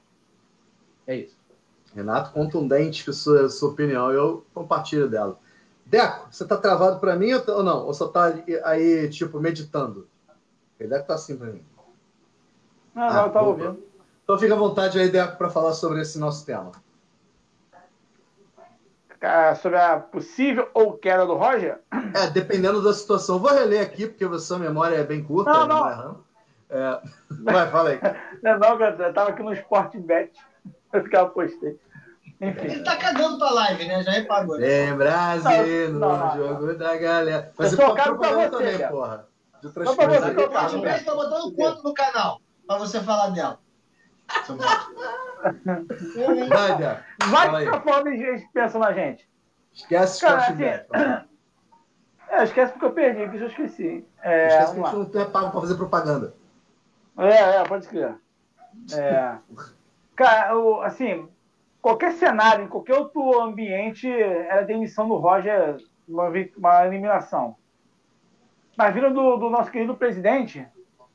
É 1.07 1.17
isso. 1.17 1.37
Renato, 1.95 2.33
contundente 2.33 3.11
sua, 3.13 3.49
sua 3.49 3.71
opinião, 3.71 4.13
eu 4.13 4.45
compartilho 4.53 5.09
dela. 5.09 5.39
Deco, 5.87 6.29
você 6.31 6.45
tá 6.45 6.57
travado 6.57 7.01
para 7.01 7.17
mim 7.17 7.33
ou 7.33 7.63
não? 7.63 7.87
Ou 7.87 7.95
só 7.95 8.09
tá 8.09 8.35
aí, 8.65 9.09
tipo, 9.09 9.41
meditando? 9.41 10.07
Ele 10.79 10.91
deve 10.91 11.03
estar 11.03 11.15
tá 11.15 11.15
assim 11.15 11.37
para 11.37 11.47
mim. 11.47 11.63
Não, 12.97 13.03
ah, 13.03 13.13
não, 13.13 13.27
eu 13.27 13.31
tava 13.31 13.49
ouvindo. 13.49 13.83
Então 14.25 14.39
fica 14.39 14.55
à 14.55 14.57
vontade 14.57 14.99
aí, 14.99 15.11
Deco, 15.11 15.37
para 15.37 15.51
falar 15.51 15.75
sobre 15.75 16.01
esse 16.01 16.19
nosso 16.19 16.47
tema. 16.47 16.73
sobre 19.61 19.79
a 19.79 20.01
possível 20.01 20.71
ou 20.73 20.95
queda 20.95 21.27
do 21.27 21.35
Roger? 21.35 21.79
É, 22.15 22.31
dependendo 22.31 22.83
da 22.83 22.95
situação. 22.95 23.39
Vou 23.39 23.51
reler 23.51 23.83
aqui, 23.83 24.07
porque 24.07 24.25
a 24.25 24.39
sua 24.39 24.59
memória 24.59 24.97
é 24.97 25.05
bem 25.05 25.23
curta. 25.23 25.51
Não, 25.53 25.69
não. 25.69 26.25
É... 26.71 27.01
Vai, 27.43 27.71
fala 27.71 27.91
aí. 27.91 28.01
Não, 28.43 28.59
não, 28.59 28.81
eu 28.81 29.15
tava 29.15 29.31
aqui 29.31 29.43
no 29.43 29.53
Sportbet. 29.53 30.33
Eu 30.93 31.05
ficava 31.05 31.31
postei. 31.31 31.79
Enfim. 32.41 32.67
Ele 32.67 32.83
tá 32.83 32.97
cagando 32.97 33.39
pra 33.39 33.51
live, 33.51 33.87
né? 33.87 34.03
Já 34.03 34.11
reparou. 34.11 34.59
Né? 34.59 34.89
É 34.89 34.93
Brasil, 34.93 35.93
no 35.93 36.01
não, 36.01 36.19
não, 36.19 36.37
jogo 36.37 36.75
da 36.75 36.97
galera. 36.97 37.53
Mas 37.57 37.73
eu 37.73 37.79
sou 37.79 37.95
caro 37.95 38.19
pra 38.19 38.33
você, 38.33 38.51
também, 38.51 38.79
cara. 38.79 38.91
porra. 38.91 39.29
De 39.61 39.67
o 39.67 39.83
Sportbet 39.85 41.05
tá 41.05 41.15
botando 41.15 41.55
quanto 41.55 41.83
no 41.85 41.95
canal 41.95 42.41
pra 42.67 42.79
você 42.79 43.01
falar 43.01 43.31
dela? 43.31 43.61
Vai, 47.31 47.51
Vai 47.51 47.65
gente 48.17 48.47
que 48.47 48.53
pensa 48.53 48.79
na 48.79 48.93
gente. 48.93 49.29
Esquece 49.73 50.15
Sportbet. 50.15 50.87
Assim, 50.91 51.27
é, 52.31 52.45
esquece 52.45 52.73
porque 52.73 52.87
eu 52.87 52.93
perdi, 52.93 53.29
que 53.29 53.37
eu 53.37 53.49
esqueci. 53.49 54.05
É, 54.23 54.49
esquece 54.49 54.75
que 54.75 54.81
a 54.81 54.91
gente 54.91 55.15
não 55.15 55.23
é 55.23 55.25
pago 55.27 55.51
pra 55.51 55.61
fazer 55.61 55.77
propaganda. 55.77 56.35
É, 57.19 57.57
é, 57.57 57.65
pode 57.65 57.85
escrever. 57.85 58.17
É. 58.93 59.37
Cara, 60.15 60.53
assim, 60.85 61.29
qualquer 61.81 62.13
cenário, 62.13 62.65
em 62.65 62.69
qualquer 62.69 62.99
outro 62.99 63.41
ambiente, 63.41 64.11
era 64.11 64.63
demissão 64.63 65.09
do 65.09 65.17
Roger, 65.17 65.77
uma, 66.09 66.31
uma 66.57 66.87
eliminação. 66.87 67.57
Mas 68.77 68.95
vindo 68.95 69.13
do, 69.13 69.37
do, 69.37 69.51
nosso 69.51 69.71
querido 69.71 69.97
presidente, 69.97 70.67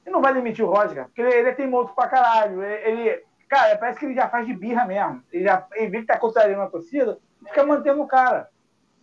ele 0.05 0.13
não 0.13 0.21
vai 0.21 0.33
demitir 0.33 0.65
o 0.65 0.69
Roger, 0.69 1.05
porque 1.05 1.21
ele, 1.21 1.33
ele 1.33 1.49
é 1.49 1.53
teimoso 1.53 1.93
pra 1.93 2.07
caralho. 2.07 2.63
Ele, 2.63 3.01
ele, 3.01 3.23
cara, 3.47 3.77
parece 3.77 3.99
que 3.99 4.05
ele 4.05 4.15
já 4.15 4.27
faz 4.29 4.45
de 4.45 4.53
birra 4.53 4.85
mesmo. 4.85 5.23
Ele, 5.31 5.43
já, 5.43 5.65
ele 5.73 5.89
vê 5.89 5.99
que 5.99 6.07
tá 6.07 6.17
contrariando 6.17 6.63
a 6.63 6.69
torcida, 6.69 7.19
fica 7.47 7.65
mantendo 7.65 8.01
o 8.01 8.07
cara. 8.07 8.49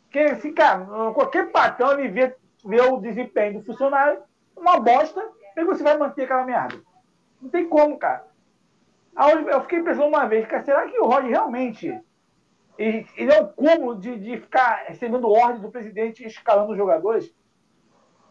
Porque, 0.05 0.21
assim, 0.21 0.53
cara, 0.53 0.87
qualquer 1.13 1.51
patrão 1.51 1.93
ele 1.93 2.09
vê, 2.09 2.35
vê 2.65 2.81
o 2.81 2.99
desempenho 2.99 3.61
do 3.61 3.65
funcionário, 3.65 4.21
uma 4.57 4.81
bosta, 4.81 5.23
e 5.57 5.65
você 5.65 5.83
vai 5.83 5.97
manter 5.97 6.25
aquela 6.25 6.45
merda. 6.45 6.77
Não 7.41 7.51
tem 7.51 7.69
como, 7.69 7.99
cara. 7.99 8.27
Eu 9.51 9.61
fiquei 9.63 9.83
pensando 9.83 10.07
uma 10.07 10.27
vez, 10.27 10.47
cara, 10.47 10.65
será 10.65 10.87
que 10.87 10.99
o 10.99 11.07
Roger 11.07 11.29
realmente 11.29 12.01
ele, 12.79 13.05
é 13.17 13.41
o 13.41 13.49
cúmulo 13.49 13.97
de, 13.97 14.17
de 14.19 14.37
ficar 14.39 14.85
recebendo 14.87 15.29
ordem 15.29 15.61
do 15.61 15.71
presidente 15.71 16.25
escalando 16.25 16.71
os 16.71 16.79
jogadores? 16.79 17.35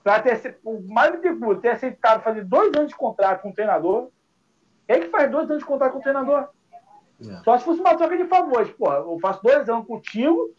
Para 0.08 0.22
ter 0.22 0.58
o 0.64 0.80
Mário 0.88 1.20
Bittencourt 1.20 1.60
ter 1.60 1.72
aceitado 1.72 2.24
fazer 2.24 2.46
dois 2.46 2.74
anos 2.78 2.88
de 2.88 2.96
contrato 2.96 3.42
com 3.42 3.50
o 3.50 3.54
treinador. 3.54 4.08
Ele 4.88 5.02
que 5.02 5.12
faz 5.12 5.30
dois 5.30 5.50
anos 5.50 5.62
de 5.62 5.68
contrato 5.68 5.92
com 5.92 6.00
o 6.00 6.02
treinador. 6.02 6.48
É. 7.20 7.44
Só 7.44 7.58
se 7.58 7.66
fosse 7.66 7.82
uma 7.82 7.94
troca 7.94 8.16
de 8.16 8.24
favores. 8.24 8.72
Pô, 8.72 8.90
eu 8.90 9.20
faço 9.20 9.44
dois 9.44 9.68
anos 9.68 9.86
contigo 9.86 10.56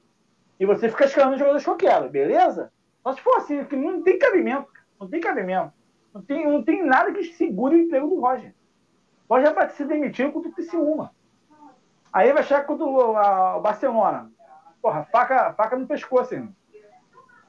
e 0.61 0.67
você 0.67 0.91
fica 0.91 1.07
escalando 1.07 1.33
os 1.33 1.39
jogadores 1.39 1.65
que 1.65 1.71
eu 1.71 1.77
quero, 1.77 2.11
beleza? 2.11 2.71
Só 3.03 3.15
se 3.15 3.23
for 3.23 3.39
assim, 3.39 3.65
que 3.65 3.75
não 3.75 4.03
tem 4.03 4.19
cabimento. 4.19 4.69
Não 5.01 5.09
tem 5.09 5.19
cabimento. 5.19 5.73
Não 6.13 6.21
tem, 6.21 6.47
não 6.47 6.63
tem 6.63 6.85
nada 6.85 7.11
que 7.11 7.25
segure 7.25 7.75
o 7.75 7.81
emprego 7.81 8.07
do 8.07 8.21
Roger. 8.21 8.55
O 9.27 9.35
Roger 9.35 9.55
vai 9.55 9.71
se 9.71 9.83
demitir 9.83 10.31
contra 10.31 10.51
o 10.51 10.53
Criciúma. 10.53 11.11
Aí 12.13 12.31
vai 12.35 12.43
chegar 12.43 12.67
contra 12.67 12.85
o, 12.85 13.17
a, 13.17 13.57
o 13.57 13.63
Barcelona. 13.63 14.31
Porra, 14.83 15.09
faca, 15.11 15.55
faca 15.55 15.75
no 15.75 15.87
pescoço, 15.87 16.35
hein? 16.35 16.55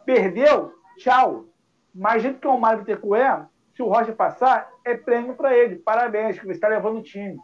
Perdeu, 0.06 0.74
tchau. 0.96 1.49
Mas 1.94 2.24
jeito 2.24 2.40
que 2.40 2.48
o 2.48 2.58
Mário 2.58 2.86
Tecué, 2.86 3.46
se 3.76 3.82
o 3.82 3.88
Roger 3.88 4.16
passar, 4.16 4.70
é 4.84 4.96
prêmio 4.96 5.36
para 5.36 5.56
ele. 5.56 5.78
Parabéns, 5.78 6.40
que 6.40 6.46
você 6.46 6.54
está 6.54 6.68
levando 6.68 7.00
o 7.00 7.04
time. 7.04 7.40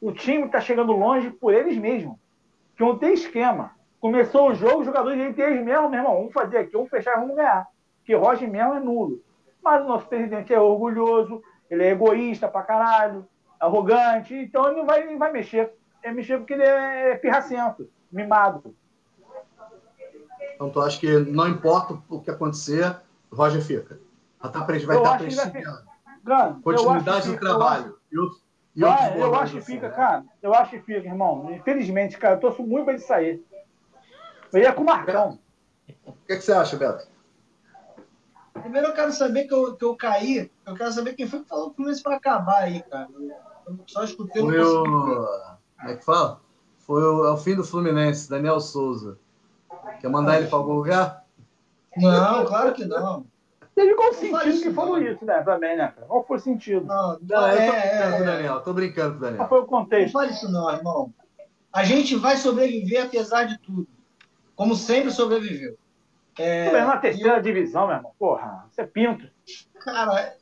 O 0.00 0.12
time 0.12 0.46
está 0.46 0.60
chegando 0.60 0.92
longe 0.92 1.30
por 1.30 1.54
eles 1.54 1.76
mesmos. 1.78 2.16
Que 2.76 2.82
não 2.82 2.98
tem 2.98 3.14
esquema. 3.14 3.72
Começou 4.00 4.50
o 4.50 4.54
jogo, 4.54 4.80
os 4.80 4.86
jogadores 4.86 5.18
entre 5.20 5.42
eles 5.42 5.64
mesmos, 5.64 5.90
meu 5.90 6.00
irmão, 6.00 6.16
vamos 6.16 6.32
fazer 6.32 6.58
aqui, 6.58 6.72
vamos 6.72 6.90
fechar, 6.90 7.18
vamos 7.18 7.36
ganhar. 7.36 7.66
Porque 7.98 8.14
Roger 8.14 8.50
mesmo 8.50 8.74
é 8.74 8.80
nulo. 8.80 9.22
Mas 9.62 9.82
o 9.82 9.88
nosso 9.88 10.06
presidente 10.06 10.52
é 10.52 10.60
orgulhoso, 10.60 11.42
ele 11.70 11.84
é 11.84 11.90
egoísta 11.90 12.46
pra 12.46 12.62
caralho, 12.62 13.26
arrogante, 13.58 14.34
então 14.34 14.66
ele 14.66 14.76
não 14.76 14.86
vai, 14.86 15.16
vai 15.16 15.32
mexer. 15.32 15.72
Ele 16.02 16.14
mexer 16.14 16.36
porque 16.36 16.52
ele 16.52 16.64
é 16.64 17.16
pirracento, 17.16 17.88
mimado. 18.12 18.74
Então 20.54 20.70
tu 20.70 20.80
acha 20.82 21.00
que 21.00 21.18
não 21.18 21.48
importa 21.48 21.98
o 22.10 22.20
que 22.20 22.30
acontecer, 22.30 22.94
Roger 23.34 23.62
fica? 23.62 24.00
Até 24.40 24.58
vai 24.58 24.76
estar 24.78 25.18
prestigiando. 25.18 26.62
Continuidade 26.62 27.30
do 27.30 27.38
trabalho. 27.38 27.98
E 28.10 28.18
outros, 28.18 28.44
e 28.76 28.84
ah, 28.84 29.16
eu 29.16 29.34
acho 29.36 29.54
que 29.54 29.60
fica, 29.60 29.88
né? 29.88 29.94
cara. 29.94 30.24
Eu 30.42 30.52
acho 30.52 30.70
que 30.72 30.80
fica, 30.80 31.06
irmão. 31.06 31.48
Infelizmente, 31.52 32.18
cara, 32.18 32.34
eu 32.34 32.40
torço 32.40 32.62
muito 32.62 32.84
para 32.84 32.94
ele 32.94 33.02
sair. 33.02 33.44
Eu 34.52 34.60
ia 34.60 34.72
com 34.72 34.82
o 34.82 34.86
Marcão. 34.86 35.38
O 36.04 36.12
que, 36.26 36.36
que 36.36 36.40
você 36.40 36.52
acha, 36.52 36.76
Beto? 36.76 37.06
Primeiro 38.52 38.88
eu 38.88 38.94
quero 38.94 39.12
saber 39.12 39.44
que 39.44 39.54
eu, 39.54 39.76
que 39.76 39.84
eu 39.84 39.96
caí. 39.96 40.50
Eu 40.66 40.74
quero 40.74 40.92
saber 40.92 41.14
quem 41.14 41.26
foi 41.26 41.40
que 41.40 41.48
falou 41.48 41.72
Fluminense 41.72 42.02
para 42.02 42.16
acabar 42.16 42.62
aí, 42.62 42.82
cara. 42.82 43.08
Eu 43.66 43.78
só 43.86 44.02
escutei 44.02 44.42
Foi 44.42 44.60
o. 44.60 44.84
Como 44.84 45.90
é 45.90 45.96
que 45.96 46.04
fala? 46.04 46.40
Foi 46.78 47.02
o, 47.02 47.26
é 47.26 47.30
o 47.30 47.36
fim 47.36 47.54
do 47.54 47.64
Fluminense, 47.64 48.28
Daniel 48.28 48.60
Souza. 48.60 49.18
Quer 50.00 50.08
mandar 50.08 50.38
ele 50.38 50.48
para 50.48 50.58
algum 50.58 50.74
lugar? 50.74 51.23
Não, 51.96 52.44
claro 52.44 52.72
que 52.72 52.84
não. 52.84 53.26
Teve 53.74 53.94
qual 53.94 54.12
sentido 54.12 54.62
que 54.62 54.72
falou 54.72 55.02
isso, 55.02 55.24
né? 55.24 55.42
Também, 55.42 55.76
né? 55.76 55.92
Qual 56.06 56.24
foi 56.24 56.36
o 56.36 56.40
sentido? 56.40 56.86
Não, 56.86 57.18
não 57.20 57.46
é, 57.48 57.68
eu 57.68 57.72
tô 57.72 57.72
brincando 57.72 58.14
é, 58.14 58.20
o 58.20 58.24
Daniel. 58.24 58.60
Tô 58.60 58.72
brincando 58.72 59.18
Daniel. 59.18 59.36
Qual 59.38 59.48
foi 59.48 59.60
o 59.60 59.66
contexto? 59.66 60.14
Não 60.14 60.20
fale 60.20 60.32
isso 60.32 60.50
não, 60.50 60.70
irmão. 60.70 61.14
A 61.72 61.82
gente 61.82 62.14
vai 62.14 62.36
sobreviver 62.36 63.04
apesar 63.04 63.44
de 63.44 63.58
tudo. 63.58 63.88
Como 64.54 64.76
sempre 64.76 65.10
sobreviveu. 65.10 65.76
É, 66.38 66.66
é 66.66 66.84
na 66.84 66.98
terceira 66.98 67.38
eu... 67.38 67.42
divisão, 67.42 67.88
meu 67.88 67.96
irmão. 67.96 68.12
Porra, 68.16 68.66
você 68.70 68.82
é 68.82 68.86
pinto. 68.86 69.28
Cara, 69.80 70.36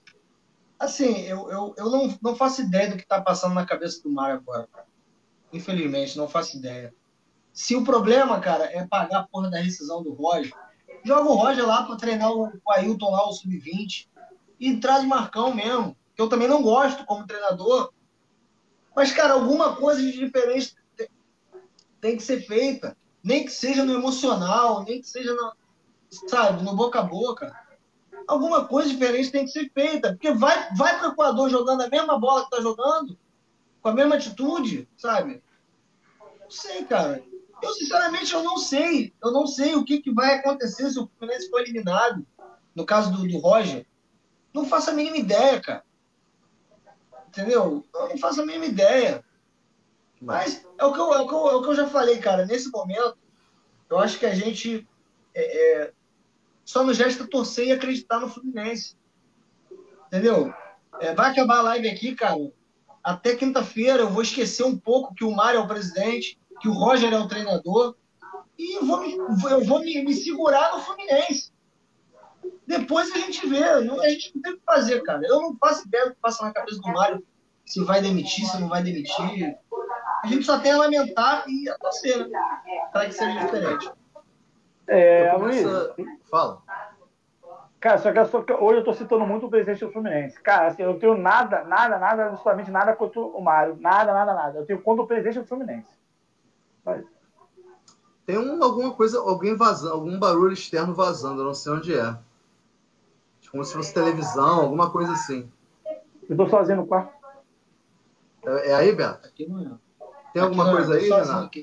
assim, 0.79 1.23
eu, 1.23 1.51
eu, 1.51 1.75
eu 1.79 1.91
não, 1.91 2.19
não 2.21 2.37
faço 2.37 2.61
ideia 2.61 2.91
do 2.91 2.99
que 2.99 3.07
tá 3.07 3.21
passando 3.21 3.55
na 3.55 3.65
cabeça 3.65 4.03
do 4.03 4.11
Mário 4.11 4.37
agora, 4.37 4.69
cara. 4.71 4.87
Infelizmente, 5.53 6.19
não 6.19 6.29
faço 6.29 6.59
ideia. 6.59 6.95
Se 7.53 7.77
o 7.77 7.85
problema, 7.85 8.41
cara, 8.41 8.65
é 8.65 8.87
pagar 8.87 9.21
a 9.21 9.27
porra 9.27 9.51
da 9.51 9.59
rescisão 9.59 10.03
do 10.03 10.13
Roger, 10.13 10.53
joga 11.05 11.29
o 11.29 11.35
Roger 11.35 11.67
lá 11.67 11.85
para 11.85 11.97
treinar 11.97 12.31
o, 12.33 12.47
o 12.47 12.73
Ailton 12.73 13.11
lá, 13.11 13.29
o 13.29 13.33
Sub-20, 13.33 14.07
e 14.59 14.77
traz 14.77 15.05
o 15.05 15.09
Marcão 15.09 15.55
mesmo, 15.55 15.97
que 16.15 16.23
eu 16.23 16.29
também 16.29 16.49
não 16.49 16.63
gosto 16.63 17.05
como 17.05 17.27
treinador. 17.27 17.93
Mas, 18.95 19.13
cara, 19.13 19.35
alguma 19.35 19.75
coisa 19.75 20.01
de 20.01 20.13
diferente 20.13 20.77
tem, 20.97 21.09
tem 22.01 22.17
que 22.17 22.23
ser 22.23 22.47
feita. 22.47 22.97
Nem 23.25 23.45
que 23.45 23.53
seja 23.53 23.85
no 23.85 23.93
emocional, 23.93 24.85
nem 24.85 25.01
que 25.01 25.09
seja 25.09 25.35
no, 25.35 25.53
sabe, 26.29 26.63
no 26.63 26.77
boca 26.77 27.01
a 27.01 27.03
boca. 27.03 27.57
Alguma 28.29 28.67
coisa 28.67 28.89
diferente 28.89 29.33
tem 29.33 29.45
que 29.45 29.51
ser 29.51 29.71
feita. 29.73 30.11
Porque 30.11 30.33
vai, 30.33 30.73
vai 30.75 30.99
para 30.99 31.09
o 31.09 31.13
Equador 31.13 31.51
jogando 31.51 31.83
a 31.83 31.89
mesma 31.89 32.19
bola 32.19 32.43
que 32.43 32.55
está 32.55 32.61
jogando, 32.61 33.19
com 33.81 33.89
a 33.89 33.95
mesma 33.95 34.15
atitude, 34.15 34.89
sabe? 34.97 35.43
Não 36.41 36.51
sei, 36.51 36.85
cara. 36.85 37.23
Eu, 37.63 37.73
sinceramente, 37.75 38.35
eu 38.35 38.43
não 38.43 38.59
sei. 38.59 39.15
Eu 39.23 39.31
não 39.31 39.47
sei 39.47 39.75
o 39.77 39.85
que, 39.85 40.03
que 40.03 40.13
vai 40.13 40.35
acontecer 40.35 40.91
se 40.91 40.99
o 40.99 41.09
Fluminense 41.19 41.49
for 41.49 41.61
eliminado. 41.61 42.27
No 42.75 42.85
caso 42.85 43.13
do, 43.13 43.29
do 43.29 43.39
Roger. 43.39 43.87
Não 44.53 44.67
faço 44.67 44.91
a 44.91 44.93
mínima 44.93 45.17
ideia, 45.17 45.61
cara. 45.61 45.85
Entendeu? 47.29 47.85
Eu 47.95 48.09
não 48.09 48.19
faço 48.19 48.43
a 48.43 48.47
mínima 48.47 48.67
ideia. 48.67 49.25
Mas 50.21 50.67
é 50.79 50.85
o, 50.85 50.93
que 50.93 51.01
eu, 51.01 51.15
é, 51.15 51.21
o 51.21 51.29
que 51.29 51.35
eu, 51.35 51.51
é 51.51 51.55
o 51.55 51.63
que 51.63 51.69
eu 51.69 51.75
já 51.75 51.87
falei, 51.87 52.19
cara. 52.19 52.45
Nesse 52.45 52.71
momento, 52.71 53.17
eu 53.89 53.99
acho 53.99 54.19
que 54.19 54.27
a 54.27 54.35
gente 54.35 54.87
é, 55.35 55.83
é, 55.83 55.93
só 56.65 56.85
nos 56.85 56.99
resta 56.99 57.27
torcer 57.27 57.69
e 57.69 57.73
acreditar 57.73 58.19
no 58.21 58.29
Fluminense. 58.29 58.97
Entendeu? 60.07 60.53
É, 61.01 61.15
vai 61.15 61.31
acabar 61.31 61.59
a 61.59 61.63
live 61.63 61.89
aqui, 61.89 62.15
cara. 62.15 62.39
Até 63.03 63.35
quinta-feira 63.35 64.03
eu 64.03 64.11
vou 64.11 64.23
esquecer 64.23 64.65
um 64.65 64.77
pouco 64.77 65.15
que 65.15 65.25
o 65.25 65.33
Mário 65.33 65.59
é 65.59 65.63
o 65.63 65.67
presidente, 65.67 66.39
que 66.63 66.69
o 66.69 66.73
Roger 66.73 67.13
é 67.13 67.19
o 67.19 67.27
treinador. 67.27 67.97
E 68.57 68.77
eu 68.77 68.87
vou 68.87 69.01
me, 69.01 69.17
eu 69.17 69.65
vou 69.65 69.81
me, 69.81 70.05
me 70.05 70.15
segurar 70.15 70.73
no 70.73 70.81
Fluminense. 70.81 71.53
Depois 72.65 73.11
a 73.11 73.19
gente 73.19 73.47
vê. 73.49 73.81
Não, 73.81 74.01
a 74.01 74.09
gente 74.09 74.33
não 74.35 74.43
tem 74.43 74.53
o 74.53 74.57
que 74.57 74.65
fazer, 74.65 75.03
cara. 75.03 75.21
Eu 75.27 75.41
não 75.43 75.57
faço 75.57 75.87
ideia 75.89 76.07
do 76.07 76.15
que 76.15 76.21
passa 76.21 76.45
na 76.45 76.53
cabeça 76.53 76.81
do 76.81 76.89
Mário. 76.89 77.27
Se 77.67 77.83
vai 77.85 78.01
demitir, 78.01 78.47
se 78.47 78.61
não 78.61 78.69
vai 78.69 78.83
demitir. 78.83 79.59
A 80.23 80.27
gente 80.29 80.45
só 80.45 80.59
tem 80.59 80.73
a 80.73 80.79
lamentar 80.79 81.45
e 81.49 81.69
a 81.69 81.77
torcer, 81.79 82.29
né? 82.29 82.39
Para 82.93 83.07
que 83.07 83.13
seja 83.13 83.41
diferente. 83.41 83.91
É, 84.87 85.33
Luiz. 85.37 85.65
Fala. 86.31 86.63
Cara, 87.81 87.99
só 87.99 88.13
que, 88.13 88.25
só 88.27 88.43
que 88.43 88.53
hoje 88.53 88.79
eu 88.79 88.85
tô 88.85 88.95
citando 88.95 89.27
muito 89.27 89.47
o 89.47 89.51
presidente 89.51 89.85
do 89.85 89.91
Fluminense. 89.91 90.41
Cara, 90.41 90.69
assim, 90.69 90.83
eu 90.83 90.93
não 90.93 90.99
tenho 91.01 91.19
nada, 91.19 91.65
nada, 91.65 91.99
nada, 91.99 92.27
absolutamente 92.27 92.71
nada 92.71 92.95
contra 92.95 93.21
o 93.21 93.41
Mário. 93.41 93.77
Nada, 93.81 94.13
nada, 94.13 94.33
nada. 94.35 94.59
Eu 94.61 94.67
tenho 94.67 94.81
contra 94.81 95.03
o 95.03 95.07
presidente 95.07 95.41
do 95.41 95.47
Fluminense. 95.47 96.02
Vai. 96.85 97.05
Tem 98.27 98.39
um, 98.39 98.63
alguma 98.63 98.93
coisa, 98.95 99.19
alguém 99.19 99.57
vazando, 99.57 99.95
algum 99.95 100.19
barulho 100.19 100.53
externo 100.53 100.95
vazando, 100.95 101.41
eu 101.41 101.47
não 101.47 101.55
sei 101.55 101.73
onde 101.73 101.95
é. 101.95 102.17
Como 103.51 103.65
se 103.65 103.75
fosse 103.75 103.93
televisão, 103.93 104.61
alguma 104.61 104.91
coisa 104.91 105.13
assim. 105.13 105.51
Eu 106.29 106.37
tô 106.37 106.49
sozinho 106.49 106.79
no 106.79 106.87
quarto. 106.87 107.13
É, 108.45 108.71
é 108.71 108.75
aí, 108.75 108.95
Beto? 108.95 109.27
Aqui 109.27 109.47
não 109.47 109.61
é. 109.61 109.71
Tem 110.33 110.43
alguma 110.43 110.71
coisa 110.71 110.95
aí, 110.95 111.09
Renato? 111.09 111.61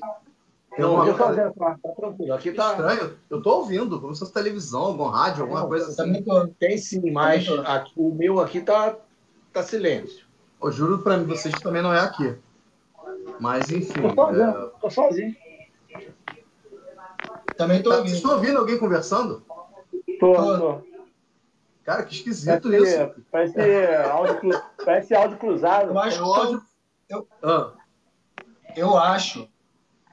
Não, 0.78 1.04
eu 1.04 1.12
tô 1.12 1.24
fazendo, 1.24 1.52
tá 1.52 1.76
tranquilo. 1.96 2.32
Aqui 2.32 2.52
tá 2.52 2.70
estranho. 2.70 3.18
Eu 3.28 3.42
tô 3.42 3.56
ouvindo, 3.56 4.00
como 4.00 4.14
se 4.14 4.20
fosse 4.20 4.32
televisão, 4.32 4.82
algum 4.82 5.08
rádio, 5.08 5.42
alguma 5.42 5.62
Não, 5.62 5.68
coisa 5.68 5.88
assim. 5.88 6.22
Tô... 6.22 6.46
Tem 6.58 6.78
sim, 6.78 7.10
mas 7.10 7.48
aqui, 7.66 7.92
o 7.96 8.14
meu 8.14 8.38
aqui 8.38 8.60
tá, 8.60 8.96
tá 9.52 9.62
silêncio. 9.62 10.24
Eu 10.62 10.70
juro 10.70 10.98
pra 11.00 11.16
mim, 11.16 11.26
vocês 11.26 11.52
que 11.54 11.62
também 11.62 11.82
não 11.82 11.92
é 11.92 12.00
aqui. 12.00 12.36
Mas 13.40 13.70
enfim. 13.70 14.02
Tô 14.02 14.14
sozinho. 14.14 14.48
É... 14.48 14.80
Tô 14.80 14.90
sozinho. 14.90 15.36
Também 17.56 17.82
tô 17.82 17.90
tá, 17.90 17.96
ouvindo. 17.96 18.10
Vocês 18.10 18.22
estão 18.22 18.36
ouvindo 18.36 18.58
alguém 18.58 18.78
conversando? 18.78 19.42
Tô, 20.20 20.34
tô. 20.34 20.90
Cara, 21.84 22.04
que 22.04 22.14
esquisito 22.14 22.68
parece, 22.68 23.02
isso. 23.02 23.24
Parece 23.30 23.86
áudio, 24.10 24.62
parece 24.84 25.14
áudio 25.14 25.38
cruzado. 25.38 25.90
Eu 25.90 25.98
acho, 25.98 26.22
áudio... 26.22 26.62
eu, 27.08 27.28
ah. 27.42 27.72
eu 28.76 28.96
acho 28.96 29.48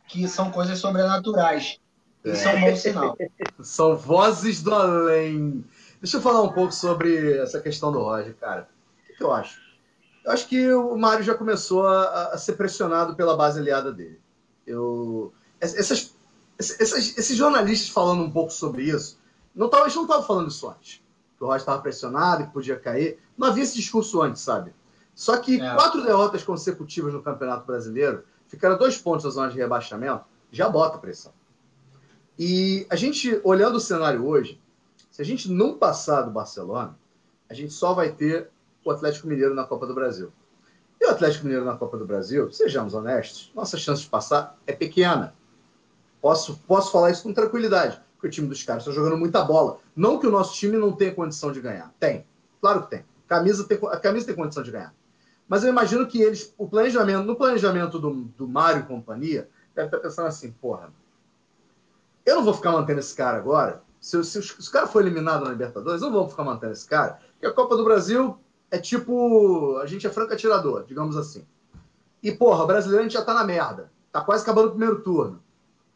que 0.08 0.28
são 0.28 0.50
coisas 0.50 0.80
sobrenaturais. 0.80 1.80
Isso 2.24 2.48
é 2.48 2.56
um 2.56 2.62
bom 2.62 2.76
sinal. 2.76 3.18
São 3.62 3.96
vozes 3.96 4.62
do 4.62 4.74
além. 4.74 5.64
Deixa 6.02 6.18
eu 6.18 6.22
falar 6.22 6.42
um 6.42 6.52
pouco 6.52 6.74
sobre 6.74 7.38
essa 7.38 7.62
questão 7.62 7.92
do 7.92 8.00
Roger, 8.00 8.36
cara. 8.36 8.68
O 9.10 9.18
que 9.18 9.24
eu 9.24 9.32
acho? 9.32 9.67
Eu 10.28 10.34
acho 10.34 10.46
que 10.46 10.74
o 10.74 10.98
Mário 10.98 11.24
já 11.24 11.34
começou 11.34 11.88
a, 11.88 12.34
a 12.34 12.38
ser 12.38 12.58
pressionado 12.58 13.16
pela 13.16 13.38
base 13.38 13.62
aliada 13.62 13.94
dele. 13.94 14.20
Eu, 14.66 15.32
essas, 15.58 16.14
essas, 16.60 17.18
esses 17.18 17.38
jornalistas 17.38 17.88
falando 17.88 18.24
um 18.24 18.30
pouco 18.30 18.52
sobre 18.52 18.84
isso, 18.84 19.18
não 19.56 19.70
eles 19.80 19.96
não 19.96 20.02
estavam 20.02 20.24
falando 20.28 20.50
isso 20.50 20.68
antes. 20.68 21.02
Que 21.38 21.46
o 21.46 21.48
Roger 21.48 21.62
estava 21.62 21.82
pressionado, 21.82 22.46
que 22.46 22.52
podia 22.52 22.78
cair. 22.78 23.18
Não 23.38 23.48
havia 23.48 23.64
esse 23.64 23.78
discurso 23.78 24.22
antes, 24.22 24.42
sabe? 24.42 24.76
Só 25.16 25.38
que 25.38 25.62
é. 25.62 25.74
quatro 25.76 26.04
derrotas 26.04 26.44
consecutivas 26.44 27.14
no 27.14 27.24
Campeonato 27.24 27.66
Brasileiro 27.66 28.26
ficaram 28.50 28.78
dois 28.78 28.98
pontos 28.98 29.24
da 29.24 29.30
zona 29.30 29.50
de 29.50 29.56
rebaixamento, 29.58 30.26
já 30.52 30.68
bota 30.68 30.98
pressão. 30.98 31.32
E 32.38 32.86
a 32.90 32.98
gente, 32.98 33.40
olhando 33.46 33.78
o 33.78 33.80
cenário 33.80 34.28
hoje, 34.28 34.62
se 35.10 35.22
a 35.22 35.26
gente 35.26 35.50
não 35.50 35.78
passar 35.78 36.24
do 36.24 36.32
Barcelona, 36.32 37.00
a 37.50 37.54
gente 37.54 37.72
só 37.72 37.94
vai 37.94 38.12
ter 38.12 38.52
o 38.88 38.92
Atlético 38.92 39.28
Mineiro 39.28 39.54
na 39.54 39.66
Copa 39.66 39.86
do 39.86 39.94
Brasil. 39.94 40.32
E 41.00 41.06
o 41.06 41.12
Atlético 41.12 41.46
Mineiro 41.46 41.66
na 41.66 41.76
Copa 41.76 41.98
do 41.98 42.06
Brasil, 42.06 42.52
sejamos 42.52 42.94
honestos, 42.94 43.52
nossa 43.54 43.78
chance 43.78 44.02
de 44.02 44.10
passar 44.10 44.58
é 44.66 44.74
pequena. 44.74 45.36
Posso, 46.22 46.58
posso 46.66 46.92
falar 46.92 47.12
isso 47.12 47.24
com 47.24 47.34
tranquilidade, 47.34 48.02
porque 48.14 48.28
o 48.28 48.32
time 48.32 48.48
dos 48.48 48.64
caras 48.64 48.84
está 48.84 48.94
jogando 48.94 49.18
muita 49.18 49.44
bola. 49.44 49.80
Não 49.96 50.18
que 50.18 50.26
o 50.26 50.32
nosso 50.32 50.56
time 50.56 50.78
não 50.78 50.92
tenha 50.92 51.14
condição 51.14 51.52
de 51.52 51.62
ganhar. 51.62 51.94
Tem. 52.00 52.26
Claro 52.60 52.84
que 52.84 52.90
tem. 52.90 53.06
Camisa 53.28 53.66
tem 53.66 53.78
a 53.84 53.98
camisa 53.98 54.26
tem 54.26 54.36
condição 54.36 54.64
de 54.64 54.72
ganhar. 54.72 54.94
Mas 55.48 55.64
eu 55.64 55.70
imagino 55.70 56.08
que 56.08 56.22
eles, 56.22 56.54
o 56.58 56.68
planejamento, 56.68 57.26
no 57.26 57.36
planejamento 57.36 58.00
do, 58.00 58.14
do 58.38 58.48
Mário 58.48 58.82
e 58.82 58.86
companhia, 58.86 59.50
deve 59.76 59.88
estar 59.88 60.00
pensando 60.00 60.28
assim, 60.28 60.52
porra, 60.52 60.92
eu 62.26 62.38
não 62.38 62.44
vou 62.44 62.54
ficar 62.54 62.72
mantendo 62.72 63.00
esse 63.00 63.16
cara 63.16 63.38
agora. 63.38 63.82
Se, 64.02 64.22
se, 64.24 64.42
se 64.42 64.70
o 64.70 64.72
cara 64.72 64.88
for 64.88 65.02
eliminado 65.02 65.46
na 65.46 65.52
Libertadores, 65.52 66.02
eu 66.02 66.10
não 66.10 66.20
vou 66.20 66.30
ficar 66.30 66.44
mantendo 66.44 66.74
esse 66.74 66.88
cara. 66.88 67.20
Porque 67.34 67.46
a 67.46 67.54
Copa 67.54 67.78
do 67.78 67.84
Brasil 67.84 68.38
é 68.70 68.78
tipo, 68.78 69.78
a 69.78 69.86
gente 69.86 70.06
é 70.06 70.10
franco 70.10 70.34
atirador, 70.34 70.86
digamos 70.86 71.16
assim. 71.18 71.46
E, 72.22 72.32
porra, 72.32 72.64
o 72.64 72.68
brasileiro 72.68 73.02
a 73.02 73.04
gente 73.04 73.14
já 73.14 73.24
tá 73.24 73.34
na 73.34 73.44
merda. 73.44 73.92
Tá 74.12 74.22
quase 74.22 74.44
acabando 74.44 74.68
o 74.68 74.72
primeiro 74.72 75.02
turno. 75.02 75.42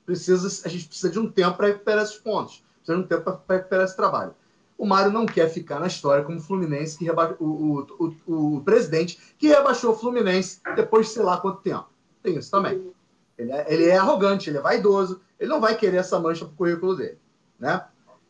Precisa, 0.05 0.47
a 0.65 0.69
gente 0.69 0.87
precisa 0.87 1.09
de 1.09 1.19
um 1.19 1.29
tempo 1.29 1.57
para 1.57 1.67
recuperar 1.67 2.03
esses 2.03 2.17
pontos. 2.17 2.63
Precisa 2.77 2.97
de 2.97 3.03
um 3.03 3.07
tempo 3.07 3.23
para 3.23 3.55
recuperar 3.57 3.85
esse 3.85 3.95
trabalho 3.95 4.33
o 4.81 4.85
Mário 4.87 5.11
não 5.11 5.27
quer 5.27 5.47
ficar 5.47 5.79
na 5.79 5.85
história 5.85 6.23
como 6.23 6.39
Fluminense, 6.39 6.97
que 6.97 7.05
reba... 7.05 7.37
o, 7.39 7.45
o, 7.45 8.15
o, 8.25 8.55
o, 8.55 8.61
presidente 8.61 9.35
que 9.37 9.47
rebaixou 9.47 9.91
o 9.91 9.95
Fluminense 9.95 10.59
depois 10.75 11.05
de 11.05 11.13
sei 11.13 11.21
lá 11.21 11.37
quanto 11.37 11.61
tempo. 11.61 11.85
Tem 12.23 12.35
isso 12.35 12.49
também. 12.49 12.91
Ele 13.37 13.51
é, 13.51 13.65
ele 13.71 13.85
é 13.85 13.97
arrogante, 13.97 14.49
ele 14.49 14.57
é 14.57 14.61
vaidoso, 14.61 15.21
ele 15.39 15.51
não 15.51 15.61
vai 15.61 15.75
querer 15.75 15.97
essa 15.97 16.19
mancha 16.19 16.45
para 16.45 16.53
o 16.55 16.57
currículo 16.57 16.95
dele. 16.95 17.19
Né? 17.59 17.79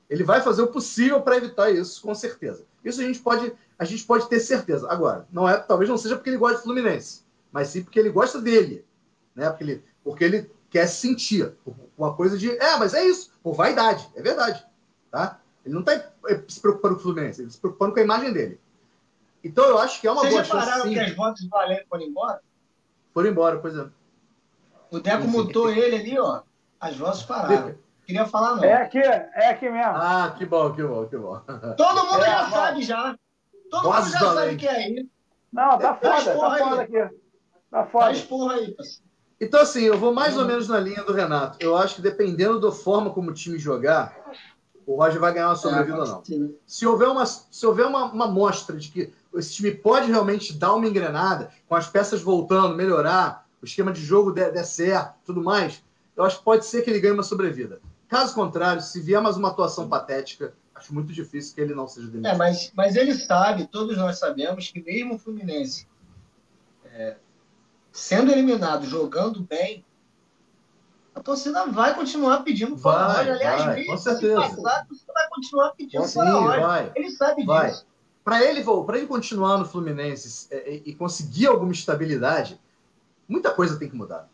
Ele 0.09 0.25
vai 0.25 0.41
fazer 0.41 0.61
o 0.61 0.67
possível 0.67 1.21
para 1.21 1.37
evitar 1.37 1.71
isso, 1.71 2.01
com 2.01 2.13
certeza. 2.13 2.65
Isso 2.83 2.99
a 2.99 3.05
gente 3.05 3.19
pode, 3.19 3.53
a 3.81 3.83
gente 3.83 4.03
pode 4.03 4.29
ter 4.29 4.39
certeza. 4.39 4.87
Agora, 4.91 5.27
não 5.31 5.49
é, 5.49 5.57
talvez 5.57 5.89
não 5.89 5.97
seja 5.97 6.15
porque 6.15 6.29
ele 6.29 6.37
gosta 6.37 6.57
do 6.57 6.63
Fluminense, 6.65 7.25
mas 7.51 7.69
sim 7.69 7.83
porque 7.83 7.99
ele 7.99 8.11
gosta 8.11 8.39
dele. 8.39 8.85
Né? 9.33 9.49
Porque, 9.49 9.63
ele, 9.63 9.83
porque 10.03 10.23
ele 10.23 10.51
quer 10.69 10.85
sentir 10.85 11.51
uma 11.97 12.13
coisa 12.13 12.37
de. 12.37 12.51
É, 12.59 12.77
mas 12.77 12.93
é 12.93 13.03
isso, 13.03 13.33
por 13.41 13.55
vaidade, 13.55 14.07
é 14.15 14.21
verdade. 14.21 14.63
Tá? 15.09 15.39
Ele 15.65 15.73
não 15.73 15.81
está 15.81 16.11
se 16.47 16.59
preocupando 16.59 16.93
com 16.93 16.99
o 16.99 17.03
Fluminense, 17.05 17.41
ele 17.41 17.47
está 17.47 17.55
se 17.55 17.59
preocupando 17.59 17.93
com 17.95 17.99
a 17.99 18.03
imagem 18.03 18.31
dele. 18.31 18.59
Então 19.43 19.65
eu 19.65 19.79
acho 19.79 19.99
que 19.99 20.05
é 20.05 20.11
uma 20.11 20.21
Vocês 20.21 20.33
boa 20.33 20.43
chance. 20.43 20.57
Vocês 20.57 20.75
repararam 20.75 20.93
que 20.93 20.99
as 20.99 21.15
votos 21.15 21.43
do 21.43 21.49
Valente 21.49 21.85
foram 21.89 22.03
embora? 22.03 22.41
Foram 23.11 23.29
embora, 23.31 23.57
pois 23.57 23.75
é. 23.75 23.87
O 24.91 24.99
Deco 24.99 25.27
mutou 25.27 25.71
ele 25.71 25.95
ali, 25.95 26.19
ó. 26.19 26.43
As 26.79 26.95
vozes 26.97 27.23
pararam. 27.23 27.73
Queria 28.05 28.27
falar, 28.27 28.57
não. 28.57 28.63
É 28.63 28.73
aqui, 28.73 28.99
é 28.99 29.49
aqui 29.49 29.67
mesmo. 29.71 29.95
Ah, 29.95 30.35
que 30.37 30.45
bom, 30.45 30.71
que 30.71 30.83
bom, 30.83 31.07
que 31.07 31.17
bom. 31.17 31.41
Todo 31.75 32.05
mundo 32.05 32.21
é, 32.21 32.25
já 32.25 32.41
mano. 32.43 32.51
sabe, 32.51 32.83
já. 32.83 33.17
Todo 33.71 33.83
mundo 33.85 34.11
já 34.11 34.19
sabe 34.19 34.53
o 34.53 34.57
que 34.57 34.67
é 34.67 34.75
aí. 34.75 35.09
Não, 35.51 35.79
tá 35.79 35.95
foda, 35.95 36.25
tá 36.25 36.35
foda 36.35 36.81
aqui. 36.81 37.15
Tá 37.71 37.85
foda. 37.85 38.05
Faz 38.05 38.21
porra 38.21 38.53
aí, 38.55 38.71
parceiro. 38.73 39.11
Então, 39.39 39.59
assim, 39.59 39.81
eu 39.81 39.97
vou 39.97 40.13
mais 40.13 40.37
ou 40.37 40.45
menos 40.45 40.67
na 40.67 40.79
linha 40.79 41.03
do 41.03 41.13
Renato. 41.13 41.57
Eu 41.59 41.75
acho 41.75 41.95
que 41.95 42.01
dependendo 42.01 42.59
da 42.59 42.71
forma 42.71 43.09
como 43.09 43.31
o 43.31 43.33
time 43.33 43.57
jogar, 43.57 44.15
o 44.85 44.95
Roger 44.95 45.19
vai 45.19 45.33
ganhar 45.33 45.47
uma 45.47 45.55
sobrevida 45.55 45.97
ou 45.97 46.05
não. 46.05 46.23
Se 46.67 46.85
houver, 46.85 47.07
uma, 47.07 47.25
se 47.25 47.65
houver 47.65 47.87
uma, 47.87 48.05
uma 48.05 48.27
mostra 48.27 48.77
de 48.77 48.89
que 48.89 49.11
esse 49.33 49.53
time 49.53 49.71
pode 49.71 50.11
realmente 50.11 50.53
dar 50.53 50.75
uma 50.75 50.87
engrenada, 50.87 51.49
com 51.67 51.73
as 51.73 51.87
peças 51.87 52.21
voltando, 52.21 52.75
melhorar, 52.75 53.47
o 53.61 53.65
esquema 53.65 53.91
de 53.91 54.01
jogo 54.01 54.31
der, 54.31 54.51
der 54.51 54.65
certo, 54.65 55.15
tudo 55.25 55.41
mais, 55.41 55.81
eu 56.15 56.23
acho 56.23 56.39
que 56.39 56.43
pode 56.43 56.65
ser 56.65 56.83
que 56.83 56.89
ele 56.89 56.99
ganhe 56.99 57.13
uma 57.13 57.23
sobrevida. 57.23 57.81
Caso 58.07 58.35
contrário, 58.35 58.81
se 58.81 58.99
vier 58.99 59.21
mais 59.21 59.37
uma 59.37 59.47
atuação 59.47 59.87
patética, 59.87 60.53
acho 60.81 60.93
muito 60.93 61.13
difícil 61.13 61.53
que 61.53 61.61
ele 61.61 61.75
não 61.75 61.87
seja 61.87 62.07
demitido. 62.07 62.33
É, 62.33 62.37
mas, 62.37 62.71
mas 62.75 62.95
ele 62.95 63.13
sabe, 63.13 63.67
todos 63.67 63.95
nós 63.97 64.17
sabemos, 64.17 64.69
que 64.69 64.81
mesmo 64.81 65.15
o 65.15 65.19
Fluminense 65.19 65.87
é, 66.85 67.17
sendo 67.91 68.31
eliminado, 68.31 68.85
jogando 68.85 69.41
bem, 69.43 69.85
a 71.13 71.19
torcida 71.19 71.65
vai 71.67 71.93
continuar 71.93 72.39
pedindo 72.39 72.77
fora 72.77 73.13
vai. 73.13 73.29
Aliás, 73.29 73.65
vai, 73.65 73.83
com 73.85 73.97
certeza. 73.97 74.35
Passado, 74.35 74.87
você 74.89 75.11
vai 75.13 75.29
continuar 75.29 75.71
pedindo 75.71 76.05
Sim, 76.05 76.13
fora 76.13 76.31
Roger. 76.31 76.61
Vai, 76.61 76.91
ele 76.95 77.11
sabe 77.11 77.45
vai. 77.45 77.69
disso. 77.69 77.85
Para 78.23 78.43
ele, 78.43 78.63
para 78.63 78.97
ele 78.97 79.07
continuar 79.07 79.57
no 79.57 79.65
Fluminense 79.65 80.47
é, 80.51 80.81
e 80.85 80.93
conseguir 80.95 81.47
alguma 81.47 81.71
estabilidade, 81.71 82.59
muita 83.27 83.51
coisa 83.51 83.77
tem 83.77 83.89
que 83.89 83.95
mudar. 83.95 84.29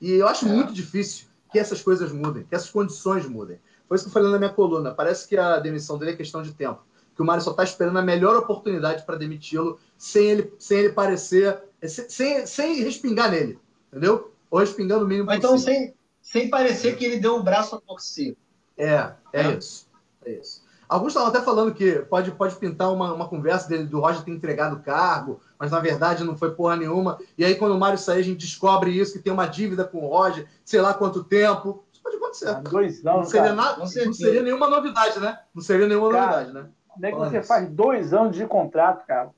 E 0.00 0.12
eu 0.12 0.28
acho 0.28 0.46
é. 0.46 0.48
muito 0.48 0.72
difícil 0.72 1.26
que 1.50 1.58
essas 1.58 1.82
coisas 1.82 2.12
mudem, 2.12 2.44
que 2.44 2.54
essas 2.54 2.70
condições 2.70 3.26
mudem. 3.26 3.58
Foi 3.90 3.96
isso 3.96 4.04
que 4.04 4.10
eu 4.10 4.12
falei 4.12 4.30
na 4.30 4.38
minha 4.38 4.52
coluna. 4.52 4.94
Parece 4.94 5.26
que 5.26 5.36
a 5.36 5.58
demissão 5.58 5.98
dele 5.98 6.12
é 6.12 6.16
questão 6.16 6.42
de 6.42 6.54
tempo. 6.54 6.78
Que 7.12 7.20
o 7.20 7.24
Mário 7.24 7.42
só 7.42 7.50
está 7.50 7.64
esperando 7.64 7.98
a 7.98 8.02
melhor 8.02 8.36
oportunidade 8.36 9.02
para 9.02 9.16
demiti-lo 9.16 9.80
sem 9.98 10.26
ele, 10.26 10.54
sem 10.60 10.78
ele 10.78 10.90
parecer. 10.90 11.60
Sem, 11.82 12.46
sem 12.46 12.84
respingar 12.84 13.32
nele. 13.32 13.58
Entendeu? 13.88 14.32
Ou 14.48 14.60
respingando 14.60 15.04
o 15.04 15.08
mínimo 15.08 15.28
Ou 15.28 15.34
então 15.34 15.54
possível. 15.54 15.74
sem, 15.74 15.94
sem 16.22 16.48
parecer 16.48 16.96
que 16.96 17.04
ele 17.04 17.16
deu 17.18 17.34
o 17.34 17.42
braço 17.42 17.74
a 17.74 17.80
torcer. 17.80 18.36
É, 18.78 19.12
é, 19.32 19.42
é. 19.42 19.56
isso. 19.56 19.88
É 20.24 20.34
isso. 20.34 20.62
Alguns 20.88 21.08
estavam 21.08 21.30
até 21.30 21.42
falando 21.42 21.74
que 21.74 21.98
pode, 22.02 22.30
pode 22.30 22.54
pintar 22.54 22.92
uma, 22.92 23.12
uma 23.12 23.28
conversa 23.28 23.68
dele 23.68 23.86
do 23.86 23.98
Roger 23.98 24.22
ter 24.22 24.30
entregado 24.30 24.76
o 24.76 24.80
cargo, 24.80 25.40
mas 25.58 25.72
na 25.72 25.80
verdade 25.80 26.22
não 26.22 26.36
foi 26.36 26.52
porra 26.52 26.76
nenhuma. 26.76 27.18
E 27.36 27.44
aí, 27.44 27.56
quando 27.56 27.74
o 27.74 27.78
Mário 27.78 27.98
sair, 27.98 28.20
a 28.20 28.24
gente 28.24 28.38
descobre 28.38 28.92
isso, 28.92 29.12
que 29.12 29.18
tem 29.18 29.32
uma 29.32 29.46
dívida 29.46 29.84
com 29.84 30.04
o 30.04 30.08
Roger, 30.08 30.46
sei 30.64 30.80
lá 30.80 30.94
quanto 30.94 31.24
tempo. 31.24 31.82
Isso 32.00 32.02
pode 32.02 32.16
acontecer. 32.16 32.48
Ah, 32.48 32.54
dois 32.54 33.06
anos. 33.06 33.20
Não 33.20 33.24
seria, 33.24 33.52
nada, 33.52 33.78
não 33.78 33.86
seria 33.86 34.42
nenhuma 34.42 34.68
novidade, 34.68 35.20
né? 35.20 35.38
Não 35.54 35.62
seria 35.62 35.86
nenhuma 35.86 36.10
cara, 36.10 36.26
novidade, 36.26 36.52
né? 36.52 36.70
Como 36.88 37.06
é 37.06 37.10
que 37.10 37.18
você 37.18 37.38
isso. 37.38 37.48
faz 37.48 37.68
dois 37.68 38.14
anos 38.14 38.36
de 38.36 38.46
contrato, 38.46 39.06
cara? 39.06 39.30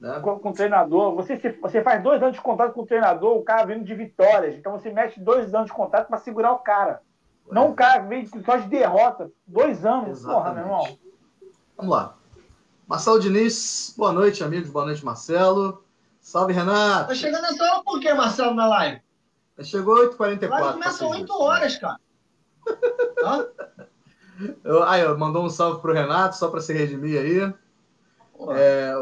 Né? 0.00 0.20
Com, 0.20 0.38
com 0.38 0.50
o 0.50 0.52
treinador. 0.52 1.14
Você, 1.16 1.36
você 1.60 1.82
faz 1.82 2.02
dois 2.02 2.22
anos 2.22 2.36
de 2.36 2.40
contrato 2.40 2.72
com 2.72 2.82
o 2.82 2.86
treinador, 2.86 3.36
o 3.36 3.42
cara 3.42 3.66
vindo 3.66 3.84
de 3.84 3.94
vitórias. 3.94 4.54
Então 4.54 4.72
você 4.72 4.90
mete 4.90 5.20
dois 5.20 5.52
anos 5.54 5.66
de 5.66 5.72
contrato 5.72 6.08
para 6.08 6.18
segurar 6.18 6.52
o 6.52 6.60
cara. 6.60 7.02
Ué. 7.46 7.54
Não 7.54 7.70
o 7.70 7.74
cara 7.74 8.02
vem 8.02 8.26
só 8.26 8.56
de 8.56 8.68
derrota. 8.68 9.30
Dois 9.46 9.84
anos. 9.84 10.20
Exatamente. 10.20 10.34
Porra, 10.34 10.54
meu 10.54 10.62
irmão. 10.62 10.98
Vamos 11.76 11.92
lá. 11.92 12.14
Marcelo 12.86 13.20
Diniz, 13.20 13.94
boa 13.98 14.12
noite, 14.12 14.42
amigos. 14.42 14.70
Boa 14.70 14.86
noite, 14.86 15.04
Marcelo. 15.04 15.84
Salve, 16.20 16.52
Renato. 16.52 17.08
Tá 17.08 17.14
chegando 17.14 17.44
essa 17.46 17.62
hora 17.62 17.82
por 17.82 18.00
quê, 18.00 18.12
Marcelo, 18.14 18.54
na 18.54 18.66
live? 18.66 19.00
Chegou 19.62 19.96
8h44. 19.96 20.52
A 20.52 20.60
live 20.60 20.72
começa 20.74 21.06
8 21.06 21.32
horas, 21.32 21.76
cara. 21.78 21.98
aí, 24.86 25.16
mandou 25.16 25.44
um 25.44 25.50
salve 25.50 25.80
pro 25.80 25.92
Renato, 25.92 26.36
só 26.36 26.48
para 26.48 26.60
se 26.60 26.72
redimir 26.72 27.20
aí. 27.20 27.54
É, 28.50 28.94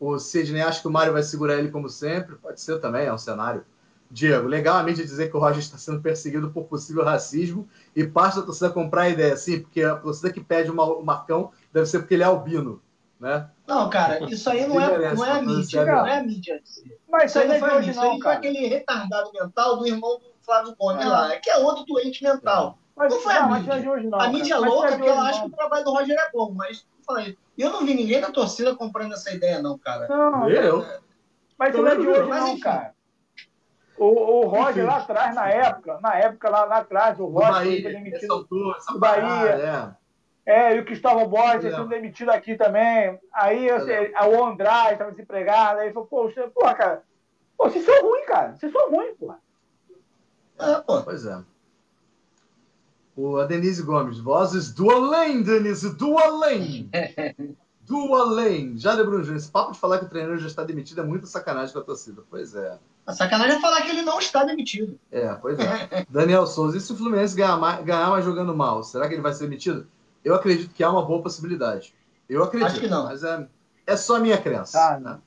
o 0.00 0.18
Sidney 0.18 0.60
acha 0.60 0.80
que 0.80 0.88
o 0.88 0.90
Mário 0.90 1.12
vai 1.12 1.22
segurar 1.22 1.56
ele 1.56 1.70
como 1.70 1.88
sempre. 1.88 2.34
Pode 2.36 2.60
ser 2.60 2.80
também, 2.80 3.06
é 3.06 3.12
um 3.12 3.18
cenário. 3.18 3.64
Diego, 4.10 4.46
legal 4.46 4.76
a 4.76 4.82
mídia 4.82 5.04
dizer 5.04 5.30
que 5.30 5.36
o 5.36 5.40
Roger 5.40 5.60
está 5.60 5.78
sendo 5.78 6.02
perseguido 6.02 6.50
por 6.50 6.64
possível 6.64 7.02
racismo 7.02 7.66
e 7.96 8.04
parte 8.04 8.36
da 8.36 8.42
torcida 8.42 8.68
comprar 8.68 9.02
a 9.02 9.08
ideia, 9.08 9.34
sim, 9.38 9.60
porque 9.60 9.82
a 9.82 9.96
torcida 9.96 10.30
que 10.30 10.40
pede 10.40 10.70
o 10.70 11.02
Marcão 11.02 11.50
deve 11.72 11.86
ser 11.86 12.00
porque 12.00 12.12
ele 12.12 12.22
é 12.22 12.26
albino, 12.26 12.82
né? 13.22 13.48
Não, 13.68 13.88
cara, 13.88 14.18
isso 14.24 14.50
aí 14.50 14.66
não 14.66 14.80
é, 14.80 15.14
não 15.14 15.24
é 15.24 15.30
a 15.30 15.40
mídia, 15.40 15.84
não 15.84 16.06
é 16.06 16.18
a 16.18 16.22
mídia. 16.24 16.60
Mas 17.08 17.30
isso 17.30 17.38
aí 17.38 17.48
não 17.48 17.58
foi 17.60 17.70
a 17.70 17.74
mídia, 17.76 17.90
isso 17.92 18.00
aí 18.00 18.20
foi 18.20 18.32
aquele 18.32 18.66
retardado 18.66 19.30
mental 19.32 19.76
do 19.76 19.86
irmão 19.86 20.18
do, 20.18 20.32
Flávio 20.42 20.74
Gomes 20.76 21.06
lá. 21.06 21.32
É 21.32 21.38
que 21.38 21.48
é 21.48 21.56
outro 21.58 21.84
doente 21.84 22.24
mental. 22.24 22.76
Mas, 22.96 23.14
não 23.14 23.20
foi 23.20 23.32
a 23.32 23.46
mídia. 23.46 23.92
Hoje, 23.92 24.06
não, 24.08 24.20
a 24.20 24.28
mídia 24.28 24.54
é 24.54 24.58
louca 24.58 24.88
porque 24.88 25.08
ela 25.08 25.28
acha 25.28 25.40
que 25.40 25.46
o 25.46 25.50
trabalho 25.50 25.84
do 25.84 25.92
Roger 25.92 26.18
é 26.18 26.30
bom, 26.32 26.52
mas 26.52 26.84
eu 27.56 27.70
não 27.70 27.86
vi 27.86 27.94
ninguém 27.94 28.20
da 28.20 28.32
torcida 28.32 28.74
comprando 28.74 29.12
essa 29.12 29.30
ideia, 29.30 29.62
não, 29.62 29.78
cara. 29.78 30.08
Não, 30.08 30.50
eu. 30.50 30.84
Mas 31.56 31.72
não 31.72 31.86
é 31.86 31.94
de 31.94 32.08
hoje, 32.08 32.28
não, 32.28 32.58
cara. 32.58 32.92
O, 33.96 34.06
o 34.06 34.46
Roger 34.48 34.84
lá 34.84 34.96
atrás, 34.96 35.32
na 35.32 35.48
época, 35.48 36.00
na 36.02 36.16
época 36.16 36.50
lá, 36.50 36.64
lá 36.64 36.78
atrás, 36.78 37.20
o 37.20 37.26
Roger 37.26 37.52
Bahia, 37.52 37.82
foi 37.82 37.92
demitido 37.92 38.48
do 38.48 38.98
Bahia. 38.98 39.96
É. 40.44 40.76
e 40.76 40.80
o 40.80 40.84
Cristóvão 40.84 41.28
Borges 41.28 41.66
é. 41.66 41.70
sendo 41.70 41.88
demitido 41.88 42.30
aqui 42.30 42.56
também. 42.56 43.18
Aí 43.32 43.68
sei, 43.84 44.12
o 44.12 44.44
Andrade 44.44 44.94
estava 44.94 45.10
desempregado. 45.10 45.80
Aí 45.80 45.92
falou, 45.92 46.08
poxa, 46.08 46.48
porra, 46.48 46.74
cara, 46.74 47.02
pô, 47.56 47.68
vocês 47.68 47.84
são 47.84 48.02
ruins, 48.02 48.26
cara. 48.26 48.56
Vocês 48.56 48.72
são 48.72 48.90
ruins, 48.90 49.16
porra. 49.18 49.38
É, 50.58 50.74
pô. 50.80 51.02
Pois 51.02 51.26
é. 51.26 51.42
O, 53.16 53.36
a 53.36 53.44
Denise 53.44 53.82
Gomes, 53.82 54.18
vozes 54.18 54.72
do 54.72 54.90
além, 54.90 55.42
Denise, 55.42 55.94
do 55.96 56.18
além. 56.18 56.90
do 57.82 58.14
além. 58.14 58.78
Jader 58.78 59.04
Bruno 59.04 59.22
Júnior, 59.22 59.38
esse 59.38 59.50
papo 59.50 59.72
de 59.72 59.78
falar 59.78 59.98
que 59.98 60.06
o 60.06 60.08
treinador 60.08 60.38
já 60.38 60.46
está 60.46 60.64
demitido 60.64 61.02
é 61.02 61.04
muita 61.04 61.26
sacanagem 61.26 61.72
com 61.72 61.80
a 61.80 61.84
torcida. 61.84 62.22
Pois 62.30 62.54
é. 62.54 62.78
A 63.06 63.12
sacanagem 63.12 63.56
é 63.56 63.60
falar 63.60 63.82
que 63.82 63.90
ele 63.90 64.02
não 64.02 64.18
está 64.18 64.44
demitido. 64.44 64.98
É, 65.10 65.34
pois 65.34 65.58
é. 65.58 66.06
Daniel 66.08 66.46
Souza, 66.46 66.78
e 66.78 66.80
se 66.80 66.92
o 66.92 66.96
Fluminense 66.96 67.36
ganhar 67.36 67.56
mais, 67.56 67.84
ganhar 67.84 68.08
mais 68.08 68.24
jogando 68.24 68.56
mal, 68.56 68.82
será 68.82 69.08
que 69.08 69.14
ele 69.14 69.22
vai 69.22 69.32
ser 69.32 69.44
demitido? 69.44 69.86
Eu 70.24 70.34
acredito 70.34 70.72
que 70.72 70.82
há 70.82 70.90
uma 70.90 71.04
boa 71.04 71.22
possibilidade. 71.22 71.94
Eu 72.28 72.42
acredito. 72.42 72.70
Acho 72.70 72.80
que 72.80 72.88
não. 72.88 73.04
Mas 73.04 73.22
é, 73.22 73.46
é 73.86 73.96
só 73.96 74.16
a 74.16 74.20
minha 74.20 74.38
crença. 74.38 74.78
Tá. 74.78 75.00
Né? 75.00 75.18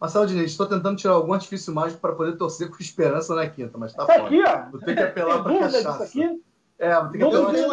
Marcelo 0.00 0.26
Diniz, 0.26 0.50
estou 0.50 0.66
tentando 0.66 0.96
tirar 0.96 1.14
algum 1.14 1.32
artifício 1.32 1.74
mágico 1.74 2.00
para 2.00 2.14
poder 2.14 2.36
torcer 2.36 2.70
com 2.70 2.76
esperança 2.80 3.34
na 3.34 3.48
quinta, 3.48 3.76
mas 3.76 3.92
tá 3.92 4.06
fora. 4.06 4.24
Aqui, 4.24 4.42
ó. 4.42 4.70
Vou 4.70 4.80
ter 4.80 4.94
que 4.94 5.02
apelar 5.02 5.42
para 5.42 5.58
cachaça. 5.58 6.04
Aqui? 6.04 6.42
É, 6.78 6.94
vou 6.98 7.10
ter 7.10 7.18
que 7.18 7.24
apelar 7.24 7.48
para 7.50 7.68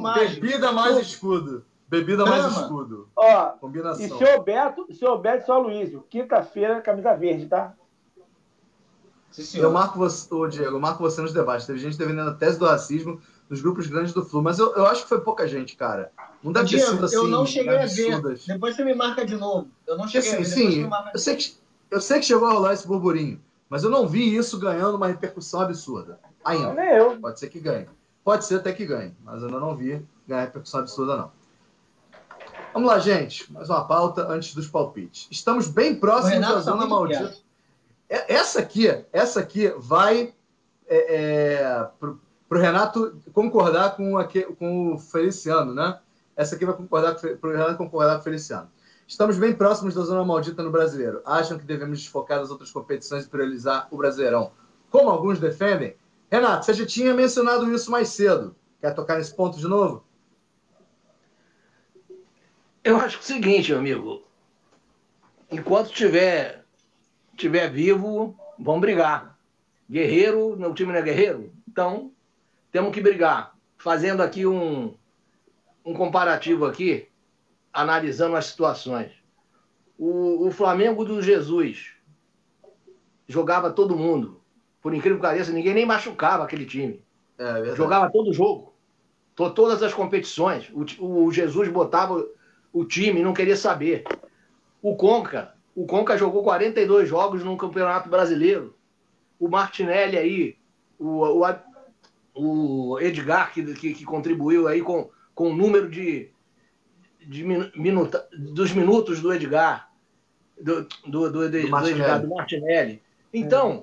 cachaça. 0.00 0.40
Bebida 0.40 0.72
mais 0.72 0.96
escudo. 0.96 1.64
Bebida 1.88 2.24
mais 2.24 2.44
escudo. 2.52 3.08
Ó, 3.16 3.46
Combinação. 3.52 4.04
E 4.04 4.08
seu 4.08 4.42
Beto, 4.42 4.86
seu 4.92 5.18
Beto 5.18 5.42
e 5.42 5.46
seu 5.46 5.54
Aloysio, 5.54 6.04
quinta-feira, 6.08 6.80
camisa 6.82 7.14
verde, 7.14 7.46
tá? 7.46 7.74
Sim, 9.30 9.60
eu 9.60 9.70
marco 9.70 9.98
você, 9.98 10.32
ô, 10.34 10.46
Diego, 10.46 10.76
eu 10.76 10.80
marco 10.80 11.02
você 11.02 11.20
nos 11.20 11.32
debates. 11.32 11.66
Teve 11.66 11.78
gente 11.78 11.96
defendendo 11.96 12.30
a 12.30 12.34
tese 12.34 12.58
do 12.58 12.66
racismo 12.66 13.20
nos 13.48 13.60
grupos 13.60 13.86
grandes 13.86 14.12
do 14.12 14.24
Flu, 14.24 14.42
mas 14.42 14.58
eu, 14.58 14.74
eu 14.74 14.86
acho 14.86 15.02
que 15.02 15.08
foi 15.08 15.20
pouca 15.20 15.46
gente, 15.48 15.76
cara. 15.76 16.12
Não 16.42 16.52
deve 16.52 16.66
Diego, 16.66 16.84
ter 16.84 16.92
sido 16.92 17.04
assim. 17.04 17.16
Eu 17.16 17.28
não 17.28 17.46
cheguei 17.46 17.78
absurdas. 17.78 18.42
a 18.42 18.46
ver. 18.46 18.52
Depois 18.54 18.76
você 18.76 18.84
me 18.84 18.94
marca 18.94 19.24
de 19.24 19.36
novo. 19.36 19.68
Eu 19.86 19.96
não 19.96 20.06
cheguei 20.06 20.30
assim, 20.30 20.36
a 20.36 20.38
ver. 20.38 20.44
Sim, 20.44 20.90
eu 21.12 21.18
sei, 21.18 21.36
que, 21.36 21.56
eu 21.90 22.00
sei 22.00 22.20
que 22.20 22.26
chegou 22.26 22.48
a 22.48 22.52
rolar 22.52 22.74
esse 22.74 22.86
burburinho, 22.86 23.40
mas 23.68 23.84
eu 23.84 23.90
não 23.90 24.06
vi 24.06 24.36
isso 24.36 24.58
ganhando 24.58 24.96
uma 24.96 25.06
repercussão 25.06 25.60
absurda. 25.60 26.20
Ainda. 26.44 26.74
Nem 26.74 26.90
eu. 26.90 27.18
Pode 27.18 27.40
ser 27.40 27.48
que 27.48 27.58
ganhe. 27.58 27.88
Pode 28.22 28.44
ser 28.44 28.56
até 28.56 28.72
que 28.72 28.84
ganhe, 28.84 29.16
mas 29.24 29.40
eu 29.40 29.48
ainda 29.48 29.60
não 29.60 29.74
vi 29.74 30.04
ganhar 30.26 30.42
repercussão 30.42 30.80
absurda, 30.80 31.16
não. 31.16 31.32
Vamos 32.74 32.88
lá, 32.88 32.98
gente. 32.98 33.50
Mais 33.52 33.70
uma 33.70 33.84
pauta 33.84 34.28
antes 34.28 34.54
dos 34.54 34.68
palpites. 34.68 35.26
Estamos 35.30 35.68
bem 35.68 35.94
próximos 35.94 36.40
da 36.40 36.54
tá 36.54 36.60
zona 36.60 36.86
maldita. 36.86 37.34
É, 38.08 38.34
essa 38.34 38.60
aqui, 38.60 38.86
essa 39.12 39.40
aqui 39.40 39.72
vai 39.78 40.34
é, 40.86 41.14
é, 41.14 41.88
para 42.48 42.58
o 42.58 42.60
Renato 42.60 43.20
concordar 43.32 43.94
com, 43.94 44.16
aqui, 44.16 44.42
com 44.42 44.94
o 44.94 44.98
Feliciano, 44.98 45.74
né? 45.74 45.98
Essa 46.34 46.54
aqui 46.54 46.64
vai 46.64 46.74
concordar 46.74 47.14
para 47.14 47.50
o 47.50 47.52
Renato 47.52 47.76
concordar 47.76 48.14
com 48.14 48.20
o 48.20 48.24
Feliciano. 48.24 48.70
Estamos 49.06 49.38
bem 49.38 49.54
próximos 49.54 49.94
da 49.94 50.02
zona 50.02 50.24
maldita 50.24 50.62
no 50.62 50.70
brasileiro. 50.70 51.20
Acham 51.24 51.58
que 51.58 51.64
devemos 51.64 51.98
desfocar 51.98 52.38
das 52.38 52.50
outras 52.50 52.70
competições 52.70 53.24
e 53.24 53.28
priorizar 53.28 53.88
o 53.90 53.96
Brasileirão? 53.96 54.52
Como 54.90 55.08
alguns 55.08 55.38
defendem? 55.38 55.96
Renato, 56.30 56.66
você 56.66 56.74
já 56.74 56.86
tinha 56.86 57.14
mencionado 57.14 57.72
isso 57.72 57.90
mais 57.90 58.08
cedo. 58.10 58.54
Quer 58.80 58.94
tocar 58.94 59.16
nesse 59.16 59.34
ponto 59.34 59.58
de 59.58 59.66
novo? 59.66 60.04
Eu 62.84 62.96
acho 62.98 63.18
que 63.18 63.24
é 63.24 63.24
o 63.24 63.36
seguinte, 63.36 63.70
meu 63.70 63.80
amigo. 63.80 64.22
Enquanto 65.50 65.90
tiver, 65.90 66.64
tiver 67.36 67.70
vivo, 67.70 68.38
vamos 68.58 68.80
brigar. 68.80 69.38
Guerreiro, 69.90 70.54
meu 70.56 70.74
time 70.74 70.92
não 70.92 70.98
é 70.98 71.02
guerreiro? 71.02 71.50
Então, 71.66 72.12
temos 72.70 72.92
que 72.92 73.00
brigar. 73.00 73.54
Fazendo 73.76 74.22
aqui 74.22 74.44
um, 74.46 74.94
um 75.84 75.94
comparativo 75.94 76.66
aqui, 76.66 77.08
analisando 77.72 78.36
as 78.36 78.46
situações. 78.46 79.12
O, 79.96 80.46
o 80.46 80.50
Flamengo 80.50 81.04
do 81.04 81.22
Jesus 81.22 81.92
jogava 83.26 83.70
todo 83.70 83.96
mundo. 83.96 84.40
Por 84.80 84.94
incrível 84.94 85.18
que 85.18 85.26
pareça, 85.26 85.52
ninguém 85.52 85.74
nem 85.74 85.86
machucava 85.86 86.44
aquele 86.44 86.66
time. 86.66 87.02
É, 87.38 87.74
jogava 87.76 88.10
todo 88.10 88.32
jogo. 88.32 88.74
Todas 89.34 89.82
as 89.82 89.94
competições. 89.94 90.70
O, 90.72 91.26
o 91.26 91.32
Jesus 91.32 91.68
botava 91.68 92.26
o 92.72 92.84
time 92.84 93.22
não 93.22 93.32
queria 93.32 93.56
saber. 93.56 94.04
O 94.82 94.96
Conca, 94.96 95.54
o 95.74 95.86
Conca 95.86 96.16
jogou 96.16 96.42
42 96.42 97.08
jogos 97.08 97.42
no 97.42 97.56
Campeonato 97.56 98.08
Brasileiro. 98.08 98.74
O 99.38 99.48
Martinelli 99.48 100.18
aí, 100.18 100.56
o, 100.98 101.40
o, 101.40 101.44
o 102.38 103.00
Edgar, 103.00 103.52
que, 103.52 103.62
que, 103.74 103.94
que, 103.94 104.04
contribuiu 104.04 104.68
aí 104.68 104.80
com, 104.80 105.10
com 105.34 105.50
o 105.50 105.56
número 105.56 105.88
de, 105.88 106.30
de 107.26 107.44
minuta, 107.44 108.28
dos 108.36 108.72
minutos 108.72 109.20
do 109.20 109.32
Edgar, 109.32 109.90
do, 110.60 110.82
do, 110.82 110.88
do, 111.06 111.30
do, 111.30 111.50
do 111.50 111.56
Edgar, 111.56 112.22
do 112.22 112.28
Martinelli. 112.28 113.02
Então, 113.32 113.70
é. 113.70 113.82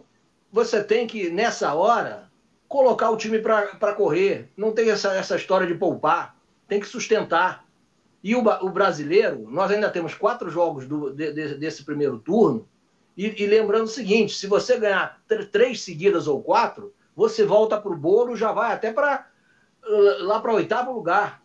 você 0.51 0.84
tem 0.84 1.06
que, 1.06 1.30
nessa 1.30 1.74
hora, 1.74 2.30
colocar 2.68 3.10
o 3.10 3.18
time 3.18 3.39
para 3.39 3.93
correr. 3.93 4.49
Não 4.56 4.72
tem 4.72 4.89
essa, 4.89 5.14
essa 5.14 5.36
história 5.36 5.68
de 5.68 5.76
poupar. 5.76 6.36
Tem 6.68 6.80
que 6.80 6.88
sustentar. 6.88 7.66
E 8.24 8.36
o, 8.36 8.39
o 8.39 8.70
brasileiro, 8.70 9.47
nós 9.51 9.70
ainda 9.70 9.89
temos 9.89 10.16
quatro 10.16 10.49
jogos 10.49 10.88
do, 10.88 11.12
de, 11.12 11.32
de, 11.32 11.56
desse 11.56 11.84
primeiro 11.84 12.18
turno. 12.18 12.68
E, 13.16 13.43
e, 13.43 13.45
lembrando 13.45 13.84
o 13.84 13.88
seguinte: 13.88 14.34
se 14.34 14.47
você 14.47 14.80
ganhar 14.80 15.22
três 15.51 15.82
seguidas 15.82 16.28
ou 16.28 16.41
quatro, 16.41 16.91
você 17.16 17.45
volta 17.45 17.80
para 17.80 17.91
o 17.91 17.97
bolo, 17.97 18.36
já 18.36 18.51
vai 18.51 18.74
até 18.74 18.91
para 18.91 19.28
lá 20.22 20.39
para 20.39 20.51
o 20.51 20.55
oitavo 20.55 20.91
lugar. 20.91 21.41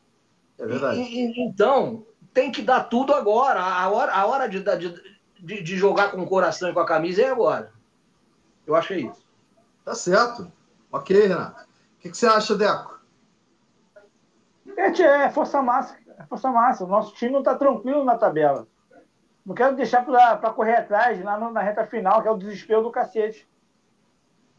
É 0.58 0.66
verdade. 0.66 1.00
E, 1.00 1.26
e, 1.26 1.40
então, 1.42 2.06
tem 2.32 2.50
que 2.50 2.62
dar 2.62 2.84
tudo 2.84 3.14
agora. 3.14 3.60
A 3.60 3.88
hora, 3.88 4.12
a 4.12 4.26
hora 4.26 4.48
de, 4.48 4.62
de, 5.38 5.62
de, 5.62 5.76
jogar 5.76 6.10
com 6.10 6.22
o 6.22 6.26
coração 6.26 6.70
e 6.70 6.72
com 6.72 6.80
a 6.80 6.86
camisa 6.86 7.22
é 7.22 7.30
agora. 7.30 7.72
Eu 8.66 8.74
acho 8.74 8.88
que 8.88 8.94
é 8.94 9.00
isso. 9.00 9.24
Tá 9.84 9.94
certo. 9.94 10.50
Ok, 10.90 11.26
Renato. 11.26 11.62
O 11.62 12.00
que, 12.00 12.10
que 12.10 12.16
você 12.16 12.26
acha, 12.26 12.54
Deco? 12.54 12.98
É, 14.76 14.88
é 15.02 15.30
força 15.30 15.60
máxima 15.60 16.00
é 16.20 16.26
força 16.26 16.50
massa. 16.50 16.84
O 16.84 16.88
nosso 16.88 17.14
time 17.14 17.32
não 17.32 17.40
está 17.40 17.54
tranquilo 17.54 18.04
na 18.04 18.16
tabela. 18.16 18.66
Não 19.44 19.54
quero 19.54 19.74
deixar 19.74 20.04
para 20.04 20.52
correr 20.52 20.76
atrás 20.76 21.22
lá 21.24 21.38
na 21.38 21.62
reta 21.62 21.86
final, 21.86 22.20
que 22.20 22.28
é 22.28 22.30
o 22.30 22.36
desespero 22.36 22.82
do 22.82 22.90
cacete. 22.90 23.48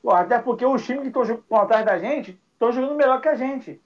Até 0.07 0.39
porque 0.39 0.65
os 0.65 0.83
times 0.85 1.11
que 1.11 1.19
estão 1.19 1.57
atrás 1.57 1.85
da 1.85 1.97
gente 1.97 2.39
estão 2.53 2.71
jogando 2.71 2.95
melhor 2.95 3.21
que 3.21 3.27
a 3.27 3.35
gente. 3.35 3.81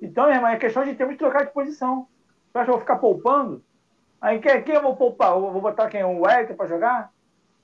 Então, 0.00 0.30
irmão, 0.30 0.48
é 0.48 0.56
questão 0.56 0.84
de 0.84 0.94
termos 0.94 1.14
de 1.14 1.18
trocar 1.18 1.44
de 1.44 1.52
posição. 1.52 2.06
Você 2.52 2.58
acha 2.58 2.64
que 2.64 2.70
eu 2.70 2.74
vou 2.74 2.80
ficar 2.80 2.96
poupando? 2.96 3.62
Aí 4.20 4.38
quem, 4.38 4.62
quem 4.62 4.74
eu 4.74 4.82
vou 4.82 4.96
poupar? 4.96 5.32
Eu 5.32 5.52
vou 5.52 5.60
botar 5.60 5.88
quem? 5.88 6.04
O 6.04 6.22
Wellington 6.22 6.54
para 6.54 6.66
jogar? 6.66 7.12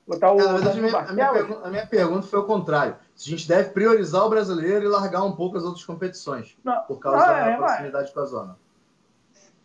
Botar 0.06 0.32
o. 0.32 0.40
A 0.40 0.74
minha, 0.74 0.98
a, 0.98 1.12
minha 1.12 1.32
pergunta, 1.32 1.66
a 1.66 1.70
minha, 1.70 1.86
pergunta, 1.86 2.26
foi 2.26 2.40
o 2.40 2.44
contrário. 2.44 2.96
Se 3.14 3.28
a 3.28 3.36
gente 3.36 3.48
deve 3.48 3.70
priorizar 3.70 4.24
o 4.24 4.30
brasileiro 4.30 4.84
e 4.84 4.88
largar 4.88 5.22
um 5.22 5.32
pouco 5.32 5.56
as 5.56 5.64
outras 5.64 5.84
competições. 5.84 6.56
Não, 6.64 6.82
por 6.82 6.98
causa 6.98 7.18
não, 7.18 7.26
da 7.26 7.50
é, 7.50 7.56
proximidade 7.56 8.04
mas... 8.04 8.14
com 8.14 8.20
a 8.20 8.24
zona. 8.24 8.56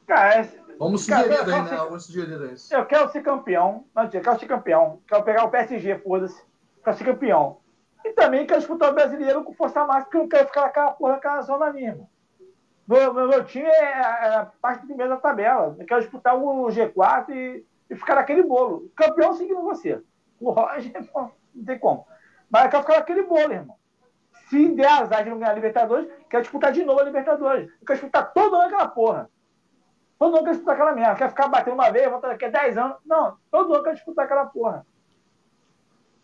Cara, 0.05 0.35
é, 0.35 0.49
Vamos 0.79 1.01
sugerir 1.01 1.37
cara, 1.37 1.55
aí, 1.55 1.61
né? 1.63 1.77
Vamos 1.77 2.05
sugerir 2.05 2.53
isso. 2.53 2.73
Eu 2.73 2.85
quero 2.85 3.11
ser 3.11 3.21
campeão. 3.21 3.85
Não, 3.95 4.03
eu 4.03 4.09
quero 4.09 4.39
ser 4.39 4.45
campeão. 4.45 4.99
Quero 5.07 5.23
pegar 5.23 5.43
o 5.45 5.49
PSG, 5.49 5.97
foda-se. 5.99 6.41
Quero 6.83 6.97
ser 6.97 7.03
campeão. 7.03 7.57
E 8.05 8.13
também 8.13 8.45
quero 8.45 8.59
disputar 8.59 8.91
o 8.91 8.95
brasileiro 8.95 9.43
com 9.43 9.53
força 9.53 9.85
máxima, 9.85 10.09
eu 10.13 10.21
não 10.21 10.29
quero 10.29 10.47
ficar 10.47 10.61
naquela 10.61 10.91
porra 10.91 11.13
naquela 11.13 11.41
zona 11.41 11.79
irmão. 11.79 12.09
Meu, 12.87 13.13
meu, 13.13 13.27
meu 13.27 13.43
time 13.43 13.67
é, 13.67 13.91
é 13.91 14.35
a 14.35 14.51
parte 14.61 14.85
primeira 14.85 15.15
da 15.15 15.21
tabela. 15.21 15.75
Eu 15.77 15.85
quero 15.85 16.01
disputar 16.01 16.37
o 16.37 16.67
G4 16.67 17.29
e, 17.29 17.65
e 17.89 17.95
ficar 17.95 18.15
naquele 18.15 18.43
bolo. 18.43 18.89
Campeão 18.95 19.33
seguindo 19.33 19.61
você. 19.61 20.01
O 20.39 20.51
Roger, 20.51 20.93
não 21.13 21.65
tem 21.65 21.77
como. 21.77 22.07
Mas 22.49 22.63
eu 22.63 22.69
quero 22.69 22.83
ficar 22.83 22.99
naquele 22.99 23.23
bolo, 23.23 23.51
irmão. 23.51 23.75
Se 24.49 24.69
der 24.69 24.87
azar 24.87 25.23
de 25.23 25.29
não 25.29 25.39
ganhar 25.39 25.51
a 25.51 25.55
Libertadores, 25.55 26.09
quero 26.29 26.43
disputar 26.43 26.71
de 26.71 26.85
novo 26.85 27.01
a 27.01 27.03
Libertadores. 27.03 27.69
Eu 27.69 27.85
quero 27.85 27.99
disputar 27.99 28.31
todo 28.31 28.55
ano 28.55 28.67
aquela 28.67 28.87
porra. 28.87 29.29
Todo 30.17 30.35
ano 30.37 30.45
quer 30.45 30.51
disputar 30.51 30.75
aquela 30.75 30.93
merda. 30.93 31.15
Quer 31.15 31.29
ficar 31.29 31.49
batendo 31.49 31.73
uma 31.73 31.91
vez, 31.91 32.09
volta 32.09 32.29
daqui 32.29 32.45
a 32.45 32.49
10 32.49 32.77
anos. 32.77 32.97
Não, 33.05 33.37
todo 33.51 33.73
ano 33.73 33.83
quer 33.83 33.95
disputar 33.95 34.23
aquela 34.23 34.45
porra. 34.45 34.85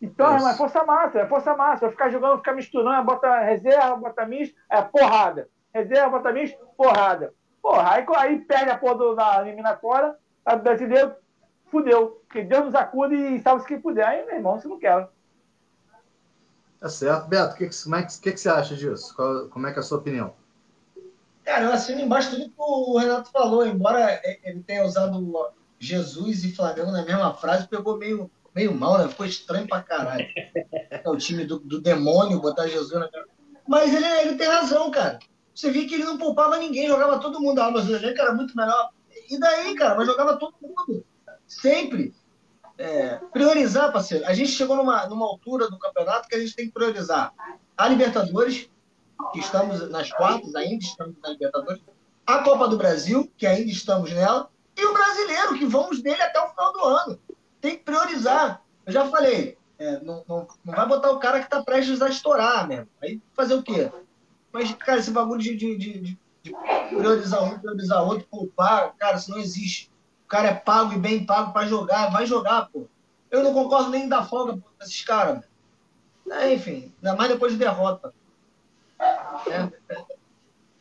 Então, 0.04 0.49
é, 0.49 0.51
é 0.51 0.56
força 0.56 0.84
massa, 0.84 1.20
é 1.20 1.28
força 1.28 1.56
massa. 1.56 1.86
Vai 1.86 1.91
ficar 1.91 2.10
jogando, 2.10 2.38
ficar 2.39 2.54
misturando, 2.54 3.06
bota 3.06 3.39
reserva, 3.39 3.95
bota 3.95 4.26
misto, 4.26 4.54
é 4.70 4.82
porrada. 4.82 5.47
Reserva, 5.74 6.10
bota 6.10 6.34
misto, 6.34 6.58
porrada. 6.76 7.34
Porra, 7.62 7.93
aí, 7.93 8.06
aí 8.18 8.39
perde 8.39 8.70
a 8.70 8.78
porra 8.78 8.95
do, 8.95 9.16
na 9.16 9.41
eliminatória, 9.41 10.14
a 10.45 10.58
brasileiro, 10.58 11.16
fudeu. 11.72 12.22
Que 12.30 12.43
Deus 12.43 12.66
nos 12.66 12.76
acude 12.76 13.16
e 13.16 13.39
salve 13.39 13.62
se 13.62 13.68
quem 13.70 13.80
puder. 13.80 14.06
Aí, 14.06 14.26
meu 14.26 14.36
irmão, 14.36 14.60
você 14.60 14.68
não 14.68 14.78
quer. 14.78 15.08
Tá 16.82 16.89
certo. 16.89 17.30
Beto, 17.30 17.56
que 17.56 17.70
que, 17.70 17.84
como 17.84 17.95
é 17.95 18.04
que, 18.04 18.20
que, 18.20 18.32
que 18.34 18.38
você 18.38 18.49
acha 18.49 18.76
disso? 18.76 19.16
Qual, 19.16 19.47
como 19.47 19.68
é 19.68 19.72
que 19.72 19.80
é 19.80 19.80
a 19.80 19.84
sua 19.84 19.99
opinião? 19.99 20.34
Cara, 21.45 21.64
eu 21.64 21.72
assino 21.72 22.01
embaixo 22.01 22.32
tudo 22.32 22.49
que 22.49 22.56
o 22.58 22.97
Renato 22.97 23.32
falou, 23.32 23.66
embora 23.66 24.22
ele 24.43 24.62
tenha 24.64 24.84
usado 24.84 25.54
Jesus 25.80 26.43
e 26.43 26.54
Flamengo 26.54 26.91
na 26.91 27.06
mesma 27.06 27.34
frase, 27.34 27.70
pegou 27.70 27.97
meio, 27.97 28.30
meio 28.56 28.74
mal, 28.74 28.97
né? 28.97 29.08
Ficou 29.08 29.26
estranho 29.26 29.68
pra 29.68 29.82
caralho. 29.82 30.26
É 30.89 31.10
o 31.10 31.18
time 31.18 31.45
do, 31.45 31.60
do 31.60 31.82
demônio 31.82 32.39
botar 32.39 32.68
Jesus 32.68 32.93
na 32.93 33.10
mesma. 33.12 33.28
Mas 33.68 33.93
ele, 33.93 34.06
ele 34.06 34.36
tem 34.36 34.47
razão, 34.47 34.91
cara. 34.91 35.20
Você 35.54 35.72
via 35.72 35.88
que 35.88 35.95
ele 35.95 36.04
não 36.04 36.18
poupava 36.18 36.58
ninguém, 36.58 36.88
jogava 36.88 37.20
todo 37.20 37.39
mundo. 37.39 37.60
Ah, 37.60 37.72
mas 37.72 37.88
o 37.88 37.95
elenco 37.95 38.22
era 38.22 38.34
muito 38.34 38.56
melhor. 38.56 38.89
E 39.30 39.39
daí, 39.39 39.76
cara? 39.76 39.95
Mas 39.95 40.08
jogava 40.08 40.38
todo 40.38 40.56
mundo. 40.62 41.06
Sempre 41.47 42.14
é, 42.78 43.20
priorizar, 43.32 43.91
parceiro. 43.91 44.26
A 44.26 44.34
gente 44.34 44.51
chegou 44.51 44.76
numa, 44.76 45.08
numa 45.08 45.26
altura 45.26 45.70
do 45.70 45.78
campeonato 45.78 46.28
que 46.28 46.36
a 46.36 46.39
gente 46.39 46.56
tem 46.56 46.66
que 46.68 46.74
priorizar 46.74 47.34
a 47.78 47.88
Libertadores, 47.88 48.70
que 49.32 49.39
estamos 49.39 49.89
nas 49.89 50.12
quartas, 50.12 50.56
ainda 50.56 50.84
estamos 50.84 51.16
na 51.22 51.30
Libertadores, 51.30 51.82
a 52.26 52.39
Copa 52.39 52.68
do 52.68 52.78
Brasil, 52.78 53.32
que 53.38 53.45
ainda 53.45 53.72
estamos 53.72 54.12
nela, 54.12 54.49
e 54.76 54.86
o 54.86 54.93
brasileiro, 54.93 55.58
que 55.58 55.66
vamos 55.66 56.01
dele 56.01 56.22
até 56.22 56.41
o 56.41 56.49
final 56.49 56.74
do 56.74 56.84
ano. 56.84 57.20
Tem 57.64 57.78
que 57.78 57.84
priorizar. 57.84 58.61
Eu 58.86 58.93
já 58.93 59.07
falei, 59.07 59.57
é, 59.80 59.99
não, 60.01 60.24
não, 60.28 60.47
não, 60.64 60.74
vai 60.74 60.88
botar 60.88 61.09
o 61.11 61.20
cara 61.20 61.39
que 61.39 61.45
está 61.45 61.64
prestes 61.64 62.01
a 62.01 62.09
estourar 62.09 62.68
mesmo. 62.68 62.88
Aí 63.01 63.20
fazer 63.34 63.55
o 63.55 63.64
quê? 63.64 63.91
Mas, 64.51 64.72
cara, 64.76 64.99
esse 64.99 65.09
bagulho 65.09 65.41
de, 65.41 65.55
de, 65.55 65.78
de, 65.78 66.18
de 66.43 66.55
priorizar 66.89 67.43
um, 67.43 67.57
priorizar 67.57 68.03
outro, 68.03 68.28
poupar, 68.30 68.93
cara, 68.97 69.18
isso 69.18 69.32
não 69.32 69.39
existe 69.39 69.91
cara 70.34 70.47
é 70.47 70.53
pago 70.55 70.93
e 70.93 70.97
bem 70.97 71.24
pago 71.24 71.53
para 71.53 71.68
jogar, 71.68 72.09
vai 72.09 72.26
jogar, 72.26 72.68
pô. 72.74 72.88
Eu 73.30 73.43
não 73.43 73.53
concordo 73.53 73.91
nem 73.91 74.09
da 74.09 74.24
folga 74.24 74.53
pô, 74.53 74.68
desses 74.80 75.03
caras. 75.03 75.43
É, 76.28 76.51
enfim, 76.51 76.91
ainda 76.97 77.16
mais 77.16 77.30
depois 77.30 77.51
de 77.51 77.59
derrota. 77.59 78.11
É, 78.99 79.70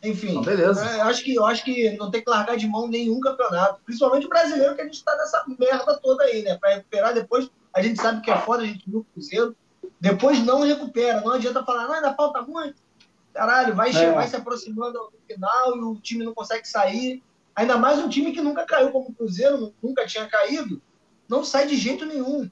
enfim, 0.02 0.38
ah, 0.38 0.42
beleza. 0.42 0.84
É, 0.84 1.00
acho 1.02 1.22
que, 1.22 1.34
eu 1.34 1.46
acho 1.46 1.64
que 1.64 1.96
não 1.96 2.10
tem 2.10 2.22
que 2.22 2.30
largar 2.30 2.56
de 2.56 2.66
mão 2.66 2.88
nenhum 2.88 3.20
campeonato. 3.20 3.80
Principalmente 3.84 4.26
o 4.26 4.28
brasileiro, 4.28 4.74
que 4.74 4.80
a 4.80 4.84
gente 4.84 4.94
está 4.94 5.16
nessa 5.16 5.44
merda 5.58 5.98
toda 6.02 6.24
aí, 6.24 6.42
né? 6.42 6.58
Para 6.58 6.74
recuperar 6.74 7.14
depois, 7.14 7.48
a 7.72 7.80
gente 7.80 8.00
sabe 8.00 8.20
que 8.20 8.30
é 8.30 8.38
foda, 8.38 8.64
a 8.64 8.66
gente 8.66 8.88
viu 8.88 9.00
o 9.00 9.04
Cruzeiro. 9.04 9.56
Depois 10.00 10.44
não 10.44 10.62
recupera. 10.62 11.20
Não 11.20 11.32
adianta 11.32 11.64
falar, 11.64 11.86
não, 11.86 11.94
ainda 11.94 12.14
falta 12.14 12.42
muito. 12.42 12.82
Caralho, 13.32 13.74
vai, 13.74 13.90
é. 13.90 14.12
vai 14.12 14.26
se 14.26 14.36
aproximando 14.36 14.98
no 14.98 15.18
final 15.26 15.76
e 15.76 15.80
o 15.80 15.94
time 15.94 16.24
não 16.24 16.34
consegue 16.34 16.66
sair. 16.66 17.22
Ainda 17.54 17.76
mais 17.76 17.98
um 17.98 18.08
time 18.08 18.32
que 18.32 18.40
nunca 18.40 18.66
caiu 18.66 18.90
como 18.90 19.10
o 19.10 19.14
Cruzeiro, 19.14 19.72
nunca 19.82 20.06
tinha 20.06 20.26
caído, 20.26 20.80
não 21.28 21.44
sai 21.44 21.66
de 21.66 21.76
jeito 21.76 22.04
nenhum. 22.04 22.50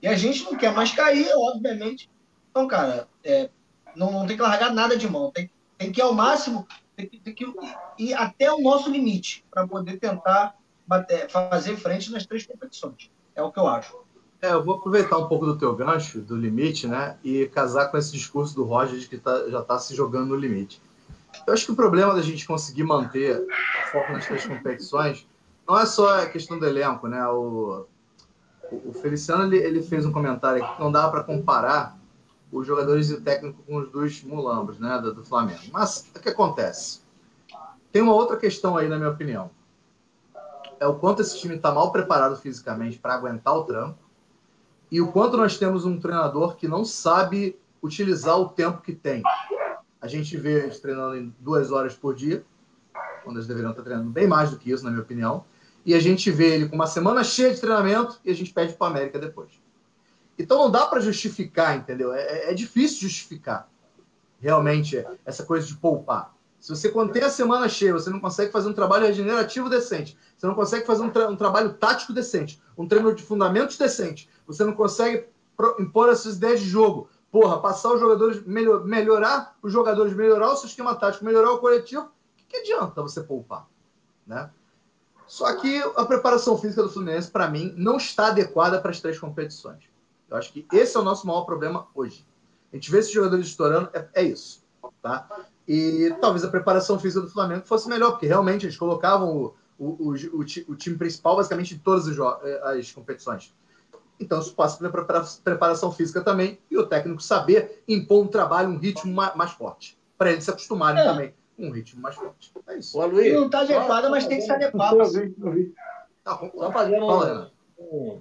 E 0.00 0.06
a 0.06 0.14
gente 0.14 0.44
não 0.44 0.54
quer 0.54 0.72
mais 0.72 0.92
cair, 0.92 1.28
obviamente. 1.34 2.08
Então, 2.50 2.68
cara, 2.68 3.08
é, 3.24 3.50
não, 3.94 4.12
não 4.12 4.26
tem 4.26 4.36
que 4.36 4.42
largar 4.42 4.72
nada 4.72 4.96
de 4.96 5.08
mão. 5.08 5.30
Tem, 5.30 5.50
tem 5.78 5.92
que 5.92 6.00
ir 6.00 6.02
ao 6.02 6.12
máximo, 6.12 6.66
tem 6.96 7.08
que, 7.08 7.20
tem 7.20 7.34
que 7.34 7.46
ir 7.98 8.14
até 8.14 8.50
o 8.52 8.60
nosso 8.60 8.90
limite 8.90 9.44
para 9.50 9.66
poder 9.66 9.98
tentar 9.98 10.56
bater, 10.86 11.30
fazer 11.30 11.76
frente 11.76 12.10
nas 12.10 12.26
três 12.26 12.46
competições. 12.46 13.10
É 13.34 13.42
o 13.42 13.52
que 13.52 13.58
eu 13.58 13.66
acho. 13.66 13.96
É, 14.40 14.52
eu 14.52 14.62
vou 14.62 14.76
aproveitar 14.76 15.18
um 15.18 15.28
pouco 15.28 15.46
do 15.46 15.58
teu 15.58 15.74
gancho, 15.74 16.20
do 16.20 16.36
limite, 16.36 16.86
né? 16.86 17.18
E 17.24 17.46
casar 17.46 17.90
com 17.90 17.96
esse 17.96 18.12
discurso 18.12 18.54
do 18.54 18.64
Roger 18.64 18.98
de 18.98 19.08
que 19.08 19.18
tá, 19.18 19.48
já 19.48 19.60
está 19.60 19.78
se 19.78 19.94
jogando 19.94 20.28
no 20.28 20.36
limite. 20.36 20.80
Eu 21.46 21.52
acho 21.52 21.66
que 21.66 21.72
o 21.72 21.76
problema 21.76 22.14
da 22.14 22.22
gente 22.22 22.46
conseguir 22.46 22.84
manter 22.84 23.40
o 23.40 23.92
foco 23.92 24.12
nas 24.12 24.26
três 24.26 24.46
competições 24.46 25.26
não 25.66 25.78
é 25.78 25.84
só 25.84 26.20
a 26.20 26.26
questão 26.26 26.58
do 26.58 26.66
elenco, 26.66 27.08
né? 27.08 27.26
O, 27.28 27.86
o 28.70 28.92
Feliciano 28.92 29.44
ele, 29.44 29.58
ele 29.58 29.82
fez 29.82 30.06
um 30.06 30.12
comentário 30.12 30.62
aqui 30.62 30.74
que 30.74 30.80
não 30.80 30.92
dá 30.92 31.08
para 31.08 31.24
comparar 31.24 31.98
os 32.50 32.66
jogadores 32.66 33.10
e 33.10 33.14
o 33.14 33.20
técnico 33.20 33.62
com 33.64 33.76
os 33.76 33.90
dois 33.90 34.22
mulambos, 34.22 34.78
né, 34.78 34.98
do, 34.98 35.14
do 35.14 35.24
Flamengo. 35.24 35.60
Mas 35.72 36.10
o 36.14 36.20
que 36.20 36.28
acontece? 36.28 37.00
Tem 37.92 38.02
uma 38.02 38.14
outra 38.14 38.36
questão 38.36 38.76
aí, 38.76 38.88
na 38.88 38.96
minha 38.96 39.10
opinião. 39.10 39.50
É 40.78 40.86
o 40.86 40.94
quanto 40.94 41.22
esse 41.22 41.38
time 41.38 41.56
está 41.56 41.72
mal 41.72 41.90
preparado 41.90 42.36
fisicamente 42.36 42.98
para 42.98 43.14
aguentar 43.14 43.54
o 43.54 43.64
tranco 43.64 43.98
e 44.90 45.00
o 45.00 45.10
quanto 45.10 45.36
nós 45.36 45.58
temos 45.58 45.84
um 45.84 45.98
treinador 45.98 46.56
que 46.56 46.68
não 46.68 46.84
sabe 46.84 47.58
utilizar 47.82 48.38
o 48.38 48.48
tempo 48.48 48.82
que 48.82 48.94
tem. 48.94 49.22
A 50.00 50.06
gente 50.06 50.36
vê 50.36 50.64
eles 50.64 50.78
treinando 50.78 51.16
em 51.16 51.34
duas 51.40 51.72
horas 51.72 51.94
por 51.94 52.14
dia, 52.14 52.44
quando 53.24 53.36
eles 53.36 53.48
deveriam 53.48 53.70
estar 53.70 53.82
treinando 53.82 54.10
bem 54.10 54.26
mais 54.26 54.50
do 54.50 54.58
que 54.58 54.70
isso, 54.70 54.84
na 54.84 54.90
minha 54.90 55.02
opinião. 55.02 55.44
E 55.84 55.94
a 55.94 56.00
gente 56.00 56.30
vê 56.30 56.54
ele 56.54 56.68
com 56.68 56.76
uma 56.76 56.86
semana 56.86 57.24
cheia 57.24 57.52
de 57.52 57.60
treinamento 57.60 58.20
e 58.24 58.30
a 58.30 58.34
gente 58.34 58.52
pede 58.52 58.74
para 58.74 58.88
a 58.88 58.90
América 58.90 59.18
depois. 59.18 59.50
Então 60.38 60.58
não 60.58 60.70
dá 60.70 60.86
para 60.86 61.00
justificar, 61.00 61.76
entendeu? 61.76 62.12
É, 62.12 62.20
é, 62.20 62.50
é, 62.50 62.54
difícil 62.54 63.08
justificar 63.08 63.68
realmente 64.40 65.04
essa 65.24 65.44
coisa 65.44 65.66
de 65.66 65.74
poupar. 65.76 66.34
Se 66.60 66.70
você, 66.70 66.90
tem 67.12 67.22
a 67.22 67.30
semana 67.30 67.68
cheia, 67.68 67.92
você 67.92 68.10
não 68.10 68.20
consegue 68.20 68.50
fazer 68.50 68.68
um 68.68 68.72
trabalho 68.72 69.06
regenerativo 69.06 69.70
decente, 69.70 70.18
você 70.36 70.46
não 70.46 70.54
consegue 70.54 70.86
fazer 70.86 71.02
um, 71.02 71.10
tra 71.10 71.28
um 71.28 71.36
trabalho 71.36 71.74
tático 71.74 72.12
decente, 72.12 72.60
um 72.76 72.88
treino 72.88 73.14
de 73.14 73.22
fundamentos 73.22 73.78
decente, 73.78 74.28
você 74.46 74.64
não 74.64 74.72
consegue 74.72 75.26
impor 75.78 76.08
as 76.08 76.20
suas 76.20 76.36
ideias 76.36 76.60
de 76.60 76.68
jogo, 76.68 77.08
porra, 77.30 77.60
passar 77.60 77.92
os 77.92 78.00
jogadores, 78.00 78.44
melhor, 78.44 78.84
melhorar 78.84 79.56
os 79.62 79.72
jogadores, 79.72 80.12
melhorar 80.14 80.50
o 80.50 80.56
sistema 80.56 80.94
tático, 80.94 81.24
melhorar 81.24 81.52
o 81.52 81.58
coletivo, 81.58 82.02
o 82.02 82.08
que, 82.36 82.44
que 82.48 82.56
adianta 82.56 83.02
você 83.02 83.22
poupar? 83.22 83.66
Né? 84.26 84.50
Só 85.26 85.54
que 85.56 85.82
a 85.96 86.04
preparação 86.04 86.56
física 86.56 86.82
do 86.82 86.88
Fluminense, 86.88 87.30
para 87.30 87.48
mim, 87.48 87.74
não 87.76 87.96
está 87.96 88.28
adequada 88.28 88.80
para 88.80 88.90
as 88.90 89.00
três 89.00 89.18
competições. 89.18 89.84
Eu 90.30 90.36
acho 90.36 90.52
que 90.52 90.66
esse 90.72 90.96
é 90.96 91.00
o 91.00 91.04
nosso 91.04 91.26
maior 91.26 91.42
problema 91.42 91.86
hoje. 91.94 92.26
A 92.72 92.76
gente 92.76 92.90
vê 92.90 92.98
esses 92.98 93.12
jogadores 93.12 93.46
estourando, 93.46 93.88
é, 93.92 94.08
é 94.14 94.22
isso. 94.22 94.64
Tá? 95.02 95.28
E 95.66 96.14
talvez 96.20 96.44
a 96.44 96.48
preparação 96.48 96.98
física 96.98 97.20
do 97.20 97.30
Flamengo 97.30 97.66
fosse 97.66 97.88
melhor, 97.88 98.12
porque 98.12 98.26
realmente 98.26 98.66
eles 98.66 98.76
colocavam 98.76 99.36
o, 99.36 99.54
o, 99.78 100.10
o, 100.10 100.12
o, 100.12 100.40
o 100.40 100.76
time 100.76 100.96
principal 100.96 101.36
basicamente 101.36 101.74
em 101.74 101.78
todas 101.78 102.08
as, 102.08 102.18
as 102.64 102.92
competições. 102.92 103.54
Então, 104.18 104.40
isso 104.40 104.54
passa 104.54 104.78
pela 104.78 105.24
preparação 105.44 105.92
física 105.92 106.22
também 106.22 106.58
e 106.70 106.78
o 106.78 106.86
técnico 106.86 107.22
saber 107.22 107.82
impor 107.86 108.24
um 108.24 108.28
trabalho, 108.28 108.70
um 108.70 108.78
ritmo 108.78 109.12
mais 109.12 109.50
forte, 109.52 109.98
para 110.16 110.32
eles 110.32 110.44
se 110.44 110.50
acostumarem 110.50 111.00
é. 111.00 111.04
também 111.04 111.34
com 111.56 111.66
um 111.68 111.70
ritmo 111.70 112.00
mais 112.00 112.14
forte. 112.14 112.52
É 112.66 112.78
isso. 112.78 112.98
Ô, 112.98 113.06
Luiz, 113.06 113.32
não 113.34 113.46
está 113.46 113.60
adequado, 113.60 114.10
mas 114.10 114.26
tem 114.26 114.38
que 114.38 114.44
se 114.44 114.52
adequar. 114.52 114.94
Tá, 116.24 116.38
só 116.54 116.72
fazendo 116.72 117.06
um, 117.06 117.50
um, 117.78 118.20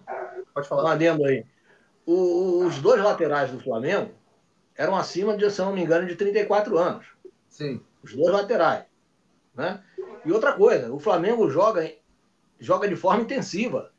Pode 0.54 0.68
falar. 0.68 0.84
um 0.84 0.88
adendo 0.88 1.26
aí. 1.26 1.46
Os 2.06 2.80
dois 2.80 3.02
laterais 3.02 3.52
do 3.52 3.60
Flamengo 3.60 4.12
eram 4.76 4.96
acima 4.96 5.36
de, 5.36 5.50
se 5.50 5.60
eu 5.60 5.66
não 5.66 5.74
me 5.74 5.82
engano, 5.82 6.08
de 6.08 6.16
34 6.16 6.78
anos. 6.78 7.06
Sim. 7.48 7.82
Os 8.04 8.14
dois 8.14 8.32
laterais. 8.32 8.86
Né? 9.56 9.82
E 10.26 10.32
outra 10.32 10.54
coisa, 10.54 10.92
o 10.94 11.00
Flamengo 11.00 11.50
joga, 11.50 11.90
joga 12.60 12.88
de 12.88 12.96
forma 12.96 13.24
intensiva. 13.24 13.92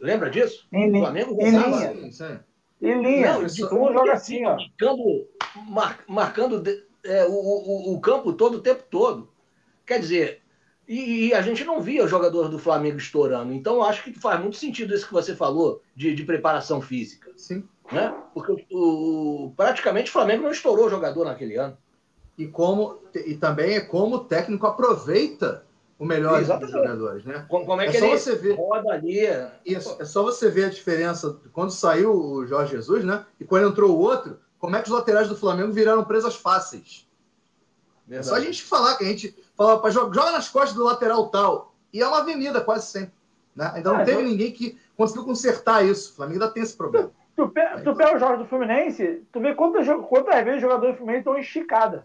Lembra 0.00 0.30
disso? 0.30 0.66
Em, 0.72 0.96
o 0.96 1.00
Flamengo 1.00 1.36
em 1.40 1.50
linha. 1.50 1.92
Em 2.80 3.02
linha. 3.02 3.34
Não, 3.34 3.46
isso, 3.46 3.68
como 3.68 3.92
joga 3.92 4.12
assim, 4.12 4.44
ó. 4.44 4.56
Marcando, 4.56 5.28
mar, 5.68 6.04
marcando 6.08 6.62
é, 7.04 7.24
o, 7.24 7.32
o, 7.32 7.94
o, 7.94 8.00
campo 8.00 8.32
todo 8.32 8.58
o 8.58 8.62
tempo 8.62 8.82
todo. 8.90 9.28
Quer 9.84 10.00
dizer, 10.00 10.42
e, 10.88 11.28
e, 11.28 11.34
a 11.34 11.42
gente 11.42 11.64
não 11.64 11.80
via 11.80 12.04
o 12.04 12.08
jogador 12.08 12.48
do 12.48 12.58
Flamengo 12.58 12.98
estourando. 12.98 13.52
Então, 13.52 13.82
acho 13.82 14.04
que 14.04 14.12
faz 14.12 14.40
muito 14.40 14.56
sentido 14.56 14.94
isso 14.94 15.06
que 15.06 15.12
você 15.12 15.34
falou 15.34 15.82
de, 15.94 16.14
de 16.14 16.24
preparação 16.24 16.80
física. 16.80 17.30
Sim. 17.36 17.64
Né? 17.90 18.14
Porque 18.32 18.66
o, 18.70 19.52
praticamente 19.56 20.10
o 20.10 20.12
Flamengo 20.12 20.44
não 20.44 20.50
estourou 20.50 20.86
o 20.86 20.90
jogador 20.90 21.24
naquele 21.24 21.56
ano. 21.56 21.76
E, 22.38 22.46
como, 22.46 22.98
e 23.14 23.34
também 23.34 23.76
é 23.76 23.80
como 23.80 24.16
o 24.16 24.24
técnico 24.24 24.66
aproveita 24.66 25.64
o 25.98 26.04
melhor 26.04 26.44
dos 26.44 26.70
jogadores, 26.70 27.24
né? 27.24 27.46
Como, 27.48 27.64
como 27.64 27.80
é, 27.80 27.86
é 27.86 27.90
que 27.90 27.98
só 27.98 28.04
ele 28.04 28.18
você 28.18 28.36
ver, 28.36 28.54
roda 28.54 28.92
ali? 28.92 29.20
Isso, 29.64 29.96
é 29.98 30.04
só 30.04 30.22
você 30.22 30.50
ver 30.50 30.66
a 30.66 30.70
diferença 30.70 31.38
quando 31.52 31.70
saiu 31.70 32.12
o 32.12 32.46
Jorge 32.46 32.72
Jesus, 32.72 33.04
né? 33.04 33.24
E 33.40 33.44
quando 33.44 33.68
entrou 33.68 33.96
o 33.96 33.98
outro, 33.98 34.38
como 34.58 34.76
é 34.76 34.82
que 34.82 34.88
os 34.88 34.94
laterais 34.94 35.28
do 35.28 35.36
Flamengo 35.36 35.72
viraram 35.72 36.04
presas 36.04 36.36
fáceis. 36.36 37.05
Verdade. 38.06 38.28
É 38.28 38.30
só 38.30 38.36
a 38.36 38.40
gente 38.40 38.62
falar 38.62 38.96
que 38.96 39.04
a 39.04 39.08
gente 39.08 39.36
fala 39.56 39.80
para 39.80 39.90
jogar 39.90 40.14
joga 40.14 40.32
nas 40.32 40.48
costas 40.48 40.74
do 40.74 40.84
lateral 40.84 41.28
tal. 41.28 41.74
E 41.92 42.00
é 42.00 42.06
uma 42.06 42.18
avenida 42.18 42.60
quase 42.60 42.86
sempre. 42.86 43.14
Né? 43.54 43.70
Ainda 43.74 43.92
não 43.92 44.00
ah, 44.00 44.04
teve 44.04 44.22
ninguém 44.22 44.52
que 44.52 44.78
conseguiu 44.96 45.24
consertar 45.24 45.84
isso. 45.84 46.12
O 46.12 46.16
Flamengo 46.16 46.42
ainda 46.42 46.52
tem 46.52 46.62
esse 46.62 46.76
problema. 46.76 47.10
Tu, 47.34 47.48
tu, 47.48 47.52
tu 47.84 47.96
pega 47.96 48.16
o 48.16 48.18
Jorge 48.18 48.42
do 48.42 48.48
Fluminense, 48.48 49.22
tu 49.32 49.40
vê 49.40 49.54
quantas, 49.54 49.86
quantas 50.08 50.36
vezes 50.36 50.56
os 50.56 50.62
jogadores 50.62 50.94
do 50.94 50.98
Fluminense 50.98 51.20
estão 51.20 51.38
esticados. 51.38 52.00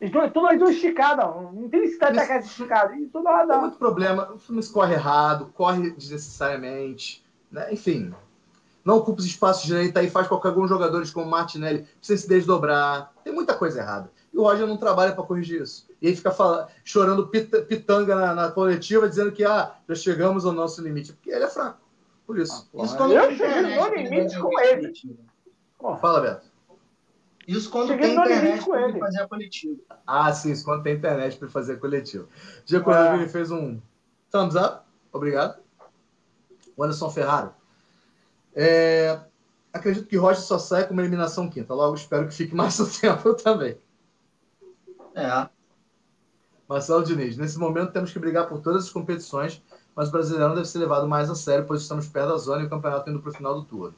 É. 0.00 0.08
Tudo, 0.08 0.30
tudo 0.30 0.46
aí 0.46 0.62
esticado, 0.62 1.22
não 1.52 1.68
tem 1.68 1.80
necessidade 1.80 2.12
de 2.12 2.20
tacar 2.20 2.40
esticado. 2.40 2.94
E 2.94 3.06
tudo 3.06 3.24
dá. 3.24 3.46
Tem 3.46 3.60
muito 3.60 3.78
problema. 3.78 4.32
O 4.32 4.38
filme 4.38 4.64
corre 4.66 4.94
errado, 4.94 5.50
corre 5.54 5.90
desnecessariamente. 5.90 7.24
Né? 7.50 7.72
Enfim, 7.72 8.14
não 8.84 8.98
ocupa 8.98 9.20
os 9.20 9.26
espaços 9.26 9.64
direito 9.64 9.96
aí, 9.98 10.10
faz 10.10 10.28
com 10.28 10.38
que 10.38 10.46
alguns 10.46 10.68
jogadores 10.68 11.10
como 11.10 11.26
o 11.26 11.30
Martinelli 11.30 11.86
precisem 11.98 12.22
se 12.22 12.28
desdobrar. 12.28 13.12
Tem 13.24 13.32
muita 13.32 13.54
coisa 13.54 13.80
errada. 13.80 14.10
E 14.36 14.38
o 14.38 14.42
Roger 14.42 14.66
não 14.66 14.76
trabalha 14.76 15.12
para 15.12 15.24
corrigir 15.24 15.62
isso. 15.62 15.88
E 16.00 16.08
aí 16.08 16.14
fica 16.14 16.30
falando, 16.30 16.68
chorando 16.84 17.26
pitanga 17.26 18.14
na, 18.14 18.34
na, 18.34 18.50
coletiva, 18.50 19.08
dizendo 19.08 19.32
que 19.32 19.42
ah, 19.42 19.74
já 19.88 19.94
chegamos 19.94 20.44
ao 20.44 20.52
nosso 20.52 20.82
limite. 20.82 21.14
Porque 21.14 21.30
ele 21.30 21.44
é 21.44 21.48
fraco. 21.48 21.80
Por 22.26 22.38
isso. 22.38 22.68
Ah, 22.78 22.84
isso 22.84 22.96
eu 22.98 23.34
cheguei 23.34 23.76
no 23.78 23.88
limite 23.94 24.38
com 24.38 24.60
ele. 24.60 24.92
Porra. 25.78 25.96
Fala, 25.96 26.20
Beto. 26.20 26.46
Isso 27.48 27.70
quando 27.70 27.88
Cheguei 27.88 28.08
tem 28.08 28.18
internet 28.18 28.64
para 28.66 28.98
fazer 28.98 29.22
a 29.22 29.28
coletiva. 29.28 29.80
Ah, 30.06 30.32
sim, 30.34 30.52
isso 30.52 30.64
quando 30.66 30.82
tem 30.82 30.96
internet 30.96 31.38
para 31.38 31.48
fazer 31.48 31.72
a 31.72 31.76
coletiva. 31.78 32.28
Diego 32.66 32.90
ah. 32.90 33.26
fez 33.28 33.50
um 33.50 33.80
thumbs 34.30 34.54
up. 34.54 34.80
Obrigado. 35.14 35.62
O 36.76 36.84
Anderson 36.84 37.08
Ferraro. 37.08 37.54
É, 38.54 39.18
acredito 39.72 40.06
que 40.06 40.16
Rocha 40.18 40.42
só 40.42 40.58
sai 40.58 40.86
com 40.86 40.92
uma 40.92 41.00
eliminação 41.00 41.48
quinta. 41.48 41.72
Logo 41.72 41.94
espero 41.94 42.28
que 42.28 42.34
fique 42.34 42.54
mais 42.54 42.78
um 42.80 42.86
tempo 42.86 43.32
também. 43.32 43.78
É. 45.16 45.48
Marcelo 46.68 47.02
Diniz. 47.02 47.38
Nesse 47.38 47.58
momento 47.58 47.92
temos 47.92 48.12
que 48.12 48.18
brigar 48.18 48.46
por 48.46 48.60
todas 48.60 48.84
as 48.84 48.90
competições, 48.90 49.62
mas 49.94 50.08
o 50.08 50.12
Brasileirão 50.12 50.54
deve 50.54 50.68
ser 50.68 50.78
levado 50.78 51.08
mais 51.08 51.30
a 51.30 51.34
sério, 51.34 51.64
pois 51.66 51.80
estamos 51.80 52.06
perto 52.06 52.28
da 52.28 52.36
zona 52.36 52.62
e 52.62 52.66
o 52.66 52.70
campeonato 52.70 53.08
indo 53.08 53.20
para 53.20 53.30
o 53.30 53.34
final 53.34 53.54
do 53.54 53.64
turno. 53.64 53.94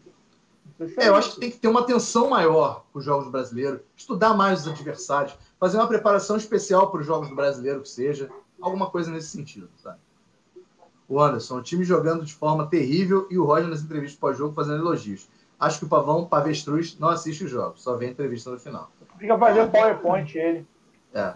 É, 0.97 1.09
eu 1.09 1.17
acho 1.17 1.35
que 1.35 1.41
tem 1.41 1.51
que 1.51 1.57
ter 1.57 1.67
uma 1.67 1.81
atenção 1.81 2.31
maior 2.31 2.85
para 2.93 3.01
os 3.01 3.05
jogos 3.05 3.29
brasileiros, 3.29 3.81
estudar 3.97 4.33
mais 4.35 4.61
os 4.61 4.69
adversários, 4.69 5.37
fazer 5.59 5.77
uma 5.77 5.89
preparação 5.89 6.37
especial 6.37 6.89
para 6.91 7.01
os 7.01 7.07
jogos 7.07 7.29
do 7.29 7.35
brasileiro, 7.35 7.81
que 7.81 7.89
seja, 7.89 8.31
alguma 8.61 8.89
coisa 8.89 9.11
nesse 9.11 9.29
sentido, 9.29 9.69
sabe? 9.83 9.99
O 11.09 11.21
Anderson, 11.21 11.59
o 11.59 11.63
time 11.63 11.83
jogando 11.85 12.25
de 12.25 12.35
forma 12.35 12.67
terrível 12.67 13.27
e 13.29 13.39
o 13.39 13.45
Roger 13.45 13.67
nas 13.67 13.81
entrevistas 13.81 14.21
pós-jogo 14.21 14.55
fazendo 14.55 14.77
elogios. 14.77 15.27
Acho 15.59 15.81
que 15.81 15.87
o 15.87 15.89
Pavão, 15.89 16.27
Pavestruz, 16.27 16.97
não 17.01 17.09
assiste 17.09 17.45
os 17.45 17.51
jogos, 17.51 17.83
só 17.83 17.97
vê 17.97 18.07
a 18.07 18.11
entrevista 18.11 18.51
no 18.51 18.61
final. 18.61 18.93
Fica 19.19 19.37
fazendo 19.37 19.73
PowerPoint 19.73 20.39
ele. 20.39 20.67
É. 21.15 21.35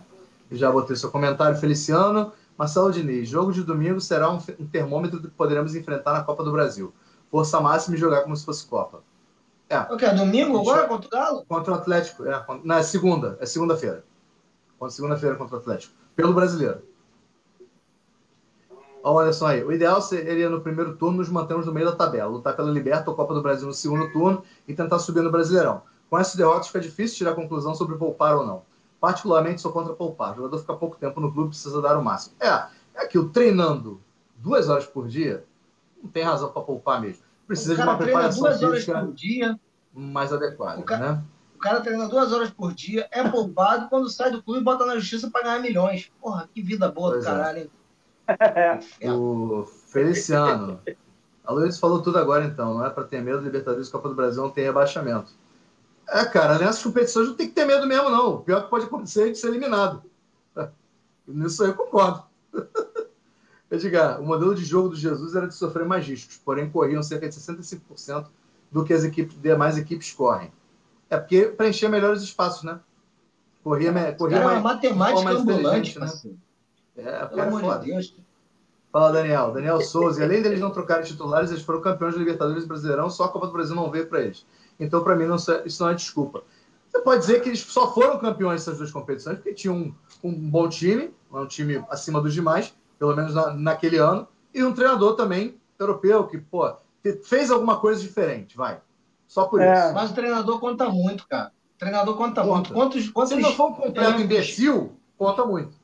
já 0.50 0.70
botei 0.70 0.96
seu 0.96 1.10
comentário, 1.10 1.56
Feliciano. 1.58 2.32
Marcelo 2.56 2.92
Diniz, 2.92 3.28
jogo 3.28 3.52
de 3.52 3.62
domingo 3.62 4.00
será 4.00 4.30
um, 4.30 4.38
termômetro 4.70 5.18
do 5.18 5.28
que 5.28 5.34
poderemos 5.34 5.74
enfrentar 5.74 6.12
na 6.12 6.22
Copa 6.22 6.44
do 6.44 6.52
Brasil. 6.52 6.92
Força 7.30 7.60
máxima 7.60 7.96
e 7.96 7.98
jogar 7.98 8.22
como 8.22 8.36
se 8.36 8.44
fosse 8.44 8.66
Copa. 8.66 9.02
É. 9.68 9.80
O 9.92 9.96
que? 9.96 10.06
Domingo 10.10 10.60
agora 10.60 10.86
contra 10.86 11.08
o 11.08 11.10
Galo? 11.10 11.44
Contra 11.48 11.72
o 11.72 11.76
Atlético. 11.76 12.26
É, 12.26 12.44
na 12.62 12.78
é 12.78 12.82
segunda. 12.82 13.38
É 13.40 13.46
segunda-feira. 13.46 14.04
Contra 14.78 14.94
segunda-feira 14.94 15.36
contra 15.36 15.56
o 15.56 15.58
Atlético. 15.58 15.94
Pelo 16.14 16.34
brasileiro. 16.34 16.82
Olha 19.02 19.14
o 19.14 19.18
Anderson 19.18 19.46
aí. 19.46 19.64
O 19.64 19.72
ideal 19.72 20.00
seria 20.00 20.48
no 20.48 20.60
primeiro 20.60 20.96
turno 20.96 21.18
nos 21.18 21.30
mantermos 21.30 21.66
no 21.66 21.72
meio 21.72 21.86
da 21.86 21.96
tabela, 21.96 22.30
lutar 22.30 22.54
pela 22.54 22.70
Liberta 22.70 23.10
ou 23.10 23.16
Copa 23.16 23.34
do 23.34 23.42
Brasil 23.42 23.66
no 23.66 23.72
segundo 23.72 24.12
turno 24.12 24.44
e 24.68 24.74
tentar 24.74 24.98
subir 24.98 25.22
no 25.22 25.30
Brasileirão. 25.30 25.82
Com 26.08 26.18
essas 26.18 26.36
derrotas 26.36 26.66
fica 26.66 26.80
difícil 26.80 27.16
tirar 27.16 27.34
conclusão 27.34 27.74
sobre 27.74 27.96
poupar 27.96 28.36
ou 28.36 28.46
não. 28.46 28.62
Particularmente 29.02 29.60
sou 29.60 29.70
contra 29.70 29.92
poupar. 29.92 30.32
O 30.32 30.36
jogador 30.36 30.58
fica 30.58 30.74
pouco 30.74 30.96
tempo 30.96 31.20
no 31.20 31.30
clube 31.30 31.50
precisa 31.50 31.82
dar 31.82 31.98
o 31.98 32.02
máximo. 32.02 32.36
É, 32.40 32.46
é 32.94 33.02
aquilo, 33.02 33.28
treinando 33.28 34.00
duas 34.36 34.70
horas 34.70 34.86
por 34.86 35.06
dia, 35.06 35.44
não 36.02 36.08
tem 36.08 36.22
razão 36.22 36.50
para 36.50 36.62
poupar 36.62 37.02
mesmo 37.02 37.22
precisa 37.52 37.76
de 37.76 37.82
uma 37.82 37.98
preparação 37.98 38.42
duas 38.42 38.62
horas 38.62 38.84
por 38.84 39.12
dia, 39.12 39.58
mais 39.92 40.32
adequada. 40.32 40.80
O 40.80 40.84
cara, 40.84 41.12
né? 41.12 41.22
o 41.54 41.58
cara 41.58 41.80
treina 41.80 42.08
duas 42.08 42.32
horas 42.32 42.50
por 42.50 42.72
dia, 42.72 43.06
é 43.10 43.28
poupado, 43.28 43.88
quando 43.88 44.08
sai 44.08 44.30
do 44.30 44.42
clube 44.42 44.64
bota 44.64 44.86
na 44.86 44.96
justiça 44.96 45.30
para 45.30 45.42
ganhar 45.42 45.60
milhões. 45.60 46.10
Porra, 46.20 46.48
que 46.52 46.62
vida 46.62 46.90
boa 46.90 47.12
pois 47.12 47.24
do 47.24 47.30
é. 47.30 47.32
caralho, 47.32 47.58
hein? 47.60 47.70
É. 49.00 49.12
O 49.12 49.64
Feliciano. 49.64 50.80
A 51.44 51.52
Luiz 51.52 51.78
falou 51.78 52.00
tudo 52.00 52.18
agora, 52.18 52.44
então. 52.44 52.74
Não 52.74 52.86
é 52.86 52.90
para 52.90 53.04
ter 53.04 53.20
medo, 53.20 53.42
Libertadores 53.42 53.88
Copa 53.88 54.08
do 54.08 54.14
Brasil 54.14 54.42
não 54.42 54.50
tem 54.50 54.64
rebaixamento. 54.64 55.32
É, 56.12 56.26
cara, 56.26 56.58
nessas 56.58 56.82
competições 56.82 57.28
não 57.28 57.34
tem 57.34 57.48
que 57.48 57.54
ter 57.54 57.64
medo 57.64 57.86
mesmo, 57.86 58.10
não. 58.10 58.34
O 58.34 58.40
pior 58.40 58.64
que 58.64 58.70
pode 58.70 58.84
acontecer 58.84 59.28
é 59.28 59.30
de 59.30 59.38
ser 59.38 59.48
eliminado. 59.48 60.02
Nisso 61.26 61.62
aí 61.62 61.70
eu 61.70 61.74
concordo. 61.74 62.24
Edgar, 63.70 64.20
o 64.20 64.26
modelo 64.26 64.54
de 64.54 64.62
jogo 64.62 64.90
do 64.90 64.96
Jesus 64.96 65.34
era 65.34 65.48
de 65.48 65.54
sofrer 65.54 65.86
mais 65.86 66.06
riscos, 66.06 66.36
porém 66.36 66.68
corriam 66.68 67.02
cerca 67.02 67.26
de 67.26 67.34
65% 67.34 68.26
do 68.70 68.84
que 68.84 68.92
as 68.92 69.04
equipes, 69.04 69.40
demais 69.40 69.78
equipes 69.78 70.12
correm. 70.12 70.52
É 71.08 71.16
porque 71.16 71.46
preencher 71.46 71.88
melhores 71.88 72.20
espaços, 72.20 72.62
né? 72.62 72.78
Corria, 73.64 73.90
é, 73.90 74.12
corria 74.12 74.38
cara, 74.38 74.50
mais. 74.50 74.62
matemática 74.62 75.22
mais 75.22 75.40
ambulante, 75.40 75.98
né? 75.98 76.12
É, 76.94 77.26
Pelo 77.26 77.42
amor 77.42 77.78
de 77.78 77.86
Deus. 77.86 78.14
Fala, 78.92 79.12
Daniel. 79.12 79.52
Daniel 79.52 79.80
Souza. 79.80 80.20
E 80.20 80.24
além 80.24 80.42
deles 80.42 80.60
não 80.60 80.70
trocarem 80.70 81.04
titulares, 81.04 81.50
eles 81.50 81.62
foram 81.62 81.80
campeões 81.80 82.12
do 82.12 82.18
Libertadores 82.18 82.66
Brasileirão, 82.66 83.08
só 83.08 83.24
a 83.24 83.28
Copa 83.28 83.46
do 83.46 83.52
Brasil 83.52 83.74
não 83.74 83.90
veio 83.90 84.06
para 84.06 84.20
eles. 84.20 84.44
Então, 84.82 85.02
para 85.02 85.16
mim, 85.16 85.26
não, 85.26 85.36
isso 85.36 85.82
não 85.82 85.90
é 85.90 85.94
desculpa. 85.94 86.42
Você 86.90 87.00
pode 87.00 87.20
dizer 87.20 87.40
que 87.40 87.48
eles 87.48 87.60
só 87.60 87.92
foram 87.92 88.18
campeões 88.18 88.60
dessas 88.60 88.78
duas 88.78 88.90
competições 88.90 89.36
porque 89.36 89.54
tinham 89.54 89.76
um, 89.76 89.94
um 90.22 90.32
bom 90.32 90.68
time, 90.68 91.10
um 91.32 91.46
time 91.46 91.82
acima 91.88 92.20
dos 92.20 92.34
demais, 92.34 92.74
pelo 92.98 93.16
menos 93.16 93.34
na, 93.34 93.54
naquele 93.54 93.96
ano, 93.96 94.28
e 94.52 94.62
um 94.62 94.74
treinador 94.74 95.16
também 95.16 95.58
europeu 95.78 96.26
que, 96.26 96.38
pô, 96.38 96.74
fez 97.24 97.50
alguma 97.50 97.78
coisa 97.78 98.00
diferente, 98.00 98.56
vai. 98.56 98.80
Só 99.26 99.46
por 99.46 99.60
é. 99.60 99.72
isso. 99.72 99.94
Mas 99.94 100.10
o 100.10 100.14
treinador 100.14 100.60
conta 100.60 100.88
muito, 100.90 101.26
cara. 101.26 101.50
O 101.76 101.78
treinador 101.78 102.16
conta, 102.16 102.42
conta. 102.42 102.52
muito. 102.52 102.72
Quantos, 102.74 103.08
quantos, 103.08 103.32
se 103.32 103.40
não 103.40 103.52
for 103.52 103.70
um 103.70 103.74
completo 103.74 104.18
é, 104.18 104.22
imbecil, 104.22 104.92
conta 105.16 105.44
muito. 105.46 105.80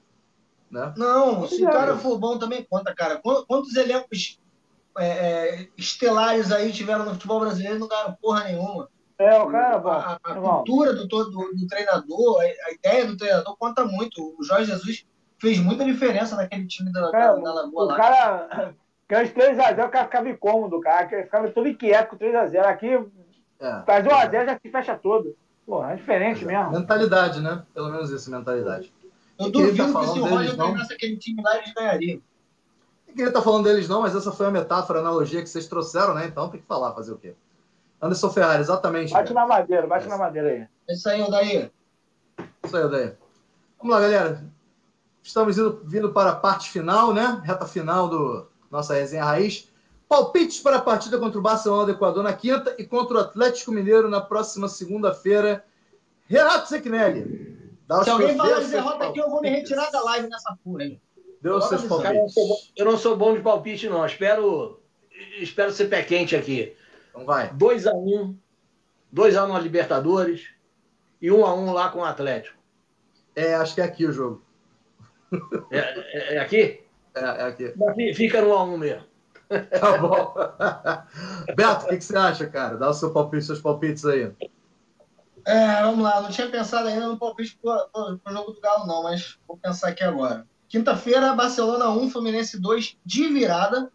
Né? 0.70 0.92
Não, 0.96 1.48
se 1.48 1.64
o 1.64 1.70
cara 1.70 1.96
for 1.96 2.18
bom 2.18 2.38
também 2.38 2.66
conta, 2.68 2.94
cara. 2.94 3.18
Quantos 3.46 3.74
elencos 3.74 4.38
é, 4.98 5.06
é, 5.06 5.68
estelares 5.76 6.50
aí 6.52 6.72
tiveram 6.72 7.04
no 7.04 7.12
futebol 7.12 7.40
brasileiro 7.40 7.76
e 7.76 7.78
não 7.78 7.88
ganharam 7.88 8.16
porra 8.20 8.44
nenhuma? 8.44 8.88
É, 9.18 9.36
o 9.38 9.50
cara, 9.50 9.78
bom, 9.78 9.90
a, 9.90 10.18
a 10.22 10.34
cultura 10.34 10.94
do, 10.94 11.06
do, 11.06 11.30
do 11.30 11.66
treinador, 11.68 12.40
a, 12.40 12.72
ideia 12.72 13.04
do 13.04 13.16
treinador 13.16 13.56
conta 13.56 13.84
muito. 13.84 14.34
O 14.38 14.44
Jorge 14.44 14.70
Jesus 14.70 15.06
fez 15.40 15.58
muita 15.58 15.84
diferença 15.84 16.36
naquele 16.36 16.66
time 16.66 16.92
da, 16.92 17.10
cara, 17.10 17.34
da, 17.34 17.42
da 17.42 17.52
Lagoa 17.54 17.84
o 17.84 17.86
lá. 17.86 17.96
Cara, 17.96 18.74
aqueles 19.08 19.32
3x0, 19.32 19.86
o 19.86 19.90
cara 19.90 20.04
ficava 20.04 20.28
incômodo, 20.28 20.80
cara. 20.80 21.08
Ficava 21.08 21.50
todo 21.50 21.68
inquieto 21.68 22.10
com 22.10 22.16
3x0. 22.16 22.64
Aqui, 22.64 22.90
é, 23.60 23.82
faz 23.84 24.06
1x0 24.06 24.46
já 24.46 24.58
se 24.60 24.70
fecha 24.70 24.96
todo. 24.96 25.36
Pô, 25.66 25.84
é 25.84 25.96
diferente 25.96 26.44
é. 26.44 26.46
mesmo. 26.46 26.70
Mentalidade, 26.70 27.40
né? 27.40 27.62
Pelo 27.74 27.90
menos 27.90 28.10
isso, 28.10 28.30
mentalidade. 28.30 28.92
Eu 29.38 29.50
duvido 29.50 29.92
tá 29.92 30.00
que 30.00 30.06
se 30.06 30.18
o 30.18 30.24
Roger 30.24 30.56
treinasse 30.56 30.92
aquele 30.92 31.16
time 31.16 31.42
lá, 31.42 31.56
eles 31.56 31.72
ganhariam. 31.72 32.20
Eu 33.08 33.14
queria 33.14 33.28
estar 33.28 33.42
falando 33.42 33.64
deles 33.64 33.88
não, 33.88 34.02
mas 34.02 34.14
essa 34.14 34.30
foi 34.30 34.46
a 34.46 34.50
metáfora, 34.50 34.98
a 34.98 35.02
analogia 35.02 35.42
que 35.42 35.48
vocês 35.48 35.66
trouxeram, 35.66 36.14
né? 36.14 36.26
Então 36.26 36.48
tem 36.48 36.60
que 36.60 36.66
falar, 36.66 36.94
fazer 36.94 37.12
o 37.12 37.18
quê? 37.18 37.34
Anderson 38.00 38.30
Ferrari, 38.30 38.60
exatamente. 38.60 39.12
Bate 39.12 39.32
na 39.32 39.46
madeira, 39.46 39.86
bate 39.86 40.06
é. 40.06 40.08
na 40.08 40.18
madeira 40.18 40.48
aí. 40.48 40.66
É 40.88 40.94
isso 40.94 41.08
aí, 41.08 41.22
Odair. 41.22 41.72
Isso 42.64 42.76
aí, 42.76 42.84
Odair. 42.84 43.16
Vamos 43.78 43.94
lá, 43.94 44.00
galera. 44.00 44.44
Estamos 45.22 45.58
indo, 45.58 45.82
vindo 45.84 46.12
para 46.12 46.30
a 46.30 46.36
parte 46.36 46.70
final, 46.70 47.12
né? 47.12 47.40
Reta 47.44 47.66
final 47.66 48.08
do 48.08 48.46
nossa 48.70 48.94
resenha 48.94 49.24
raiz. 49.24 49.70
Palpites 50.08 50.60
para 50.60 50.76
a 50.76 50.80
partida 50.80 51.18
contra 51.18 51.38
o 51.38 51.42
Barcelona 51.42 51.86
do 51.86 51.92
Equador 51.92 52.22
na 52.22 52.32
quinta 52.32 52.74
e 52.78 52.84
contra 52.84 53.16
o 53.16 53.20
Atlético 53.20 53.72
Mineiro 53.72 54.08
na 54.08 54.20
próxima 54.20 54.68
segunda-feira. 54.68 55.64
Renato 56.26 56.68
Secnelli. 56.68 57.58
Se 58.04 58.10
alguém 58.10 58.36
falar 58.36 58.60
de 58.60 58.70
derrota 58.70 59.06
aqui, 59.06 59.18
eu 59.18 59.30
vou 59.30 59.40
me 59.40 59.50
retirar 59.50 59.90
da 59.90 60.02
live 60.02 60.28
nessa 60.28 60.56
porra, 60.62 60.84
hein? 60.84 61.00
Deu 61.40 61.60
seus 61.60 61.84
palpites. 61.84 62.34
Eu 62.76 62.84
não 62.84 62.98
sou 62.98 63.16
bom 63.16 63.34
de 63.34 63.40
palpite, 63.40 63.88
não. 63.88 64.04
Espero, 64.04 64.80
espero 65.40 65.72
ser 65.72 65.86
pé 65.88 66.02
quente 66.02 66.34
aqui. 66.34 66.76
Então 67.10 67.24
vai. 67.24 67.50
2x1. 67.54 67.92
Um, 67.94 68.36
2x1 69.14 69.44
um 69.44 69.52
na 69.52 69.58
Libertadores 69.58 70.48
e 71.20 71.28
1x1 71.28 71.56
um, 71.56 71.68
um 71.68 71.72
lá 71.72 71.90
com 71.90 72.00
o 72.00 72.04
Atlético. 72.04 72.58
É, 73.34 73.54
acho 73.54 73.74
que 73.74 73.80
é 73.80 73.84
aqui 73.84 74.06
o 74.06 74.12
jogo. 74.12 74.42
É, 75.70 75.78
é, 75.78 76.34
é 76.36 76.38
aqui? 76.38 76.82
É, 77.14 77.20
é 77.20 77.42
aqui. 77.42 77.74
Aqui 77.86 78.14
fica 78.14 78.40
no 78.40 78.50
A1 78.50 78.78
mesmo. 78.78 79.04
Tá 79.80 79.98
bom. 79.98 80.34
Beto, 81.54 81.86
o 81.86 81.88
que, 81.88 81.96
que, 81.98 82.04
você 82.04 82.16
acha, 82.16 82.46
cara? 82.46 82.76
Dá 82.76 82.90
o 82.90 82.94
seu 82.94 83.12
palpite, 83.12 83.44
seus 83.44 83.60
palpites 83.60 84.04
aí. 84.04 84.30
É, 85.46 85.82
vamos 85.82 86.02
lá. 86.02 86.20
Não 86.20 86.30
tinha 86.30 86.48
pensado 86.48 86.88
ainda 86.88 87.08
no 87.08 87.18
palpite 87.18 87.58
pro, 87.60 87.88
pro, 87.92 88.18
pro 88.18 88.32
jogo 88.32 88.52
do 88.52 88.60
Galo, 88.60 88.86
não, 88.86 89.02
mas 89.02 89.38
vou 89.46 89.56
pensar 89.56 89.88
aqui 89.88 90.04
agora. 90.04 90.46
Quinta-feira, 90.68 91.34
Barcelona 91.34 91.88
1, 91.90 92.10
Fluminense 92.10 92.60
2, 92.60 92.98
de 93.04 93.28
virada. 93.28 93.90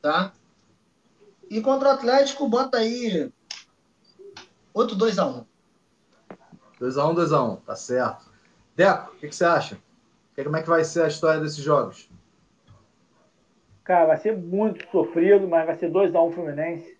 Tá? 0.00 0.32
E 1.50 1.60
contra 1.60 1.88
o 1.88 1.92
Atlético, 1.92 2.48
bota 2.48 2.78
aí 2.78 3.30
outro 4.72 4.96
2x1. 4.96 5.44
2x1, 6.80 7.14
2x1, 7.14 7.60
tá 7.62 7.76
certo. 7.76 8.32
Deco, 8.74 9.12
o 9.12 9.16
que, 9.16 9.28
que 9.28 9.36
você 9.36 9.44
acha? 9.44 9.78
Como 10.42 10.56
é 10.56 10.62
que 10.62 10.68
vai 10.68 10.82
ser 10.82 11.02
a 11.02 11.08
história 11.08 11.40
desses 11.40 11.62
jogos? 11.62 12.08
Cara, 13.84 14.06
vai 14.06 14.16
ser 14.16 14.36
muito 14.36 14.88
sofrido, 14.90 15.46
mas 15.46 15.66
vai 15.66 15.76
ser 15.76 15.90
2x1 15.90 16.28
um 16.28 16.32
Fluminense. 16.32 16.98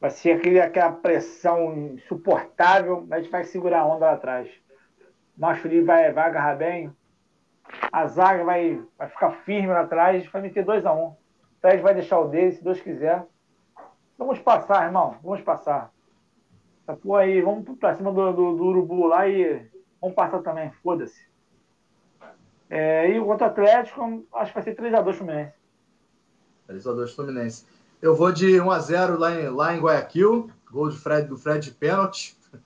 Vai 0.00 0.10
ser 0.10 0.32
aquele, 0.32 0.60
aquela 0.60 0.92
pressão 0.92 1.72
insuportável, 1.94 3.06
mas 3.08 3.18
a 3.18 3.22
gente 3.22 3.30
vai 3.30 3.44
segurar 3.44 3.80
a 3.80 3.86
onda 3.86 4.06
lá 4.06 4.12
atrás. 4.12 4.48
Nosso 5.36 5.60
Felipe 5.60 5.84
vai, 5.84 6.12
vai 6.12 6.24
agarrar 6.24 6.56
bem. 6.56 6.92
A 7.92 8.06
zaga 8.06 8.44
vai, 8.44 8.82
vai 8.96 9.08
ficar 9.08 9.30
firme 9.44 9.68
lá 9.68 9.80
atrás. 9.80 10.26
Vai 10.26 10.42
meter 10.42 10.64
2x1. 10.64 10.96
Um. 10.96 11.06
O 11.08 11.16
Fred 11.60 11.82
vai 11.82 11.94
deixar 11.94 12.18
o 12.20 12.28
dele, 12.28 12.52
se 12.52 12.62
Deus 12.62 12.80
quiser. 12.80 13.26
Vamos 14.16 14.38
passar, 14.38 14.84
irmão. 14.84 15.16
Vamos 15.22 15.40
passar. 15.42 15.92
Essa 16.82 16.96
porra 16.96 17.20
aí, 17.20 17.40
vamos 17.42 17.78
pra 17.78 17.96
cima 17.96 18.12
do, 18.12 18.32
do, 18.32 18.56
do 18.56 18.64
Urubu 18.64 19.06
lá 19.06 19.28
e 19.28 19.66
vamos 20.00 20.16
passar 20.16 20.40
também. 20.40 20.70
Foda-se. 20.82 21.28
É, 22.70 23.10
e 23.10 23.18
o 23.18 23.26
outro 23.26 23.46
Atlético, 23.46 24.24
acho 24.32 24.52
que 24.52 24.60
vai 24.60 24.62
ser 24.62 24.76
3x2 24.76 25.12
Fluminense. 25.14 25.52
3x2 26.68 27.14
Fluminense. 27.14 27.66
Eu 28.00 28.14
vou 28.14 28.30
de 28.30 28.58
1x0 28.58 29.18
lá 29.18 29.34
em, 29.34 29.48
lá 29.48 29.74
em 29.74 29.80
Guayaquil. 29.80 30.50
Gol 30.70 30.90
de 30.90 30.98
Fred, 30.98 31.28
do 31.28 31.36
Fred 31.36 31.60
de 31.60 31.70
pênalti. 31.72 32.36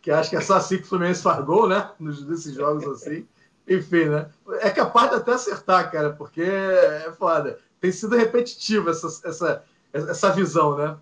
Que 0.00 0.10
acho 0.10 0.30
que 0.30 0.36
é 0.36 0.40
só 0.40 0.56
assim 0.56 0.78
que 0.78 0.84
o 0.84 0.86
Fluminense 0.86 1.22
faz 1.22 1.44
gol, 1.44 1.68
né? 1.68 1.90
Nesses 2.00 2.54
jogos 2.54 2.86
assim. 2.86 3.26
Enfim, 3.68 4.06
né? 4.06 4.28
É 4.60 4.70
capaz 4.70 5.10
de 5.10 5.16
até 5.16 5.32
acertar, 5.32 5.90
cara, 5.90 6.10
porque 6.10 6.42
é 6.42 7.12
foda. 7.18 7.58
Tem 7.80 7.90
sido 7.90 8.16
repetitivo 8.16 8.90
essa, 8.90 9.06
essa, 9.28 9.64
essa 9.92 10.30
visão, 10.32 10.76
né? 10.76 10.96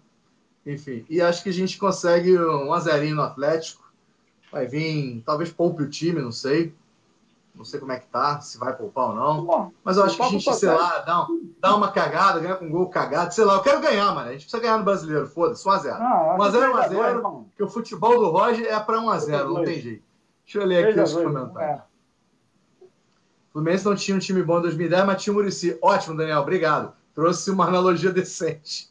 Enfim, 0.66 1.04
e 1.10 1.20
acho 1.20 1.42
que 1.42 1.50
a 1.50 1.52
gente 1.52 1.78
consegue 1.78 2.38
um 2.38 2.72
azerinho 2.72 3.16
no 3.16 3.22
Atlético. 3.22 3.84
Vai 4.50 4.66
vir, 4.66 5.22
talvez 5.26 5.50
poupe 5.50 5.82
o 5.82 5.90
time, 5.90 6.22
não 6.22 6.32
sei. 6.32 6.74
Não 7.54 7.64
sei 7.64 7.78
como 7.78 7.92
é 7.92 7.98
que 8.00 8.06
tá, 8.06 8.40
se 8.40 8.58
vai 8.58 8.74
poupar 8.74 9.10
ou 9.10 9.14
não. 9.14 9.72
Mas 9.84 9.96
eu 9.96 10.04
acho 10.04 10.16
que 10.16 10.22
a 10.22 10.28
gente, 10.28 10.54
sei 10.54 10.68
lá, 10.70 10.98
dá, 11.00 11.26
dá 11.60 11.76
uma 11.76 11.90
cagada, 11.92 12.40
ganha 12.40 12.56
com 12.56 12.64
um 12.64 12.70
gol 12.70 12.88
cagado, 12.88 13.32
sei 13.32 13.44
lá. 13.44 13.54
Eu 13.54 13.60
quero 13.62 13.80
ganhar, 13.80 14.12
mano. 14.12 14.28
A 14.28 14.32
gente 14.32 14.42
precisa 14.42 14.60
ganhar 14.60 14.78
no 14.78 14.84
brasileiro, 14.84 15.26
foda-se, 15.28 15.64
1x0. 15.64 15.98
1x0 16.36 16.72
1x0, 16.72 17.44
porque 17.44 17.62
o 17.62 17.68
futebol 17.68 18.18
do 18.18 18.30
Roger 18.30 18.66
é 18.66 18.80
pra 18.80 18.98
1x0, 18.98 19.44
não 19.44 19.62
tem 19.64 19.80
jeito. 19.80 20.02
Deixa 20.44 20.58
eu 20.58 20.66
ler 20.66 20.88
aqui 20.88 21.00
os 21.00 21.12
comentários. 21.12 21.82
O 23.54 23.58
Fluminense 23.58 23.84
não 23.84 23.94
tinha 23.94 24.16
um 24.16 24.20
time 24.20 24.42
bom 24.42 24.58
em 24.58 24.62
2010, 24.62 25.06
mas 25.06 25.22
tinha 25.22 25.32
o 25.32 25.36
Murici. 25.36 25.78
Ótimo, 25.80 26.16
Daniel, 26.16 26.40
obrigado. 26.40 26.92
Trouxe 27.14 27.52
uma 27.52 27.68
analogia 27.68 28.10
decente. 28.10 28.90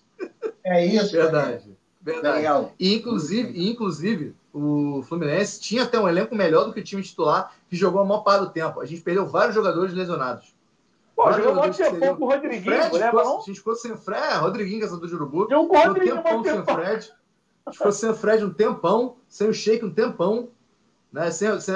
É 0.63 0.85
isso. 0.85 1.11
Verdade. 1.11 1.75
Verdade. 2.01 2.35
Daniel. 2.35 2.71
E, 2.79 2.95
inclusive, 2.95 3.69
inclusive, 3.69 4.33
o 4.53 5.03
Fluminense 5.03 5.59
tinha 5.59 5.83
até 5.83 5.99
um 5.99 6.07
elenco 6.07 6.33
melhor 6.33 6.63
do 6.63 6.71
que 6.71 6.79
o 6.79 6.83
time 6.83 7.03
titular, 7.03 7.51
que 7.69 7.75
jogou 7.75 8.01
a 8.01 8.05
maior 8.05 8.21
parte 8.21 8.45
do 8.45 8.51
tempo. 8.51 8.79
A 8.79 8.85
gente 8.85 9.01
perdeu 9.01 9.25
vários 9.25 9.53
jogadores 9.53 9.93
lesionados. 9.93 10.55
Pô, 11.13 11.29
jogou 11.33 11.55
muito 11.55 11.77
tempo 11.77 12.17
com 12.17 12.23
o 12.23 12.29
Rodriguinho, 12.29 12.63
Fred, 12.63 12.93
lembra, 12.93 13.21
A 13.21 13.39
gente 13.45 13.57
ficou 13.57 13.75
sem 13.75 13.97
Fred, 13.97 14.23
é, 14.23 14.35
Rodriguinho, 14.37 14.79
que 14.79 14.85
é 14.85 14.97
do 14.97 15.07
Jurubu. 15.09 15.47
Jogou 15.49 15.67
com 15.67 15.77
o 15.77 15.81
Rodriguinho, 15.81 16.19
um 16.19 16.23
tempão 16.23 16.43
sem 16.43 16.63
Fred. 16.63 17.13
A 17.65 17.69
gente 17.69 17.77
ficou 17.77 17.91
sem 17.91 18.09
o 18.09 18.15
Fred 18.15 18.45
um 18.45 18.53
tempão, 18.53 19.17
sem 19.27 19.49
o 19.49 19.53
Sheik 19.53 19.83
um 19.83 19.93
tempão, 19.93 20.47
né? 21.11 21.29
sem, 21.31 21.59
sem, 21.59 21.75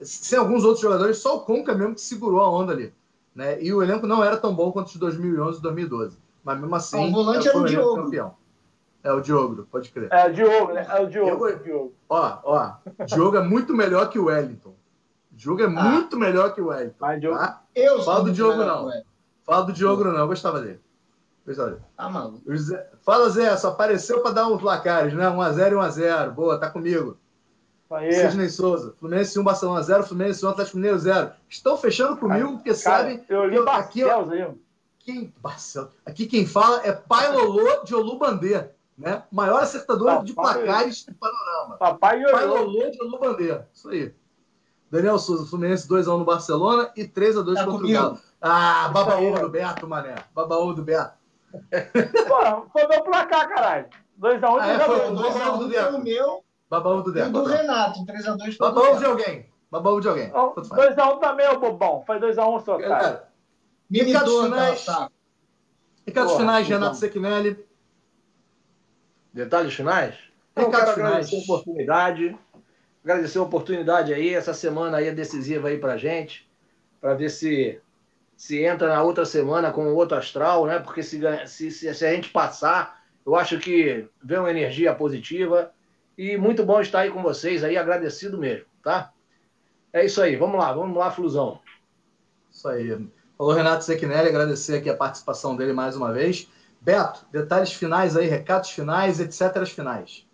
sem 0.00 0.38
alguns 0.38 0.64
outros 0.64 0.80
jogadores, 0.80 1.18
só 1.18 1.36
o 1.36 1.40
Conca 1.40 1.74
mesmo 1.74 1.94
que 1.94 2.00
segurou 2.00 2.40
a 2.40 2.50
onda 2.50 2.72
ali. 2.72 2.92
Né? 3.34 3.62
E 3.62 3.72
o 3.72 3.82
elenco 3.82 4.06
não 4.06 4.24
era 4.24 4.36
tão 4.36 4.54
bom 4.54 4.72
quanto 4.72 4.92
de 4.92 4.98
2011 4.98 5.58
e 5.58 5.62
2012. 5.62 6.18
Mas 6.42 6.60
mesmo 6.60 6.74
assim, 6.74 7.08
o 7.08 7.12
volante 7.12 7.48
era 7.48 7.58
o 7.58 7.64
Diogo. 7.64 8.04
campeão. 8.04 8.34
É 9.02 9.12
o 9.12 9.20
Diogo, 9.20 9.66
pode 9.70 9.90
crer. 9.90 10.08
É 10.10 10.28
o 10.28 10.32
Diogo, 10.32 10.72
né? 10.72 10.86
É 10.88 11.00
o 11.00 11.06
Diogo. 11.06 11.52
Diogo. 11.62 11.94
Ó, 12.08 12.38
ó, 12.42 12.72
Diogo 13.04 13.36
é 13.36 13.42
muito 13.42 13.74
melhor 13.74 14.08
que 14.08 14.18
o 14.18 14.24
Wellington. 14.24 14.74
Diogo 15.30 15.62
é 15.62 15.66
ah. 15.66 15.68
muito 15.68 16.16
melhor 16.16 16.54
que 16.54 16.60
o 16.60 16.68
Wellington. 16.68 16.96
Mas, 16.98 17.20
Diogo... 17.20 17.38
Tá? 17.38 17.62
Eu 17.74 18.02
Fala 18.02 18.24
do 18.24 18.32
Diogo, 18.32 18.64
não. 18.64 18.90
Fala 19.44 19.64
do 19.64 19.72
Diogo, 19.72 20.04
não. 20.04 20.16
Eu 20.16 20.26
gostava 20.26 20.60
dele. 20.60 20.80
Gostava 21.46 21.70
dele. 21.70 21.82
Ah, 21.96 22.08
mano. 22.08 22.42
Fala, 23.02 23.28
Zé. 23.28 23.56
Só 23.56 23.68
apareceu 23.68 24.20
para 24.20 24.32
dar 24.32 24.48
uns 24.48 24.60
placares, 24.60 25.12
né? 25.12 25.26
1x0 25.26 25.72
e 25.72 25.74
1x0. 25.74 26.30
Boa, 26.30 26.58
tá 26.58 26.70
comigo. 26.70 27.16
Aí. 27.90 28.12
Sidney 28.12 28.48
Souza. 28.48 28.94
Fluminense 28.98 29.38
1, 29.38 29.44
Barcelona 29.44 29.82
0. 29.82 30.04
Fluminense 30.04 30.44
1, 30.44 30.48
Atlético 30.48 30.76
Mineiro 30.76 30.98
0. 30.98 31.30
Estão 31.48 31.76
fechando 31.76 32.16
comigo 32.16 32.54
porque 32.54 32.74
cara, 32.74 32.98
sabem. 32.98 33.24
Eu 33.28 33.46
li 33.46 33.58
aqui, 33.68 34.04
ó, 34.04 34.24
quem, 34.98 35.32
aqui 36.04 36.26
quem 36.26 36.44
fala 36.46 36.84
é 36.84 36.90
Pai 36.90 37.30
Lolô 37.30 37.84
de 37.84 37.94
Olubandê, 37.94 38.68
né? 38.98 39.22
Maior 39.30 39.62
acertador 39.62 40.06
Papai, 40.08 40.24
de 40.24 40.32
placares 40.34 41.04
do 41.04 41.14
panorama. 41.14 41.76
Papai 41.76 42.22
Pai 42.28 42.44
Lolô 42.44 42.90
de 42.90 43.00
Olubandê. 43.00 43.60
Isso 43.72 43.88
aí. 43.88 44.12
Daniel 44.90 45.18
Souza, 45.18 45.48
Fluminense 45.48 45.88
2x1 45.88 46.18
no 46.18 46.24
Barcelona 46.24 46.90
e 46.96 47.04
3x2 47.04 47.54
tá 47.54 47.64
contra 47.64 47.80
comigo. 47.80 47.86
o 47.86 47.92
Galo. 47.92 48.18
Ah, 48.40 48.88
babaúva 48.92 49.40
do 49.40 49.48
Beto, 49.48 49.88
mané. 49.88 50.16
Babaúva 50.34 50.74
do 50.74 50.82
Beto. 50.82 51.14
Pô, 52.28 52.66
foi 52.72 52.86
meu 52.88 53.02
placar, 53.04 53.48
caralho. 53.48 53.86
2x1 54.20 54.50
um, 54.50 54.56
ah, 54.58 54.68
é, 54.68 54.80
foi 54.80 54.98
2x1 54.98 55.58
do 55.58 55.68
Beto. 55.68 55.96
o 55.96 56.02
meu. 56.02 56.45
Babaúva 56.68 57.02
do 57.02 57.12
Beto. 57.12 57.28
E 57.28 57.32
do 57.32 57.44
Renato, 57.44 58.04
3x2 58.04 58.56
Babaúva 58.58 58.98
de 58.98 59.04
alguém. 59.04 59.50
Babaúva 59.70 60.00
de 60.00 60.08
alguém. 60.08 60.30
2x1 60.30 61.20
também, 61.20 61.48
ô 61.48 61.58
bobão. 61.58 62.02
Foi 62.06 62.18
2x1 62.18 62.64
só, 62.64 62.78
cara. 62.78 63.28
Recados 63.90 64.42
finais. 64.42 64.84
Tá. 64.84 65.10
Recados 66.06 66.32
Porra, 66.32 66.42
finais, 66.44 66.66
então. 66.66 66.78
Renato 66.78 66.96
Sequinelli. 66.96 67.66
Detalhes 69.32 69.74
finais? 69.74 70.14
Eu 70.54 70.70
quero 70.70 70.90
agradecer 70.90 71.36
a 71.36 71.40
oportunidade. 71.40 72.38
Agradecer 73.04 73.38
a 73.38 73.42
oportunidade 73.42 74.14
aí. 74.14 74.34
Essa 74.34 74.54
semana 74.54 74.96
aí 74.98 75.08
é 75.08 75.12
decisiva 75.12 75.68
aí 75.68 75.78
pra 75.78 75.96
gente. 75.96 76.50
Pra 77.00 77.14
ver 77.14 77.28
se 77.28 77.80
se 78.36 78.62
entra 78.62 78.88
na 78.88 79.02
outra 79.02 79.24
semana 79.24 79.72
com 79.72 79.94
outro 79.94 80.18
astral, 80.18 80.66
né? 80.66 80.78
Porque 80.78 81.02
se, 81.02 81.20
se, 81.46 81.70
se 81.70 81.88
a 81.88 82.12
gente 82.12 82.28
passar, 82.28 83.02
eu 83.24 83.34
acho 83.34 83.58
que 83.58 84.06
vem 84.22 84.38
uma 84.38 84.50
energia 84.50 84.94
positiva. 84.94 85.72
E 86.16 86.36
muito 86.36 86.64
bom 86.64 86.80
estar 86.80 87.00
aí 87.00 87.10
com 87.10 87.22
vocês 87.22 87.62
aí, 87.62 87.76
agradecido 87.76 88.38
mesmo, 88.38 88.66
tá? 88.82 89.12
É 89.92 90.04
isso 90.04 90.20
aí, 90.20 90.36
vamos 90.36 90.58
lá, 90.58 90.72
vamos 90.72 90.96
lá, 90.96 91.10
Flusão. 91.10 91.60
Isso 92.50 92.68
aí. 92.68 93.08
Falou 93.36 93.52
Renato 93.52 93.84
Sequinelli, 93.84 94.28
agradecer 94.28 94.78
aqui 94.78 94.88
a 94.88 94.96
participação 94.96 95.56
dele 95.56 95.72
mais 95.72 95.94
uma 95.94 96.12
vez. 96.12 96.48
Beto, 96.80 97.26
detalhes 97.30 97.72
finais 97.72 98.16
aí, 98.16 98.26
recados 98.26 98.70
finais, 98.70 99.20
etc. 99.20 99.66
finais. 99.66 100.26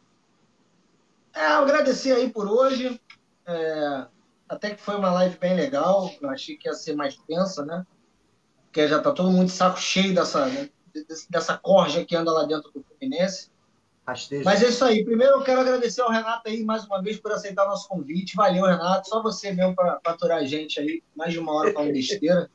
É, 1.34 1.46
agradecer 1.46 2.12
aí 2.12 2.30
por 2.30 2.46
hoje. 2.46 3.00
É, 3.46 4.06
até 4.48 4.74
que 4.74 4.82
foi 4.82 4.96
uma 4.96 5.12
live 5.12 5.38
bem 5.38 5.56
legal. 5.56 6.10
Eu 6.20 6.28
achei 6.28 6.56
que 6.56 6.68
ia 6.68 6.74
ser 6.74 6.94
mais 6.94 7.16
tensa, 7.16 7.64
né? 7.64 7.86
Porque 8.66 8.86
já 8.86 9.00
tá 9.00 9.12
todo 9.12 9.30
mundo 9.30 9.46
de 9.46 9.52
saco 9.52 9.80
cheio 9.80 10.14
dessa, 10.14 10.46
né? 10.46 10.68
dessa 11.30 11.56
corja 11.56 12.04
que 12.04 12.16
anda 12.16 12.32
lá 12.32 12.44
dentro 12.44 12.70
do 12.72 12.82
Fluminense. 12.82 13.51
Mas 14.44 14.62
é 14.62 14.68
isso 14.68 14.84
aí. 14.84 15.04
Primeiro 15.04 15.34
eu 15.34 15.42
quero 15.42 15.60
agradecer 15.60 16.00
ao 16.00 16.10
Renato 16.10 16.48
aí 16.48 16.64
mais 16.64 16.84
uma 16.84 17.00
vez 17.00 17.18
por 17.18 17.32
aceitar 17.32 17.66
nosso 17.66 17.88
convite. 17.88 18.34
Valeu, 18.34 18.64
Renato. 18.64 19.08
Só 19.08 19.22
você 19.22 19.52
mesmo 19.52 19.74
para 19.74 20.00
aturar 20.04 20.38
a 20.38 20.44
gente 20.44 20.80
aí, 20.80 21.02
mais 21.14 21.32
de 21.32 21.38
uma 21.38 21.52
hora 21.52 21.72
falando 21.72 21.92
besteira. 21.92 22.50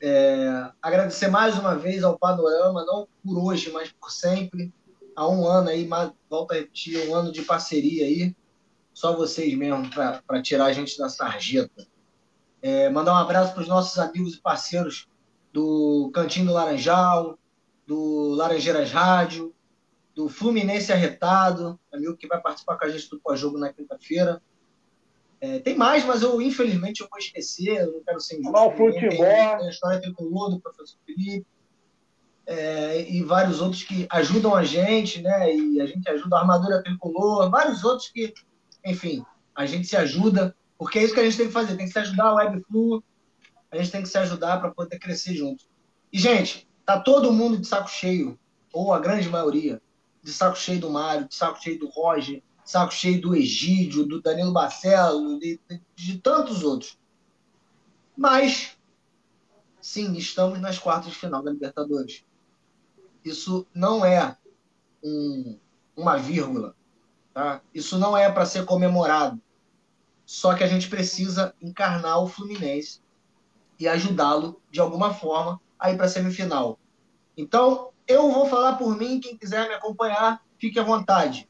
É, 0.00 0.70
agradecer 0.82 1.28
mais 1.28 1.58
uma 1.58 1.74
vez 1.74 2.04
ao 2.04 2.18
Panorama, 2.18 2.84
não 2.84 3.08
por 3.24 3.38
hoje, 3.38 3.70
mas 3.70 3.90
por 3.92 4.10
sempre. 4.10 4.72
Há 5.14 5.26
um 5.26 5.46
ano 5.46 5.70
aí, 5.70 5.88
volta 6.28 6.54
a 6.54 6.58
repetir, 6.58 7.08
um 7.08 7.14
ano 7.14 7.32
de 7.32 7.40
parceria 7.42 8.04
aí. 8.04 8.36
Só 8.92 9.16
vocês 9.16 9.54
mesmo 9.54 9.88
para 9.90 10.42
tirar 10.42 10.66
a 10.66 10.72
gente 10.72 10.98
da 10.98 11.08
sarjeta. 11.08 11.86
É, 12.60 12.90
mandar 12.90 13.12
um 13.12 13.16
abraço 13.16 13.54
para 13.54 13.62
os 13.62 13.68
nossos 13.68 13.98
amigos 13.98 14.34
e 14.34 14.40
parceiros 14.40 15.08
do 15.52 16.10
Cantinho 16.12 16.46
do 16.46 16.52
Laranjal, 16.52 17.38
do 17.86 18.30
Laranjeiras 18.34 18.90
Rádio, 18.90 19.54
do 20.16 20.30
Fluminense 20.30 20.90
Arretado, 20.90 21.78
amigo 21.92 22.16
que 22.16 22.26
vai 22.26 22.40
participar 22.40 22.78
com 22.78 22.86
a 22.86 22.88
gente 22.88 23.10
do 23.10 23.20
pós-jogo 23.20 23.58
na 23.58 23.70
quinta-feira. 23.70 24.42
É, 25.38 25.58
tem 25.58 25.76
mais, 25.76 26.06
mas 26.06 26.22
eu, 26.22 26.40
infelizmente, 26.40 27.02
eu 27.02 27.08
vou 27.10 27.18
esquecer, 27.18 27.82
eu 27.82 27.92
não 27.92 28.02
quero 28.02 28.18
ser 28.18 28.40
injusto. 28.40 28.58
O 28.58 28.70
futebol. 28.70 29.10
Tem, 29.10 29.58
tem 29.58 29.66
a 29.66 29.68
história 29.68 30.00
tricolor 30.00 30.50
do 30.50 30.58
professor 30.58 30.96
Felipe, 31.04 31.46
é, 32.46 33.10
e 33.10 33.22
vários 33.22 33.60
outros 33.60 33.82
que 33.82 34.06
ajudam 34.08 34.54
a 34.54 34.64
gente, 34.64 35.20
né? 35.20 35.54
E 35.54 35.80
a 35.82 35.86
gente 35.86 36.08
ajuda 36.08 36.36
a 36.36 36.40
Armadura 36.40 36.82
Tricolor, 36.82 37.50
vários 37.50 37.84
outros 37.84 38.08
que, 38.08 38.32
enfim, 38.86 39.22
a 39.54 39.66
gente 39.66 39.86
se 39.86 39.96
ajuda, 39.98 40.56
porque 40.78 40.98
é 40.98 41.04
isso 41.04 41.12
que 41.12 41.20
a 41.20 41.24
gente 41.24 41.36
tem 41.36 41.48
que 41.48 41.52
fazer, 41.52 41.76
tem 41.76 41.86
que 41.86 41.92
se 41.92 41.98
ajudar 41.98 42.24
a 42.24 42.34
Webflu, 42.36 43.04
a 43.70 43.76
gente 43.76 43.90
tem 43.90 44.02
que 44.02 44.08
se 44.08 44.16
ajudar 44.16 44.60
para 44.60 44.70
poder 44.70 44.98
crescer 44.98 45.34
junto. 45.34 45.66
E, 46.10 46.18
gente, 46.18 46.66
tá 46.86 46.98
todo 46.98 47.32
mundo 47.32 47.58
de 47.58 47.66
saco 47.66 47.90
cheio, 47.90 48.38
ou 48.72 48.94
a 48.94 48.98
grande 48.98 49.28
maioria, 49.28 49.82
de 50.26 50.32
saco 50.32 50.58
cheio 50.58 50.80
do 50.80 50.90
Mário, 50.90 51.28
de 51.28 51.36
saco 51.36 51.62
cheio 51.62 51.78
do 51.78 51.88
Roger, 51.88 52.42
saco 52.64 52.92
cheio 52.92 53.20
do 53.20 53.36
Egídio, 53.36 54.04
do 54.04 54.20
Danilo 54.20 54.52
Barcelo, 54.52 55.38
de, 55.38 55.60
de, 55.70 55.80
de 55.94 56.18
tantos 56.18 56.64
outros. 56.64 56.98
Mas, 58.16 58.76
sim, 59.80 60.14
estamos 60.14 60.60
nas 60.60 60.80
quartas 60.80 61.12
de 61.12 61.16
final 61.16 61.44
da 61.44 61.52
Libertadores. 61.52 62.24
Isso 63.24 63.68
não 63.72 64.04
é 64.04 64.36
um, 65.00 65.60
uma 65.96 66.16
vírgula. 66.16 66.74
Tá? 67.32 67.62
Isso 67.72 67.96
não 67.96 68.16
é 68.16 68.28
para 68.28 68.46
ser 68.46 68.64
comemorado. 68.64 69.40
Só 70.24 70.54
que 70.54 70.64
a 70.64 70.66
gente 70.66 70.88
precisa 70.88 71.54
encarnar 71.62 72.20
o 72.20 72.26
Fluminense 72.26 73.00
e 73.78 73.86
ajudá-lo 73.86 74.60
de 74.72 74.80
alguma 74.80 75.14
forma 75.14 75.60
a 75.78 75.92
ir 75.92 75.96
para 75.96 76.06
a 76.06 76.08
semifinal. 76.08 76.80
Então, 77.36 77.92
eu 78.06 78.30
vou 78.30 78.46
falar 78.46 78.76
por 78.76 78.96
mim, 78.96 79.20
quem 79.20 79.36
quiser 79.36 79.68
me 79.68 79.74
acompanhar, 79.74 80.42
fique 80.58 80.78
à 80.78 80.82
vontade. 80.82 81.48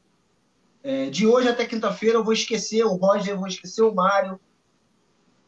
É, 0.83 1.09
de 1.09 1.27
hoje 1.27 1.49
até 1.49 1.65
quinta-feira 1.65 2.17
eu 2.17 2.23
vou 2.23 2.33
esquecer 2.33 2.83
o 2.83 2.95
Roger, 2.95 3.37
vou 3.37 3.47
esquecer 3.47 3.81
o 3.81 3.93
Mário 3.93 4.39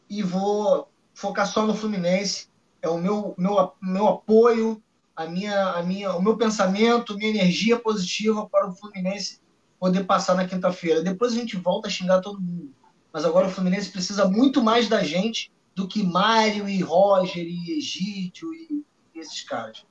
e 0.08 0.22
vou 0.22 0.88
focar 1.14 1.46
só 1.46 1.66
no 1.66 1.74
Fluminense. 1.74 2.48
É 2.82 2.88
o 2.88 2.98
meu, 2.98 3.34
meu, 3.36 3.72
meu 3.80 4.08
apoio, 4.08 4.82
a 5.14 5.26
minha, 5.26 5.70
a 5.70 5.82
minha, 5.82 6.14
o 6.14 6.22
meu 6.22 6.36
pensamento, 6.36 7.16
minha 7.16 7.30
energia 7.30 7.78
positiva 7.78 8.48
para 8.48 8.68
o 8.68 8.74
Fluminense 8.74 9.40
poder 9.78 10.04
passar 10.04 10.34
na 10.34 10.46
quinta-feira. 10.46 11.02
Depois 11.02 11.32
a 11.32 11.36
gente 11.36 11.56
volta 11.56 11.88
a 11.88 11.90
xingar 11.90 12.20
todo 12.20 12.40
mundo. 12.40 12.74
Mas 13.12 13.24
agora 13.24 13.46
o 13.46 13.50
Fluminense 13.50 13.90
precisa 13.90 14.28
muito 14.28 14.62
mais 14.62 14.88
da 14.88 15.02
gente 15.02 15.50
do 15.74 15.88
que 15.88 16.02
Mário 16.02 16.68
e 16.68 16.80
Roger 16.80 17.44
e 17.44 17.78
Egídio 17.78 18.52
e 18.52 18.84
esses 19.14 19.42
caras. 19.42 19.84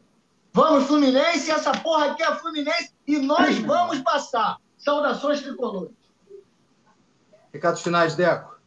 Vamos, 0.59 0.87
Fluminense, 0.87 1.49
essa 1.49 1.71
porra 1.71 2.11
aqui 2.11 2.21
é 2.21 2.35
Fluminense 2.35 2.93
e 3.07 3.17
nós 3.17 3.57
vamos 3.59 4.01
passar. 4.01 4.57
Saudações 4.77 5.41
tricolores. 5.41 5.95
Recados 7.53 7.81
finais, 7.81 8.13
Deco. 8.13 8.59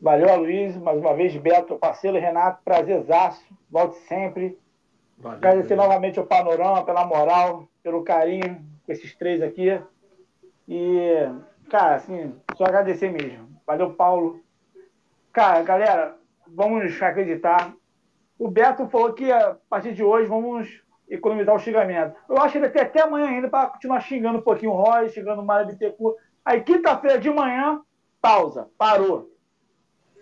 Valeu, 0.00 0.34
Luiz. 0.36 0.74
Mais 0.78 0.98
uma 0.98 1.14
vez, 1.14 1.36
Beto, 1.36 1.76
parceiro 1.76 2.18
Renato, 2.18 2.62
prazerzaço. 2.64 3.44
Volte 3.70 3.98
sempre. 4.08 4.58
Valeu, 5.18 5.36
Agradecer 5.36 5.76
valeu. 5.76 5.90
novamente 5.90 6.18
ao 6.18 6.24
Panorama 6.24 6.86
pela 6.86 7.04
moral, 7.04 7.68
pelo 7.82 8.02
carinho 8.02 8.64
com 8.86 8.92
esses 8.92 9.14
três 9.16 9.42
aqui. 9.42 9.78
E, 10.66 11.28
cara, 11.68 11.96
assim, 11.96 12.34
só 12.56 12.64
agradecer 12.64 13.10
mesmo. 13.12 13.60
Valeu, 13.66 13.92
Paulo. 13.92 14.40
Cara, 15.34 15.62
galera, 15.62 16.16
vamos 16.48 17.00
acreditar. 17.02 17.74
O 18.40 18.48
Beto 18.48 18.88
falou 18.88 19.12
que 19.12 19.30
a 19.30 19.54
partir 19.68 19.92
de 19.92 20.02
hoje 20.02 20.26
vamos 20.26 20.82
economizar 21.10 21.54
o 21.54 21.58
xingamento. 21.58 22.16
Eu 22.26 22.38
acho 22.38 22.52
que 22.52 22.58
ele 22.58 22.70
tem 22.70 22.80
até 22.80 23.02
amanhã 23.02 23.28
ainda 23.28 23.50
para 23.50 23.68
continuar 23.68 24.00
xingando 24.00 24.38
um 24.38 24.42
pouquinho 24.42 24.72
o 24.72 24.76
Roy, 24.76 25.10
xingando 25.10 25.42
o 25.42 25.44
Mário 25.44 25.66
Bittencourt. 25.66 26.16
Aí, 26.42 26.62
quinta-feira 26.62 27.18
de 27.18 27.28
manhã, 27.28 27.82
pausa, 28.18 28.70
parou. 28.78 29.30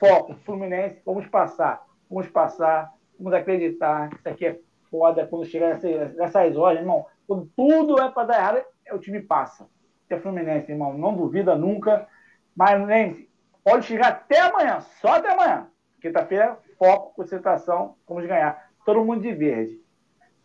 Foco, 0.00 0.34
Fluminense, 0.44 1.00
vamos 1.06 1.28
passar. 1.28 1.86
Vamos 2.10 2.28
passar, 2.28 2.92
vamos 3.16 3.32
acreditar 3.32 4.10
isso 4.12 4.28
aqui 4.28 4.46
é 4.46 4.58
foda 4.90 5.24
quando 5.24 5.44
chegar 5.44 5.78
nessas, 6.16 6.56
horas, 6.56 6.80
irmão. 6.80 7.06
Quando 7.24 7.48
tudo 7.54 8.00
é 8.00 8.10
para 8.10 8.26
dar 8.26 8.38
errado, 8.38 8.64
é 8.84 8.92
o 8.92 8.98
time 8.98 9.20
passa. 9.20 9.68
Isso 10.02 10.14
é 10.14 10.18
Fluminense, 10.18 10.72
irmão. 10.72 10.92
Não 10.98 11.14
duvida 11.14 11.54
nunca. 11.54 12.08
Mas 12.56 12.84
lembre 12.84 13.28
pode 13.62 13.84
chegar 13.84 14.08
até 14.08 14.40
amanhã, 14.40 14.80
só 14.80 15.16
até 15.16 15.30
amanhã. 15.30 15.68
Quinta-feira, 16.00 16.58
foco, 16.78 17.14
concentração, 17.14 17.96
vamos 18.08 18.26
ganhar. 18.26 18.70
Todo 18.84 19.04
mundo 19.04 19.20
de 19.20 19.32
verde. 19.32 19.80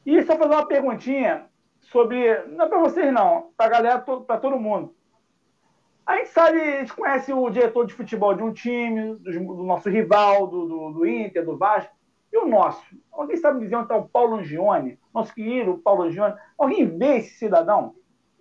E 0.05 0.21
só 0.23 0.35
fazer 0.35 0.53
uma 0.53 0.67
perguntinha 0.67 1.45
sobre. 1.79 2.43
Não 2.47 2.65
é 2.65 2.69
para 2.69 2.79
vocês, 2.79 3.13
não, 3.13 3.51
para 3.55 3.67
a 3.67 3.69
galera, 3.69 3.99
para 3.99 4.39
todo 4.39 4.59
mundo. 4.59 4.93
A 6.05 6.17
gente 6.17 6.29
sabe, 6.29 6.59
a 6.59 6.79
gente 6.79 6.93
conhece 6.93 7.31
o 7.31 7.49
diretor 7.49 7.85
de 7.85 7.93
futebol 7.93 8.33
de 8.33 8.43
um 8.43 8.51
time, 8.51 9.15
do, 9.15 9.31
do 9.31 9.63
nosso 9.63 9.89
rival, 9.89 10.47
do, 10.47 10.67
do, 10.67 10.91
do, 10.91 11.07
Inter, 11.07 11.45
do 11.45 11.57
Vasco, 11.57 11.95
e 12.31 12.37
o 12.37 12.45
nosso. 12.45 12.83
Alguém 13.09 13.37
sabe 13.37 13.61
dizer 13.61 13.75
onde 13.75 13.85
está 13.85 13.95
o 13.95 14.09
Paulo 14.09 14.35
Angione, 14.35 14.99
nosso 15.13 15.33
querido 15.33 15.77
Paulo 15.77 16.03
Angione? 16.03 16.35
Alguém 16.57 16.85
vê 16.97 17.17
esse 17.17 17.35
cidadão? 17.35 17.95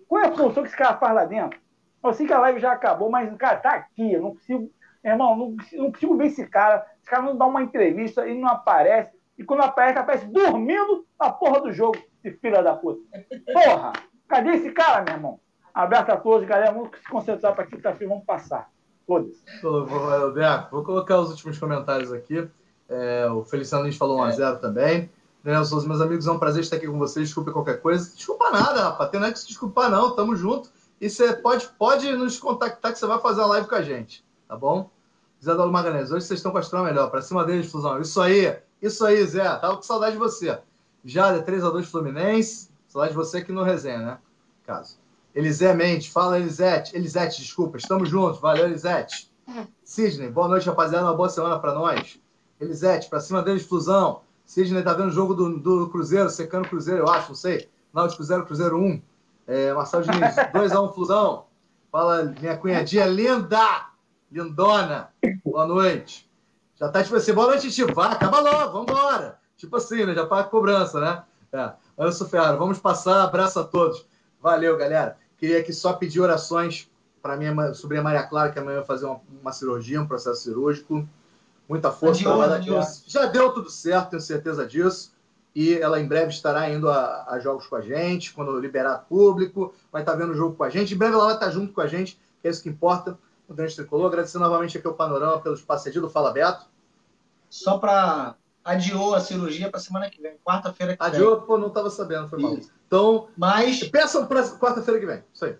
Qual 0.07 0.21
é 0.21 0.27
a 0.27 0.31
função 0.31 0.61
que 0.61 0.67
esse 0.67 0.77
cara 0.77 0.97
faz 0.97 1.15
lá 1.15 1.23
dentro? 1.23 1.57
Eu 2.03 2.13
sei 2.13 2.27
que 2.27 2.33
a 2.33 2.39
live 2.39 2.59
já 2.59 2.73
acabou, 2.73 3.09
mas, 3.09 3.33
cara, 3.37 3.57
tá 3.57 3.71
aqui. 3.71 4.11
Eu 4.11 4.21
não 4.21 4.31
consigo. 4.31 4.69
Irmão, 5.01 5.35
não, 5.35 5.55
não 5.73 5.91
consigo 5.91 6.17
ver 6.17 6.27
esse 6.27 6.45
cara. 6.47 6.85
Esse 7.03 7.09
cara 7.09 7.23
não 7.23 7.37
dá 7.37 7.45
uma 7.45 7.61
entrevista, 7.61 8.25
ele 8.25 8.39
não 8.39 8.47
aparece. 8.47 9.11
E 9.37 9.43
quando 9.43 9.61
aparece, 9.61 9.99
aparece 9.99 10.25
dormindo 10.27 11.05
na 11.19 11.29
porra 11.29 11.59
do 11.59 11.73
jogo, 11.73 11.97
esse 12.23 12.37
filho 12.37 12.63
da 12.63 12.75
puta. 12.75 13.01
Porra! 13.51 13.91
Cadê 14.25 14.51
esse 14.51 14.71
cara, 14.71 15.03
meu 15.03 15.13
irmão? 15.13 15.39
Aberto 15.73 16.11
a 16.11 16.17
todos, 16.17 16.47
galera. 16.47 16.71
Vamos 16.71 16.91
se 16.97 17.09
concentrar 17.09 17.53
para 17.53 17.65
quinta-feira, 17.65 18.13
vamos 18.13 18.25
passar. 18.25 18.71
Foda-se. 19.05 19.43
Vou 20.71 20.83
colocar 20.83 21.19
os 21.19 21.31
últimos 21.31 21.59
comentários 21.59 22.13
aqui. 22.13 22.47
É, 22.87 23.29
o 23.29 23.43
Feliciano 23.43 23.83
Lins 23.83 23.97
falou 23.97 24.19
1x0 24.19 24.55
é. 24.55 24.59
também. 24.59 25.09
Daniel 25.43 25.65
Souza, 25.65 25.85
meus 25.85 25.99
amigos, 25.99 26.25
é 26.25 26.31
um 26.31 26.39
prazer 26.39 26.61
estar 26.61 26.77
aqui 26.77 26.87
com 26.87 26.97
vocês. 26.97 27.27
Desculpe 27.27 27.51
qualquer 27.51 27.81
coisa. 27.81 28.15
Desculpa 28.15 28.49
nada, 28.49 28.81
rapaz. 28.81 29.09
Tem 29.09 29.19
nada 29.19 29.33
que 29.33 29.39
se 29.39 29.47
desculpar, 29.47 29.91
não. 29.91 30.15
Tamo 30.15 30.37
junto. 30.37 30.71
E 31.01 31.09
você 31.09 31.33
pode, 31.33 31.67
pode 31.77 32.09
nos 32.13 32.39
contactar 32.39 32.93
que 32.93 32.99
você 32.99 33.05
vai 33.05 33.19
fazer 33.19 33.41
a 33.41 33.47
live 33.47 33.67
com 33.67 33.75
a 33.75 33.81
gente. 33.81 34.23
Tá 34.47 34.55
bom? 34.55 34.89
Zé 35.43 35.53
Daulo 35.53 35.73
Magalhães, 35.73 36.09
hoje 36.09 36.25
vocês 36.25 36.39
estão 36.39 36.53
com 36.53 36.57
a 36.57 36.61
estrela 36.61 36.85
melhor. 36.85 37.11
Pra 37.11 37.21
cima 37.21 37.43
deles, 37.43 37.69
Fusão. 37.69 37.99
Isso 37.99 38.21
aí. 38.21 38.55
Isso 38.81 39.05
aí, 39.05 39.25
Zé. 39.25 39.43
Tava 39.43 39.75
com 39.75 39.81
saudade 39.81 40.13
de 40.13 40.17
você. 40.17 40.57
Já 41.03 41.37
de 41.37 41.43
3x2 41.43 41.83
Fluminense. 41.83 42.69
Saudade 42.87 43.11
de 43.11 43.17
você 43.17 43.39
aqui 43.39 43.51
no 43.51 43.61
resenha, 43.61 43.97
né? 43.97 44.17
Caso. 44.65 44.97
Elisé 45.35 45.73
Mendes, 45.73 46.07
fala 46.07 46.39
Elisete. 46.39 46.95
Elisete, 46.95 47.41
desculpa, 47.41 47.77
estamos 47.77 48.07
juntos. 48.07 48.39
Valeu, 48.39 48.67
Elisete. 48.67 49.29
Sidney, 49.83 50.31
boa 50.31 50.47
noite, 50.47 50.65
rapaziada. 50.65 51.05
Uma 51.05 51.13
boa 51.13 51.27
semana 51.27 51.59
para 51.59 51.73
nós. 51.73 52.17
Elisete, 52.57 53.09
para 53.09 53.19
cima 53.19 53.41
deles, 53.41 53.65
Flusão. 53.65 54.21
Sidney 54.45 54.81
tá 54.81 54.93
vendo 54.93 55.09
o 55.09 55.11
jogo 55.11 55.33
do, 55.33 55.59
do 55.59 55.89
Cruzeiro, 55.89 56.29
secando 56.29 56.67
o 56.67 56.69
Cruzeiro, 56.69 57.01
eu 57.01 57.09
acho, 57.09 57.29
não 57.29 57.35
sei. 57.35 57.69
Náutico 57.93 58.19
Cruzeiro, 58.19 58.45
Cruzeiro 58.45 58.77
1. 58.77 59.01
É, 59.47 59.73
Marcelo 59.73 60.03
Diniz, 60.03 60.35
2x1 60.55 60.93
Flusão. 60.93 61.47
Fala, 61.91 62.33
minha 62.39 62.55
cunhadinha 62.55 63.05
linda, 63.05 63.92
lindona. 64.33 65.09
Boa 65.45 65.67
noite. 65.67 66.29
Já 66.75 66.89
tá 66.89 67.03
tipo 67.03 67.15
assim, 67.15 67.33
boa 67.33 67.47
noite, 67.47 67.71
tio. 67.71 67.93
Vai, 67.93 68.11
acaba 68.11 68.39
logo, 68.39 68.79
vambora. 68.79 69.39
Tipo 69.55 69.77
assim, 69.77 70.05
né? 70.05 70.15
Já 70.15 70.25
paga 70.25 70.49
cobrança, 70.49 70.99
né? 70.99 71.23
É. 71.53 71.71
Anderson 71.97 72.25
Ferraro, 72.25 72.57
vamos 72.57 72.79
passar. 72.79 73.23
Abraço 73.23 73.59
a 73.59 73.63
todos. 73.63 74.05
Valeu, 74.41 74.75
galera. 74.75 75.17
Queria 75.37 75.59
aqui 75.59 75.71
só 75.71 75.93
pedir 75.93 76.19
orações 76.19 76.89
para 77.21 77.37
minha 77.37 77.73
sobrinha 77.73 78.01
Maria 78.01 78.23
Clara, 78.23 78.51
que 78.51 78.59
amanhã 78.59 78.77
vai 78.77 78.85
fazer 78.85 79.05
uma, 79.05 79.21
uma 79.41 79.53
cirurgia, 79.53 80.01
um 80.01 80.07
processo 80.07 80.41
cirúrgico. 80.41 81.07
Muita 81.69 81.91
força. 81.91 82.27
Ela, 82.27 82.59
já 83.05 83.27
deu 83.27 83.53
tudo 83.53 83.69
certo, 83.69 84.09
tenho 84.09 84.21
certeza 84.21 84.65
disso. 84.65 85.13
E 85.55 85.75
ela 85.75 85.99
em 85.99 86.07
breve 86.07 86.31
estará 86.31 86.67
indo 86.69 86.89
a, 86.89 87.25
a 87.29 87.39
jogos 87.39 87.67
com 87.67 87.75
a 87.75 87.81
gente, 87.81 88.33
quando 88.33 88.59
liberar 88.59 89.05
público, 89.07 89.73
vai 89.91 90.01
estar 90.01 90.15
vendo 90.15 90.31
o 90.31 90.35
jogo 90.35 90.55
com 90.55 90.63
a 90.63 90.69
gente. 90.69 90.95
Em 90.95 90.97
breve 90.97 91.13
ela 91.13 91.25
vai 91.25 91.35
estar 91.35 91.51
junto 91.51 91.71
com 91.71 91.81
a 91.81 91.87
gente, 91.87 92.19
que 92.41 92.47
é 92.47 92.51
isso 92.51 92.63
que 92.63 92.69
importa. 92.69 93.17
O 93.47 93.53
Grande 93.53 93.75
Tricolor. 93.75 94.07
Agradecer 94.07 94.39
novamente 94.39 94.77
aqui 94.77 94.87
o 94.87 94.93
Panorama 94.93 95.39
pelo 95.39 95.55
espaço 95.55 95.83
cedido. 95.83 96.09
Fala, 96.09 96.31
Beto. 96.31 96.65
Só 97.49 97.77
para 97.77 98.35
adiou 98.63 99.13
a 99.13 99.19
cirurgia 99.19 99.69
para 99.69 99.79
semana 99.79 100.09
que 100.09 100.21
vem, 100.21 100.37
quarta-feira 100.43 100.95
que 100.95 101.03
adiou, 101.03 101.19
vem. 101.19 101.33
Adiou, 101.33 101.41
pô, 101.45 101.57
não 101.57 101.67
estava 101.67 101.89
sabendo, 101.89 102.29
foi 102.29 102.39
mal. 102.39 102.57
Então, 102.87 103.27
mas 103.37 103.83
peçam 103.83 104.25
para 104.25 104.43
quarta-feira 104.57 104.99
que 104.99 105.05
vem. 105.05 105.23
Isso 105.33 105.45
aí. 105.45 105.57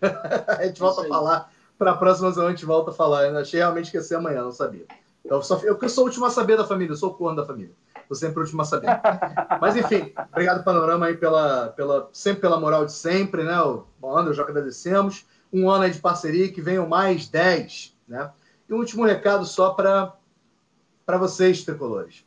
a 0.46 0.64
gente 0.64 0.80
volta 0.80 1.02
a 1.02 1.08
falar. 1.08 1.52
Para 1.76 1.92
a 1.92 1.96
próxima 1.96 2.30
semana 2.32 2.48
a 2.48 2.52
gente 2.52 2.66
volta 2.66 2.90
a 2.90 2.94
falar. 2.94 3.26
Eu 3.26 3.38
achei 3.38 3.60
realmente 3.60 3.90
que 3.90 3.96
ia 3.96 4.02
ser 4.02 4.16
amanhã, 4.16 4.42
não 4.42 4.52
sabia. 4.52 4.86
Então, 5.24 5.42
só, 5.42 5.58
eu, 5.58 5.78
eu 5.80 5.88
sou 5.88 6.04
o 6.04 6.06
último 6.06 6.24
a 6.26 6.30
saber 6.30 6.56
da 6.56 6.64
família, 6.64 6.92
eu 6.92 6.96
sou 6.96 7.10
o 7.10 7.14
corno 7.14 7.36
da 7.36 7.46
família. 7.46 7.72
Sou 8.06 8.16
sempre 8.16 8.38
o 8.38 8.42
último 8.42 8.62
a 8.62 8.64
saber. 8.64 8.88
Mas, 9.60 9.76
enfim, 9.76 10.12
obrigado, 10.32 10.64
Panorama, 10.64 11.06
aí, 11.06 11.16
pela, 11.16 11.68
pela, 11.68 12.08
sempre 12.12 12.40
pela 12.40 12.58
moral 12.58 12.86
de 12.86 12.92
sempre, 12.92 13.44
né? 13.44 13.60
O 13.60 13.86
André, 14.02 14.32
já 14.32 14.42
agradecemos. 14.42 15.26
Um 15.52 15.70
ano 15.70 15.90
de 15.90 15.98
parceria, 15.98 16.52
que 16.52 16.60
venham 16.60 16.88
mais 16.88 17.28
10, 17.28 17.96
né? 18.06 18.32
E 18.68 18.74
um 18.74 18.78
último 18.78 19.04
recado 19.04 19.46
só 19.46 19.72
para 19.72 21.18
vocês, 21.18 21.64
tricolores. 21.64 22.26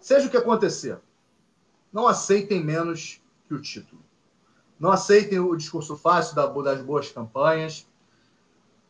Seja 0.00 0.26
o 0.26 0.30
que 0.30 0.36
acontecer, 0.36 0.98
não 1.92 2.06
aceitem 2.06 2.62
menos 2.62 3.22
que 3.46 3.54
o 3.54 3.60
título. 3.60 4.02
Não 4.78 4.90
aceitem 4.90 5.38
o 5.38 5.54
discurso 5.54 5.96
fácil 5.96 6.34
das 6.34 6.82
boas 6.82 7.10
campanhas. 7.10 7.86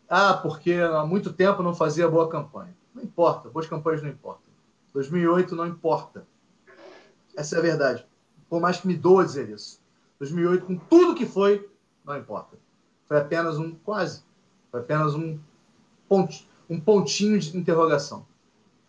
Ah, 0.08 0.34
porque 0.34 0.72
há 0.72 1.04
muito 1.04 1.32
tempo 1.32 1.62
não 1.62 1.74
fazia 1.74 2.08
boa 2.08 2.28
campanha. 2.28 2.74
Não 2.94 3.02
importa, 3.02 3.48
boas 3.48 3.66
campanhas 3.66 4.02
não 4.02 4.08
importam. 4.08 4.52
2008 4.92 5.54
não 5.54 5.66
importa. 5.66 6.26
Essa 7.36 7.56
é 7.56 7.58
a 7.58 7.62
verdade. 7.62 8.06
Por 8.48 8.60
mais 8.60 8.80
que 8.80 8.86
me 8.86 8.96
doa 8.96 9.24
dizer 9.24 9.48
isso. 9.50 9.80
2008, 10.18 10.66
com 10.66 10.76
tudo 10.76 11.14
que 11.14 11.26
foi, 11.26 11.68
não 12.04 12.16
importa. 12.16 12.56
Foi 13.06 13.18
apenas 13.18 13.58
um 13.58 13.74
quase. 13.74 14.22
Foi 14.70 14.80
apenas 14.80 15.14
um, 15.14 15.38
ponto, 16.08 16.34
um 16.68 16.80
pontinho 16.80 17.38
de 17.38 17.56
interrogação 17.56 18.26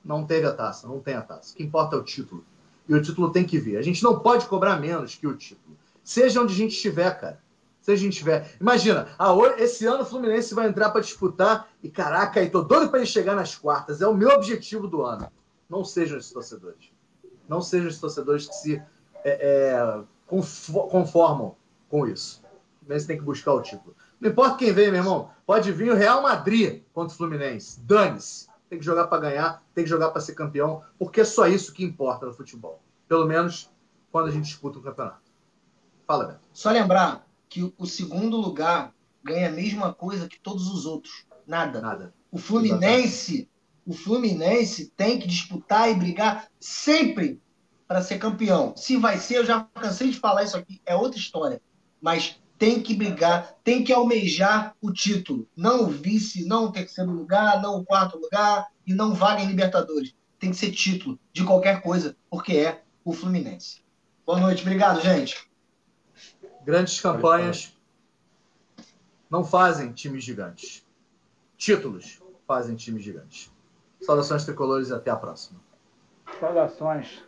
não 0.05 0.23
teve 0.23 0.45
a 0.45 0.53
taça, 0.53 0.87
não 0.87 0.99
tem 0.99 1.15
a 1.15 1.21
taça. 1.21 1.51
O 1.51 1.57
que 1.57 1.63
importa 1.63 1.95
é 1.95 1.99
o 1.99 2.03
título. 2.03 2.45
E 2.87 2.93
o 2.93 3.01
título 3.01 3.31
tem 3.31 3.43
que 3.43 3.57
vir. 3.57 3.77
A 3.77 3.81
gente 3.81 4.03
não 4.03 4.19
pode 4.19 4.45
cobrar 4.45 4.79
menos 4.79 5.15
que 5.15 5.25
o 5.25 5.35
título. 5.35 5.75
Seja 6.03 6.39
onde 6.39 6.53
a 6.53 6.55
gente 6.55 6.73
estiver, 6.73 7.19
cara. 7.19 7.41
Seja 7.81 7.97
onde 7.97 8.01
a 8.01 8.11
gente 8.11 8.13
estiver. 8.13 8.55
Imagina, 8.61 9.07
ah, 9.17 9.33
esse 9.57 9.87
ano 9.87 10.03
o 10.03 10.05
Fluminense 10.05 10.53
vai 10.53 10.67
entrar 10.67 10.91
para 10.91 11.01
disputar 11.01 11.67
e 11.81 11.89
caraca, 11.89 12.41
e 12.41 12.49
tô 12.49 12.61
doido 12.61 12.89
para 12.89 12.99
ele 12.99 13.07
chegar 13.07 13.35
nas 13.35 13.55
quartas. 13.55 14.01
É 14.01 14.07
o 14.07 14.13
meu 14.13 14.29
objetivo 14.29 14.87
do 14.87 15.01
ano. 15.01 15.27
Não 15.67 15.83
sejam 15.83 16.19
esses 16.19 16.31
torcedores. 16.31 16.91
Não 17.49 17.61
sejam 17.61 17.87
esses 17.87 17.99
torcedores 17.99 18.45
que 18.47 18.53
se 18.53 18.75
é, 18.75 18.83
é, 19.23 20.03
conformam 20.27 21.55
com 21.89 22.05
isso. 22.05 22.43
O 22.75 22.79
Fluminense 22.85 23.07
tem 23.07 23.17
que 23.17 23.23
buscar 23.23 23.53
o 23.53 23.61
título. 23.61 23.95
Não 24.19 24.29
importa 24.29 24.57
quem 24.57 24.73
vem, 24.73 24.91
meu 24.91 25.01
irmão. 25.01 25.29
Pode 25.45 25.71
vir 25.71 25.91
o 25.91 25.95
Real 25.95 26.21
Madrid 26.21 26.83
contra 26.93 27.13
o 27.13 27.17
Fluminense. 27.17 27.79
Dane-se 27.81 28.47
tem 28.69 28.79
que 28.79 28.85
jogar 28.85 29.07
para 29.07 29.21
ganhar, 29.21 29.63
tem 29.73 29.83
que 29.83 29.89
jogar 29.89 30.09
para 30.11 30.21
ser 30.21 30.33
campeão, 30.33 30.83
porque 30.97 31.21
é 31.21 31.25
só 31.25 31.47
isso 31.47 31.73
que 31.73 31.83
importa 31.83 32.25
no 32.25 32.33
futebol. 32.33 32.81
Pelo 33.07 33.25
menos 33.25 33.69
quando 34.11 34.27
a 34.27 34.31
gente 34.31 34.45
disputa 34.45 34.79
um 34.79 34.81
campeonato. 34.81 35.31
Fala, 36.07 36.25
Beto. 36.25 36.39
Só 36.53 36.71
lembrar 36.71 37.27
que 37.49 37.73
o 37.77 37.85
segundo 37.85 38.37
lugar 38.37 38.93
ganha 39.23 39.49
a 39.49 39.51
mesma 39.51 39.93
coisa 39.93 40.27
que 40.27 40.39
todos 40.39 40.67
os 40.67 40.85
outros. 40.85 41.25
Nada. 41.45 41.81
Nada. 41.81 42.13
O 42.31 42.37
Fluminense, 42.37 43.49
o 43.85 43.93
Fluminense 43.93 44.91
tem 44.95 45.19
que 45.19 45.27
disputar 45.27 45.89
e 45.89 45.95
brigar 45.95 46.47
sempre 46.59 47.41
para 47.87 48.01
ser 48.01 48.17
campeão. 48.17 48.73
Se 48.75 48.97
vai 48.97 49.17
ser, 49.17 49.37
eu 49.37 49.45
já 49.45 49.63
cansei 49.75 50.09
de 50.09 50.19
falar 50.19 50.43
isso 50.43 50.57
aqui, 50.57 50.81
é 50.85 50.95
outra 50.95 51.19
história. 51.19 51.61
Mas 52.01 52.41
tem 52.57 52.81
que 52.81 52.95
brigar, 52.95 53.57
tem 53.63 53.83
que 53.83 53.91
almejar 53.91 54.75
o 54.81 54.91
título. 54.91 55.47
Não 55.55 55.83
o 55.83 55.87
vice, 55.87 56.45
não 56.45 56.65
o 56.65 56.71
terceiro 56.71 57.11
lugar, 57.11 57.61
não 57.61 57.79
o 57.79 57.85
quarto 57.85 58.17
lugar 58.17 58.67
e 58.85 58.93
não 58.93 59.13
vaga 59.13 59.41
em 59.41 59.47
Libertadores. 59.47 60.15
Tem 60.39 60.51
que 60.51 60.57
ser 60.57 60.71
título 60.71 61.19
de 61.33 61.43
qualquer 61.43 61.81
coisa, 61.81 62.15
porque 62.29 62.53
é 62.53 62.83
o 63.03 63.13
Fluminense. 63.13 63.81
Boa 64.25 64.39
noite, 64.39 64.61
obrigado, 64.61 65.01
gente. 65.01 65.49
Grandes 66.63 66.99
campanhas 66.99 67.77
não 69.29 69.43
fazem 69.43 69.91
times 69.91 70.23
gigantes. 70.23 70.85
Títulos 71.57 72.21
fazem 72.47 72.75
times 72.75 73.03
gigantes. 73.03 73.51
Saudações 74.01 74.45
tricolores 74.45 74.89
e 74.89 74.93
até 74.93 75.11
a 75.11 75.15
próxima. 75.15 75.59
Saudações. 76.39 77.23